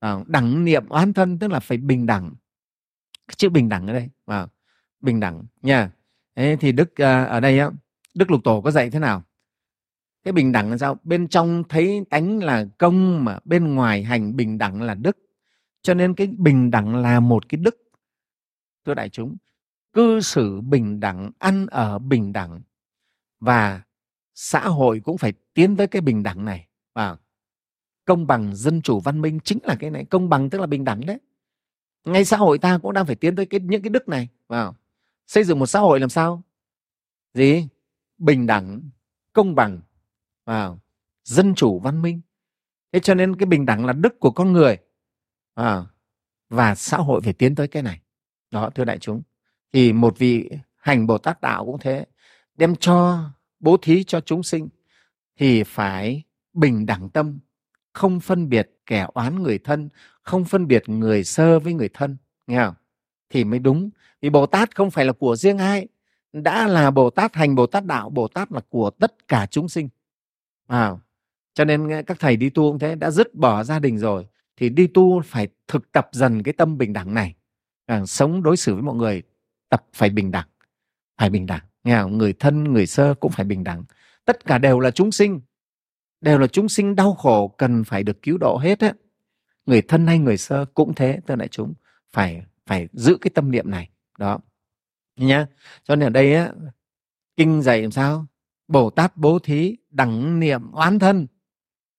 Ờ, 0.00 0.24
đẳng 0.26 0.64
niệm 0.64 0.88
oán 0.88 1.12
thân 1.12 1.38
tức 1.38 1.50
là 1.50 1.60
phải 1.60 1.78
bình 1.78 2.06
đẳng. 2.06 2.30
Chữ 3.36 3.48
bình 3.48 3.68
đẳng 3.68 3.86
ở 3.86 3.92
đây 3.92 4.08
à, 4.26 4.46
bình 5.00 5.20
đẳng 5.20 5.44
nha. 5.62 5.90
Thế 6.36 6.56
thì 6.60 6.72
đức 6.72 6.94
à, 6.94 7.24
ở 7.24 7.40
đây 7.40 7.58
á 7.58 7.70
đức 8.14 8.30
lục 8.30 8.40
tổ 8.44 8.60
có 8.60 8.70
dạy 8.70 8.90
thế 8.90 8.98
nào? 8.98 9.22
Cái 10.24 10.32
bình 10.32 10.52
đẳng 10.52 10.70
là 10.70 10.78
sao? 10.78 10.96
Bên 11.02 11.28
trong 11.28 11.64
thấy 11.68 12.04
tánh 12.10 12.42
là 12.42 12.66
công 12.78 13.24
mà 13.24 13.38
bên 13.44 13.74
ngoài 13.74 14.04
hành 14.04 14.36
bình 14.36 14.58
đẳng 14.58 14.82
là 14.82 14.94
đức. 14.94 15.18
Cho 15.82 15.94
nên 15.94 16.14
cái 16.14 16.26
bình 16.26 16.70
đẳng 16.70 16.96
là 16.96 17.20
một 17.20 17.48
cái 17.48 17.58
đức 17.58 17.76
thưa 18.86 18.94
đại 18.94 19.08
chúng. 19.08 19.36
Cư 19.92 20.20
xử 20.20 20.60
bình 20.60 21.00
đẳng 21.00 21.30
ăn 21.38 21.66
ở 21.66 21.98
bình 21.98 22.32
đẳng 22.32 22.60
và 23.40 23.82
xã 24.34 24.60
hội 24.60 25.00
cũng 25.00 25.18
phải 25.18 25.32
tiến 25.54 25.76
tới 25.76 25.86
cái 25.86 26.02
bình 26.02 26.22
đẳng 26.22 26.44
này 26.44 26.66
và 26.94 27.16
công 28.10 28.26
bằng 28.26 28.56
dân 28.56 28.82
chủ 28.82 29.00
văn 29.00 29.20
minh 29.20 29.40
chính 29.44 29.58
là 29.62 29.76
cái 29.80 29.90
này 29.90 30.04
công 30.04 30.28
bằng 30.28 30.50
tức 30.50 30.60
là 30.60 30.66
bình 30.66 30.84
đẳng 30.84 31.06
đấy. 31.06 31.18
Ngay 32.04 32.24
xã 32.24 32.36
hội 32.36 32.58
ta 32.58 32.78
cũng 32.78 32.92
đang 32.92 33.06
phải 33.06 33.14
tiến 33.14 33.36
tới 33.36 33.46
cái 33.46 33.60
những 33.60 33.82
cái 33.82 33.90
đức 33.90 34.08
này 34.08 34.28
vào 34.48 34.76
xây 35.26 35.44
dựng 35.44 35.58
một 35.58 35.66
xã 35.66 35.80
hội 35.80 36.00
làm 36.00 36.08
sao? 36.08 36.42
Gì? 37.34 37.68
Bình 38.18 38.46
đẳng 38.46 38.90
công 39.32 39.54
bằng 39.54 39.80
vào 40.44 40.80
dân 41.24 41.54
chủ 41.54 41.78
văn 41.78 42.02
minh. 42.02 42.20
Thế 42.92 43.00
cho 43.00 43.14
nên 43.14 43.36
cái 43.36 43.46
bình 43.46 43.66
đẳng 43.66 43.86
là 43.86 43.92
đức 43.92 44.20
của 44.20 44.30
con 44.30 44.52
người 44.52 44.76
à, 45.54 45.84
và 46.48 46.74
xã 46.74 46.96
hội 46.96 47.20
phải 47.20 47.32
tiến 47.32 47.54
tới 47.54 47.68
cái 47.68 47.82
này. 47.82 48.00
Đó 48.50 48.70
thưa 48.74 48.84
đại 48.84 48.98
chúng 48.98 49.22
thì 49.72 49.92
một 49.92 50.18
vị 50.18 50.50
hành 50.76 51.06
bồ 51.06 51.18
tát 51.18 51.40
đạo 51.40 51.64
cũng 51.64 51.78
thế 51.80 52.06
đem 52.54 52.76
cho 52.76 53.24
bố 53.60 53.76
thí 53.82 54.04
cho 54.04 54.20
chúng 54.20 54.42
sinh 54.42 54.68
thì 55.36 55.62
phải 55.62 56.22
bình 56.52 56.86
đẳng 56.86 57.10
tâm 57.10 57.38
không 58.00 58.20
phân 58.20 58.48
biệt 58.48 58.70
kẻ 58.86 59.06
oán 59.14 59.42
người 59.42 59.58
thân 59.58 59.88
không 60.22 60.44
phân 60.44 60.66
biệt 60.66 60.88
người 60.88 61.24
sơ 61.24 61.58
với 61.58 61.72
người 61.72 61.88
thân 61.94 62.16
nghe 62.46 62.64
không? 62.64 62.74
Thì 63.30 63.44
mới 63.44 63.58
đúng 63.58 63.90
vì 64.20 64.30
bồ 64.30 64.46
tát 64.46 64.76
không 64.76 64.90
phải 64.90 65.04
là 65.04 65.12
của 65.12 65.36
riêng 65.36 65.58
ai 65.58 65.88
đã 66.32 66.66
là 66.66 66.90
bồ 66.90 67.10
tát 67.10 67.34
hành 67.34 67.54
bồ 67.54 67.66
tát 67.66 67.84
đạo 67.84 68.10
bồ 68.10 68.28
tát 68.28 68.52
là 68.52 68.60
của 68.68 68.90
tất 68.90 69.28
cả 69.28 69.46
chúng 69.46 69.68
sinh. 69.68 69.88
À, 70.66 70.90
cho 71.54 71.64
nên 71.64 72.02
các 72.06 72.20
thầy 72.20 72.36
đi 72.36 72.50
tu 72.50 72.70
cũng 72.70 72.78
thế 72.78 72.94
đã 72.94 73.10
dứt 73.10 73.34
bỏ 73.34 73.64
gia 73.64 73.78
đình 73.78 73.98
rồi 73.98 74.26
thì 74.56 74.68
đi 74.68 74.86
tu 74.86 75.20
phải 75.24 75.48
thực 75.68 75.92
tập 75.92 76.08
dần 76.12 76.42
cái 76.42 76.52
tâm 76.52 76.78
bình 76.78 76.92
đẳng 76.92 77.14
này. 77.14 77.34
À, 77.86 78.06
sống 78.06 78.42
đối 78.42 78.56
xử 78.56 78.74
với 78.74 78.82
mọi 78.82 78.94
người 78.94 79.22
tập 79.68 79.84
phải 79.92 80.10
bình 80.10 80.30
đẳng 80.30 80.48
phải 81.18 81.30
bình 81.30 81.46
đẳng 81.46 81.64
nghe 81.84 81.98
không? 82.02 82.18
người 82.18 82.32
thân 82.32 82.64
người 82.64 82.86
sơ 82.86 83.14
cũng 83.14 83.32
phải 83.32 83.44
bình 83.44 83.64
đẳng. 83.64 83.84
Tất 84.24 84.44
cả 84.44 84.58
đều 84.58 84.80
là 84.80 84.90
chúng 84.90 85.12
sinh 85.12 85.40
đều 86.20 86.38
là 86.38 86.46
chúng 86.46 86.68
sinh 86.68 86.96
đau 86.96 87.14
khổ 87.14 87.48
cần 87.48 87.84
phải 87.84 88.02
được 88.02 88.22
cứu 88.22 88.38
độ 88.38 88.58
hết 88.58 88.80
á. 88.80 88.92
Người 89.66 89.82
thân 89.82 90.06
hay 90.06 90.18
người 90.18 90.36
sơ 90.36 90.64
cũng 90.74 90.94
thế 90.94 91.20
tức 91.26 91.34
là 91.34 91.46
chúng 91.46 91.74
phải 92.12 92.42
phải 92.66 92.88
giữ 92.92 93.18
cái 93.20 93.30
tâm 93.34 93.50
niệm 93.50 93.70
này. 93.70 93.90
Đó. 94.18 94.38
Nhá. 95.16 95.46
Cho 95.84 95.96
nên 95.96 96.06
ở 96.06 96.10
đây 96.10 96.34
á 96.34 96.52
kinh 97.36 97.62
dạy 97.62 97.82
làm 97.82 97.90
sao? 97.90 98.26
Bồ 98.68 98.90
tát 98.90 99.16
bố 99.16 99.38
thí 99.38 99.76
đẳng 99.90 100.40
niệm 100.40 100.72
oán 100.72 100.98
thân. 100.98 101.26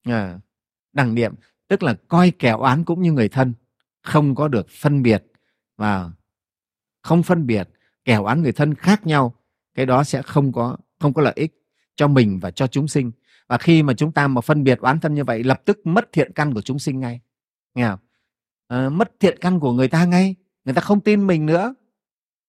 À, 0.04 0.40
đẳng 0.94 1.16
niệm 1.16 1.34
tức 1.68 1.84
là 1.84 1.94
coi 2.08 2.32
kẻ 2.32 2.52
oán 2.52 2.84
cũng 2.84 3.02
như 3.02 3.12
người 3.12 3.30
thân. 3.30 3.54
Không 4.02 4.36
có 4.36 4.48
được 4.48 4.70
phân 4.70 5.02
biệt 5.02 5.26
và 5.78 6.12
không 7.02 7.24
phân 7.24 7.48
biệt 7.48 7.70
kẻ 8.06 8.16
oán 8.16 8.42
người 8.42 8.52
thân 8.52 8.76
khác 8.76 9.08
nhau. 9.08 9.36
Cái 9.74 9.86
đó 9.86 10.04
sẽ 10.04 10.22
không 10.22 10.52
có 10.52 10.78
không 11.00 11.14
có 11.14 11.22
lợi 11.22 11.34
ích 11.36 11.62
cho 11.96 12.08
mình 12.08 12.40
và 12.40 12.52
cho 12.52 12.68
chúng 12.68 12.88
sinh 12.88 13.12
và 13.52 13.58
khi 13.58 13.84
mà 13.84 13.94
chúng 13.94 14.12
ta 14.12 14.28
mà 14.28 14.42
phân 14.42 14.64
biệt 14.64 14.80
oán 14.80 15.00
thân 15.00 15.14
như 15.14 15.24
vậy 15.24 15.44
lập 15.44 15.62
tức 15.66 15.80
mất 15.84 16.10
thiện 16.12 16.34
căn 16.34 16.54
của 16.54 16.62
chúng 16.62 16.80
sinh 16.80 17.00
ngay. 17.00 17.22
Nghe 17.76 17.88
không? 17.88 18.00
À, 18.68 18.90
mất 18.90 19.12
thiện 19.20 19.38
căn 19.42 19.60
của 19.60 19.74
người 19.74 19.88
ta 19.88 20.06
ngay. 20.06 20.36
Người 20.66 20.74
ta 20.74 20.82
không 20.82 21.00
tin 21.00 21.28
mình 21.28 21.46
nữa. 21.46 21.76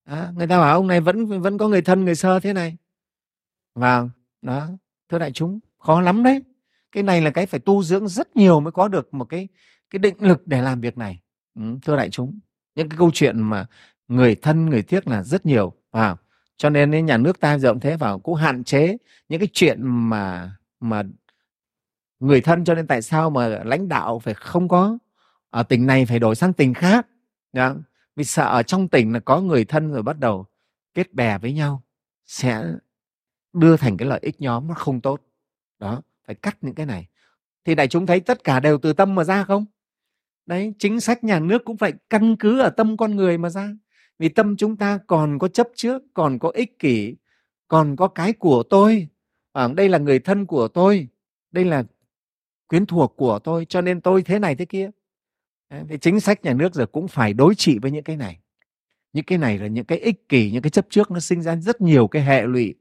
À, 0.05 0.31
người 0.35 0.47
ta 0.47 0.59
bảo 0.59 0.73
ông 0.73 0.87
này 0.87 1.01
vẫn 1.01 1.41
vẫn 1.41 1.57
có 1.57 1.67
người 1.67 1.81
thân 1.81 2.05
người 2.05 2.15
sơ 2.15 2.39
thế 2.39 2.53
này. 2.53 2.77
Vào 3.75 4.09
đó 4.41 4.67
thưa 5.09 5.19
đại 5.19 5.31
chúng 5.31 5.59
khó 5.79 6.01
lắm 6.01 6.23
đấy. 6.23 6.41
Cái 6.91 7.03
này 7.03 7.21
là 7.21 7.29
cái 7.29 7.45
phải 7.45 7.59
tu 7.59 7.83
dưỡng 7.83 8.07
rất 8.07 8.35
nhiều 8.35 8.59
mới 8.59 8.71
có 8.71 8.87
được 8.87 9.13
một 9.13 9.25
cái 9.25 9.47
cái 9.89 9.99
định 9.99 10.15
lực 10.19 10.47
để 10.47 10.61
làm 10.61 10.81
việc 10.81 10.97
này. 10.97 11.19
Ừ, 11.55 11.61
thưa 11.81 11.97
đại 11.97 12.09
chúng 12.09 12.39
những 12.75 12.89
cái 12.89 12.97
câu 12.97 13.11
chuyện 13.13 13.39
mà 13.39 13.65
người 14.07 14.35
thân 14.35 14.65
người 14.65 14.81
tiếc 14.81 15.07
là 15.07 15.23
rất 15.23 15.45
nhiều. 15.45 15.73
Vào 15.91 16.17
cho 16.57 16.69
nên 16.69 17.05
nhà 17.05 17.17
nước 17.17 17.39
ta 17.39 17.57
rộng 17.57 17.79
thế 17.79 17.97
vào 17.97 18.19
cũng 18.19 18.35
hạn 18.35 18.63
chế 18.63 18.97
những 19.29 19.39
cái 19.39 19.49
chuyện 19.53 19.79
mà 19.83 20.55
mà 20.83 21.03
người 22.19 22.41
thân 22.41 22.63
cho 22.63 22.75
nên 22.75 22.87
tại 22.87 23.01
sao 23.01 23.29
mà 23.29 23.47
lãnh 23.47 23.87
đạo 23.87 24.19
phải 24.19 24.33
không 24.33 24.67
có? 24.67 24.97
Ở 25.49 25.63
tỉnh 25.63 25.85
này 25.87 26.05
phải 26.05 26.19
đổi 26.19 26.35
sang 26.35 26.53
tỉnh 26.53 26.73
khác, 26.73 27.07
nhá. 27.53 27.73
Vì 28.15 28.23
sợ 28.23 28.45
ở 28.45 28.63
trong 28.63 28.87
tỉnh 28.87 29.13
là 29.13 29.19
có 29.19 29.41
người 29.41 29.65
thân 29.65 29.91
rồi 29.93 30.03
bắt 30.03 30.19
đầu 30.19 30.45
kết 30.93 31.13
bè 31.13 31.37
với 31.37 31.53
nhau, 31.53 31.83
sẽ 32.25 32.63
đưa 33.53 33.77
thành 33.77 33.97
cái 33.97 34.07
lợi 34.07 34.19
ích 34.21 34.41
nhóm 34.41 34.67
nó 34.67 34.73
không 34.73 35.01
tốt. 35.01 35.21
Đó, 35.79 36.01
phải 36.25 36.35
cắt 36.35 36.57
những 36.61 36.75
cái 36.75 36.85
này. 36.85 37.07
Thì 37.65 37.75
đại 37.75 37.87
chúng 37.87 38.05
thấy 38.05 38.19
tất 38.19 38.43
cả 38.43 38.59
đều 38.59 38.77
từ 38.77 38.93
tâm 38.93 39.15
mà 39.15 39.23
ra 39.23 39.43
không? 39.43 39.65
Đấy, 40.45 40.73
chính 40.79 40.99
sách 40.99 41.23
nhà 41.23 41.39
nước 41.39 41.65
cũng 41.65 41.77
phải 41.77 41.93
căn 42.09 42.35
cứ 42.37 42.59
ở 42.59 42.69
tâm 42.69 42.97
con 42.97 43.15
người 43.15 43.37
mà 43.37 43.49
ra. 43.49 43.69
Vì 44.19 44.29
tâm 44.29 44.55
chúng 44.57 44.77
ta 44.77 44.99
còn 45.07 45.39
có 45.39 45.47
chấp 45.47 45.67
trước, 45.75 46.01
còn 46.13 46.39
có 46.39 46.51
ích 46.53 46.79
kỷ, 46.79 47.15
còn 47.67 47.95
có 47.95 48.07
cái 48.07 48.33
của 48.33 48.63
tôi 48.63 49.07
à, 49.53 49.67
đây 49.67 49.89
là 49.89 49.97
người 49.97 50.19
thân 50.19 50.45
của 50.45 50.67
tôi 50.67 51.07
đây 51.51 51.65
là 51.65 51.83
quyến 52.67 52.85
thuộc 52.85 53.13
của 53.17 53.39
tôi 53.39 53.65
cho 53.65 53.81
nên 53.81 54.01
tôi 54.01 54.21
thế 54.23 54.39
này 54.39 54.55
thế 54.55 54.65
kia. 54.65 54.89
Thì 55.89 55.97
chính 55.97 56.19
sách 56.19 56.43
nhà 56.43 56.53
nước 56.53 56.73
giờ 56.73 56.85
cũng 56.85 57.07
phải 57.07 57.33
đối 57.33 57.55
trị 57.55 57.79
với 57.81 57.91
những 57.91 58.03
cái 58.03 58.17
này. 58.17 58.39
Những 59.13 59.25
cái 59.25 59.37
này 59.37 59.57
là 59.57 59.67
những 59.67 59.85
cái 59.85 59.97
ích 59.97 60.29
kỷ 60.29 60.51
những 60.51 60.61
cái 60.61 60.69
chấp 60.69 60.85
trước 60.89 61.11
nó 61.11 61.19
sinh 61.19 61.41
ra 61.41 61.55
rất 61.55 61.81
nhiều 61.81 62.07
cái 62.07 62.21
hệ 62.21 62.41
lụy 62.41 62.75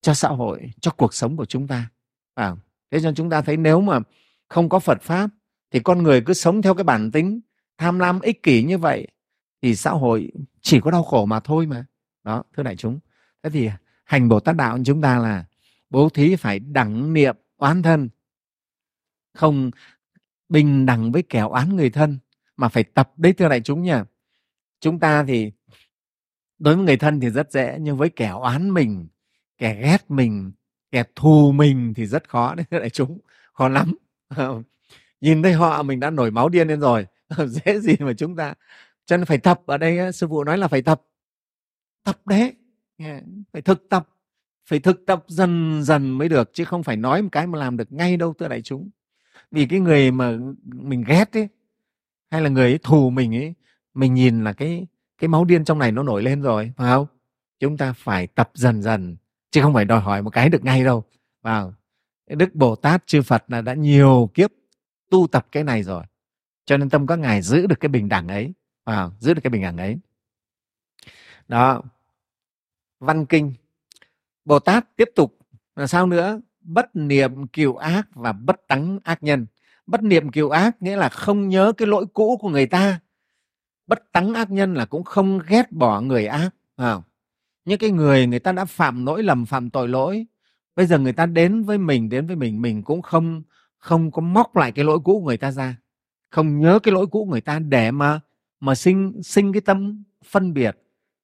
cho 0.00 0.14
xã 0.14 0.28
hội 0.28 0.70
cho 0.80 0.90
cuộc 0.90 1.14
sống 1.14 1.36
của 1.36 1.44
chúng 1.44 1.66
ta. 1.66 1.90
À, 2.34 2.56
thế 2.90 3.00
cho 3.02 3.12
chúng 3.12 3.30
ta 3.30 3.42
thấy 3.42 3.56
nếu 3.56 3.80
mà 3.80 3.98
không 4.48 4.68
có 4.68 4.78
phật 4.78 5.02
pháp 5.02 5.30
thì 5.70 5.80
con 5.80 6.02
người 6.02 6.20
cứ 6.20 6.32
sống 6.32 6.62
theo 6.62 6.74
cái 6.74 6.84
bản 6.84 7.10
tính 7.10 7.40
tham 7.78 7.98
lam 7.98 8.20
ích 8.20 8.42
kỷ 8.42 8.62
như 8.62 8.78
vậy 8.78 9.08
thì 9.62 9.76
xã 9.76 9.90
hội 9.90 10.32
chỉ 10.60 10.80
có 10.80 10.90
đau 10.90 11.02
khổ 11.02 11.26
mà 11.26 11.40
thôi 11.40 11.66
mà. 11.66 11.84
Đó 12.24 12.42
thưa 12.56 12.62
đại 12.62 12.76
chúng. 12.76 12.98
Thế 13.42 13.50
thì 13.50 13.70
hành 14.04 14.28
bồ 14.28 14.40
tát 14.40 14.56
đạo 14.56 14.78
chúng 14.84 15.02
ta 15.02 15.18
là 15.18 15.44
bố 15.90 16.08
thí 16.08 16.36
phải 16.36 16.58
đẳng 16.58 17.12
niệm 17.12 17.36
oán 17.56 17.82
thân. 17.82 18.08
Không 19.34 19.70
bình 20.48 20.86
đẳng 20.86 21.12
với 21.12 21.22
kẻ 21.22 21.40
oán 21.40 21.76
người 21.76 21.90
thân, 21.90 22.18
mà 22.56 22.68
phải 22.68 22.84
tập 22.84 23.12
đấy, 23.16 23.32
thưa 23.32 23.48
đại 23.48 23.60
chúng 23.60 23.82
nha 23.82 24.04
chúng 24.80 25.00
ta 25.00 25.24
thì 25.28 25.52
đối 26.58 26.76
với 26.76 26.84
người 26.84 26.96
thân 26.96 27.20
thì 27.20 27.30
rất 27.30 27.52
dễ, 27.52 27.78
nhưng 27.80 27.96
với 27.96 28.10
kẻ 28.10 28.28
oán 28.28 28.70
mình, 28.74 29.08
kẻ 29.58 29.80
ghét 29.82 30.10
mình, 30.10 30.52
kẻ 30.90 31.04
thù 31.14 31.52
mình 31.52 31.94
thì 31.96 32.06
rất 32.06 32.28
khó 32.28 32.54
đấy, 32.54 32.66
thưa 32.70 32.78
đại 32.78 32.90
chúng. 32.90 33.18
Khó 33.52 33.68
lắm. 33.68 33.94
Nhìn 35.20 35.42
thấy 35.42 35.52
họ, 35.52 35.82
mình 35.82 36.00
đã 36.00 36.10
nổi 36.10 36.30
máu 36.30 36.48
điên 36.48 36.68
lên 36.68 36.80
rồi. 36.80 37.06
Dễ 37.46 37.80
gì 37.80 37.96
mà 37.98 38.12
chúng 38.12 38.36
ta. 38.36 38.54
Cho 39.06 39.16
nên 39.16 39.26
phải 39.26 39.38
tập 39.38 39.60
ở 39.66 39.78
đây 39.78 40.12
sư 40.12 40.26
phụ 40.28 40.44
nói 40.44 40.58
là 40.58 40.68
phải 40.68 40.82
tập. 40.82 41.02
Tập 42.04 42.20
đấy. 42.24 42.54
Phải 43.52 43.62
thực 43.64 43.88
tập 43.88 44.08
phải 44.66 44.78
thực 44.78 45.06
tập 45.06 45.24
dần 45.28 45.82
dần 45.82 46.10
mới 46.10 46.28
được, 46.28 46.50
chứ 46.52 46.64
không 46.64 46.82
phải 46.82 46.96
nói 46.96 47.22
một 47.22 47.28
cái 47.32 47.46
mà 47.46 47.58
làm 47.58 47.76
được 47.76 47.92
ngay 47.92 48.16
đâu, 48.16 48.34
thưa 48.38 48.48
đại 48.48 48.62
chúng. 48.62 48.90
Vì 49.50 49.66
cái 49.66 49.80
người 49.80 50.10
mà 50.10 50.38
mình 50.64 51.04
ghét 51.06 51.36
ấy, 51.36 51.48
hay 52.30 52.42
là 52.42 52.48
người 52.48 52.70
ấy 52.70 52.78
thù 52.82 53.10
mình 53.10 53.34
ấy, 53.34 53.54
mình 53.94 54.14
nhìn 54.14 54.44
là 54.44 54.52
cái 54.52 54.86
cái 55.18 55.28
máu 55.28 55.44
điên 55.44 55.64
trong 55.64 55.78
này 55.78 55.92
nó 55.92 56.02
nổi 56.02 56.22
lên 56.22 56.42
rồi, 56.42 56.72
phải 56.76 56.90
không? 56.90 57.06
Chúng 57.60 57.76
ta 57.76 57.92
phải 57.92 58.26
tập 58.26 58.50
dần 58.54 58.82
dần, 58.82 59.16
chứ 59.50 59.62
không 59.62 59.74
phải 59.74 59.84
đòi 59.84 60.00
hỏi 60.00 60.22
một 60.22 60.30
cái 60.30 60.48
được 60.48 60.64
ngay 60.64 60.84
đâu 60.84 61.04
vào 61.42 61.74
đức 62.26 62.54
bồ 62.54 62.76
tát, 62.76 63.06
chư 63.06 63.22
phật 63.22 63.44
là 63.48 63.60
đã 63.60 63.74
nhiều 63.74 64.30
kiếp 64.34 64.50
tu 65.10 65.26
tập 65.26 65.46
cái 65.52 65.64
này 65.64 65.82
rồi, 65.82 66.04
cho 66.64 66.76
nên 66.76 66.90
tâm 66.90 67.06
các 67.06 67.18
ngài 67.18 67.42
giữ 67.42 67.66
được 67.66 67.80
cái 67.80 67.88
bình 67.88 68.08
đẳng 68.08 68.28
ấy 68.28 68.52
vào 68.84 69.12
giữ 69.20 69.34
được 69.34 69.40
cái 69.44 69.50
bình 69.50 69.62
đẳng 69.62 69.76
ấy. 69.76 69.98
Đó. 71.48 71.82
Văn 73.00 73.26
kinh 73.26 73.52
bồ 74.46 74.58
tát 74.58 74.96
tiếp 74.96 75.08
tục 75.14 75.38
là 75.76 75.86
sao 75.86 76.06
nữa? 76.06 76.40
Bất 76.60 76.96
niệm 76.96 77.46
kiều 77.46 77.76
ác 77.76 78.08
và 78.14 78.32
bất 78.32 78.60
tắng 78.68 78.98
ác 79.04 79.22
nhân. 79.22 79.46
Bất 79.86 80.02
niệm 80.02 80.30
kiều 80.30 80.50
ác 80.50 80.82
nghĩa 80.82 80.96
là 80.96 81.08
không 81.08 81.48
nhớ 81.48 81.72
cái 81.76 81.88
lỗi 81.88 82.06
cũ 82.12 82.38
của 82.40 82.48
người 82.48 82.66
ta. 82.66 83.00
Bất 83.86 84.12
tắng 84.12 84.34
ác 84.34 84.50
nhân 84.50 84.74
là 84.74 84.84
cũng 84.84 85.04
không 85.04 85.40
ghét 85.48 85.72
bỏ 85.72 86.00
người 86.00 86.26
ác 86.26 86.50
à, 86.76 86.96
những 87.64 87.78
cái 87.78 87.90
người 87.90 88.26
người 88.26 88.38
ta 88.38 88.52
đã 88.52 88.64
phạm 88.64 89.06
lỗi 89.06 89.22
lầm 89.22 89.46
phạm 89.46 89.70
tội 89.70 89.88
lỗi 89.88 90.26
bây 90.76 90.86
giờ 90.86 90.98
người 90.98 91.12
ta 91.12 91.26
đến 91.26 91.62
với 91.62 91.78
mình 91.78 92.08
đến 92.08 92.26
với 92.26 92.36
mình 92.36 92.62
mình 92.62 92.82
cũng 92.82 93.02
không 93.02 93.42
không 93.78 94.10
có 94.10 94.22
móc 94.22 94.56
lại 94.56 94.72
cái 94.72 94.84
lỗi 94.84 94.98
cũ 95.04 95.20
của 95.20 95.26
người 95.26 95.36
ta 95.36 95.50
ra. 95.50 95.76
Không 96.30 96.60
nhớ 96.60 96.78
cái 96.78 96.92
lỗi 96.92 97.06
cũ 97.06 97.24
của 97.24 97.30
người 97.30 97.40
ta 97.40 97.58
để 97.58 97.90
mà 97.90 98.20
mà 98.60 98.74
sinh 98.74 99.22
sinh 99.22 99.52
cái 99.52 99.60
tâm 99.60 100.04
phân 100.24 100.54
biệt 100.54 100.78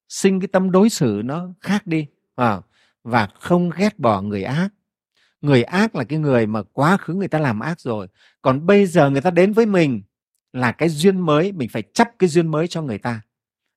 sinh 0.09 0.41
cái 0.41 0.49
tâm 0.49 0.71
đối 0.71 0.89
xử 0.89 1.23
nó 1.25 1.49
khác 1.61 1.87
đi 1.87 2.07
à, 2.35 2.61
và 3.05 3.27
không 3.27 3.71
ghét 3.77 3.99
bỏ 3.99 4.23
người 4.23 4.45
ác. 4.45 4.69
Người 5.41 5.63
ác 5.63 5.95
là 5.95 6.05
cái 6.05 6.19
người 6.19 6.47
mà 6.47 6.63
quá 6.73 6.97
khứ 6.97 7.15
người 7.15 7.29
ta 7.29 7.39
làm 7.39 7.61
ác 7.61 7.81
rồi, 7.81 8.09
còn 8.43 8.67
bây 8.67 8.87
giờ 8.87 9.11
người 9.11 9.21
ta 9.21 9.31
đến 9.31 9.53
với 9.53 9.67
mình 9.67 10.03
là 10.53 10.73
cái 10.73 10.89
duyên 10.89 11.21
mới, 11.21 11.53
mình 11.53 11.69
phải 11.69 11.83
chấp 11.95 12.09
cái 12.19 12.29
duyên 12.29 12.51
mới 12.51 12.69
cho 12.69 12.83
người 12.83 12.99
ta. 12.99 13.21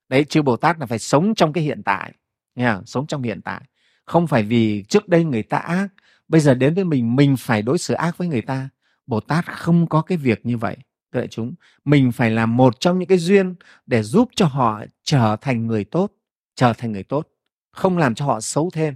Đấy, 0.10 0.24
chư 0.24 0.42
bồ 0.42 0.58
tát 0.58 0.80
là 0.80 0.86
phải 0.86 1.00
sống 1.00 1.36
trong 1.36 1.54
cái 1.54 1.64
hiện 1.64 1.84
tại 1.84 2.14
nha 2.56 2.82
sống 2.86 3.08
trong 3.08 3.24
hiện 3.24 3.42
tại. 3.42 3.62
Không 4.06 4.28
phải 4.28 4.44
vì 4.44 4.84
trước 4.84 5.08
đây 5.08 5.24
người 5.24 5.44
ta 5.44 5.58
ác, 5.58 5.88
bây 6.28 6.42
giờ 6.42 6.54
đến 6.54 6.74
với 6.74 6.84
mình 6.84 7.16
mình 7.16 7.36
phải 7.38 7.62
đối 7.62 7.78
xử 7.78 7.94
ác 7.94 8.18
với 8.18 8.28
người 8.28 8.42
ta. 8.42 8.70
Bồ 9.08 9.20
tát 9.20 9.46
không 9.46 9.88
có 9.88 10.02
cái 10.02 10.18
việc 10.18 10.46
như 10.46 10.58
vậy, 10.58 10.78
thưa 11.14 11.28
chúng. 11.30 11.54
Mình 11.86 12.12
phải 12.12 12.32
là 12.32 12.46
một 12.46 12.80
trong 12.80 13.00
những 13.00 13.08
cái 13.08 13.18
duyên 13.18 13.56
để 13.86 14.04
giúp 14.04 14.30
cho 14.36 14.46
họ 14.46 14.84
trở 15.04 15.36
thành 15.42 15.68
người 15.68 15.84
tốt, 15.84 16.12
trở 16.56 16.74
thành 16.74 16.92
người 16.92 17.04
tốt, 17.04 17.28
không 17.72 17.98
làm 17.98 18.16
cho 18.16 18.26
họ 18.26 18.42
xấu 18.42 18.70
thêm 18.74 18.96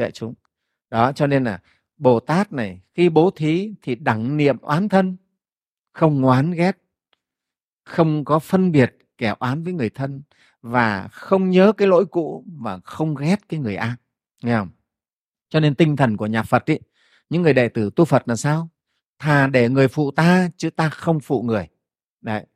đại 0.00 0.10
chúng 0.10 0.34
đó 0.90 1.12
cho 1.12 1.26
nên 1.26 1.44
là 1.44 1.60
Bồ 2.00 2.20
Tát 2.20 2.52
này 2.52 2.80
khi 2.94 3.08
bố 3.08 3.30
thí 3.30 3.74
thì 3.82 3.94
đẳng 3.94 4.36
niệm 4.36 4.58
oán 4.58 4.88
thân, 4.88 5.16
không 5.92 6.24
oán 6.24 6.50
ghét, 6.50 6.78
không 7.84 8.24
có 8.24 8.38
phân 8.38 8.72
biệt 8.72 8.96
kẻ 9.18 9.34
oán 9.38 9.62
với 9.62 9.72
người 9.72 9.90
thân 9.90 10.22
và 10.62 11.08
không 11.08 11.50
nhớ 11.50 11.72
cái 11.76 11.88
lỗi 11.88 12.06
cũ 12.06 12.44
mà 12.46 12.78
không 12.84 13.14
ghét 13.14 13.48
cái 13.48 13.60
người 13.60 13.76
ác. 13.76 13.96
Nghe 14.42 14.56
không? 14.56 14.68
Cho 15.48 15.60
nên 15.60 15.74
tinh 15.74 15.96
thần 15.96 16.16
của 16.16 16.26
nhà 16.26 16.42
Phật 16.42 16.70
ấy, 16.70 16.80
những 17.30 17.42
người 17.42 17.54
đệ 17.54 17.68
tử 17.68 17.90
tu 17.96 18.04
Phật 18.04 18.28
là 18.28 18.36
sao? 18.36 18.68
Thà 19.18 19.46
để 19.46 19.68
người 19.68 19.88
phụ 19.88 20.10
ta 20.10 20.50
chứ 20.56 20.70
ta 20.70 20.88
không 20.88 21.20
phụ 21.20 21.42
người. 21.42 21.68
Đấy, 22.20 22.46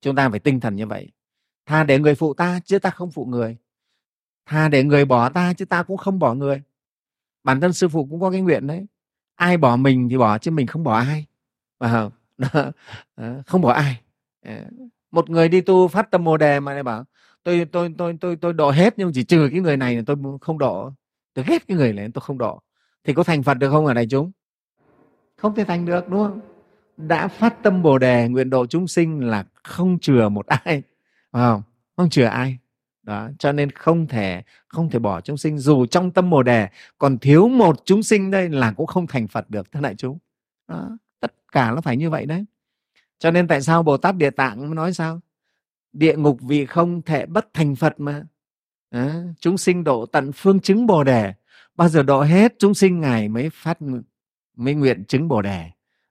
chúng 0.00 0.16
ta 0.16 0.28
phải 0.28 0.38
tinh 0.38 0.60
thần 0.60 0.76
như 0.76 0.86
vậy. 0.86 1.12
Thà 1.66 1.84
để 1.84 1.98
người 1.98 2.14
phụ 2.14 2.34
ta 2.34 2.60
chứ 2.64 2.78
ta 2.78 2.90
không 2.90 3.10
phụ 3.10 3.24
người. 3.24 3.56
Thà 4.46 4.68
để 4.68 4.84
người 4.84 5.04
bỏ 5.04 5.28
ta 5.28 5.52
chứ 5.52 5.64
ta 5.64 5.82
cũng 5.82 5.96
không 5.96 6.18
bỏ 6.18 6.34
người. 6.34 6.62
Bản 7.44 7.60
thân 7.60 7.72
sư 7.72 7.88
phụ 7.88 8.06
cũng 8.10 8.20
có 8.20 8.30
cái 8.30 8.40
nguyện 8.40 8.66
đấy. 8.66 8.86
Ai 9.34 9.56
bỏ 9.56 9.76
mình 9.76 10.08
thì 10.08 10.18
bỏ, 10.18 10.38
chứ 10.38 10.50
mình 10.50 10.66
không 10.66 10.84
bỏ 10.84 10.94
ai. 10.94 11.26
Và 11.78 12.10
không? 13.46 13.60
Bỏ 13.60 13.72
ai. 13.72 14.00
Ờ. 14.46 14.54
Một 15.10 15.30
người 15.30 15.48
đi 15.48 15.60
tu 15.60 15.88
phát 15.88 16.10
tâm 16.10 16.24
bồ 16.24 16.36
đề 16.36 16.60
mà 16.60 16.72
lại 16.74 16.82
bảo, 16.82 17.04
tôi 17.42 17.66
tôi 17.72 17.94
tôi 17.98 18.16
tôi 18.20 18.36
tôi 18.36 18.52
độ 18.52 18.70
hết 18.70 18.94
nhưng 18.96 19.12
chỉ 19.14 19.24
trừ 19.24 19.48
cái 19.50 19.60
người 19.60 19.76
này 19.76 20.02
tôi 20.06 20.16
không 20.40 20.58
độ. 20.58 20.92
Tôi 21.34 21.44
ghét 21.48 21.68
cái 21.68 21.76
người 21.76 21.92
này 21.92 22.08
tôi 22.14 22.22
không 22.22 22.38
độ. 22.38 22.62
Thì 23.04 23.12
có 23.12 23.22
thành 23.22 23.42
phật 23.42 23.54
được 23.54 23.70
không 23.70 23.86
ở 23.86 23.94
này 23.94 24.06
chúng? 24.10 24.32
Không 25.36 25.54
thể 25.54 25.64
thành 25.64 25.84
được, 25.84 26.08
đúng 26.08 26.24
không? 26.24 26.40
Đã 26.96 27.28
phát 27.28 27.62
tâm 27.62 27.82
bồ 27.82 27.98
đề 27.98 28.28
nguyện 28.28 28.50
độ 28.50 28.66
chúng 28.66 28.88
sinh 28.88 29.20
là 29.20 29.44
không 29.62 29.98
chừa 29.98 30.28
một 30.28 30.46
ai. 30.46 30.82
Không? 31.32 31.62
Không 31.96 32.10
chừa 32.10 32.24
ai 32.24 32.58
đó 33.04 33.28
cho 33.38 33.52
nên 33.52 33.70
không 33.70 34.06
thể 34.06 34.42
không 34.68 34.90
thể 34.90 34.98
bỏ 34.98 35.20
chúng 35.20 35.36
sinh. 35.36 35.58
Dù 35.58 35.86
trong 35.86 36.10
tâm 36.10 36.30
bồ 36.30 36.42
đề 36.42 36.68
còn 36.98 37.18
thiếu 37.18 37.48
một 37.48 37.82
chúng 37.84 38.02
sinh 38.02 38.30
đây 38.30 38.48
là 38.48 38.72
cũng 38.72 38.86
không 38.86 39.06
thành 39.06 39.28
phật 39.28 39.50
được 39.50 39.72
thưa 39.72 39.80
đại 39.80 39.94
chúng. 39.94 40.18
Đó, 40.68 40.98
tất 41.20 41.34
cả 41.52 41.70
nó 41.70 41.80
phải 41.80 41.96
như 41.96 42.10
vậy 42.10 42.26
đấy. 42.26 42.44
Cho 43.18 43.30
nên 43.30 43.48
tại 43.48 43.62
sao 43.62 43.82
bồ 43.82 43.96
tát 43.96 44.16
địa 44.16 44.30
tạng 44.30 44.74
nói 44.74 44.92
sao? 44.92 45.20
Địa 45.92 46.16
ngục 46.16 46.38
vì 46.42 46.66
không 46.66 47.02
thể 47.02 47.26
bất 47.26 47.48
thành 47.54 47.76
phật 47.76 48.00
mà. 48.00 48.24
Đó, 48.90 49.10
chúng 49.40 49.58
sinh 49.58 49.84
độ 49.84 50.06
tận 50.06 50.32
phương 50.34 50.60
chứng 50.60 50.86
bồ 50.86 51.04
đề. 51.04 51.32
Bao 51.74 51.88
giờ 51.88 52.02
độ 52.02 52.22
hết 52.22 52.54
chúng 52.58 52.74
sinh 52.74 53.00
ngài 53.00 53.28
mới 53.28 53.50
phát 53.50 53.78
mới 54.56 54.74
nguyện 54.74 55.04
chứng 55.04 55.28
bồ 55.28 55.42
đề. 55.42 55.70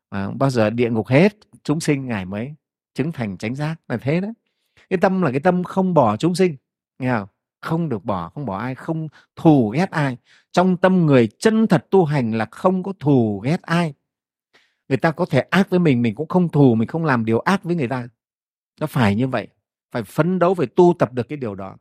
À, 0.10 0.30
bao 0.36 0.50
giờ 0.50 0.70
địa 0.70 0.90
ngục 0.90 1.08
hết 1.08 1.38
chúng 1.64 1.80
sinh 1.80 2.08
ngài 2.08 2.26
mới 2.26 2.56
chứng 2.94 3.12
thành 3.12 3.38
chánh 3.38 3.56
giác. 3.56 3.76
Là 3.88 3.98
thế 3.98 4.22
đấy. 4.22 4.32
Cái 4.90 5.00
tâm 5.02 5.22
là 5.22 5.32
cái 5.32 5.40
tâm 5.40 5.64
không 5.64 5.94
bỏ 5.94 6.18
chúng 6.18 6.36
sinh 6.36 6.56
nghe 7.00 7.12
không? 7.12 7.28
Không 7.62 7.90
được 7.90 8.06
bỏ 8.06 8.30
không 8.30 8.46
bỏ 8.46 8.58
ai 8.58 8.76
không 8.76 9.08
thù 9.36 9.70
ghét 9.70 9.92
ai. 9.92 10.18
Trong 10.52 10.78
tâm 10.78 11.06
người 11.06 11.28
chân 11.40 11.68
thật 11.68 11.86
tu 11.92 12.06
hành 12.06 12.34
là 12.34 12.46
không 12.52 12.84
có 12.84 12.94
thù 13.00 13.40
ghét 13.40 13.62
ai. 13.62 13.94
Người 14.90 14.98
ta 14.98 15.12
có 15.12 15.26
thể 15.26 15.40
ác 15.40 15.70
với 15.70 15.80
mình 15.80 16.02
mình 16.02 16.16
cũng 16.16 16.28
không 16.28 16.50
thù 16.50 16.76
mình 16.76 16.88
không 16.88 17.06
làm 17.06 17.26
điều 17.26 17.40
ác 17.40 17.64
với 17.64 17.76
người 17.76 17.88
ta. 17.88 18.08
Nó 18.80 18.88
phải 18.88 19.16
như 19.16 19.28
vậy 19.28 19.48
phải 19.94 20.04
phấn 20.04 20.40
đấu 20.40 20.54
phải 20.54 20.68
tu 20.68 20.94
tập 21.00 21.14
được 21.14 21.30
cái 21.30 21.38
điều 21.38 21.56
đó. 21.56 21.78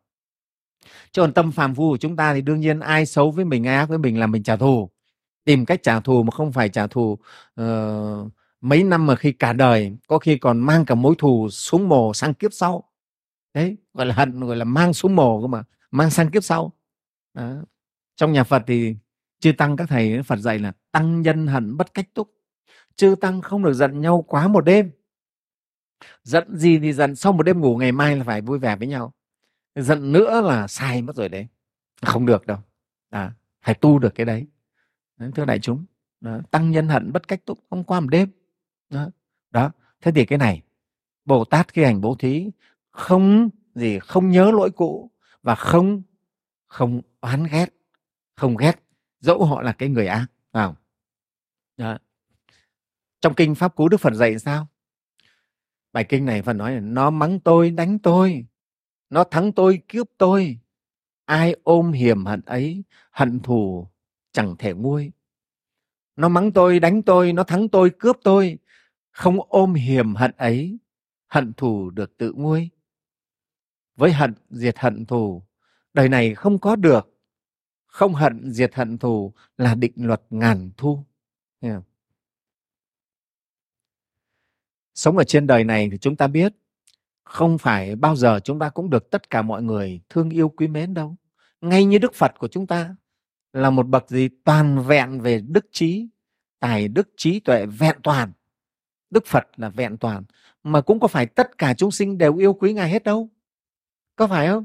Cho 1.12 1.22
còn 1.22 1.32
tâm 1.32 1.52
phàm 1.52 1.74
phu 1.74 1.90
của 1.90 1.96
chúng 1.96 2.16
ta 2.16 2.34
thì 2.34 2.40
đương 2.40 2.60
nhiên 2.60 2.80
ai 2.80 3.06
xấu 3.06 3.30
với 3.30 3.44
mình 3.44 3.66
ai 3.66 3.76
ác 3.76 3.88
với 3.88 3.98
mình 3.98 4.20
là 4.20 4.26
mình 4.26 4.42
trả 4.42 4.56
thù. 4.56 4.90
Tìm 5.44 5.64
cách 5.64 5.82
trả 5.82 6.00
thù 6.00 6.22
mà 6.22 6.30
không 6.30 6.52
phải 6.52 6.68
trả 6.68 6.86
thù 6.86 7.18
uh, 7.60 8.32
mấy 8.60 8.84
năm 8.84 9.06
mà 9.06 9.16
khi 9.16 9.32
cả 9.32 9.52
đời 9.52 9.96
có 10.06 10.18
khi 10.18 10.38
còn 10.38 10.60
mang 10.60 10.84
cả 10.84 10.94
mối 10.94 11.14
thù 11.18 11.48
xuống 11.50 11.88
mồ 11.88 12.14
sang 12.14 12.34
kiếp 12.34 12.52
sau 12.52 12.91
đấy 13.54 13.76
gọi 13.94 14.06
là 14.06 14.14
hận 14.14 14.40
gọi 14.40 14.56
là 14.56 14.64
mang 14.64 14.92
xuống 14.92 15.16
mồ 15.16 15.40
cơ 15.40 15.46
mà 15.46 15.64
mang 15.90 16.10
sang 16.10 16.30
kiếp 16.30 16.44
sau. 16.44 16.72
Đó. 17.34 17.52
trong 18.16 18.32
nhà 18.32 18.44
phật 18.44 18.62
thì 18.66 18.96
chư 19.40 19.52
tăng 19.52 19.76
các 19.76 19.88
thầy 19.88 20.22
phật 20.22 20.36
dạy 20.36 20.58
là 20.58 20.72
tăng 20.90 21.22
nhân 21.22 21.46
hận 21.46 21.76
bất 21.76 21.94
cách 21.94 22.14
túc. 22.14 22.34
Chư 22.96 23.14
tăng 23.20 23.40
không 23.40 23.62
được 23.62 23.72
giận 23.72 24.00
nhau 24.00 24.24
quá 24.28 24.48
một 24.48 24.60
đêm. 24.60 24.90
Giận 26.22 26.56
gì 26.56 26.78
thì 26.78 26.92
giận 26.92 27.16
sau 27.16 27.32
một 27.32 27.42
đêm 27.42 27.60
ngủ 27.60 27.76
ngày 27.76 27.92
mai 27.92 28.16
là 28.16 28.24
phải 28.24 28.40
vui 28.40 28.58
vẻ 28.58 28.76
với 28.76 28.88
nhau. 28.88 29.12
Giận 29.74 30.12
nữa 30.12 30.40
là 30.40 30.68
sai 30.68 31.02
mất 31.02 31.16
rồi 31.16 31.28
đấy. 31.28 31.46
Không 32.02 32.26
được 32.26 32.46
đâu. 32.46 32.58
À, 33.10 33.32
phải 33.62 33.74
tu 33.74 33.98
được 33.98 34.14
cái 34.14 34.26
đấy, 34.26 34.46
thưa 35.34 35.44
đại 35.44 35.58
chúng. 35.58 35.84
Đó. 36.20 36.38
tăng 36.50 36.70
nhân 36.70 36.88
hận 36.88 37.12
bất 37.12 37.28
cách 37.28 37.44
túc 37.44 37.58
không 37.70 37.84
qua 37.84 38.00
một 38.00 38.08
đêm. 38.10 38.30
Đó. 38.90 39.10
đó 39.50 39.70
thế 40.00 40.12
thì 40.12 40.24
cái 40.24 40.38
này 40.38 40.62
bồ 41.24 41.44
tát 41.44 41.72
khi 41.72 41.84
hành 41.84 42.00
bố 42.00 42.14
thí 42.18 42.50
không 42.92 43.50
gì 43.74 43.98
không 43.98 44.30
nhớ 44.30 44.50
lỗi 44.50 44.70
cũ 44.70 45.10
và 45.42 45.54
không 45.54 46.02
không 46.66 47.00
oán 47.20 47.44
ghét, 47.50 47.66
không 48.36 48.56
ghét 48.56 48.82
dẫu 49.20 49.44
họ 49.44 49.62
là 49.62 49.72
cái 49.72 49.88
người 49.88 50.06
ác 50.06 50.26
vào 50.52 50.76
đó. 51.76 51.98
trong 53.20 53.34
kinh 53.34 53.54
pháp 53.54 53.76
cú 53.76 53.88
đức 53.88 54.00
phật 54.00 54.14
dạy 54.14 54.38
sao? 54.38 54.66
Bài 55.92 56.04
kinh 56.04 56.24
này 56.24 56.42
phật 56.42 56.52
nói 56.52 56.74
là, 56.74 56.80
nó 56.80 57.10
mắng 57.10 57.40
tôi, 57.40 57.70
đánh 57.70 57.98
tôi, 57.98 58.46
nó 59.10 59.24
thắng 59.24 59.52
tôi, 59.52 59.82
cướp 59.88 60.10
tôi. 60.18 60.58
Ai 61.24 61.56
ôm 61.62 61.92
hiểm 61.92 62.24
hận 62.24 62.40
ấy, 62.46 62.84
hận 63.10 63.40
thù 63.40 63.88
chẳng 64.32 64.56
thể 64.58 64.72
nguôi. 64.72 65.12
Nó 66.16 66.28
mắng 66.28 66.52
tôi, 66.52 66.80
đánh 66.80 67.02
tôi, 67.02 67.32
nó 67.32 67.44
thắng 67.44 67.68
tôi, 67.68 67.90
cướp 67.98 68.16
tôi. 68.24 68.58
Không 69.10 69.38
ôm 69.48 69.74
hiểm 69.74 70.14
hận 70.14 70.32
ấy, 70.36 70.78
hận 71.28 71.52
thù 71.52 71.90
được 71.90 72.16
tự 72.16 72.32
nguôi 72.36 72.70
với 73.96 74.12
hận, 74.12 74.34
diệt 74.50 74.78
hận 74.78 75.06
thù. 75.06 75.42
Đời 75.94 76.08
này 76.08 76.34
không 76.34 76.58
có 76.58 76.76
được. 76.76 77.08
Không 77.86 78.14
hận, 78.14 78.52
diệt 78.52 78.74
hận 78.74 78.98
thù 78.98 79.32
là 79.58 79.74
định 79.74 79.92
luật 79.96 80.22
ngàn 80.30 80.70
thu. 80.76 81.04
Yeah. 81.60 81.82
sống 84.94 85.18
ở 85.18 85.24
trên 85.24 85.46
đời 85.46 85.64
này 85.64 85.88
thì 85.90 85.98
chúng 85.98 86.16
ta 86.16 86.26
biết, 86.26 86.52
không 87.24 87.58
phải 87.58 87.96
bao 87.96 88.16
giờ 88.16 88.40
chúng 88.44 88.58
ta 88.58 88.70
cũng 88.70 88.90
được 88.90 89.10
tất 89.10 89.30
cả 89.30 89.42
mọi 89.42 89.62
người 89.62 90.00
thương 90.08 90.30
yêu 90.30 90.48
quý 90.48 90.68
mến 90.68 90.94
đâu. 90.94 91.16
Ngay 91.60 91.84
như 91.84 91.98
đức 91.98 92.14
phật 92.14 92.32
của 92.38 92.48
chúng 92.48 92.66
ta 92.66 92.96
là 93.52 93.70
một 93.70 93.88
bậc 93.88 94.08
gì 94.10 94.28
toàn 94.44 94.82
vẹn 94.82 95.20
về 95.20 95.40
đức 95.40 95.66
trí, 95.72 96.08
tài 96.60 96.88
đức 96.88 97.08
trí 97.16 97.40
tuệ 97.40 97.66
vẹn 97.66 97.96
toàn. 98.02 98.32
Đức 99.10 99.26
phật 99.26 99.46
là 99.56 99.68
vẹn 99.68 99.96
toàn, 99.96 100.24
mà 100.62 100.80
cũng 100.80 101.00
có 101.00 101.08
phải 101.08 101.26
tất 101.26 101.58
cả 101.58 101.74
chúng 101.74 101.90
sinh 101.90 102.18
đều 102.18 102.36
yêu 102.36 102.54
quý 102.54 102.72
ngài 102.72 102.90
hết 102.90 103.02
đâu 103.02 103.28
có 104.22 104.28
phải 104.28 104.48
không? 104.48 104.64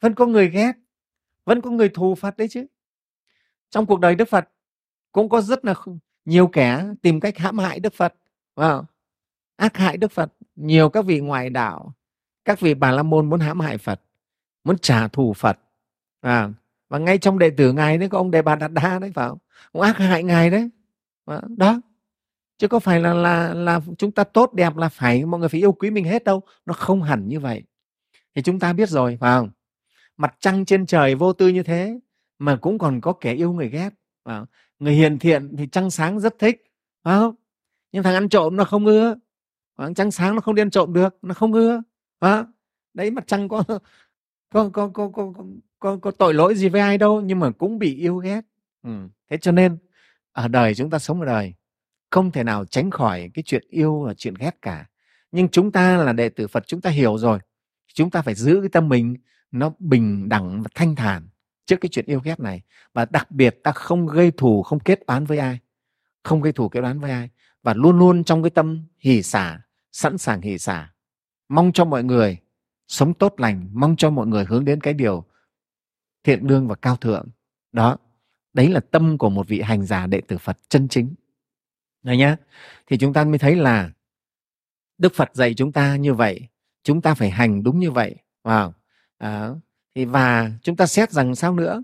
Vẫn 0.00 0.14
có 0.14 0.26
người 0.26 0.50
ghét 0.50 0.72
vẫn 1.44 1.60
có 1.60 1.70
người 1.70 1.88
thù 1.88 2.14
phật 2.14 2.36
đấy 2.36 2.48
chứ. 2.48 2.66
Trong 3.70 3.86
cuộc 3.86 4.00
đời 4.00 4.14
đức 4.14 4.28
phật 4.28 4.48
cũng 5.12 5.28
có 5.28 5.40
rất 5.40 5.64
là 5.64 5.74
nhiều 6.24 6.46
kẻ 6.46 6.84
tìm 7.02 7.20
cách 7.20 7.38
hãm 7.38 7.58
hại 7.58 7.80
đức 7.80 7.94
phật 7.94 8.14
wow. 8.56 8.84
ác 9.56 9.76
hại 9.76 9.96
đức 9.96 10.12
phật 10.12 10.32
nhiều 10.56 10.88
các 10.88 11.04
vị 11.04 11.20
ngoại 11.20 11.50
đạo 11.50 11.94
các 12.44 12.60
vị 12.60 12.74
bà 12.74 12.90
la 12.90 13.02
môn 13.02 13.30
muốn 13.30 13.40
hãm 13.40 13.60
hại 13.60 13.78
phật 13.78 14.00
muốn 14.64 14.78
trả 14.78 15.08
thù 15.08 15.32
phật 15.32 15.58
à, 16.20 16.50
và 16.88 16.98
ngay 16.98 17.18
trong 17.18 17.38
đệ 17.38 17.50
tử 17.50 17.72
ngài 17.72 17.98
đấy 17.98 18.08
có 18.08 18.18
ông 18.18 18.30
đề 18.30 18.42
bà 18.42 18.56
đạt 18.56 18.72
đa 18.72 18.98
đấy 18.98 19.12
phải 19.14 19.28
không? 19.28 19.38
Ông 19.72 19.82
ác 19.82 19.96
hại 19.96 20.22
ngài 20.22 20.50
đấy 20.50 20.70
đó. 21.56 21.80
Chứ 22.58 22.68
có 22.68 22.78
phải 22.78 23.00
là 23.00 23.14
là 23.14 23.54
là 23.54 23.80
chúng 23.98 24.12
ta 24.12 24.24
tốt 24.24 24.52
đẹp 24.54 24.76
là 24.76 24.88
phải 24.88 25.24
mọi 25.24 25.40
người 25.40 25.48
phải 25.48 25.60
yêu 25.60 25.72
quý 25.72 25.90
mình 25.90 26.04
hết 26.04 26.24
đâu. 26.24 26.42
Nó 26.66 26.74
không 26.74 27.02
hẳn 27.02 27.28
như 27.28 27.40
vậy 27.40 27.62
thì 28.34 28.42
chúng 28.42 28.58
ta 28.58 28.72
biết 28.72 28.88
rồi 28.88 29.16
phải 29.20 29.38
không 29.38 29.50
mặt 30.16 30.34
trăng 30.40 30.64
trên 30.64 30.86
trời 30.86 31.14
vô 31.14 31.32
tư 31.32 31.48
như 31.48 31.62
thế 31.62 31.98
mà 32.38 32.56
cũng 32.56 32.78
còn 32.78 33.00
có 33.00 33.12
kẻ 33.12 33.32
yêu 33.32 33.52
người 33.52 33.68
ghét 33.68 33.90
phải 34.24 34.38
không? 34.38 34.46
người 34.78 34.94
hiền 34.94 35.18
thiện 35.18 35.56
thì 35.56 35.66
trăng 35.66 35.90
sáng 35.90 36.20
rất 36.20 36.38
thích 36.38 36.64
phải 37.04 37.18
không 37.18 37.34
nhưng 37.92 38.02
thằng 38.02 38.14
ăn 38.14 38.28
trộm 38.28 38.56
nó 38.56 38.64
không 38.64 38.86
ưa 38.86 39.14
phải 39.76 39.94
trăng 39.94 40.10
sáng 40.10 40.34
nó 40.34 40.40
không 40.40 40.54
đi 40.54 40.62
ăn 40.62 40.70
trộm 40.70 40.92
được 40.92 41.18
nó 41.22 41.34
không 41.34 41.52
ưa 41.52 41.82
phải 42.20 42.32
không? 42.32 42.52
đấy 42.94 43.10
mặt 43.10 43.24
trăng 43.26 43.48
có 43.48 43.64
có, 44.52 44.68
có, 44.68 44.88
có, 44.88 45.10
có, 45.14 45.32
có, 45.78 45.96
có 45.96 46.10
tội 46.10 46.34
lỗi 46.34 46.54
gì 46.54 46.68
với 46.68 46.80
ai 46.80 46.98
đâu 46.98 47.20
nhưng 47.20 47.38
mà 47.38 47.50
cũng 47.50 47.78
bị 47.78 47.96
yêu 47.96 48.16
ghét 48.16 48.40
ừ. 48.82 48.90
thế 49.30 49.36
cho 49.36 49.52
nên 49.52 49.78
ở 50.32 50.48
đời 50.48 50.74
chúng 50.74 50.90
ta 50.90 50.98
sống 50.98 51.20
ở 51.20 51.26
đời 51.26 51.54
không 52.10 52.30
thể 52.30 52.44
nào 52.44 52.64
tránh 52.64 52.90
khỏi 52.90 53.30
cái 53.34 53.42
chuyện 53.42 53.62
yêu 53.68 54.02
và 54.06 54.14
chuyện 54.14 54.34
ghét 54.34 54.62
cả 54.62 54.86
nhưng 55.32 55.48
chúng 55.48 55.72
ta 55.72 55.96
là 55.96 56.12
đệ 56.12 56.28
tử 56.28 56.46
phật 56.46 56.66
chúng 56.66 56.80
ta 56.80 56.90
hiểu 56.90 57.18
rồi 57.18 57.38
chúng 57.94 58.10
ta 58.10 58.22
phải 58.22 58.34
giữ 58.34 58.58
cái 58.60 58.68
tâm 58.68 58.88
mình 58.88 59.16
nó 59.50 59.72
bình 59.78 60.28
đẳng 60.28 60.62
và 60.62 60.68
thanh 60.74 60.94
thản 60.96 61.28
trước 61.66 61.76
cái 61.80 61.88
chuyện 61.88 62.06
yêu 62.06 62.20
ghét 62.24 62.40
này. 62.40 62.62
Và 62.92 63.04
đặc 63.04 63.30
biệt 63.30 63.60
ta 63.62 63.72
không 63.72 64.06
gây 64.06 64.30
thù 64.30 64.62
không 64.62 64.80
kết 64.80 65.00
oán 65.06 65.24
với 65.24 65.38
ai. 65.38 65.58
Không 66.22 66.42
gây 66.42 66.52
thù 66.52 66.68
kết 66.68 66.80
oán 66.80 67.00
với 67.00 67.10
ai. 67.10 67.30
Và 67.62 67.74
luôn 67.74 67.98
luôn 67.98 68.24
trong 68.24 68.42
cái 68.42 68.50
tâm 68.50 68.84
hỷ 68.98 69.22
xả 69.22 69.60
sẵn 69.92 70.18
sàng 70.18 70.40
hỷ 70.40 70.58
xả. 70.58 70.92
Mong 71.48 71.72
cho 71.72 71.84
mọi 71.84 72.04
người 72.04 72.38
sống 72.88 73.14
tốt 73.14 73.34
lành 73.38 73.68
mong 73.72 73.96
cho 73.96 74.10
mọi 74.10 74.26
người 74.26 74.44
hướng 74.44 74.64
đến 74.64 74.80
cái 74.80 74.94
điều 74.94 75.24
thiện 76.24 76.46
lương 76.46 76.68
và 76.68 76.74
cao 76.74 76.96
thượng. 76.96 77.28
Đó 77.72 77.96
đấy 78.52 78.68
là 78.68 78.80
tâm 78.80 79.18
của 79.18 79.30
một 79.30 79.48
vị 79.48 79.60
hành 79.60 79.86
giả 79.86 80.06
đệ 80.06 80.20
tử 80.20 80.38
phật 80.38 80.58
chân 80.68 80.88
chính. 80.88 81.14
Đấy 82.02 82.16
nhá. 82.16 82.36
Thì 82.86 82.98
chúng 82.98 83.12
ta 83.12 83.24
mới 83.24 83.38
thấy 83.38 83.56
là 83.56 83.90
Đức 84.98 85.14
Phật 85.14 85.34
dạy 85.34 85.54
chúng 85.54 85.72
ta 85.72 85.96
như 85.96 86.14
vậy, 86.14 86.48
chúng 86.82 87.02
ta 87.02 87.14
phải 87.14 87.30
hành 87.30 87.62
đúng 87.62 87.78
như 87.78 87.90
vậy. 87.90 88.16
Wow. 88.44 88.72
À, 89.18 89.50
thì 89.94 90.04
và 90.04 90.50
chúng 90.62 90.76
ta 90.76 90.86
xét 90.86 91.12
rằng 91.12 91.34
sao 91.34 91.54
nữa? 91.54 91.82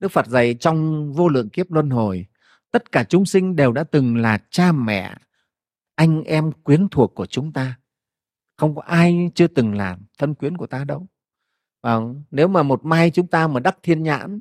Đức 0.00 0.12
Phật 0.12 0.26
dạy 0.26 0.54
trong 0.54 1.12
vô 1.12 1.28
lượng 1.28 1.48
kiếp 1.48 1.70
luân 1.70 1.90
hồi, 1.90 2.26
tất 2.70 2.92
cả 2.92 3.04
chúng 3.04 3.26
sinh 3.26 3.56
đều 3.56 3.72
đã 3.72 3.84
từng 3.84 4.16
là 4.16 4.38
cha 4.50 4.72
mẹ, 4.72 5.14
anh 5.94 6.22
em 6.22 6.52
quyến 6.52 6.88
thuộc 6.88 7.14
của 7.14 7.26
chúng 7.26 7.52
ta. 7.52 7.78
Không 8.56 8.74
có 8.74 8.82
ai 8.82 9.30
chưa 9.34 9.46
từng 9.46 9.74
làm 9.74 9.98
thân 10.18 10.34
quyến 10.34 10.56
của 10.56 10.66
ta 10.66 10.84
đâu. 10.84 11.06
Và 11.82 11.98
nếu 12.30 12.48
mà 12.48 12.62
một 12.62 12.84
mai 12.84 13.10
chúng 13.10 13.26
ta 13.26 13.48
mà 13.48 13.60
đắc 13.60 13.78
thiên 13.82 14.02
nhãn, 14.02 14.40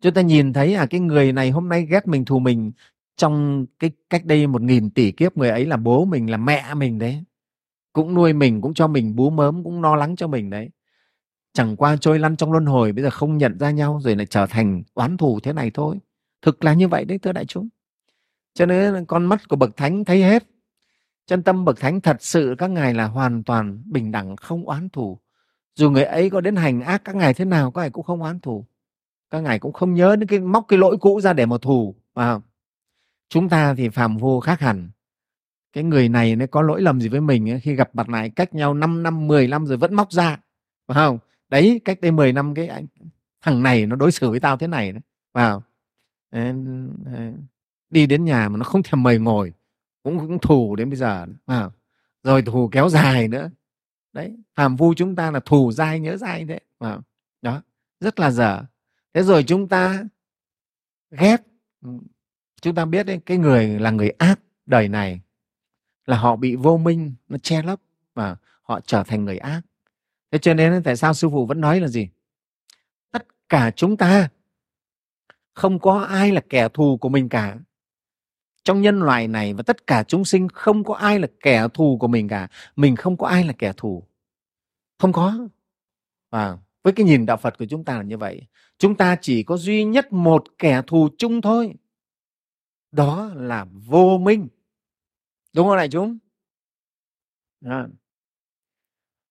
chúng 0.00 0.14
ta 0.14 0.20
nhìn 0.20 0.52
thấy 0.52 0.74
à 0.74 0.86
cái 0.86 1.00
người 1.00 1.32
này 1.32 1.50
hôm 1.50 1.68
nay 1.68 1.86
ghét 1.90 2.06
mình 2.06 2.24
thù 2.24 2.38
mình 2.38 2.72
trong 3.16 3.66
cái 3.78 3.90
cách 4.10 4.24
đây 4.24 4.46
một 4.46 4.62
nghìn 4.62 4.90
tỷ 4.90 5.12
kiếp 5.12 5.36
người 5.36 5.50
ấy 5.50 5.66
là 5.66 5.76
bố 5.76 6.04
mình 6.04 6.30
là 6.30 6.36
mẹ 6.36 6.74
mình 6.74 6.98
đấy 6.98 7.24
cũng 7.92 8.14
nuôi 8.14 8.32
mình 8.32 8.60
cũng 8.60 8.74
cho 8.74 8.86
mình 8.86 9.16
bú 9.16 9.30
mớm 9.30 9.64
cũng 9.64 9.82
lo 9.82 9.96
lắng 9.96 10.16
cho 10.16 10.26
mình 10.26 10.50
đấy. 10.50 10.70
Chẳng 11.52 11.76
qua 11.76 11.96
trôi 11.96 12.18
lăn 12.18 12.36
trong 12.36 12.52
luân 12.52 12.66
hồi 12.66 12.92
bây 12.92 13.04
giờ 13.04 13.10
không 13.10 13.38
nhận 13.38 13.58
ra 13.58 13.70
nhau 13.70 14.00
rồi 14.02 14.16
lại 14.16 14.26
trở 14.26 14.46
thành 14.46 14.82
oán 14.94 15.16
thù 15.16 15.40
thế 15.40 15.52
này 15.52 15.70
thôi. 15.74 15.98
Thực 16.42 16.64
là 16.64 16.74
như 16.74 16.88
vậy 16.88 17.04
đấy 17.04 17.18
thưa 17.18 17.32
đại 17.32 17.44
chúng. 17.44 17.68
Cho 18.54 18.66
nên 18.66 19.04
con 19.04 19.26
mắt 19.26 19.48
của 19.48 19.56
bậc 19.56 19.76
thánh 19.76 20.04
thấy 20.04 20.22
hết. 20.22 20.44
Chân 21.26 21.42
tâm 21.42 21.64
bậc 21.64 21.80
thánh 21.80 22.00
thật 22.00 22.16
sự 22.20 22.54
các 22.58 22.70
ngài 22.70 22.94
là 22.94 23.04
hoàn 23.04 23.44
toàn 23.44 23.82
bình 23.86 24.12
đẳng 24.12 24.36
không 24.36 24.64
oán 24.64 24.88
thù. 24.88 25.18
Dù 25.74 25.90
người 25.90 26.04
ấy 26.04 26.30
có 26.30 26.40
đến 26.40 26.56
hành 26.56 26.80
ác 26.80 27.02
các 27.04 27.16
ngài 27.16 27.34
thế 27.34 27.44
nào 27.44 27.70
các 27.70 27.80
ngài 27.80 27.90
cũng 27.90 28.04
không 28.04 28.22
oán 28.22 28.40
thù. 28.40 28.66
Các 29.30 29.40
ngài 29.40 29.58
cũng 29.58 29.72
không 29.72 29.94
nhớ 29.94 30.16
đến 30.16 30.28
cái 30.28 30.40
móc 30.40 30.64
cái 30.68 30.78
lỗi 30.78 30.96
cũ 31.00 31.20
ra 31.20 31.32
để 31.32 31.46
mà 31.46 31.56
thù 31.62 31.94
à, 32.14 32.40
chúng 33.28 33.48
ta 33.48 33.74
thì 33.74 33.88
phàm 33.88 34.16
vô 34.16 34.40
khác 34.40 34.60
hẳn 34.60 34.90
cái 35.72 35.84
người 35.84 36.08
này 36.08 36.36
nó 36.36 36.46
có 36.46 36.62
lỗi 36.62 36.82
lầm 36.82 37.00
gì 37.00 37.08
với 37.08 37.20
mình 37.20 37.50
ấy, 37.50 37.60
khi 37.60 37.74
gặp 37.74 37.90
mặt 37.92 38.08
lại 38.08 38.30
cách 38.30 38.54
nhau 38.54 38.74
5 38.74 39.02
năm 39.02 39.26
10 39.26 39.48
năm 39.48 39.66
rồi 39.66 39.76
vẫn 39.76 39.94
móc 39.94 40.12
ra 40.12 40.36
phải 40.86 40.94
không? 40.94 41.18
Đấy 41.48 41.80
cách 41.84 42.00
đây 42.00 42.10
10 42.10 42.32
năm 42.32 42.54
cái 42.54 42.66
anh 42.66 42.86
thằng 43.42 43.62
này 43.62 43.86
nó 43.86 43.96
đối 43.96 44.12
xử 44.12 44.30
với 44.30 44.40
tao 44.40 44.56
thế 44.56 44.66
này 44.66 44.92
đấy 44.92 45.00
vào 45.32 45.62
đi 47.90 48.06
đến 48.06 48.24
nhà 48.24 48.48
mà 48.48 48.56
nó 48.56 48.64
không 48.64 48.82
thèm 48.82 49.02
mời 49.02 49.18
ngồi 49.18 49.52
cũng 50.02 50.18
cũng 50.18 50.38
thù 50.38 50.76
đến 50.76 50.90
bây 50.90 50.96
giờ 50.96 51.26
vào 51.46 51.72
rồi 52.22 52.42
thù 52.42 52.68
kéo 52.72 52.88
dài 52.88 53.28
nữa. 53.28 53.50
Đấy 54.12 54.36
phàm 54.54 54.76
vu 54.76 54.94
chúng 54.94 55.16
ta 55.16 55.30
là 55.30 55.40
thù 55.40 55.72
dai 55.72 56.00
nhớ 56.00 56.16
dai 56.16 56.44
thế 56.44 56.60
vào 56.78 57.02
đó 57.42 57.62
rất 58.00 58.20
là 58.20 58.30
dở. 58.30 58.64
Thế 59.14 59.22
rồi 59.22 59.42
chúng 59.42 59.68
ta 59.68 60.04
ghét. 61.10 61.36
Chúng 62.62 62.74
ta 62.74 62.84
biết 62.84 63.06
đấy 63.06 63.20
cái 63.26 63.38
người 63.38 63.68
là 63.68 63.90
người 63.90 64.10
ác 64.10 64.40
đời 64.66 64.88
này 64.88 65.20
là 66.08 66.16
họ 66.16 66.36
bị 66.36 66.56
vô 66.56 66.76
minh, 66.76 67.14
nó 67.28 67.38
che 67.38 67.62
lấp 67.62 67.80
và 68.14 68.36
họ 68.62 68.80
trở 68.80 69.02
thành 69.02 69.24
người 69.24 69.38
ác. 69.38 69.60
Thế 70.30 70.38
cho 70.38 70.54
nên 70.54 70.82
tại 70.82 70.96
sao 70.96 71.14
sư 71.14 71.28
phụ 71.28 71.46
vẫn 71.46 71.60
nói 71.60 71.80
là 71.80 71.88
gì? 71.88 72.08
Tất 73.12 73.26
cả 73.48 73.70
chúng 73.70 73.96
ta 73.96 74.28
không 75.54 75.78
có 75.78 76.00
ai 76.00 76.32
là 76.32 76.40
kẻ 76.48 76.68
thù 76.68 76.96
của 76.96 77.08
mình 77.08 77.28
cả. 77.28 77.56
Trong 78.64 78.82
nhân 78.82 79.00
loại 79.00 79.28
này 79.28 79.54
và 79.54 79.62
tất 79.62 79.86
cả 79.86 80.02
chúng 80.02 80.24
sinh 80.24 80.48
không 80.48 80.84
có 80.84 80.94
ai 80.94 81.18
là 81.18 81.28
kẻ 81.40 81.68
thù 81.74 81.98
của 82.00 82.08
mình 82.08 82.28
cả. 82.28 82.48
Mình 82.76 82.96
không 82.96 83.16
có 83.16 83.26
ai 83.26 83.44
là 83.44 83.52
kẻ 83.52 83.72
thù. 83.76 84.02
Không 84.98 85.12
có. 85.12 85.48
Và 86.30 86.58
với 86.82 86.92
cái 86.92 87.06
nhìn 87.06 87.26
đạo 87.26 87.36
phật 87.36 87.58
của 87.58 87.66
chúng 87.66 87.84
ta 87.84 87.96
là 87.96 88.02
như 88.02 88.18
vậy. 88.18 88.46
Chúng 88.78 88.94
ta 88.94 89.16
chỉ 89.20 89.42
có 89.42 89.56
duy 89.56 89.84
nhất 89.84 90.12
một 90.12 90.44
kẻ 90.58 90.82
thù 90.86 91.08
chung 91.18 91.40
thôi. 91.40 91.74
Đó 92.92 93.30
là 93.34 93.66
vô 93.72 94.18
minh 94.18 94.48
đúng 95.58 95.68
không 95.68 95.76
đại 95.76 95.88
chúng? 95.88 96.18
À. 97.64 97.86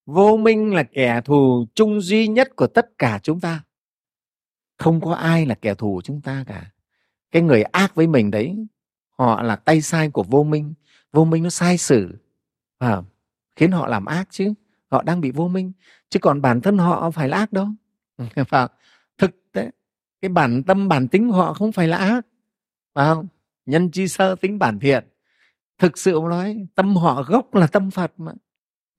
vô 0.06 0.38
minh 0.38 0.74
là 0.74 0.84
kẻ 0.84 1.22
thù 1.26 1.66
chung 1.76 2.02
duy 2.02 2.28
nhất 2.28 2.56
của 2.56 2.68
tất 2.68 2.90
cả 2.98 3.20
chúng 3.24 3.40
ta. 3.40 3.64
Không 4.78 5.02
có 5.02 5.14
ai 5.14 5.45
là 5.45 5.56
kẻ 5.56 5.76
thù 5.76 5.95
của 5.95 6.02
chúng 6.02 6.22
ta 6.22 6.44
cả. 6.48 6.72
Cái 7.32 7.41
người 7.41 7.64
ác 7.64 7.95
với 7.95 8.08
mình 8.08 8.32
đấy 8.32 8.68
họ 9.10 9.41
là 9.41 9.56
tay 9.56 9.82
sai 9.82 10.10
của 10.10 10.24
vô 10.24 10.44
minh. 10.44 10.74
Vô 11.12 11.26
minh 11.26 11.44
nó 11.44 11.49
sai 11.49 11.78
sử 11.78 12.18
à, 12.78 13.02
khiến 13.56 13.72
họ 13.72 13.88
làm 13.88 14.06
ác 14.06 14.28
chứ. 14.30 14.54
Họ 14.91 15.04
đang 15.04 15.22
bị 15.22 15.32
vô 15.32 15.48
minh. 15.48 15.72
Chứ 16.10 16.20
còn 16.20 16.41
bản 16.41 16.62
thân 16.62 16.78
họ 16.78 17.12
phải 17.12 17.30
là 17.30 17.38
ác 17.38 17.54
đâu. 17.54 17.68
Và 18.49 18.68
thực 19.18 19.52
tế 19.52 19.72
cái 20.22 20.30
bản 20.30 20.64
tâm 20.64 20.88
bản 20.88 21.08
tính 21.08 21.30
họ 21.30 21.54
không 21.54 21.72
phải 21.72 21.88
là 21.88 21.98
ác. 21.98 22.28
Phải 22.94 23.06
không? 23.06 23.28
Nhân 23.66 23.91
chi 23.91 24.08
sơ 24.08 24.36
tính 24.36 24.60
bản 24.60 24.80
thiện 24.80 25.08
thực 25.80 25.98
sự 25.98 26.20
nói 26.30 26.68
tâm 26.76 26.95
họ 26.95 27.24
gốc 27.24 27.56
là 27.56 27.68
tâm 27.68 27.91
phật 27.91 28.12
mà. 28.18 28.32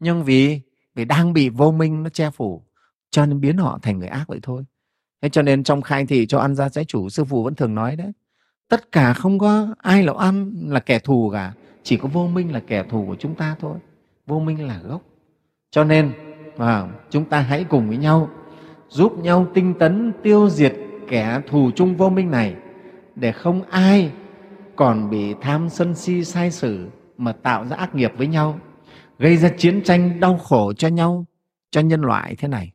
Nhưng 0.00 0.24
vì 0.24 0.60
vì 0.94 1.04
đang 1.04 1.32
bị 1.32 1.48
vô 1.48 1.72
minh 1.72 2.02
nó 2.02 2.10
che 2.10 2.30
phủ 2.30 2.62
cho 3.10 3.26
nên 3.26 3.40
biến 3.40 3.56
họ 3.56 3.78
thành 3.82 3.98
người 3.98 4.08
ác 4.08 4.24
vậy 4.28 4.38
thôi. 4.42 4.64
Thế 5.22 5.28
cho 5.28 5.42
nên 5.42 5.64
trong 5.64 5.82
khai 5.82 6.06
thị 6.06 6.26
cho 6.26 6.38
ăn 6.38 6.54
ra 6.54 6.68
trái 6.68 6.84
chủ 6.84 7.08
sư 7.08 7.24
phụ 7.24 7.42
vẫn 7.42 7.54
thường 7.54 7.74
nói 7.74 7.96
đấy 7.96 8.12
tất 8.68 8.92
cả 8.92 9.12
không 9.12 9.38
có 9.38 9.74
ai 9.78 10.02
là 10.02 10.12
ăn 10.18 10.52
là 10.68 10.80
kẻ 10.80 10.98
thù 10.98 11.30
cả 11.32 11.52
chỉ 11.82 11.96
có 11.96 12.08
vô 12.08 12.26
minh 12.26 12.52
là 12.52 12.60
kẻ 12.66 12.84
thù 12.90 13.04
của 13.06 13.16
chúng 13.18 13.34
ta 13.34 13.56
thôi. 13.60 13.78
Vô 14.26 14.38
minh 14.40 14.66
là 14.66 14.80
gốc. 14.88 15.02
Cho 15.70 15.84
nên 15.84 16.12
à, 16.58 16.88
chúng 17.10 17.24
ta 17.24 17.40
hãy 17.40 17.64
cùng 17.64 17.88
với 17.88 17.96
nhau 17.96 18.30
giúp 18.88 19.18
nhau 19.18 19.46
tinh 19.54 19.74
tấn 19.78 20.12
tiêu 20.22 20.50
diệt 20.50 20.74
kẻ 21.08 21.40
thù 21.48 21.70
chung 21.74 21.96
vô 21.96 22.08
minh 22.08 22.30
này 22.30 22.54
để 23.14 23.32
không 23.32 23.62
ai 23.62 24.10
còn 24.78 25.10
bị 25.10 25.34
tham 25.40 25.68
sân 25.68 25.94
si 25.94 26.24
sai 26.24 26.50
sử 26.50 26.88
mà 27.16 27.32
tạo 27.32 27.66
ra 27.66 27.76
ác 27.76 27.94
nghiệp 27.94 28.12
với 28.16 28.26
nhau 28.26 28.60
gây 29.18 29.36
ra 29.36 29.50
chiến 29.58 29.82
tranh 29.82 30.20
đau 30.20 30.38
khổ 30.38 30.72
cho 30.72 30.88
nhau 30.88 31.26
cho 31.70 31.80
nhân 31.80 32.00
loại 32.00 32.36
thế 32.38 32.48
này. 32.48 32.72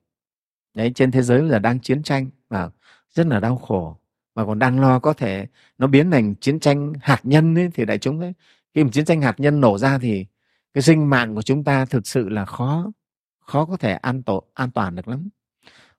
Đấy 0.74 0.92
trên 0.96 1.12
thế 1.12 1.22
giới 1.22 1.40
bây 1.40 1.50
giờ 1.50 1.60
đang 1.60 1.80
chiến 1.80 2.04
tranh 2.04 2.30
và 2.50 2.70
rất 3.10 3.28
là 3.28 3.40
đau 3.40 3.58
khổ. 3.58 3.98
Mà 4.36 4.46
còn 4.46 4.60
đang 4.60 4.80
lo 4.80 5.00
có 5.00 5.14
thể 5.14 5.48
nó 5.78 5.88
biến 5.88 6.12
thành 6.12 6.36
chiến 6.36 6.60
tranh 6.60 6.94
hạt 7.02 7.20
nhân 7.24 7.56
ấy, 7.56 7.70
thì 7.74 7.86
đại 7.86 7.98
chúng 7.98 8.20
ấy 8.20 8.34
khi 8.74 8.84
mà 8.84 8.90
chiến 8.94 9.06
tranh 9.06 9.22
hạt 9.22 9.40
nhân 9.40 9.62
nổ 9.62 9.78
ra 9.78 9.98
thì 9.98 10.26
cái 10.74 10.82
sinh 10.82 11.10
mạng 11.10 11.36
của 11.36 11.42
chúng 11.42 11.64
ta 11.64 11.86
thực 11.86 12.08
sự 12.08 12.30
là 12.30 12.46
khó 12.46 12.92
khó 13.40 13.66
có 13.66 13.78
thể 13.78 13.94
an 13.94 14.24
tổ, 14.24 14.44
an 14.54 14.72
toàn 14.72 14.96
được 14.96 15.08
lắm. 15.08 15.30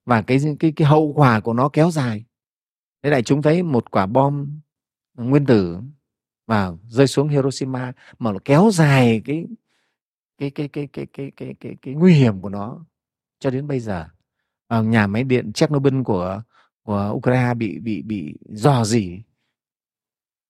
Và 0.07 0.23
cái 0.23 0.39
cái 0.61 0.73
cái 0.77 0.89
hậu 0.89 1.13
quả 1.17 1.41
của 1.41 1.53
nó 1.53 1.69
kéo 1.69 1.91
dài. 1.91 2.25
Thế 3.03 3.11
đại 3.11 3.23
chúng 3.23 3.43
thấy 3.43 3.63
một 3.63 3.91
quả 3.91 4.07
bom 4.07 4.61
nguyên 5.15 5.47
tử 5.47 5.79
và 6.47 6.73
rơi 6.89 7.07
xuống 7.07 7.29
Hiroshima 7.29 7.93
mà 8.19 8.33
nó 8.33 8.39
kéo 8.45 8.71
dài 8.73 9.23
cái 9.25 9.47
cái 10.39 10.51
cái 10.51 10.69
cái 10.69 10.87
cái 10.93 11.07
cái 11.13 11.33
cái 11.37 11.55
cái, 11.61 11.77
cái 11.83 11.95
nguy 11.95 12.15
hiểm 12.15 12.41
của 12.41 12.49
nó 12.49 12.85
cho 13.39 13.51
đến 13.51 13.67
bây 13.67 13.81
giờ. 13.81 14.07
À, 14.69 14.81
nhà 14.81 15.07
máy 15.07 15.25
điện 15.25 15.53
Chernobyl 15.53 16.03
của 16.03 16.43
của 16.83 17.13
Ukraine 17.15 17.55
bị 17.55 17.79
bị 17.79 18.03
bị 18.03 18.35
dò 18.49 18.85
dỉ. 18.85 19.23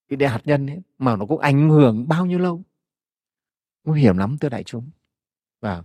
Cái 0.09 0.17
đạn 0.17 0.31
hạt 0.31 0.41
nhân 0.45 0.67
ấy, 0.67 0.83
mà 0.99 1.17
nó 1.17 1.27
cũng 1.27 1.41
ảnh 1.41 1.69
hưởng 1.71 2.09
bao 2.09 2.27
nhiêu 2.27 2.39
lâu? 2.39 2.63
Nguy 3.85 4.01
hiểm 4.01 4.17
lắm 4.19 4.37
thưa 4.41 4.49
đại 4.49 4.63
chúng. 4.63 4.91
Và 5.61 5.83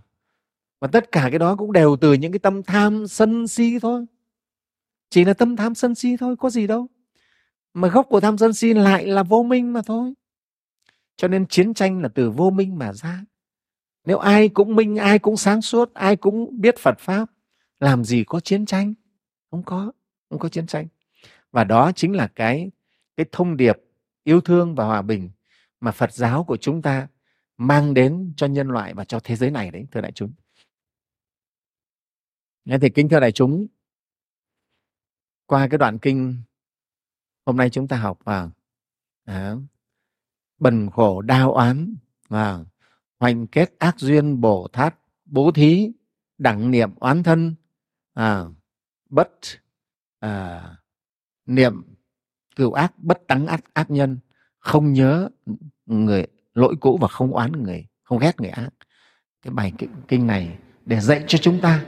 và 0.80 0.88
tất 0.88 1.12
cả 1.12 1.26
cái 1.30 1.38
đó 1.38 1.56
cũng 1.56 1.72
đều 1.72 1.96
từ 1.96 2.12
những 2.12 2.32
cái 2.32 2.38
tâm 2.38 2.62
tham 2.62 3.06
sân 3.06 3.48
si 3.48 3.78
thôi. 3.78 4.06
Chỉ 5.10 5.24
là 5.24 5.34
tâm 5.34 5.56
tham 5.56 5.74
sân 5.74 5.94
si 5.94 6.16
thôi 6.16 6.36
có 6.36 6.50
gì 6.50 6.66
đâu 6.66 6.86
mà 7.74 7.88
gốc 7.88 8.06
của 8.10 8.20
tham 8.20 8.38
sân 8.38 8.52
si 8.52 8.74
lại 8.74 9.06
là 9.06 9.22
vô 9.22 9.42
minh 9.42 9.72
mà 9.72 9.82
thôi. 9.86 10.14
Cho 11.16 11.28
nên 11.28 11.46
chiến 11.46 11.74
tranh 11.74 12.02
là 12.02 12.08
từ 12.08 12.30
vô 12.30 12.50
minh 12.50 12.78
mà 12.78 12.92
ra. 12.92 13.24
Nếu 14.04 14.18
ai 14.18 14.48
cũng 14.48 14.76
minh, 14.76 14.96
ai 14.96 15.18
cũng 15.18 15.36
sáng 15.36 15.62
suốt, 15.62 15.94
ai 15.94 16.16
cũng 16.16 16.60
biết 16.60 16.78
phật 16.78 16.98
pháp, 16.98 17.30
làm 17.80 18.04
gì 18.04 18.24
có 18.24 18.40
chiến 18.40 18.66
tranh? 18.66 18.94
Không 19.50 19.62
có 19.62 19.92
không 20.30 20.38
có 20.38 20.48
chiến 20.48 20.66
tranh. 20.66 20.86
Và 21.52 21.64
đó 21.64 21.92
chính 21.92 22.16
là 22.16 22.26
cái 22.26 22.70
cái 23.16 23.26
thông 23.32 23.56
điệp 23.56 23.76
yêu 24.24 24.40
thương 24.40 24.74
và 24.74 24.84
hòa 24.84 25.02
bình 25.02 25.30
mà 25.80 25.90
phật 25.90 26.12
giáo 26.12 26.44
của 26.44 26.56
chúng 26.56 26.82
ta 26.82 27.08
mang 27.56 27.94
đến 27.94 28.32
cho 28.36 28.46
nhân 28.46 28.68
loại 28.68 28.94
và 28.94 29.04
cho 29.04 29.20
thế 29.24 29.36
giới 29.36 29.50
này 29.50 29.70
đấy, 29.70 29.86
thưa 29.92 30.00
đại 30.00 30.12
chúng. 30.12 30.32
Nghe 32.64 32.78
thì 32.78 32.90
kính 32.90 33.08
thưa 33.08 33.20
đại 33.20 33.32
chúng, 33.32 33.66
qua 35.46 35.68
cái 35.68 35.78
đoạn 35.78 35.98
kinh 35.98 36.42
hôm 37.46 37.56
nay 37.56 37.70
chúng 37.70 37.88
ta 37.88 37.96
học 37.96 38.18
vào 38.24 38.50
à, 39.24 39.54
bần 40.58 40.90
khổ 40.90 41.22
đau 41.22 41.52
oán 41.52 41.94
và 42.28 42.64
hoành 43.18 43.46
kết 43.46 43.74
ác 43.78 43.98
duyên 43.98 44.40
bổ 44.40 44.68
thát 44.72 44.94
bố 45.24 45.50
thí 45.52 45.92
đẳng 46.38 46.70
niệm 46.70 46.90
oán 46.94 47.22
thân 47.22 47.54
à, 48.14 48.44
bất 49.10 49.30
à, 50.18 50.62
niệm 51.46 51.82
cửu 52.56 52.72
ác 52.72 52.92
bất 52.98 53.26
tắng 53.26 53.46
ác, 53.46 53.60
ác 53.74 53.90
nhân 53.90 54.18
không 54.58 54.92
nhớ 54.92 55.28
người 55.86 56.26
lỗi 56.54 56.74
cũ 56.80 56.98
và 57.00 57.08
không 57.08 57.32
oán 57.32 57.52
người 57.52 57.86
không 58.02 58.18
ghét 58.18 58.40
người 58.40 58.50
ác. 58.50 58.70
Cái 59.42 59.52
bài 59.52 59.72
kinh 60.08 60.26
này 60.26 60.58
để 60.86 61.00
dạy 61.00 61.24
cho 61.26 61.38
chúng 61.38 61.60
ta 61.60 61.84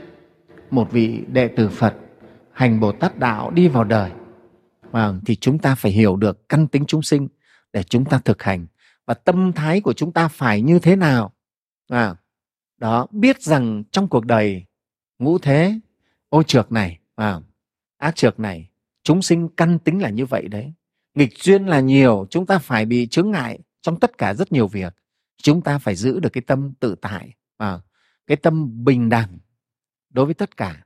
một 0.71 0.91
vị 0.91 1.23
đệ 1.27 1.47
tử 1.47 1.69
phật 1.69 1.95
hành 2.51 2.79
bồ 2.79 2.91
tát 2.91 3.17
đạo 3.17 3.51
đi 3.51 3.67
vào 3.67 3.83
đời 3.83 4.11
à, 4.93 5.13
thì 5.25 5.35
chúng 5.35 5.59
ta 5.59 5.75
phải 5.75 5.91
hiểu 5.91 6.15
được 6.15 6.49
căn 6.49 6.67
tính 6.67 6.83
chúng 6.87 7.01
sinh 7.01 7.27
để 7.73 7.83
chúng 7.83 8.05
ta 8.05 8.19
thực 8.19 8.43
hành. 8.43 8.67
Và 9.05 9.13
tâm 9.13 9.53
thái 9.53 9.81
của 9.81 9.93
chúng 9.93 10.13
ta 10.13 10.27
phải 10.27 10.61
như 10.61 10.79
thế 10.79 10.95
nào? 10.95 11.33
À, 11.87 12.15
đó 12.77 13.07
biết 13.11 13.41
rằng 13.41 13.83
trong 13.91 14.07
cuộc 14.07 14.25
đời 14.25 14.65
ngũ 15.19 15.37
thế 15.37 15.79
ô 16.29 16.43
trược 16.43 16.71
này 16.71 16.99
à, 17.15 17.39
ác 17.97 18.15
trược 18.15 18.39
này 18.39 18.69
chúng 19.03 19.21
sinh 19.21 19.49
căn 19.57 19.79
tính 19.79 20.01
là 20.01 20.09
như 20.09 20.25
vậy 20.25 20.47
đấy. 20.47 20.73
Nghịch 21.15 21.37
duyên 21.37 21.65
là 21.65 21.79
nhiều 21.79 22.27
chúng 22.29 22.45
ta 22.45 22.59
phải 22.59 22.85
bị 22.85 23.07
chướng 23.07 23.31
ngại 23.31 23.59
trong 23.81 23.99
tất 23.99 24.17
cả 24.17 24.33
rất 24.33 24.51
nhiều 24.51 24.67
việc. 24.67 24.93
Chúng 25.37 25.61
ta 25.61 25.79
phải 25.79 25.95
giữ 25.95 26.19
được 26.19 26.29
cái 26.33 26.41
tâm 26.41 26.73
tự 26.79 26.95
tại 27.01 27.33
à, 27.57 27.79
cái 28.27 28.37
tâm 28.37 28.83
bình 28.85 29.09
đẳng 29.09 29.39
đối 30.09 30.25
với 30.25 30.33
tất 30.33 30.57
cả 30.57 30.83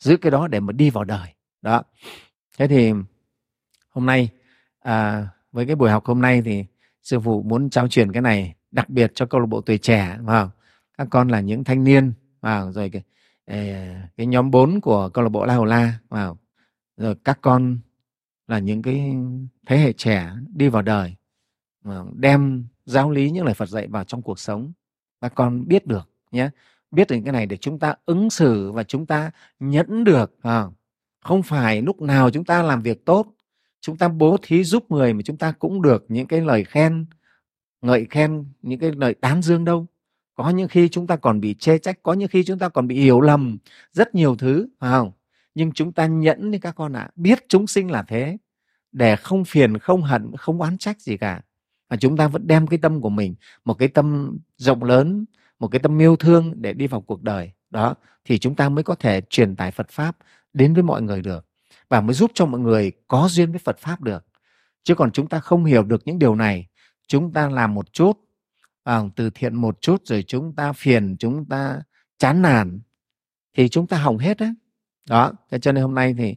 giữ 0.00 0.16
cái 0.16 0.30
đó 0.30 0.48
để 0.48 0.60
mà 0.60 0.72
đi 0.72 0.90
vào 0.90 1.04
đời. 1.04 1.28
Đó. 1.62 1.82
Thế 2.58 2.68
thì 2.68 2.92
hôm 3.88 4.06
nay. 4.06 4.28
À, 4.80 5.28
với 5.52 5.66
cái 5.66 5.76
buổi 5.76 5.90
học 5.90 6.06
hôm 6.06 6.20
nay 6.20 6.42
thì 6.44 6.64
sư 7.02 7.20
phụ 7.20 7.42
muốn 7.42 7.70
trao 7.70 7.88
truyền 7.88 8.12
cái 8.12 8.22
này 8.22 8.54
đặc 8.70 8.88
biệt 8.88 9.12
cho 9.14 9.26
câu 9.26 9.40
lạc 9.40 9.46
bộ 9.46 9.60
tuổi 9.60 9.78
trẻ 9.78 10.18
vào 10.22 10.50
các 10.98 11.08
con 11.10 11.28
là 11.28 11.40
những 11.40 11.64
thanh 11.64 11.84
niên 11.84 12.12
vào 12.40 12.72
rồi 12.72 12.90
cái, 12.90 13.02
cái 14.16 14.26
nhóm 14.26 14.50
4 14.50 14.80
của 14.80 15.08
câu 15.08 15.24
lạc 15.24 15.30
bộ 15.30 15.44
la 15.44 15.54
hầu 15.54 15.64
la 15.64 15.98
vào 16.08 16.38
rồi 16.96 17.14
các 17.24 17.38
con 17.40 17.78
là 18.46 18.58
những 18.58 18.82
cái 18.82 19.14
thế 19.66 19.78
hệ 19.78 19.92
trẻ 19.92 20.30
đi 20.54 20.68
vào 20.68 20.82
đời 20.82 21.14
đem 22.12 22.64
giáo 22.84 23.10
lý 23.10 23.30
những 23.30 23.44
lời 23.44 23.54
Phật 23.54 23.68
dạy 23.68 23.86
vào 23.86 24.04
trong 24.04 24.22
cuộc 24.22 24.38
sống. 24.38 24.72
Các 25.20 25.32
con 25.34 25.68
biết 25.68 25.86
được 25.86 26.10
nhé. 26.30 26.50
Biết 26.90 27.08
được 27.10 27.16
cái 27.24 27.32
này 27.32 27.46
để 27.46 27.56
chúng 27.56 27.78
ta 27.78 27.94
ứng 28.06 28.30
xử 28.30 28.72
và 28.72 28.82
chúng 28.84 29.06
ta 29.06 29.30
nhẫn 29.60 30.04
được 30.04 30.36
không 31.20 31.42
phải 31.42 31.82
lúc 31.82 32.02
nào 32.02 32.30
chúng 32.30 32.44
ta 32.44 32.62
làm 32.62 32.82
việc 32.82 33.04
tốt 33.04 33.26
chúng 33.80 33.96
ta 33.96 34.08
bố 34.08 34.36
thí 34.42 34.64
giúp 34.64 34.90
người 34.90 35.14
mà 35.14 35.22
chúng 35.24 35.36
ta 35.36 35.52
cũng 35.52 35.82
được 35.82 36.04
những 36.08 36.26
cái 36.26 36.40
lời 36.40 36.64
khen 36.64 37.06
ngợi 37.82 38.06
khen 38.10 38.44
những 38.62 38.80
cái 38.80 38.92
lời 38.96 39.14
tán 39.14 39.42
dương 39.42 39.64
đâu. 39.64 39.86
Có 40.34 40.50
những 40.50 40.68
khi 40.68 40.88
chúng 40.88 41.06
ta 41.06 41.16
còn 41.16 41.40
bị 41.40 41.54
chê 41.54 41.78
trách 41.78 42.02
có 42.02 42.12
những 42.12 42.28
khi 42.28 42.44
chúng 42.44 42.58
ta 42.58 42.68
còn 42.68 42.88
bị 42.88 43.00
hiểu 43.00 43.20
lầm 43.20 43.58
rất 43.92 44.14
nhiều 44.14 44.36
thứ 44.36 44.68
phải 44.78 44.90
không? 44.90 45.12
Nhưng 45.54 45.72
chúng 45.72 45.92
ta 45.92 46.06
nhẫn 46.06 46.50
đi 46.50 46.58
các 46.58 46.74
con 46.74 46.92
ạ 46.92 47.00
à, 47.00 47.10
biết 47.16 47.44
chúng 47.48 47.66
sinh 47.66 47.90
là 47.90 48.02
thế 48.02 48.36
để 48.92 49.16
không 49.16 49.44
phiền 49.44 49.78
không 49.78 50.02
hận 50.02 50.36
không 50.36 50.60
oán 50.60 50.78
trách 50.78 51.00
gì 51.00 51.16
cả. 51.16 51.40
Mà 51.90 51.96
chúng 51.96 52.16
ta 52.16 52.28
vẫn 52.28 52.46
đem 52.46 52.66
cái 52.66 52.78
tâm 52.78 53.00
của 53.00 53.10
mình 53.10 53.34
một 53.64 53.74
cái 53.74 53.88
tâm 53.88 54.38
rộng 54.56 54.84
lớn 54.84 55.24
một 55.58 55.68
cái 55.68 55.78
tâm 55.78 56.02
yêu 56.02 56.16
thương 56.16 56.62
để 56.62 56.72
đi 56.72 56.86
vào 56.86 57.00
cuộc 57.00 57.22
đời. 57.22 57.52
Đó 57.70 57.94
thì 58.24 58.38
chúng 58.38 58.54
ta 58.54 58.68
mới 58.68 58.84
có 58.84 58.94
thể 58.94 59.20
truyền 59.30 59.56
tải 59.56 59.70
Phật 59.70 59.90
pháp 59.90 60.16
đến 60.52 60.74
với 60.74 60.82
mọi 60.82 61.02
người 61.02 61.22
được 61.22 61.47
và 61.88 62.00
mới 62.00 62.14
giúp 62.14 62.30
cho 62.34 62.46
mọi 62.46 62.60
người 62.60 62.92
có 63.08 63.28
duyên 63.30 63.50
với 63.50 63.58
Phật 63.58 63.78
pháp 63.78 64.00
được. 64.00 64.26
Chứ 64.84 64.94
còn 64.94 65.10
chúng 65.10 65.28
ta 65.28 65.40
không 65.40 65.64
hiểu 65.64 65.82
được 65.82 66.02
những 66.04 66.18
điều 66.18 66.34
này 66.34 66.68
chúng 67.08 67.32
ta 67.32 67.48
làm 67.48 67.74
một 67.74 67.92
chút 67.92 68.20
à, 68.84 69.00
từ 69.16 69.30
thiện 69.30 69.54
một 69.54 69.80
chút 69.80 70.02
rồi 70.04 70.24
chúng 70.26 70.54
ta 70.54 70.72
phiền 70.72 71.16
chúng 71.18 71.44
ta 71.44 71.80
chán 72.18 72.42
nản 72.42 72.80
thì 73.56 73.68
chúng 73.68 73.86
ta 73.86 73.98
hỏng 73.98 74.18
hết 74.18 74.38
đấy 74.38 74.54
đó 75.08 75.32
thế 75.50 75.58
cho 75.58 75.72
nên 75.72 75.82
hôm 75.82 75.94
nay 75.94 76.14
thì 76.18 76.36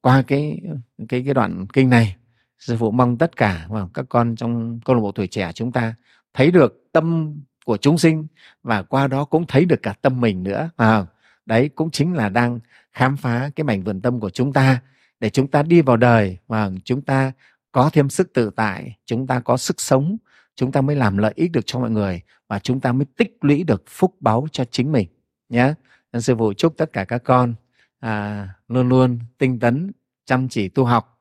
qua 0.00 0.22
cái 0.26 0.60
cái 1.08 1.22
cái 1.24 1.34
đoạn 1.34 1.66
kinh 1.72 1.90
này 1.90 2.16
sư 2.58 2.76
phụ 2.78 2.90
mong 2.90 3.18
tất 3.18 3.36
cả 3.36 3.66
và 3.68 3.86
các 3.94 4.06
con 4.08 4.36
trong 4.36 4.80
câu 4.84 4.96
lạc 4.96 5.02
bộ 5.02 5.12
tuổi 5.12 5.26
trẻ 5.26 5.52
chúng 5.54 5.72
ta 5.72 5.94
thấy 6.34 6.50
được 6.50 6.84
tâm 6.92 7.36
của 7.64 7.76
chúng 7.76 7.98
sinh 7.98 8.26
và 8.62 8.82
qua 8.82 9.06
đó 9.06 9.24
cũng 9.24 9.46
thấy 9.46 9.64
được 9.64 9.82
cả 9.82 9.94
tâm 10.02 10.20
mình 10.20 10.42
nữa 10.42 10.70
à, 10.76 11.06
đấy 11.46 11.68
cũng 11.68 11.90
chính 11.90 12.14
là 12.14 12.28
đang 12.28 12.60
khám 12.92 13.16
phá 13.16 13.50
cái 13.56 13.64
mảnh 13.64 13.82
vườn 13.82 14.00
tâm 14.00 14.20
của 14.20 14.30
chúng 14.30 14.52
ta 14.52 14.80
để 15.20 15.30
chúng 15.30 15.48
ta 15.48 15.62
đi 15.62 15.80
vào 15.80 15.96
đời 15.96 16.38
và 16.46 16.70
chúng 16.84 17.02
ta 17.02 17.32
có 17.72 17.90
thêm 17.92 18.10
sức 18.10 18.32
tự 18.32 18.50
tại 18.56 18.96
chúng 19.06 19.26
ta 19.26 19.40
có 19.40 19.56
sức 19.56 19.80
sống 19.80 20.16
chúng 20.56 20.72
ta 20.72 20.80
mới 20.80 20.96
làm 20.96 21.18
lợi 21.18 21.32
ích 21.36 21.52
được 21.52 21.66
cho 21.66 21.80
mọi 21.80 21.90
người 21.90 22.22
và 22.48 22.58
chúng 22.58 22.80
ta 22.80 22.92
mới 22.92 23.06
tích 23.16 23.38
lũy 23.40 23.64
được 23.64 23.82
phúc 23.86 24.16
báu 24.20 24.46
cho 24.52 24.64
chính 24.64 24.92
mình 24.92 25.08
nhé 25.48 25.74
nên 26.12 26.22
sư 26.22 26.34
phụ 26.38 26.52
chúc 26.52 26.76
tất 26.76 26.92
cả 26.92 27.04
các 27.04 27.22
con 27.24 27.54
à, 28.00 28.48
luôn 28.68 28.88
luôn 28.88 29.18
tinh 29.38 29.58
tấn 29.58 29.92
chăm 30.30 30.48
chỉ 30.48 30.68
tu 30.68 30.84
học. 30.84 31.18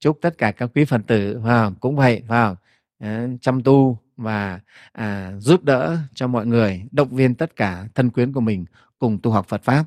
Chúc 0.00 0.18
tất 0.22 0.38
cả 0.38 0.52
các 0.52 0.70
quý 0.74 0.84
phật 0.84 1.00
tử 1.06 1.40
vào 1.42 1.72
cũng 1.80 1.96
vậy 1.96 2.22
vào 2.26 2.56
à, 2.98 3.26
chăm 3.40 3.62
tu 3.62 3.98
và 4.16 4.60
à, 4.92 5.32
giúp 5.38 5.64
đỡ 5.64 5.98
cho 6.14 6.26
mọi 6.26 6.46
người 6.46 6.82
động 6.90 7.16
viên 7.16 7.34
tất 7.34 7.56
cả 7.56 7.86
thân 7.94 8.10
quyến 8.10 8.32
của 8.32 8.40
mình 8.40 8.64
cùng 8.98 9.18
tu 9.22 9.30
học 9.30 9.46
Phật 9.48 9.62
pháp. 9.62 9.84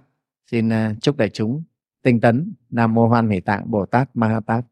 Xin 0.51 0.69
à, 0.69 0.93
chúc 1.01 1.17
đại 1.17 1.29
chúng 1.29 1.63
tinh 2.05 2.19
tấn 2.19 2.53
nam 2.69 2.93
mô 2.93 3.07
hoan 3.07 3.29
hỷ 3.29 3.39
tạng 3.39 3.71
bồ 3.71 3.85
tát 3.85 4.09
ma 4.13 4.27
ha 4.27 4.39
tát 4.39 4.65